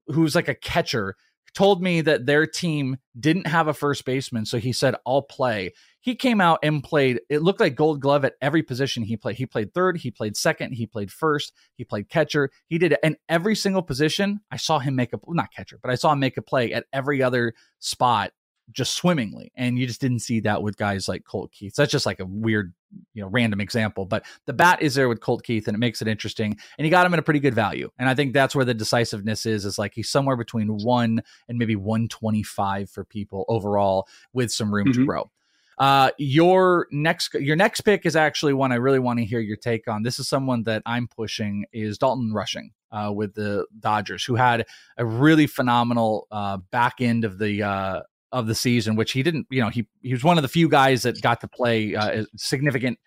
who's 0.08 0.34
like 0.34 0.48
a 0.48 0.54
catcher, 0.54 1.16
told 1.54 1.82
me 1.82 2.00
that 2.00 2.26
their 2.26 2.46
team 2.46 2.96
didn't 3.18 3.46
have 3.46 3.68
a 3.68 3.74
first 3.74 4.04
baseman, 4.04 4.46
so 4.46 4.58
he 4.58 4.72
said, 4.72 4.94
"I'll 5.06 5.22
play." 5.22 5.72
He 6.00 6.14
came 6.14 6.40
out 6.40 6.58
and 6.62 6.82
played. 6.82 7.20
It 7.28 7.42
looked 7.42 7.60
like 7.60 7.74
Gold 7.74 8.00
Glove 8.00 8.24
at 8.24 8.34
every 8.40 8.62
position 8.62 9.02
he 9.02 9.16
played. 9.16 9.36
He 9.36 9.46
played 9.46 9.72
third, 9.74 9.98
he 9.98 10.10
played 10.10 10.36
second, 10.36 10.72
he 10.72 10.86
played 10.86 11.12
first, 11.12 11.52
he 11.76 11.84
played 11.84 12.08
catcher. 12.08 12.50
He 12.66 12.78
did 12.78 12.92
it, 12.92 13.00
and 13.02 13.16
every 13.28 13.54
single 13.54 13.82
position 13.82 14.40
I 14.50 14.56
saw 14.56 14.78
him 14.78 14.96
make 14.96 15.12
a 15.12 15.18
not 15.28 15.52
catcher, 15.52 15.78
but 15.82 15.90
I 15.90 15.96
saw 15.96 16.12
him 16.12 16.20
make 16.20 16.36
a 16.36 16.42
play 16.42 16.72
at 16.72 16.86
every 16.92 17.22
other 17.22 17.54
spot 17.78 18.32
just 18.72 18.94
swimmingly. 18.94 19.52
And 19.56 19.78
you 19.78 19.86
just 19.86 20.00
didn't 20.00 20.20
see 20.20 20.40
that 20.40 20.62
with 20.62 20.76
guys 20.76 21.08
like 21.08 21.24
Colt 21.24 21.52
Keith. 21.52 21.74
So 21.74 21.82
that's 21.82 21.92
just 21.92 22.06
like 22.06 22.20
a 22.20 22.26
weird, 22.26 22.72
you 23.14 23.22
know, 23.22 23.28
random 23.28 23.60
example. 23.60 24.04
But 24.04 24.24
the 24.46 24.52
bat 24.52 24.82
is 24.82 24.94
there 24.94 25.08
with 25.08 25.20
Colt 25.20 25.42
Keith 25.42 25.68
and 25.68 25.74
it 25.74 25.78
makes 25.78 26.02
it 26.02 26.08
interesting. 26.08 26.56
And 26.78 26.86
you 26.86 26.90
got 26.90 27.06
him 27.06 27.12
at 27.12 27.18
a 27.18 27.22
pretty 27.22 27.40
good 27.40 27.54
value. 27.54 27.90
And 27.98 28.08
I 28.08 28.14
think 28.14 28.32
that's 28.32 28.54
where 28.54 28.64
the 28.64 28.74
decisiveness 28.74 29.46
is, 29.46 29.64
is 29.64 29.78
like 29.78 29.94
he's 29.94 30.10
somewhere 30.10 30.36
between 30.36 30.68
one 30.68 31.22
and 31.48 31.58
maybe 31.58 31.76
125 31.76 32.90
for 32.90 33.04
people 33.04 33.44
overall 33.48 34.06
with 34.32 34.52
some 34.52 34.74
room 34.74 34.88
mm-hmm. 34.88 35.00
to 35.00 35.06
grow. 35.06 35.30
Uh, 35.78 36.10
your 36.18 36.86
next 36.90 37.34
your 37.34 37.56
next 37.56 37.80
pick 37.80 38.04
is 38.06 38.14
actually 38.14 38.52
one 38.52 38.72
I 38.72 38.76
really 38.76 38.98
want 38.98 39.18
to 39.18 39.24
hear 39.24 39.40
your 39.40 39.56
take 39.56 39.88
on. 39.88 40.02
This 40.02 40.18
is 40.18 40.28
someone 40.28 40.62
that 40.64 40.82
I'm 40.86 41.08
pushing 41.08 41.64
is 41.72 41.98
Dalton 41.98 42.32
Rushing 42.32 42.72
uh, 42.92 43.10
with 43.12 43.34
the 43.34 43.66
Dodgers, 43.80 44.24
who 44.24 44.36
had 44.36 44.66
a 44.96 45.04
really 45.04 45.46
phenomenal 45.46 46.28
uh, 46.30 46.58
back 46.70 47.00
end 47.00 47.24
of 47.24 47.38
the 47.38 47.62
uh, 47.62 48.02
of 48.32 48.46
the 48.46 48.54
season, 48.54 48.96
which 48.96 49.12
he 49.12 49.22
didn't, 49.22 49.46
you 49.50 49.60
know, 49.60 49.68
he 49.68 49.86
he 50.00 50.12
was 50.12 50.24
one 50.24 50.38
of 50.38 50.42
the 50.42 50.48
few 50.48 50.68
guys 50.68 51.02
that 51.02 51.20
got 51.20 51.40
to 51.42 51.48
play 51.48 51.94
uh, 51.94 52.24
significant 52.36 52.98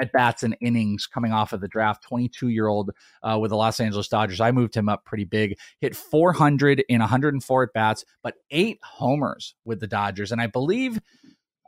at 0.00 0.12
bats 0.12 0.42
and 0.42 0.56
innings 0.60 1.06
coming 1.06 1.32
off 1.32 1.52
of 1.52 1.60
the 1.60 1.68
draft. 1.68 2.02
22 2.04 2.48
year 2.48 2.66
old 2.66 2.90
uh, 3.22 3.38
with 3.38 3.50
the 3.50 3.56
Los 3.56 3.80
Angeles 3.80 4.08
Dodgers. 4.08 4.40
I 4.40 4.52
moved 4.52 4.74
him 4.74 4.88
up 4.88 5.04
pretty 5.04 5.24
big. 5.24 5.56
Hit 5.80 5.94
400 5.94 6.84
in 6.88 7.00
104 7.00 7.62
at 7.62 7.72
bats, 7.74 8.04
but 8.22 8.34
eight 8.50 8.78
homers 8.82 9.54
with 9.64 9.80
the 9.80 9.86
Dodgers, 9.86 10.32
and 10.32 10.40
I 10.40 10.46
believe 10.46 11.00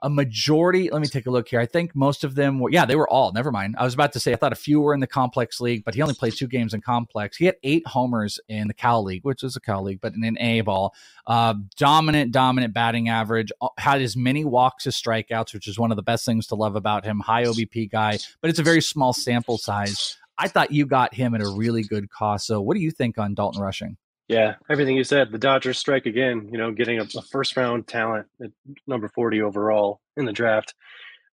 a 0.02 0.10
majority. 0.10 0.90
Let 0.90 1.00
me 1.00 1.08
take 1.08 1.26
a 1.26 1.30
look 1.30 1.48
here. 1.48 1.60
I 1.60 1.66
think 1.66 1.94
most 1.94 2.24
of 2.24 2.34
them 2.34 2.58
were, 2.58 2.70
yeah, 2.70 2.84
they 2.84 2.96
were 2.96 3.08
all. 3.08 3.32
Never 3.32 3.50
mind. 3.50 3.76
I 3.78 3.84
was 3.84 3.94
about 3.94 4.12
to 4.12 4.20
say, 4.20 4.32
I 4.32 4.36
thought 4.36 4.52
a 4.52 4.56
few 4.56 4.80
were 4.80 4.94
in 4.94 5.00
the 5.00 5.06
complex 5.06 5.60
league, 5.60 5.84
but 5.84 5.94
he 5.94 6.02
only 6.02 6.14
played 6.14 6.34
two 6.34 6.48
games 6.48 6.74
in 6.74 6.80
complex. 6.80 7.36
He 7.36 7.46
had 7.46 7.56
eight 7.62 7.86
homers 7.86 8.40
in 8.48 8.68
the 8.68 8.74
Cal 8.74 9.02
League, 9.02 9.24
which 9.24 9.42
is 9.42 9.56
a 9.56 9.60
Cal 9.60 9.82
League, 9.82 10.00
but 10.00 10.14
in 10.14 10.24
an 10.24 10.36
A 10.38 10.60
ball. 10.60 10.94
Uh, 11.26 11.54
dominant, 11.76 12.32
dominant 12.32 12.74
batting 12.74 13.08
average. 13.08 13.52
Uh, 13.60 13.68
had 13.78 14.02
as 14.02 14.16
many 14.16 14.44
walks 14.44 14.86
as 14.86 15.00
strikeouts, 15.00 15.54
which 15.54 15.68
is 15.68 15.78
one 15.78 15.90
of 15.92 15.96
the 15.96 16.02
best 16.02 16.26
things 16.26 16.46
to 16.48 16.54
love 16.54 16.76
about 16.76 17.04
him. 17.04 17.20
High 17.20 17.44
OBP 17.44 17.90
guy, 17.90 18.18
but 18.40 18.50
it's 18.50 18.58
a 18.58 18.64
very 18.64 18.82
small 18.82 19.12
sample 19.12 19.56
size. 19.56 20.18
I 20.38 20.48
thought 20.48 20.72
you 20.72 20.86
got 20.86 21.14
him 21.14 21.34
at 21.34 21.40
a 21.40 21.48
really 21.48 21.82
good 21.82 22.10
cost. 22.10 22.46
So, 22.46 22.60
what 22.60 22.74
do 22.74 22.80
you 22.80 22.90
think 22.90 23.18
on 23.18 23.34
Dalton 23.34 23.62
Rushing? 23.62 23.96
Yeah, 24.32 24.54
everything 24.70 24.96
you 24.96 25.04
said. 25.04 25.30
The 25.30 25.38
Dodgers 25.38 25.78
strike 25.78 26.06
again. 26.06 26.48
You 26.50 26.58
know, 26.58 26.72
getting 26.72 26.98
a, 26.98 27.02
a, 27.02 27.22
first 27.30 27.56
round 27.56 27.86
talent 27.86 28.26
at 28.42 28.50
number 28.86 29.08
forty 29.08 29.42
overall 29.42 30.00
in 30.16 30.24
the 30.24 30.32
draft. 30.32 30.74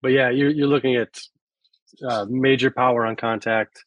But 0.02 0.10
yeah, 0.14 0.30
you're 0.30 0.50
you're 0.50 0.68
looking 0.68 0.96
at 0.96 1.20
uh, 2.04 2.26
major 2.28 2.72
power 2.72 3.06
on 3.06 3.16
contact, 3.16 3.84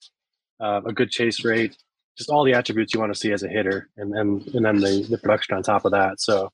uh, 0.60 0.80
a 0.86 0.92
good 0.92 1.10
chase 1.10 1.44
rate, 1.44 1.76
just 2.16 2.30
all 2.30 2.44
the 2.44 2.54
attributes 2.54 2.94
you 2.94 3.00
want 3.00 3.12
to 3.12 3.18
see 3.18 3.32
as 3.32 3.42
a 3.42 3.48
hitter, 3.48 3.88
and 3.96 4.14
and 4.14 4.46
and 4.54 4.64
then 4.64 4.76
the 4.76 5.06
the 5.10 5.18
production 5.18 5.56
on 5.56 5.62
top 5.62 5.84
of 5.84 5.92
that. 5.92 6.20
So, 6.20 6.50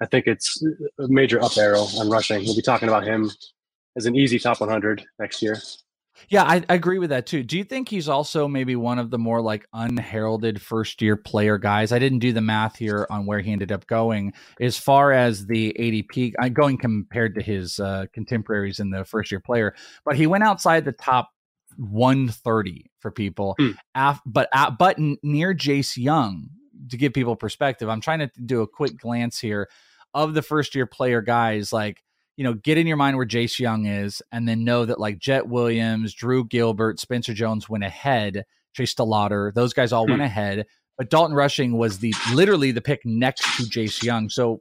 I 0.00 0.06
think 0.06 0.26
it's 0.26 0.62
a 0.98 1.08
major 1.08 1.42
up 1.42 1.56
arrow 1.56 1.86
on 1.98 2.10
rushing. 2.10 2.44
We'll 2.44 2.56
be 2.56 2.62
talking 2.62 2.88
about 2.88 3.04
him 3.04 3.30
as 3.96 4.06
an 4.06 4.16
easy 4.16 4.38
top 4.38 4.60
100 4.60 5.04
next 5.18 5.42
year. 5.42 5.58
Yeah, 6.28 6.44
I, 6.44 6.62
I, 6.68 6.74
agree 6.74 6.98
with 6.98 7.10
that 7.10 7.26
too. 7.26 7.42
Do 7.42 7.58
you 7.58 7.64
think 7.64 7.88
he's 7.88 8.08
also 8.08 8.48
maybe 8.48 8.76
one 8.76 8.98
of 8.98 9.10
the 9.10 9.18
more 9.18 9.40
like 9.40 9.66
unheralded 9.72 10.60
first 10.60 11.02
year 11.02 11.16
player 11.16 11.58
guys? 11.58 11.92
I 11.92 11.98
didn't 11.98 12.20
do 12.20 12.32
the 12.32 12.40
math 12.40 12.76
here 12.76 13.06
on 13.10 13.26
where 13.26 13.40
he 13.40 13.52
ended 13.52 13.72
up 13.72 13.86
going 13.86 14.32
as 14.60 14.78
far 14.78 15.12
as 15.12 15.46
the 15.46 15.74
ADP 15.78 16.34
uh, 16.40 16.48
going 16.48 16.78
compared 16.78 17.34
to 17.34 17.42
his 17.42 17.80
uh, 17.80 18.06
contemporaries 18.12 18.80
in 18.80 18.90
the 18.90 19.04
first 19.04 19.30
year 19.30 19.40
player, 19.40 19.74
but 20.04 20.16
he 20.16 20.26
went 20.26 20.44
outside 20.44 20.84
the 20.84 20.92
top 20.92 21.30
130 21.76 22.90
for 23.00 23.10
people. 23.10 23.54
Hmm. 23.58 23.70
Af, 23.94 24.20
but 24.26 24.48
at, 24.54 24.78
but 24.78 24.98
near 24.98 25.54
Jace 25.54 25.96
Jung 25.96 26.48
to 26.90 26.96
give 26.96 27.12
people 27.12 27.36
perspective. 27.36 27.88
I'm 27.88 28.00
trying 28.00 28.20
to 28.20 28.30
do 28.44 28.62
a 28.62 28.66
quick 28.66 28.98
glance 28.98 29.38
here 29.38 29.68
of 30.14 30.34
the 30.34 30.42
first 30.42 30.74
year 30.74 30.86
player 30.86 31.22
guys 31.22 31.72
like 31.72 32.02
you 32.36 32.44
know, 32.44 32.54
get 32.54 32.78
in 32.78 32.86
your 32.86 32.96
mind 32.96 33.16
where 33.16 33.26
Jace 33.26 33.58
Jung 33.58 33.86
is, 33.86 34.22
and 34.32 34.48
then 34.48 34.64
know 34.64 34.84
that 34.84 34.98
like 34.98 35.18
Jet 35.18 35.48
Williams, 35.48 36.14
Drew 36.14 36.44
Gilbert, 36.44 36.98
Spencer 36.98 37.34
Jones 37.34 37.68
went 37.68 37.84
ahead, 37.84 38.44
Chase 38.74 38.94
DeLauter, 38.94 39.52
those 39.54 39.72
guys 39.72 39.92
all 39.92 40.04
hmm. 40.04 40.12
went 40.12 40.22
ahead. 40.22 40.66
But 40.98 41.10
Dalton 41.10 41.34
Rushing 41.34 41.76
was 41.78 41.98
the 41.98 42.14
literally 42.34 42.70
the 42.70 42.80
pick 42.80 43.00
next 43.04 43.42
to 43.56 43.62
Jace 43.64 44.02
Jung. 44.02 44.28
So 44.28 44.60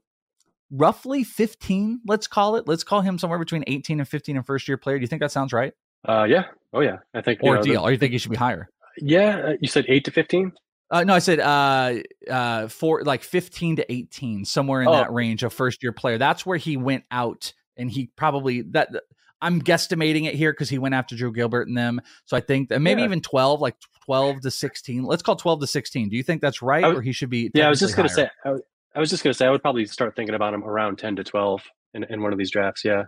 roughly 0.72 1.24
15, 1.24 2.02
let's 2.08 2.28
call 2.28 2.56
it. 2.56 2.68
Let's 2.68 2.84
call 2.84 3.02
him 3.02 3.18
somewhere 3.18 3.40
between 3.40 3.64
18 3.68 4.00
and 4.00 4.08
15 4.08 4.38
in 4.38 4.44
first 4.44 4.68
year 4.68 4.78
player. 4.78 4.98
Do 4.98 5.02
you 5.02 5.08
think 5.08 5.22
that 5.22 5.32
sounds 5.32 5.54
right? 5.54 5.74
Uh, 6.08 6.24
yeah. 6.24 6.46
Oh, 6.74 6.82
yeah. 6.82 6.98
I 7.14 7.22
think. 7.22 7.40
Or 7.44 7.56
know, 7.56 7.62
deal. 7.62 7.82
The, 7.82 7.90
or 7.90 7.92
you 7.92 7.98
think 7.98 8.14
he 8.14 8.18
should 8.18 8.32
be 8.32 8.38
higher? 8.38 8.70
Yeah. 8.98 9.42
Uh, 9.50 9.54
you 9.60 9.68
said 9.68 9.86
8 9.88 10.06
to 10.06 10.12
15? 10.12 10.52
Uh, 10.90 11.04
no, 11.06 11.14
I 11.14 11.20
said 11.20 11.40
uh, 11.40 11.94
uh, 12.30 12.68
for 12.68 13.04
like 13.04 13.24
15 13.24 13.78
to 13.78 13.92
18, 13.92 14.44
somewhere 14.44 14.82
in 14.82 14.90
oh. 14.90 14.94
that 14.94 15.12
range 15.12 15.44
of 15.44 15.54
first 15.54 15.84
year 15.84 15.94
player. 15.94 16.18
That's 16.18 16.46
where 16.46 16.58
he 16.58 16.76
went 16.76 17.06
out 17.12 17.54
and 17.78 17.90
he 17.90 18.10
probably 18.16 18.62
that 18.62 18.90
I'm 19.42 19.62
guesstimating 19.62 20.26
it 20.26 20.36
here 20.36 20.54
because 20.54 20.70
he 20.70 20.78
went 20.78 20.94
after 20.96 21.16
Drew 21.16 21.34
Gilbert 21.34 21.68
and 21.68 21.78
them. 21.78 22.02
So 22.26 22.38
I 22.38 22.42
think 22.42 22.70
that 22.70 22.80
maybe 22.80 23.02
yeah. 23.02 23.06
even 23.06 23.22
12, 23.22 23.60
like 23.60 23.76
12 24.06 24.42
to 24.42 24.52
16. 24.52 25.04
Let's 25.04 25.24
call 25.24 25.36
12 25.36 25.62
to 25.62 25.68
16. 25.68 26.10
Do 26.10 26.16
you 26.16 26.24
think 26.24 26.42
that's 26.42 26.62
right, 26.62 26.84
or 26.84 27.02
he 27.02 27.12
should 27.12 27.30
be? 27.30 27.50
Yeah, 27.54 27.68
I 27.68 27.70
was 27.70 27.80
just 27.80 27.96
going 27.96 28.08
to 28.08 28.14
say. 28.14 28.30
I, 28.46 28.54
I, 28.96 29.00
was 29.00 29.10
just 29.10 29.24
going 29.24 29.32
to 29.32 29.38
say 29.38 29.48
I 29.48 29.50
would 29.50 29.62
probably 29.62 29.86
start 29.86 30.16
thinking 30.16 30.36
about 30.36 30.54
him 30.54 30.64
around 30.64 30.98
10 31.00 31.16
to 31.18 31.24
12 31.24 31.64
in, 31.96 32.04
in 32.10 32.22
one 32.22 32.32
of 32.32 32.38
these 32.38 32.52
drafts. 32.52 32.86
Yeah. 32.86 33.04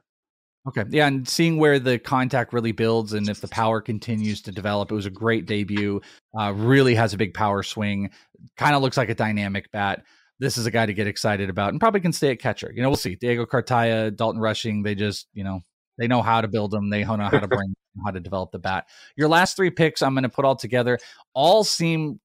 Okay. 0.67 0.85
Yeah, 0.89 1.07
and 1.07 1.27
seeing 1.27 1.57
where 1.57 1.77
the 1.77 1.99
contact 1.99 2.53
really 2.53 2.71
builds 2.71 3.11
and 3.13 3.27
if 3.27 3.41
the 3.41 3.49
power 3.49 3.81
continues 3.81 4.41
to 4.43 4.51
develop, 4.51 4.91
it 4.91 4.95
was 4.95 5.05
a 5.05 5.11
great 5.11 5.45
debut. 5.45 6.01
Uh, 6.37 6.53
really 6.53 6.95
has 6.95 7.13
a 7.13 7.17
big 7.17 7.33
power 7.33 7.63
swing. 7.63 8.11
Kind 8.55 8.73
of 8.75 8.81
looks 8.81 8.95
like 8.95 9.09
a 9.09 9.15
dynamic 9.15 9.69
bat 9.71 10.03
this 10.39 10.57
is 10.57 10.65
a 10.65 10.71
guy 10.71 10.85
to 10.85 10.93
get 10.93 11.07
excited 11.07 11.49
about 11.49 11.69
and 11.69 11.79
probably 11.79 12.01
can 12.01 12.13
stay 12.13 12.31
at 12.31 12.39
catcher. 12.39 12.71
You 12.75 12.81
know, 12.81 12.89
we'll 12.89 12.97
see. 12.97 13.15
Diego 13.15 13.45
Cartaya, 13.45 14.15
Dalton 14.15 14.41
Rushing, 14.41 14.83
they 14.83 14.95
just, 14.95 15.27
you 15.33 15.43
know, 15.43 15.61
they 15.97 16.07
know 16.07 16.21
how 16.21 16.41
to 16.41 16.47
build 16.47 16.71
them. 16.71 16.89
They 16.89 17.03
know 17.03 17.17
how 17.17 17.29
to 17.29 17.47
bring, 17.47 17.75
how 18.03 18.11
to 18.11 18.19
develop 18.19 18.51
the 18.51 18.59
bat. 18.59 18.87
Your 19.15 19.29
last 19.29 19.55
three 19.55 19.69
picks, 19.69 20.01
I'm 20.01 20.13
going 20.13 20.23
to 20.23 20.29
put 20.29 20.45
all 20.45 20.55
together, 20.55 20.99
all 21.33 21.63
seem, 21.63 22.19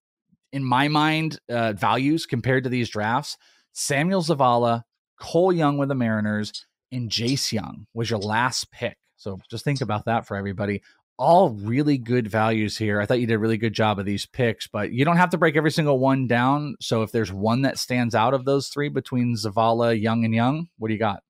in 0.52 0.64
my 0.64 0.88
mind, 0.88 1.38
uh, 1.50 1.74
values 1.74 2.26
compared 2.26 2.64
to 2.64 2.70
these 2.70 2.88
drafts. 2.88 3.36
Samuel 3.72 4.22
Zavala, 4.22 4.82
Cole 5.20 5.52
Young 5.52 5.78
with 5.78 5.88
the 5.88 5.94
Mariners, 5.94 6.66
and 6.90 7.10
Jace 7.10 7.52
Jung 7.52 7.86
was 7.92 8.08
your 8.08 8.18
last 8.18 8.70
pick. 8.72 8.96
So 9.16 9.38
just 9.50 9.64
think 9.64 9.80
about 9.80 10.06
that 10.06 10.26
for 10.26 10.36
everybody 10.36 10.80
all 11.18 11.50
really 11.50 11.98
good 11.98 12.28
values 12.28 12.78
here. 12.78 13.00
I 13.00 13.06
thought 13.06 13.20
you 13.20 13.26
did 13.26 13.34
a 13.34 13.38
really 13.38 13.56
good 13.56 13.72
job 13.72 13.98
of 13.98 14.06
these 14.06 14.24
picks, 14.24 14.68
but 14.68 14.92
you 14.92 15.04
don't 15.04 15.16
have 15.16 15.30
to 15.30 15.38
break 15.38 15.56
every 15.56 15.70
single 15.70 15.98
one 15.98 16.26
down. 16.26 16.76
So 16.80 17.02
if 17.02 17.10
there's 17.10 17.32
one 17.32 17.62
that 17.62 17.78
stands 17.78 18.14
out 18.14 18.34
of 18.34 18.44
those 18.44 18.68
three 18.68 18.88
between 18.88 19.34
Zavala, 19.34 20.00
Young, 20.00 20.24
and 20.24 20.34
Young, 20.34 20.68
what 20.78 20.88
do 20.88 20.94
you 20.94 21.00
got? 21.00 21.22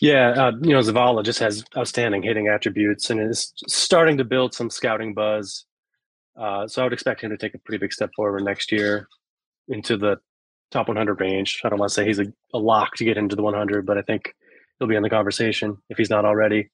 Yeah, 0.00 0.30
uh, 0.30 0.52
you 0.62 0.70
know, 0.70 0.80
Zavala 0.80 1.24
just 1.24 1.38
has 1.38 1.64
outstanding 1.76 2.22
hitting 2.22 2.48
attributes 2.48 3.10
and 3.10 3.20
is 3.20 3.52
starting 3.68 4.16
to 4.18 4.24
build 4.24 4.54
some 4.54 4.70
scouting 4.70 5.14
buzz. 5.14 5.64
Uh, 6.36 6.66
so 6.66 6.82
I 6.82 6.84
would 6.84 6.92
expect 6.92 7.20
him 7.20 7.30
to 7.30 7.36
take 7.36 7.54
a 7.54 7.58
pretty 7.58 7.78
big 7.78 7.92
step 7.92 8.10
forward 8.14 8.44
next 8.44 8.70
year 8.70 9.08
into 9.68 9.96
the 9.96 10.18
top 10.70 10.88
100 10.88 11.20
range. 11.20 11.60
I 11.64 11.68
don't 11.68 11.78
want 11.78 11.90
to 11.90 11.94
say 11.94 12.04
he's 12.04 12.20
a, 12.20 12.26
a 12.54 12.58
lock 12.58 12.94
to 12.96 13.04
get 13.04 13.16
into 13.16 13.36
the 13.36 13.42
100, 13.42 13.86
but 13.86 13.98
I 13.98 14.02
think 14.02 14.34
he'll 14.78 14.88
be 14.88 14.96
in 14.96 15.02
the 15.02 15.10
conversation 15.10 15.76
if 15.88 15.98
he's 15.98 16.10
not 16.10 16.24
already. 16.24 16.70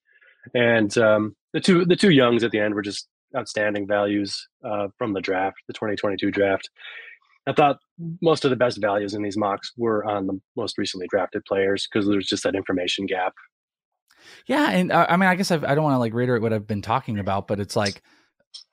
And 0.55 0.97
um, 0.99 1.37
the 1.53 1.61
two 1.61 1.85
the 1.85 1.97
two 1.97 2.11
youngs 2.11 2.45
at 2.45 2.51
the 2.51 2.61
end 2.61 2.75
were 2.75 2.83
just 2.83 3.09
outstanding 3.37 3.87
values 3.87 4.49
uh, 4.65 4.89
from 4.99 5.12
the 5.12 5.21
draft, 5.21 5.57
the 5.66 5.73
2022 5.73 6.31
draft. 6.31 6.71
I 7.47 7.53
thought 7.53 7.79
most 8.23 8.45
of 8.45 8.51
the 8.51 8.57
best 8.57 8.81
values 8.81 9.15
in 9.15 9.23
these 9.23 9.37
mocks 9.37 9.73
were 9.77 10.05
on 10.05 10.27
the 10.27 10.41
most 10.57 10.79
recently 10.79 11.07
drafted 11.09 11.45
players 11.45 11.87
because 11.87 12.09
there's 12.09 12.27
just 12.27 12.43
that 12.45 12.55
information 12.55 13.07
gap. 13.07 13.35
Yeah, 14.47 14.71
and 14.71 14.91
uh, 14.91 15.07
I 15.09 15.16
mean, 15.16 15.29
I 15.29 15.35
guess 15.35 15.51
I've, 15.51 15.65
I 15.65 15.75
don't 15.75 15.85
want 15.85 15.95
to 15.95 15.99
like 15.99 16.15
reiterate 16.15 16.43
what 16.43 16.53
I've 16.53 16.66
been 16.66 16.83
talking 16.83 17.19
about, 17.19 17.47
but 17.47 17.61
it's 17.61 17.77
like 17.77 18.03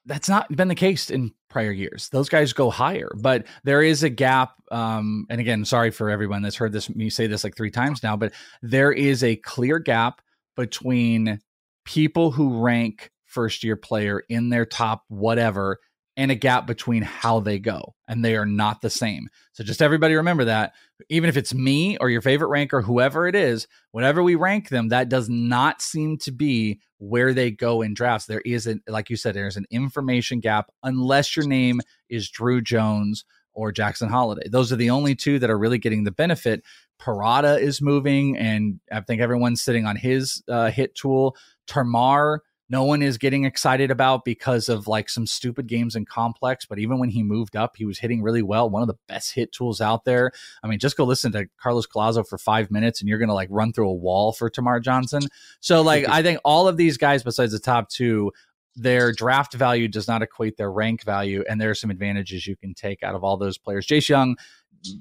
that's 0.06 0.30
not 0.30 0.54
been 0.56 0.68
the 0.68 0.76
case 0.76 1.10
in 1.10 1.34
prior 1.50 1.72
years. 1.72 2.10
Those 2.10 2.30
guys 2.30 2.54
go 2.54 2.70
higher, 2.70 3.12
but 3.20 3.46
there 3.64 3.82
is 3.82 4.04
a 4.04 4.10
gap. 4.10 4.54
Um, 4.72 5.26
and 5.30 5.42
again, 5.42 5.66
sorry 5.66 5.92
for 5.92 6.10
everyone 6.10 6.42
that's 6.42 6.56
heard 6.56 6.72
this 6.72 6.94
me 6.94 7.10
say 7.10 7.28
this 7.28 7.44
like 7.44 7.56
three 7.56 7.72
times 7.72 8.02
now, 8.04 8.16
but 8.16 8.32
there 8.62 8.92
is 8.92 9.24
a 9.24 9.36
clear 9.36 9.80
gap 9.80 10.22
between 10.56 11.40
people 11.86 12.32
who 12.32 12.62
rank 12.62 13.12
first 13.26 13.64
year 13.64 13.76
player 13.76 14.24
in 14.30 14.50
their 14.50 14.66
top 14.66 15.04
whatever 15.08 15.80
and 16.18 16.30
a 16.30 16.36
gap 16.36 16.68
between 16.68 17.02
how 17.02 17.40
they 17.40 17.58
go 17.58 17.96
and 18.08 18.24
they 18.24 18.36
are 18.36 18.46
not 18.46 18.82
the 18.82 18.90
same. 18.90 19.30
So 19.54 19.64
just 19.64 19.82
everybody 19.82 20.16
remember 20.16 20.46
that. 20.46 20.74
Even 21.10 21.30
if 21.30 21.38
it's 21.38 21.54
me 21.54 21.98
or 21.98 22.10
your 22.10 22.22
favorite 22.22 22.50
ranker 22.50 22.82
whoever 22.82 23.28
it 23.28 23.36
is 23.36 23.68
whatever 23.92 24.22
we 24.22 24.36
rank 24.36 24.70
them 24.70 24.90
that 24.90 25.10
does 25.10 25.30
not 25.30 25.82
seem 25.82 26.18
to 26.20 26.32
be 26.32 26.80
where 26.98 27.34
they 27.34 27.50
go 27.50 27.82
in 27.82 27.94
drafts. 27.94 28.28
There 28.28 28.42
isn't 28.42 28.84
like 28.88 29.10
you 29.10 29.16
said 29.16 29.34
there's 29.34 29.58
an 29.58 29.66
information 29.72 30.42
gap 30.42 30.70
unless 30.84 31.36
your 31.36 31.48
name 31.48 31.80
is 32.10 32.30
Druw 32.30 32.64
Jones 32.64 33.24
or 33.54 33.72
Jackson 33.72 34.10
Holliday 34.10 34.48
those 34.50 34.72
are 34.72 34.78
the 34.78 34.90
only 34.90 35.16
two 35.16 35.40
that 35.40 35.50
are 35.50 35.58
really 35.58 35.80
getting 35.80 36.04
the 36.04 36.12
benefit 36.12 36.64
Parada 37.02 37.60
is 37.60 37.82
moving 37.82 38.38
and 38.38 38.80
I 38.92 39.02
think 39.02 39.22
everyone's 39.22 39.62
sitting 39.62 39.86
on 39.86 39.96
his 39.96 40.44
uh, 40.48 40.70
hit 40.70 40.96
tool 40.96 41.36
Termarr 41.68 42.40
no 42.72 42.86
one 42.86 43.02
is 43.02 43.18
getting 43.18 43.44
excited 43.44 43.92
about 43.92 44.24
because 44.24 44.70
of 44.70 44.88
like 44.88 45.10
some 45.10 45.28
stupid 45.28 45.68
games 45.68 45.98
in 45.98 46.06
complex. 46.06 46.66
But 46.66 46.80
even 46.80 47.00
when 47.00 47.10
he 47.10 47.22
moved 47.22 47.58
up, 47.58 47.76
he 47.76 47.84
was 47.84 48.00
hitting 48.00 48.22
really 48.22 48.42
well. 48.42 48.70
One 48.70 48.82
of 48.82 48.88
the 48.88 48.98
best 49.10 49.34
hit 49.34 49.52
tools 49.52 49.82
out 49.82 50.06
there. 50.06 50.32
I 50.64 50.68
mean, 50.70 50.80
just 50.80 50.96
go 50.96 51.04
listen 51.04 51.34
to 51.34 51.50
Carlos 51.62 51.86
Collazo 51.86 52.26
for 52.26 52.38
five 52.38 52.72
minutes 52.72 53.02
and 53.02 53.10
you're 53.10 53.18
going 53.20 53.28
to 53.28 53.36
like 53.36 53.50
run 53.52 53.74
through 53.74 53.90
a 53.90 53.94
wall 53.94 54.32
for 54.32 54.50
Termarr 54.50 54.82
Johnson. 54.82 55.24
So, 55.60 55.82
like, 55.82 56.08
I 56.08 56.24
think 56.24 56.40
all 56.46 56.70
of 56.70 56.78
these 56.78 56.98
guys, 56.98 57.24
besides 57.24 57.52
the 57.52 57.60
top 57.60 57.90
two, 57.90 58.32
their 58.78 59.12
draft 59.12 59.54
value 59.54 59.90
does 59.90 60.08
not 60.08 60.22
equate 60.22 60.56
their 60.56 60.72
rank 60.72 61.04
value. 61.04 61.44
And 61.50 61.60
there 61.60 61.72
are 61.72 61.76
some 61.76 61.92
advantages 61.92 62.48
you 62.48 62.56
can 62.56 62.74
take 62.74 63.04
out 63.04 63.16
of 63.16 63.24
all 63.26 63.36
those 63.36 63.58
players. 63.58 63.86
Jace 63.86 64.08
Jung, 64.08 64.38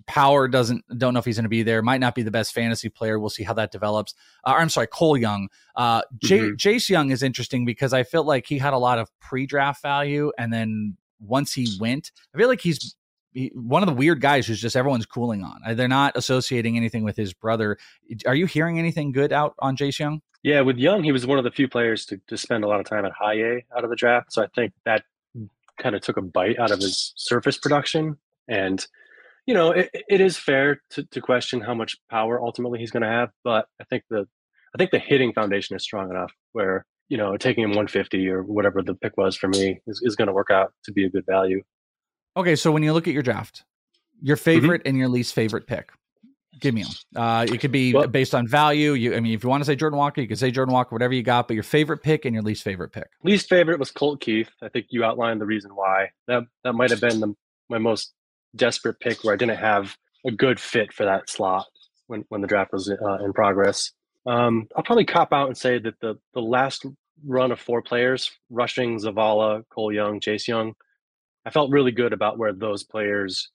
Power 0.07 0.48
doesn't 0.48 0.85
don't 0.98 1.15
know 1.15 1.20
if 1.20 1.24
he's 1.24 1.36
going 1.36 1.44
to 1.44 1.48
be 1.48 1.62
there. 1.62 1.82
Might 1.82 2.01
not 2.01 2.15
be 2.15 2.23
the 2.23 2.31
best 2.31 2.52
fantasy 2.52 2.89
player. 2.89 3.19
We'll 3.19 3.31
see 3.31 3.43
how 3.43 3.55
that 3.55 3.73
develops. 3.73 4.15
Uh, 4.44 4.55
I'm 4.59 4.69
sorry, 4.69 4.86
Cole 4.89 5.16
Young. 5.16 5.48
Uh, 5.77 6.02
J- 6.19 6.39
mm-hmm. 6.39 6.55
Jace 6.55 6.89
Jung 6.89 7.11
is 7.11 7.23
interesting 7.23 7.65
because 7.65 7.93
I 7.93 8.02
felt 8.02 8.27
like 8.27 8.47
he 8.47 8.59
had 8.59 8.73
a 8.73 8.78
lot 8.78 8.98
of 8.98 9.11
pre-draft 9.20 9.82
value, 9.82 10.32
and 10.39 10.52
then 10.52 10.97
once 11.19 11.52
he 11.52 11.69
went, 11.81 12.12
I 12.35 12.39
feel 12.39 12.48
like 12.48 12.61
he's 12.61 12.94
he, 13.32 13.52
one 13.55 13.82
of 13.82 13.86
the 13.86 13.94
weird 13.94 14.20
guys 14.20 14.47
who's 14.47 14.61
just 14.61 14.77
everyone's 14.77 15.07
cooling 15.07 15.44
on. 15.44 15.61
Uh, 15.65 15.74
they're 15.74 15.89
not 15.89 16.16
associating 16.16 16.77
anything 16.77 17.05
with 17.05 17.16
his 17.16 17.32
brother. 17.32 17.78
Are 18.27 18.35
you 18.35 18.47
hearing 18.47 18.78
anything 18.78 19.12
good 19.12 19.32
out 19.32 19.55
on 19.61 19.77
Jace 19.77 19.98
Jung? 19.98 20.20
Yeah, 20.43 20.62
with 20.62 20.78
Young, 20.78 21.05
he 21.05 21.12
was 21.12 21.27
one 21.27 21.39
of 21.39 21.44
the 21.44 21.51
few 21.51 21.69
players 21.69 22.07
to, 22.07 22.20
to 22.28 22.36
spend 22.36 22.65
a 22.65 22.66
lot 22.66 22.81
of 22.81 22.86
time 22.86 23.05
at 23.05 23.12
high 23.12 23.35
A 23.35 23.65
out 23.77 23.85
of 23.85 23.90
the 23.90 23.97
draft. 23.97 24.32
So 24.32 24.43
I 24.43 24.47
think 24.55 24.73
that 24.85 25.05
kind 25.78 25.94
of 25.94 26.02
took 26.02 26.16
a 26.16 26.23
bite 26.23 26.59
out 26.59 26.70
of 26.70 26.81
his 26.81 27.12
surface 27.16 27.59
production. 27.59 28.16
And 28.48 28.85
you 29.47 29.55
know, 29.55 29.73
it, 29.73 29.91
it 30.09 30.21
is 30.21 30.37
fair 30.37 30.81
to, 30.91 31.05
to 31.05 31.21
question 31.21 31.61
how 31.61 31.75
much 31.75 31.97
power 32.11 32.41
ultimately 32.41 32.79
he's 32.79 32.91
going 32.91 33.03
to 33.03 33.09
have, 33.09 33.31
but 33.45 33.67
I 33.81 33.85
think 33.85 34.05
the 34.11 34.27
I 34.75 34.79
think 34.79 34.93
the 34.93 34.99
hitting 34.99 35.33
foundation 35.33 35.75
is 35.75 35.83
strong 35.83 36.11
enough 36.11 36.33
where 36.53 36.87
you 37.09 37.17
know 37.17 37.37
taking 37.37 37.65
him 37.65 37.71
150 37.71 38.29
or 38.29 38.43
whatever 38.43 38.83
the 38.83 38.95
pick 38.95 39.17
was 39.17 39.37
for 39.37 39.49
me 39.49 39.81
is, 39.87 40.01
is 40.05 40.17
going 40.17 40.29
to 40.29 40.33
work 40.33 40.51
out 40.51 40.73
to 40.85 40.93
be 40.93 41.05
a 41.05 41.11
good 41.11 41.27
value. 41.27 41.62
Okay, 42.37 42.55
so 42.55 42.71
when 42.71 42.83
you 42.83 42.93
look 42.93 43.09
at 43.09 43.15
your 43.15 43.23
draft, 43.23 43.65
your 44.23 44.37
mm-hmm. 44.37 44.45
favorite 44.45 44.81
mm-hmm. 44.83 44.89
and 44.89 44.99
your 44.99 45.09
least 45.09 45.35
favorite 45.35 45.67
pick, 45.67 45.91
give 46.61 46.75
me 46.75 46.85
them. 46.85 46.93
Uh, 47.17 47.47
it 47.49 47.59
could 47.59 47.73
be 47.73 47.93
well, 47.93 48.07
based 48.07 48.35
on 48.35 48.47
value. 48.47 48.93
You, 48.93 49.15
I 49.15 49.21
mean, 49.21 49.35
if 49.35 49.43
you 49.43 49.49
want 49.49 49.62
to 49.62 49.65
say 49.65 49.75
Jordan 49.75 49.99
Walker, 49.99 50.21
you 50.21 50.29
can 50.29 50.37
say 50.37 50.51
Jordan 50.51 50.73
Walker, 50.73 50.95
whatever 50.95 51.15
you 51.15 51.23
got. 51.23 51.49
But 51.49 51.55
your 51.55 51.62
favorite 51.62 51.99
pick 51.99 52.25
and 52.25 52.35
your 52.35 52.43
least 52.43 52.62
favorite 52.62 52.93
pick. 52.93 53.09
Least 53.25 53.49
favorite 53.49 53.79
was 53.79 53.91
Colt 53.91 54.21
Keith. 54.21 54.51
I 54.62 54.69
think 54.69 54.87
you 54.91 55.03
outlined 55.05 55.41
the 55.41 55.47
reason 55.47 55.75
why. 55.75 56.11
That 56.29 56.45
that 56.62 56.75
might 56.75 56.91
have 56.91 57.01
been 57.01 57.21
the, 57.21 57.35
my 57.69 57.79
most 57.79 58.12
desperate 58.56 59.01
pick 59.01 59.22
where 59.22 59.35
I 59.35 59.36
didn't 59.36 59.59
have 59.59 59.97
a 60.27 60.31
good 60.31 60.60
fit 60.60 60.93
for 60.93 61.05
that 61.05 61.31
slot 61.31 61.66
when, 62.06 62.24
when 62.28 62.40
the 62.40 62.47
draft 62.47 62.72
was 62.72 62.90
uh, 62.90 63.24
in 63.24 63.32
progress. 63.32 63.93
Um, 64.27 64.68
I'll 64.77 64.82
probably 64.82 65.06
cop 65.06 65.32
out 65.32 65.47
and 65.47 65.56
say 65.56 65.78
that 65.78 65.94
the 66.01 66.18
the 66.35 66.43
last 66.43 66.85
run 67.24 67.52
of 67.52 67.60
four 67.60 67.82
players, 67.82 68.31
Rushing, 68.51 68.98
Zavala, 68.98 69.62
Cole 69.72 69.93
Young, 69.93 70.20
Jace 70.20 70.47
Jung, 70.47 70.74
I 71.44 71.51
felt 71.51 71.70
really 71.70 71.93
good 71.93 72.12
about 72.12 72.39
where 72.39 72.52
those 72.52 72.85
players, 72.85 73.51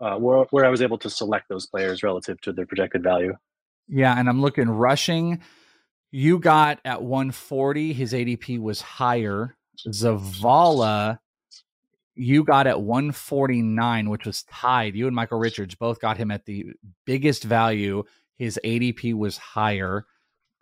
uh, 0.00 0.16
where, 0.16 0.46
where 0.50 0.64
I 0.64 0.68
was 0.68 0.82
able 0.82 0.98
to 0.98 1.10
select 1.10 1.48
those 1.48 1.66
players 1.66 2.02
relative 2.02 2.40
to 2.42 2.52
their 2.52 2.66
projected 2.66 3.02
value. 3.02 3.34
Yeah, 3.88 4.18
and 4.18 4.28
I'm 4.28 4.40
looking 4.40 4.68
Rushing. 4.68 5.40
You 6.12 6.38
got 6.38 6.80
at 6.84 7.02
140, 7.02 7.92
his 7.92 8.12
ADP 8.12 8.60
was 8.60 8.80
higher. 8.80 9.56
Zavala 9.88 11.18
you 12.20 12.44
got 12.44 12.66
at 12.66 12.82
149, 12.82 14.10
which 14.10 14.26
was 14.26 14.42
tied. 14.42 14.94
You 14.94 15.06
and 15.06 15.16
Michael 15.16 15.38
Richards 15.38 15.74
both 15.74 16.00
got 16.00 16.18
him 16.18 16.30
at 16.30 16.44
the 16.44 16.66
biggest 17.06 17.44
value. 17.44 18.04
His 18.36 18.60
ADP 18.62 19.14
was 19.14 19.38
higher. 19.38 20.04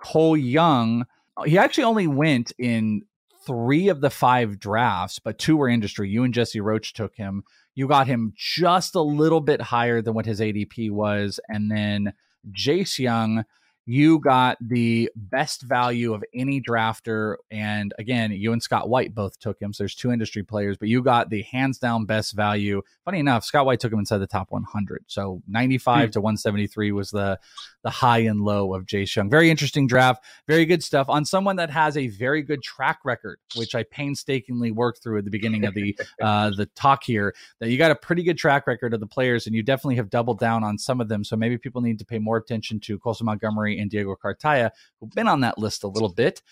Cole 0.01 0.37
Young, 0.37 1.05
uh, 1.37 1.43
he 1.43 1.59
actually 1.59 1.83
only 1.83 2.07
went 2.07 2.53
in 2.59 3.03
three 3.45 3.89
of 3.89 4.01
the 4.01 4.11
five 4.11 4.61
drafts, 4.61 5.19
but 5.19 5.39
two 5.39 5.57
were 5.57 5.69
industry. 5.69 6.09
You 6.09 6.23
and 6.23 6.33
Jesse 6.33 6.61
Roche 6.61 6.93
took 6.93 7.17
him. 7.17 7.43
You 7.75 7.89
got 7.89 8.07
him 8.07 8.35
just 8.37 8.95
a 8.95 9.03
little 9.03 9.41
bit 9.41 9.61
higher 9.61 10.01
than 10.01 10.15
what 10.15 10.27
his 10.27 10.41
ADP 10.41 10.93
was. 10.93 11.41
And 11.49 11.71
then 11.73 12.13
Jace 12.53 13.01
Jung, 13.01 13.45
you 13.89 14.19
got 14.19 14.59
the 14.61 15.11
best 15.17 15.63
value 15.63 16.13
of 16.13 16.23
any 16.35 16.61
drafter. 16.61 17.37
And 17.51 17.95
again, 17.99 18.33
you 18.33 18.53
and 18.53 18.63
Scott 18.63 18.91
White 18.91 19.15
both 19.15 19.39
took 19.39 19.59
him. 19.59 19.73
So 19.73 19.83
there's 19.83 19.95
two 19.95 20.13
industry 20.13 20.43
players, 20.43 20.77
but 20.77 20.91
you 20.91 21.03
got 21.03 21.31
the 21.31 21.41
hands 21.41 21.79
down 21.79 22.05
best 22.05 22.35
value. 22.35 22.83
Funny 23.07 23.19
enough, 23.19 23.45
Scott 23.45 23.65
White 23.65 23.81
took 23.81 23.91
him 23.91 23.99
inside 23.99 24.19
the 24.19 24.27
top 24.27 24.51
100. 24.51 25.05
So 25.07 25.43
95 25.49 26.09
hmm. 26.09 26.11
to 26.11 26.21
173 26.21 26.93
was 26.93 27.11
the 27.11 27.39
the 27.83 27.91
high 27.91 28.19
and 28.19 28.43
low 28.43 28.75
of 28.75 28.85
Jace 28.85 29.17
Jung. 29.17 29.31
Very 29.31 29.51
interesting 29.51 29.87
draft. 29.87 30.23
Very 30.47 30.67
good 30.67 30.83
stuff 30.83 31.09
on 31.09 31.25
someone 31.25 31.57
that 31.57 31.71
has 31.71 31.97
a 31.97 32.09
very 32.09 32.43
good 32.43 32.63
track 32.63 32.99
record, 33.05 33.39
which 33.57 33.75
I 33.75 33.85
painstakingly 33.85 34.71
worked 34.71 35.03
through 35.03 35.19
at 35.19 35.25
the 35.25 35.31
beginning 35.31 35.65
of 35.65 35.73
the 35.73 35.99
uh, 36.21 36.51
the 36.51 36.67
talk 36.75 37.05
here. 37.05 37.35
That 37.61 37.71
you 37.71 37.79
got 37.79 37.91
a 37.91 37.95
pretty 37.95 38.23
good 38.23 38.37
track 38.37 38.67
record 38.67 38.93
of 38.93 39.01
the 39.01 39.07
players, 39.07 39.47
and 39.47 39.57
you 39.57 39.63
definitely 39.63 39.97
have 39.97 40.11
doubled 40.11 40.41
down 40.41 40.63
on 40.63 40.77
some 40.77 41.01
of 41.01 41.09
them. 41.09 41.25
So 41.25 41.37
maybe 41.37 41.57
people 41.57 41.81
need 41.81 41.99
to 42.01 42.05
pay 42.05 42.19
more 42.19 42.37
attention 42.37 42.81
to 42.81 42.99
Colson 42.99 43.25
Montgomery 43.25 43.78
and 43.81 43.91
Diego 43.91 44.17
Cartaya, 44.23 44.71
who've 45.01 45.11
been 45.11 45.29
on 45.29 45.41
that 45.41 45.59
list 45.59 45.85
a 45.85 45.89
little 45.89 46.09
bit. 46.09 46.43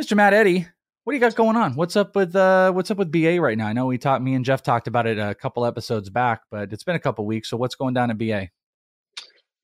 Mr. 0.00 0.16
Matt 0.16 0.34
Eddy, 0.34 0.66
what 1.04 1.12
do 1.12 1.16
you 1.16 1.20
got 1.20 1.34
going 1.34 1.56
on? 1.56 1.74
What's 1.74 1.96
up 1.96 2.14
with 2.14 2.36
uh, 2.36 2.70
what's 2.72 2.90
up 2.90 2.98
with 2.98 3.10
BA 3.10 3.40
right 3.40 3.56
now? 3.56 3.66
I 3.66 3.72
know 3.72 3.86
we 3.86 3.98
talked, 3.98 4.22
me 4.22 4.34
and 4.34 4.44
Jeff 4.44 4.62
talked 4.62 4.86
about 4.86 5.06
it 5.06 5.18
a 5.18 5.34
couple 5.34 5.64
episodes 5.64 6.10
back, 6.10 6.42
but 6.50 6.72
it's 6.72 6.84
been 6.84 6.96
a 6.96 7.00
couple 7.00 7.24
weeks. 7.24 7.48
So 7.48 7.56
what's 7.56 7.74
going 7.74 7.94
down 7.94 8.10
at 8.10 8.18
BA? 8.18 8.48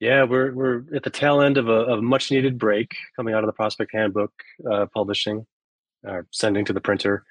Yeah, 0.01 0.25
we're 0.25 0.53
we're 0.53 0.83
at 0.95 1.03
the 1.03 1.11
tail 1.11 1.41
end 1.41 1.57
of 1.57 1.69
a, 1.69 1.73
of 1.73 2.03
much 2.03 2.31
needed 2.31 2.59
break 2.59 2.95
coming 3.15 3.35
out 3.35 3.45
of 3.45 3.47
the 3.47 3.53
prospect 3.53 3.93
handbook 3.93 4.33
uh, 4.71 4.87
publishing, 4.95 5.47
uh, 6.09 6.23
sending 6.31 6.65
to 6.65 6.73
the 6.73 6.81
printer. 6.81 7.25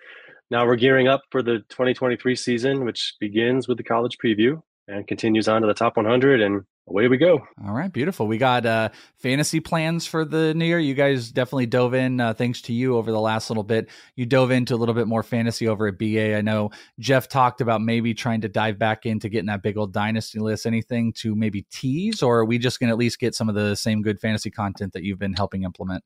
Now 0.49 0.65
we're 0.65 0.75
gearing 0.75 1.07
up 1.07 1.23
for 1.31 1.41
the 1.41 1.59
2023 1.69 2.35
season, 2.35 2.85
which 2.85 3.15
begins 3.19 3.67
with 3.67 3.77
the 3.77 3.83
college 3.83 4.17
preview 4.23 4.61
and 4.87 5.07
continues 5.07 5.47
on 5.47 5.61
to 5.61 5.67
the 5.67 5.73
top 5.73 5.97
100 5.97 6.41
and 6.41 6.63
away 6.87 7.07
we 7.07 7.17
go. 7.17 7.39
All 7.65 7.73
right, 7.73 7.91
beautiful. 7.91 8.27
We 8.27 8.37
got 8.37 8.65
uh, 8.65 8.89
fantasy 9.17 9.59
plans 9.59 10.05
for 10.05 10.25
the 10.25 10.53
new 10.53 10.65
year. 10.65 10.79
You 10.79 10.93
guys 10.93 11.31
definitely 11.31 11.65
dove 11.65 11.93
in, 11.93 12.19
uh, 12.19 12.33
thanks 12.33 12.61
to 12.63 12.73
you 12.73 12.97
over 12.97 13.11
the 13.11 13.19
last 13.19 13.49
little 13.49 13.63
bit. 13.63 13.89
You 14.15 14.25
dove 14.25 14.51
into 14.51 14.75
a 14.75 14.77
little 14.77 14.95
bit 14.95 15.07
more 15.07 15.23
fantasy 15.23 15.67
over 15.67 15.87
at 15.87 15.97
BA. 15.97 16.35
I 16.35 16.41
know 16.41 16.71
Jeff 16.99 17.29
talked 17.29 17.61
about 17.61 17.81
maybe 17.81 18.13
trying 18.13 18.41
to 18.41 18.49
dive 18.49 18.77
back 18.77 19.05
into 19.05 19.29
getting 19.29 19.47
that 19.47 19.63
big 19.63 19.77
old 19.77 19.93
dynasty 19.93 20.39
list. 20.39 20.65
Anything 20.65 21.13
to 21.17 21.35
maybe 21.35 21.65
tease, 21.71 22.21
or 22.21 22.39
are 22.39 22.45
we 22.45 22.57
just 22.57 22.79
going 22.79 22.89
to 22.89 22.93
at 22.93 22.99
least 22.99 23.19
get 23.19 23.35
some 23.35 23.49
of 23.49 23.55
the 23.55 23.75
same 23.75 24.01
good 24.01 24.19
fantasy 24.19 24.51
content 24.51 24.93
that 24.93 25.03
you've 25.03 25.19
been 25.19 25.33
helping 25.33 25.63
implement? 25.63 26.03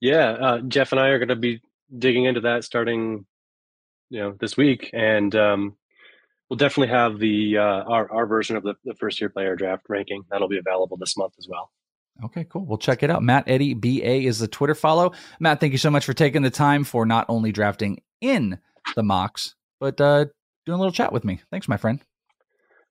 Yeah, 0.00 0.30
uh, 0.30 0.60
Jeff 0.60 0.92
and 0.92 1.00
I 1.00 1.08
are 1.08 1.18
going 1.18 1.28
to 1.28 1.36
be 1.36 1.62
digging 1.96 2.24
into 2.24 2.40
that 2.40 2.64
starting, 2.64 3.26
you 4.10 4.20
know, 4.20 4.34
this 4.38 4.56
week, 4.56 4.90
and 4.92 5.34
um, 5.34 5.76
we'll 6.48 6.56
definitely 6.56 6.94
have 6.94 7.18
the 7.18 7.58
uh, 7.58 7.62
our 7.62 8.10
our 8.12 8.26
version 8.26 8.56
of 8.56 8.62
the, 8.62 8.74
the 8.84 8.94
first 8.94 9.20
year 9.20 9.30
player 9.30 9.56
draft 9.56 9.84
ranking 9.88 10.24
that'll 10.30 10.48
be 10.48 10.58
available 10.58 10.96
this 10.96 11.16
month 11.16 11.34
as 11.38 11.48
well. 11.48 11.70
Okay, 12.24 12.44
cool. 12.44 12.64
We'll 12.64 12.78
check 12.78 13.02
it 13.02 13.10
out. 13.10 13.22
Matt 13.22 13.44
Eddy 13.48 13.74
BA 13.74 14.22
is 14.26 14.38
the 14.38 14.46
Twitter 14.46 14.74
follow. 14.74 15.12
Matt, 15.40 15.58
thank 15.58 15.72
you 15.72 15.78
so 15.78 15.90
much 15.90 16.04
for 16.04 16.12
taking 16.12 16.42
the 16.42 16.50
time 16.50 16.84
for 16.84 17.04
not 17.04 17.26
only 17.28 17.50
drafting 17.50 18.02
in 18.20 18.58
the 18.94 19.02
mocks, 19.02 19.56
but 19.80 20.00
uh, 20.00 20.26
doing 20.64 20.76
a 20.76 20.78
little 20.78 20.92
chat 20.92 21.12
with 21.12 21.24
me. 21.24 21.40
Thanks, 21.50 21.66
my 21.66 21.76
friend. 21.76 22.00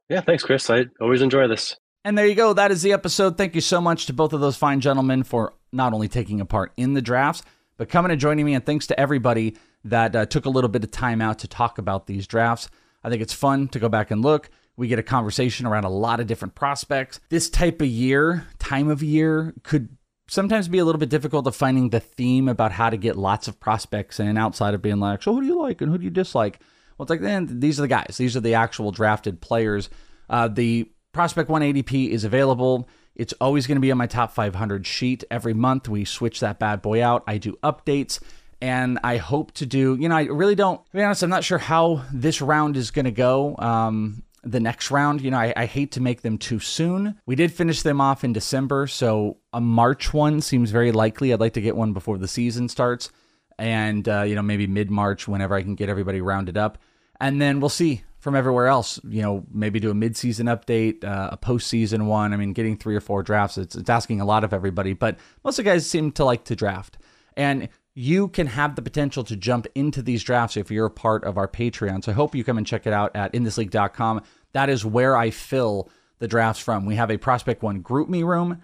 Yeah, 0.10 0.22
thanks, 0.22 0.44
Chris. 0.44 0.70
I 0.70 0.86
always 1.00 1.22
enjoy 1.22 1.48
this. 1.48 1.78
And 2.04 2.18
there 2.18 2.28
you 2.28 2.36
go. 2.36 2.52
That 2.52 2.72
is 2.72 2.82
the 2.82 2.92
episode. 2.92 3.38
Thank 3.38 3.56
you 3.56 3.62
so 3.62 3.80
much 3.80 4.08
to 4.08 4.14
both 4.14 4.34
of 4.34 4.42
those 4.42 4.58
fine 4.58 4.82
gentlemen 4.82 5.24
for 5.24 5.54
not 5.72 5.94
only 5.94 6.10
taking 6.10 6.42
a 6.42 6.46
part 6.46 6.74
in 6.76 6.94
the 6.94 7.02
drafts, 7.02 7.44
but 7.78 7.88
coming 7.88 8.12
and 8.12 8.20
joining 8.20 8.46
me. 8.46 8.54
And 8.56 8.66
thanks 8.66 8.88
to 8.88 9.00
everybody 9.00 9.56
that 9.86 10.16
uh, 10.16 10.26
took 10.26 10.46
a 10.46 10.50
little 10.50 10.70
bit 10.70 10.84
of 10.84 10.92
time 10.92 11.22
out 11.22 11.40
to 11.40 11.48
talk 11.48 11.78
about 11.78 12.08
these 12.08 12.28
drafts. 12.28 12.70
I 13.04 13.10
think 13.10 13.22
it's 13.22 13.34
fun 13.34 13.68
to 13.70 13.80
go 13.80 13.90
back 13.90 14.12
and 14.12 14.22
look. 14.22 14.50
We 14.76 14.88
get 14.88 15.00
a 15.00 15.04
conversation 15.04 15.66
around 15.66 15.84
a 15.84 15.90
lot 15.90 16.20
of 16.20 16.28
different 16.28 16.56
prospects. 16.56 17.20
This 17.30 17.50
type 17.50 17.82
of 17.82 17.88
year, 17.88 18.48
time 18.60 18.90
of 18.90 19.04
year, 19.04 19.54
could 19.64 19.98
sometimes 20.28 20.68
be 20.68 20.80
a 20.80 20.86
little 20.86 21.00
bit 21.00 21.10
difficult 21.10 21.46
of 21.46 21.56
finding 21.56 21.90
the 21.90 22.00
theme 22.00 22.48
about 22.48 22.72
how 22.72 22.90
to 22.90 22.98
get 22.98 23.18
lots 23.18 23.48
of 23.48 23.60
prospects 23.60 24.20
in 24.20 24.38
outside 24.38 24.74
of 24.74 24.82
being 24.82 25.00
like, 25.00 25.22
so 25.22 25.34
who 25.34 25.42
do 25.42 25.48
you 25.48 25.60
like 25.60 25.82
and 25.82 25.92
who 25.92 25.98
do 25.98 26.06
you 26.06 26.10
dislike? 26.10 26.60
Well, 26.98 27.04
it's 27.04 27.10
like, 27.10 27.22
then 27.22 27.60
these 27.60 27.80
are 27.80 27.84
the 27.84 27.88
guys. 27.88 28.16
These 28.18 28.36
are 28.36 28.42
the 28.42 28.56
actual 28.56 28.92
drafted 28.92 29.42
players. 29.42 29.90
Uh, 30.30 30.48
the 30.48 30.90
Prospect 31.12 31.50
1 31.50 31.62
ADP 31.62 32.10
is 32.10 32.24
available. 32.24 32.90
It's 33.16 33.34
always 33.34 33.68
going 33.68 33.76
to 33.76 33.82
be 33.82 33.92
on 33.92 34.00
my 34.00 34.08
top 34.08 34.34
500 34.34 34.88
sheet. 34.88 35.24
Every 35.30 35.54
month 35.54 35.88
we 35.88 36.06
switch 36.06 36.40
that 36.40 36.58
bad 36.58 36.82
boy 36.82 37.04
out. 37.04 37.24
I 37.28 37.38
do 37.38 37.58
updates 37.64 38.20
and 38.64 38.98
I 39.04 39.18
hope 39.18 39.52
to 39.56 39.66
do, 39.66 39.98
you 40.00 40.08
know, 40.08 40.16
I 40.16 40.24
really 40.24 40.56
don't, 40.56 40.84
to 40.86 40.92
be 40.94 41.04
honest, 41.04 41.22
I'm 41.22 41.30
not 41.30 41.44
sure 41.44 41.58
how 41.58 42.06
this 42.14 42.42
round 42.42 42.78
is 42.78 42.92
going 42.92 43.04
to 43.04 43.12
go. 43.12 43.58
Um, 43.60 44.24
the 44.42 44.62
next 44.62 44.90
round, 44.90 45.20
you 45.20 45.32
know, 45.32 45.38
I, 45.38 45.54
I, 45.54 45.66
hate 45.66 45.92
to 45.92 46.02
make 46.02 46.22
them 46.22 46.38
too 46.38 46.60
soon. 46.60 47.20
We 47.26 47.36
did 47.36 47.52
finish 47.52 47.82
them 47.82 48.00
off 48.00 48.24
in 48.24 48.32
December, 48.32 48.88
so 48.88 49.36
a 49.52 49.60
March 49.60 50.14
one 50.14 50.40
seems 50.40 50.72
very 50.72 50.94
likely. 50.94 51.34
I'd 51.34 51.42
like 51.42 51.54
to 51.54 51.62
get 51.62 51.76
one 51.76 51.92
before 51.92 52.18
the 52.18 52.28
season 52.28 52.70
starts, 52.70 53.10
and 53.60 54.08
uh, 54.08 54.22
you 54.22 54.34
know, 54.34 54.42
maybe 54.42 54.66
mid 54.66 54.90
March 54.90 55.28
whenever 55.28 55.56
I 55.56 55.62
can 55.62 55.76
get 55.76 55.90
everybody 55.90 56.22
rounded 56.22 56.58
up, 56.58 56.78
and 57.20 57.42
then 57.42 57.60
we'll 57.60 57.68
see 57.68 58.04
from 58.20 58.34
everywhere 58.34 58.68
else. 58.68 58.98
You 59.04 59.24
know, 59.24 59.46
maybe 59.52 59.82
do 59.82 59.92
a 59.92 59.94
mid 59.94 60.16
season 60.16 60.48
update, 60.48 61.04
uh, 61.04 61.32
a 61.34 61.38
postseason 61.38 62.06
one. 62.06 62.34
I 62.34 62.38
mean, 62.38 62.54
getting 62.54 62.78
three 62.78 62.96
or 62.96 63.02
four 63.02 63.24
drafts, 63.24 63.58
it's, 63.58 63.76
it's 63.76 63.90
asking 63.90 64.22
a 64.22 64.26
lot 64.26 64.46
of 64.46 64.54
everybody, 64.54 64.94
but 64.94 65.18
most 65.44 65.60
of 65.60 65.66
the 65.66 65.72
guys 65.72 65.90
seem 65.90 66.14
to 66.14 66.24
like 66.24 66.46
to 66.46 66.56
draft, 66.56 66.98
and 67.36 67.68
you 67.96 68.28
can 68.28 68.48
have 68.48 68.76
the 68.76 68.82
potential 68.82 69.24
to 69.24 69.36
jump 69.36 69.68
into 69.76 70.02
these 70.02 70.24
drafts 70.24 70.58
if 70.58 70.72
you're 70.72 70.88
a 70.88 70.92
part 70.92 71.24
of 71.24 71.38
our 71.38 71.48
Patreon. 71.48 72.04
So 72.04 72.12
I 72.12 72.16
hope 72.16 72.36
you 72.36 72.44
come 72.44 72.58
and 72.58 72.66
check 72.66 72.88
it 72.88 72.94
out 72.94 73.16
at 73.16 73.34
inthisleague.com. 73.34 74.22
That 74.54 74.70
is 74.70 74.86
where 74.86 75.16
I 75.16 75.30
fill 75.30 75.90
the 76.20 76.28
drafts 76.28 76.62
from. 76.62 76.86
We 76.86 76.96
have 76.96 77.12
a 77.12 77.18
Prospect 77.18 77.62
One 77.62 77.84
GroupMe 77.84 78.26
room. 78.26 78.62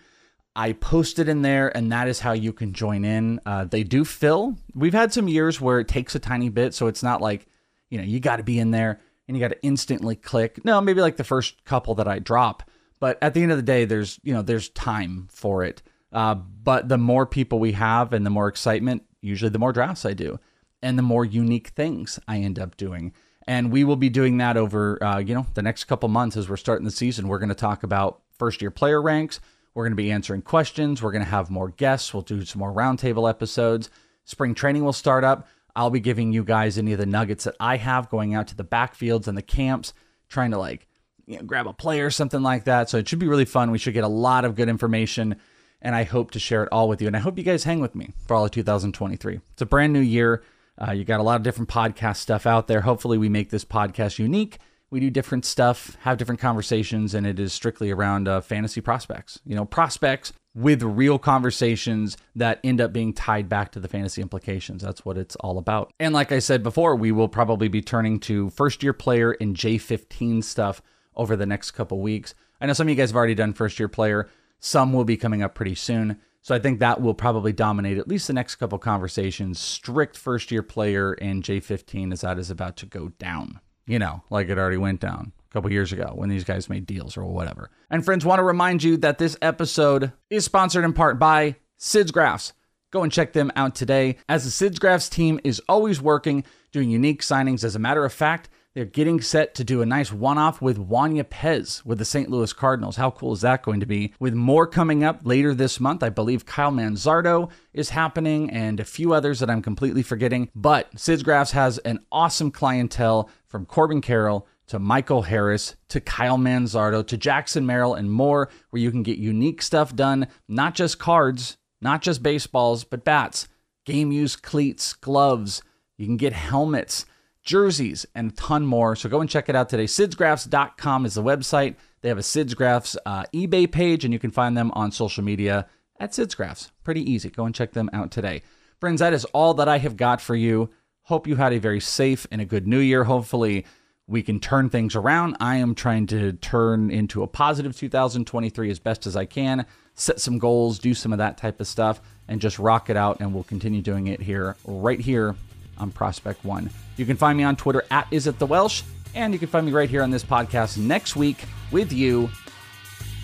I 0.56 0.74
post 0.74 1.20
it 1.20 1.30
in 1.30 1.42
there, 1.42 1.76
and 1.76 1.92
that 1.92 2.08
is 2.08 2.20
how 2.20 2.32
you 2.32 2.52
can 2.54 2.74
join 2.74 3.06
in. 3.06 3.40
Uh, 3.46 3.66
they 3.66 3.84
do 3.84 4.04
fill. 4.04 4.58
We've 4.74 4.94
had 4.94 5.14
some 5.14 5.28
years 5.28 5.62
where 5.62 5.80
it 5.80 5.88
takes 5.88 6.16
a 6.16 6.20
tiny 6.20 6.50
bit, 6.50 6.74
so 6.74 6.88
it's 6.88 7.04
not 7.04 7.22
like, 7.22 7.48
you 7.90 7.98
know, 7.98 8.04
you 8.04 8.20
got 8.20 8.38
to 8.38 8.44
be 8.44 8.60
in 8.60 8.72
there 8.72 9.00
and 9.28 9.38
you 9.38 9.42
got 9.42 9.50
to 9.50 9.64
instantly 9.64 10.16
click. 10.16 10.64
No, 10.66 10.82
maybe 10.82 11.02
like 11.02 11.18
the 11.18 11.24
first 11.24 11.64
couple 11.66 11.96
that 11.96 12.08
I 12.08 12.20
drop. 12.20 12.64
But 13.00 13.18
at 13.22 13.34
the 13.34 13.44
end 13.44 13.52
of 13.52 13.58
the 13.58 13.64
day, 13.64 13.86
there's, 13.86 14.20
you 14.24 14.34
know, 14.34 14.42
there's 14.42 14.70
time 14.70 15.28
for 15.32 15.64
it. 15.64 15.82
Uh, 16.12 16.36
but 16.36 16.90
the 16.90 16.98
more 16.98 17.26
people 17.26 17.60
we 17.60 17.74
have 17.74 18.12
and 18.12 18.26
the 18.26 18.32
more 18.32 18.48
excitement, 18.48 19.04
usually 19.22 19.50
the 19.50 19.60
more 19.60 19.74
drafts 19.74 20.06
I 20.06 20.14
do 20.14 20.40
and 20.82 20.98
the 20.98 21.04
more 21.04 21.26
unique 21.26 21.70
things 21.70 22.20
I 22.28 22.38
end 22.40 22.60
up 22.60 22.78
doing. 22.78 23.14
And 23.48 23.72
we 23.72 23.84
will 23.84 23.96
be 23.96 24.10
doing 24.10 24.38
that 24.38 24.58
over, 24.58 25.04
uh, 25.04 25.18
you 25.18 25.34
know, 25.34 25.48
the 25.56 25.62
next 25.62 25.86
couple 25.86 26.08
months 26.10 26.38
as 26.38 26.48
we're 26.48 26.58
starting 26.58 26.86
the 26.86 26.92
season. 26.92 27.28
We're 27.28 27.40
going 27.40 27.50
to 27.50 27.56
talk 27.56 27.84
about 27.84 28.22
first 28.38 28.62
year 28.62 28.72
player 28.72 29.02
ranks. 29.02 29.40
We're 29.74 29.86
going 29.86 29.94
to 29.94 30.02
be 30.02 30.12
answering 30.12 30.42
questions. 30.42 31.02
We're 31.02 31.12
going 31.12 31.24
to 31.24 31.30
have 31.30 31.50
more 31.50 31.70
guests. 31.70 32.14
We'll 32.14 32.24
do 32.24 32.46
some 32.46 32.60
more 32.60 32.74
roundtable 32.74 33.30
episodes. 33.30 33.90
Spring 34.26 34.54
training 34.54 34.84
will 34.84 34.94
start 34.94 35.24
up. 35.24 35.48
I'll 35.76 35.90
be 35.90 36.00
giving 36.00 36.34
you 36.34 36.44
guys 36.44 36.78
any 36.78 36.92
of 36.94 37.00
the 37.00 37.06
nuggets 37.06 37.46
that 37.46 37.56
I 37.60 37.78
have 37.78 38.10
going 38.10 38.36
out 38.36 38.48
to 38.50 38.56
the 38.56 38.66
backfields 38.66 39.28
and 39.28 39.38
the 39.38 39.42
camps, 39.42 39.94
trying 40.28 40.52
to 40.52 40.58
like 40.58 40.88
you 41.26 41.38
know, 41.38 41.44
grab 41.44 41.68
a 41.68 41.74
player 41.74 42.08
or 42.08 42.12
something 42.12 42.42
like 42.42 42.66
that. 42.66 42.90
So 42.90 42.98
it 42.98 43.08
should 43.08 43.20
be 43.20 43.28
really 43.28 43.46
fun. 43.46 43.72
We 43.72 43.78
should 43.78 43.94
get 43.94 44.04
a 44.04 44.10
lot 44.10 44.46
of 44.46 44.56
good 44.56 44.70
information 44.70 45.38
and 45.82 45.96
I 45.96 46.04
hope 46.04 46.32
to 46.32 46.40
share 46.40 46.64
it 46.64 46.70
all 46.72 46.90
with 46.90 47.02
you. 47.02 47.08
And 47.08 47.16
I 47.16 47.20
hope 47.20 47.38
you 47.38 47.44
guys 47.44 47.64
hang 47.64 47.80
with 47.80 47.96
me 47.96 48.14
for 48.28 48.36
all 48.36 48.46
of 48.46 48.52
2023. 48.52 49.40
It's 49.54 49.62
a 49.62 49.66
brand 49.66 49.94
new 49.94 50.00
year. 50.00 50.44
Uh, 50.82 50.92
you 50.92 51.04
got 51.04 51.20
a 51.20 51.24
lot 51.24 51.36
of 51.36 51.44
different 51.44 51.70
podcast 51.70 52.18
stuff 52.18 52.46
out 52.46 52.68
there. 52.68 52.82
Hopefully, 52.82 53.18
we 53.18 53.30
make 53.30 53.50
this 53.50 53.66
podcast 53.66 54.20
unique. 54.20 54.60
We 54.92 55.00
do 55.00 55.10
different 55.10 55.46
stuff, 55.46 55.98
have 56.02 56.18
different 56.18 56.42
conversations, 56.42 57.14
and 57.14 57.28
it 57.28 57.40
is 57.40 57.54
strictly 57.54 57.92
around 57.92 58.28
uh, 58.28 58.42
fantasy 58.42 58.82
prospects. 58.82 59.40
You 59.46 59.56
know, 59.56 59.66
prospects 59.66 60.34
with 60.56 60.82
real 60.82 61.20
conversations 61.20 62.18
that 62.36 62.60
end 62.64 62.82
up 62.82 62.92
being 62.92 63.14
tied 63.14 63.48
back 63.48 63.72
to 63.74 63.80
the 63.80 63.88
fantasy 63.88 64.22
implications. 64.22 64.82
That's 64.82 65.06
what 65.06 65.18
it's 65.18 65.36
all 65.38 65.58
about. 65.58 65.94
And 66.00 66.14
like 66.14 66.32
I 66.32 66.40
said 66.40 66.64
before, 66.64 66.96
we 66.96 67.12
will 67.12 67.28
probably 67.28 67.68
be 67.68 67.82
turning 67.82 68.20
to 68.22 68.50
first 68.50 68.82
year 68.82 68.94
player 68.94 69.36
and 69.40 69.56
J15 69.56 70.44
stuff 70.44 70.82
over 71.16 71.36
the 71.36 71.46
next 71.46 71.72
couple 71.72 72.00
weeks. 72.02 72.34
I 72.60 72.66
know 72.66 72.74
some 72.74 72.88
of 72.88 72.90
you 72.90 72.96
guys 72.96 73.12
have 73.12 73.16
already 73.16 73.36
done 73.36 73.54
first 73.54 73.80
year 73.80 73.88
player. 73.88 74.28
Some 74.60 74.94
will 74.94 75.06
be 75.06 75.18
coming 75.18 75.42
up 75.42 75.56
pretty 75.56 75.76
soon. 75.76 76.20
So 76.42 76.56
I 76.56 76.60
think 76.60 76.80
that 76.80 77.02
will 77.02 77.14
probably 77.14 77.54
dominate 77.54 77.98
at 77.98 78.08
least 78.08 78.28
the 78.28 78.34
next 78.34 78.56
couple 78.56 78.78
conversations. 78.78 79.60
Strict 79.60 80.18
first 80.18 80.52
year 80.52 80.64
player 80.64 81.14
in 81.14 81.42
J15 81.42 82.14
as 82.14 82.22
that 82.22 82.40
is 82.40 82.50
about 82.50 82.78
to 82.78 82.86
go 82.86 83.10
down. 83.20 83.60
You 83.86 84.00
know, 84.00 84.24
like 84.30 84.50
it 84.50 84.58
already 84.58 84.78
went 84.78 85.00
down 85.00 85.34
a 85.50 85.54
couple 85.54 85.72
years 85.72 85.92
ago 85.92 86.12
when 86.16 86.30
these 86.30 86.44
guys 86.44 86.70
made 86.70 86.86
deals 86.86 87.18
or 87.18 87.26
whatever. 87.26 87.72
And 87.90 88.06
friends, 88.06 88.26
want 88.26 88.40
to 88.40 88.44
remind 88.44 88.84
you 88.84 88.98
that 88.98 89.18
this 89.18 89.38
episode 89.42 90.12
is 90.30 90.46
sponsored 90.46 90.86
in 90.86 90.94
part 90.94 91.18
by 91.20 91.56
SidsGraphs. 91.80 92.54
Go 92.92 93.04
and 93.04 93.12
check 93.12 93.34
them 93.34 93.52
out 93.56 93.76
today, 93.76 94.18
as 94.28 94.44
the 94.44 94.70
SidsGraphs 94.70 95.10
team 95.10 95.40
is 95.44 95.62
always 95.70 96.02
working, 96.02 96.44
doing 96.72 96.90
unique 96.90 97.22
signings. 97.22 97.64
As 97.64 97.76
a 97.76 97.80
matter 97.80 98.06
of 98.06 98.14
fact, 98.14 98.50
they're 98.76 98.86
getting 98.86 99.20
set 99.20 99.56
to 99.56 99.64
do 99.64 99.82
a 99.82 99.86
nice 99.86 100.12
one 100.12 100.38
off 100.38 100.62
with 100.62 100.78
Juan 100.78 101.16
Yepez 101.16 101.84
with 101.84 101.98
the 101.98 102.06
St. 102.06 102.30
Louis 102.30 102.54
Cardinals. 102.54 102.98
How 102.98 103.10
cool 103.10 103.34
is 103.34 103.42
that 103.42 103.64
going 103.64 103.80
to 103.80 103.88
be? 103.88 104.14
With 104.20 104.36
more 104.36 104.68
coming 104.68 105.04
up 105.04 105.22
later 105.24 105.56
this 105.56 105.80
month, 105.80 106.04
I 106.04 106.10
believe 106.10 106.46
Kyle 106.46 106.72
Manzardo 106.72 107.50
is 107.74 107.90
happening 107.90 108.50
and 108.52 108.80
a 108.80 108.86
few 108.86 109.12
others 109.12 109.40
that 109.40 109.50
I'm 109.50 109.64
completely 109.64 110.04
forgetting. 110.04 110.50
But 110.54 111.00
Sid's 111.00 111.24
Graphs 111.24 111.52
has 111.52 111.80
an 111.80 112.00
awesome 112.12 112.52
clientele 112.52 113.30
from 113.48 113.66
Corbin 113.66 114.02
Carroll 114.02 114.48
to 114.68 114.78
Michael 114.78 115.24
Harris 115.24 115.76
to 115.88 116.00
Kyle 116.00 116.38
Manzardo 116.38 117.06
to 117.08 117.18
Jackson 117.18 117.66
Merrill 117.66 117.96
and 117.96 118.12
more, 118.12 118.50
where 118.70 118.82
you 118.82 118.92
can 118.92 119.02
get 119.02 119.18
unique 119.18 119.64
stuff 119.64 119.96
done, 119.96 120.28
not 120.48 120.76
just 120.76 121.00
cards, 121.00 121.58
not 121.82 122.04
just 122.04 122.22
baseballs, 122.22 122.84
but 122.84 123.04
bats, 123.04 123.48
game 123.84 124.12
use 124.12 124.36
cleats, 124.36 124.94
gloves. 124.94 125.64
You 125.98 126.06
can 126.06 126.18
get 126.18 126.34
helmets 126.34 127.06
jerseys, 127.50 128.06
and 128.14 128.32
a 128.32 128.36
ton 128.36 128.64
more. 128.64 128.96
So 128.96 129.10
go 129.10 129.22
and 129.22 129.30
check 129.30 129.50
it 129.50 129.56
out 129.56 129.70
today. 129.70 129.86
SidsGraphs.com 129.86 131.06
is 131.08 131.16
the 131.16 131.24
website. 131.24 131.78
They 132.02 132.10
have 132.10 132.20
a 132.20 132.22
SidsGraphs 132.22 132.96
uh, 133.08 133.24
eBay 133.34 133.70
page, 133.70 134.06
and 134.06 134.14
you 134.14 134.20
can 134.20 134.30
find 134.30 134.56
them 134.56 134.70
on 134.76 134.92
social 134.92 135.24
media 135.24 135.66
at 136.00 136.12
SidsGraphs. 136.12 136.70
Pretty 136.84 137.02
easy. 137.12 137.32
Go 137.32 137.46
and 137.46 137.56
check 137.56 137.72
them 137.72 137.90
out 137.92 138.12
today. 138.12 138.44
Friends, 138.80 139.00
that 139.00 139.14
is 139.14 139.26
all 139.26 139.56
that 139.56 139.68
I 139.68 139.80
have 139.80 139.98
got 139.98 140.22
for 140.22 140.36
you. 140.36 140.70
Hope 141.06 141.26
you 141.26 141.38
had 141.38 141.52
a 141.52 141.60
very 141.60 141.80
safe 141.80 142.28
and 142.32 142.40
a 142.40 142.46
good 142.46 142.68
new 142.68 142.78
year. 142.78 143.06
Hopefully, 143.06 143.66
we 144.06 144.22
can 144.22 144.40
turn 144.40 144.70
things 144.70 144.96
around. 144.96 145.36
I 145.40 145.56
am 145.56 145.74
trying 145.74 146.06
to 146.08 146.34
turn 146.34 146.92
into 146.92 147.24
a 147.24 147.28
positive 147.28 147.76
2023 147.76 148.70
as 148.70 148.78
best 148.78 149.08
as 149.08 149.16
I 149.16 149.26
can, 149.26 149.66
set 149.96 150.22
some 150.22 150.38
goals, 150.38 150.78
do 150.78 150.94
some 150.94 151.14
of 151.14 151.18
that 151.18 151.40
type 151.40 151.60
of 151.60 151.68
stuff, 151.68 152.00
and 152.28 152.40
just 152.40 152.60
rock 152.60 152.92
it 152.92 152.96
out. 152.96 153.22
And 153.22 153.34
we'll 153.34 153.44
continue 153.44 153.82
doing 153.82 154.06
it 154.06 154.22
here, 154.22 154.56
right 154.66 155.00
here 155.00 155.36
on 155.80 155.92
Prospect 155.92 156.44
One. 156.44 156.70
You 156.98 157.06
can 157.06 157.18
find 157.18 157.38
me 157.38 157.44
on 157.44 157.56
Twitter 157.56 157.84
at 157.92 158.08
Is 158.12 158.28
It 158.28 158.40
The 158.40 158.46
Welsh, 158.46 158.84
and 159.16 159.34
you 159.34 159.40
can 159.40 159.48
find 159.48 159.66
me 159.66 159.72
right 159.72 159.90
here 159.90 160.04
on 160.04 160.12
this 160.12 160.24
podcast 160.24 160.78
next 160.78 161.16
week 161.16 161.38
with 161.72 161.92
you. 161.92 162.30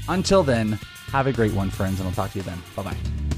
Until 0.08 0.44
then, 0.44 0.74
have 1.08 1.28
a 1.28 1.34
great 1.34 1.54
one, 1.54 1.70
friends, 1.70 2.00
and 2.00 2.08
I'll 2.08 2.16
talk 2.16 2.32
to 2.32 2.38
you 2.40 2.44
then. 2.44 2.62
Bye 2.76 2.84
bye. 2.84 3.35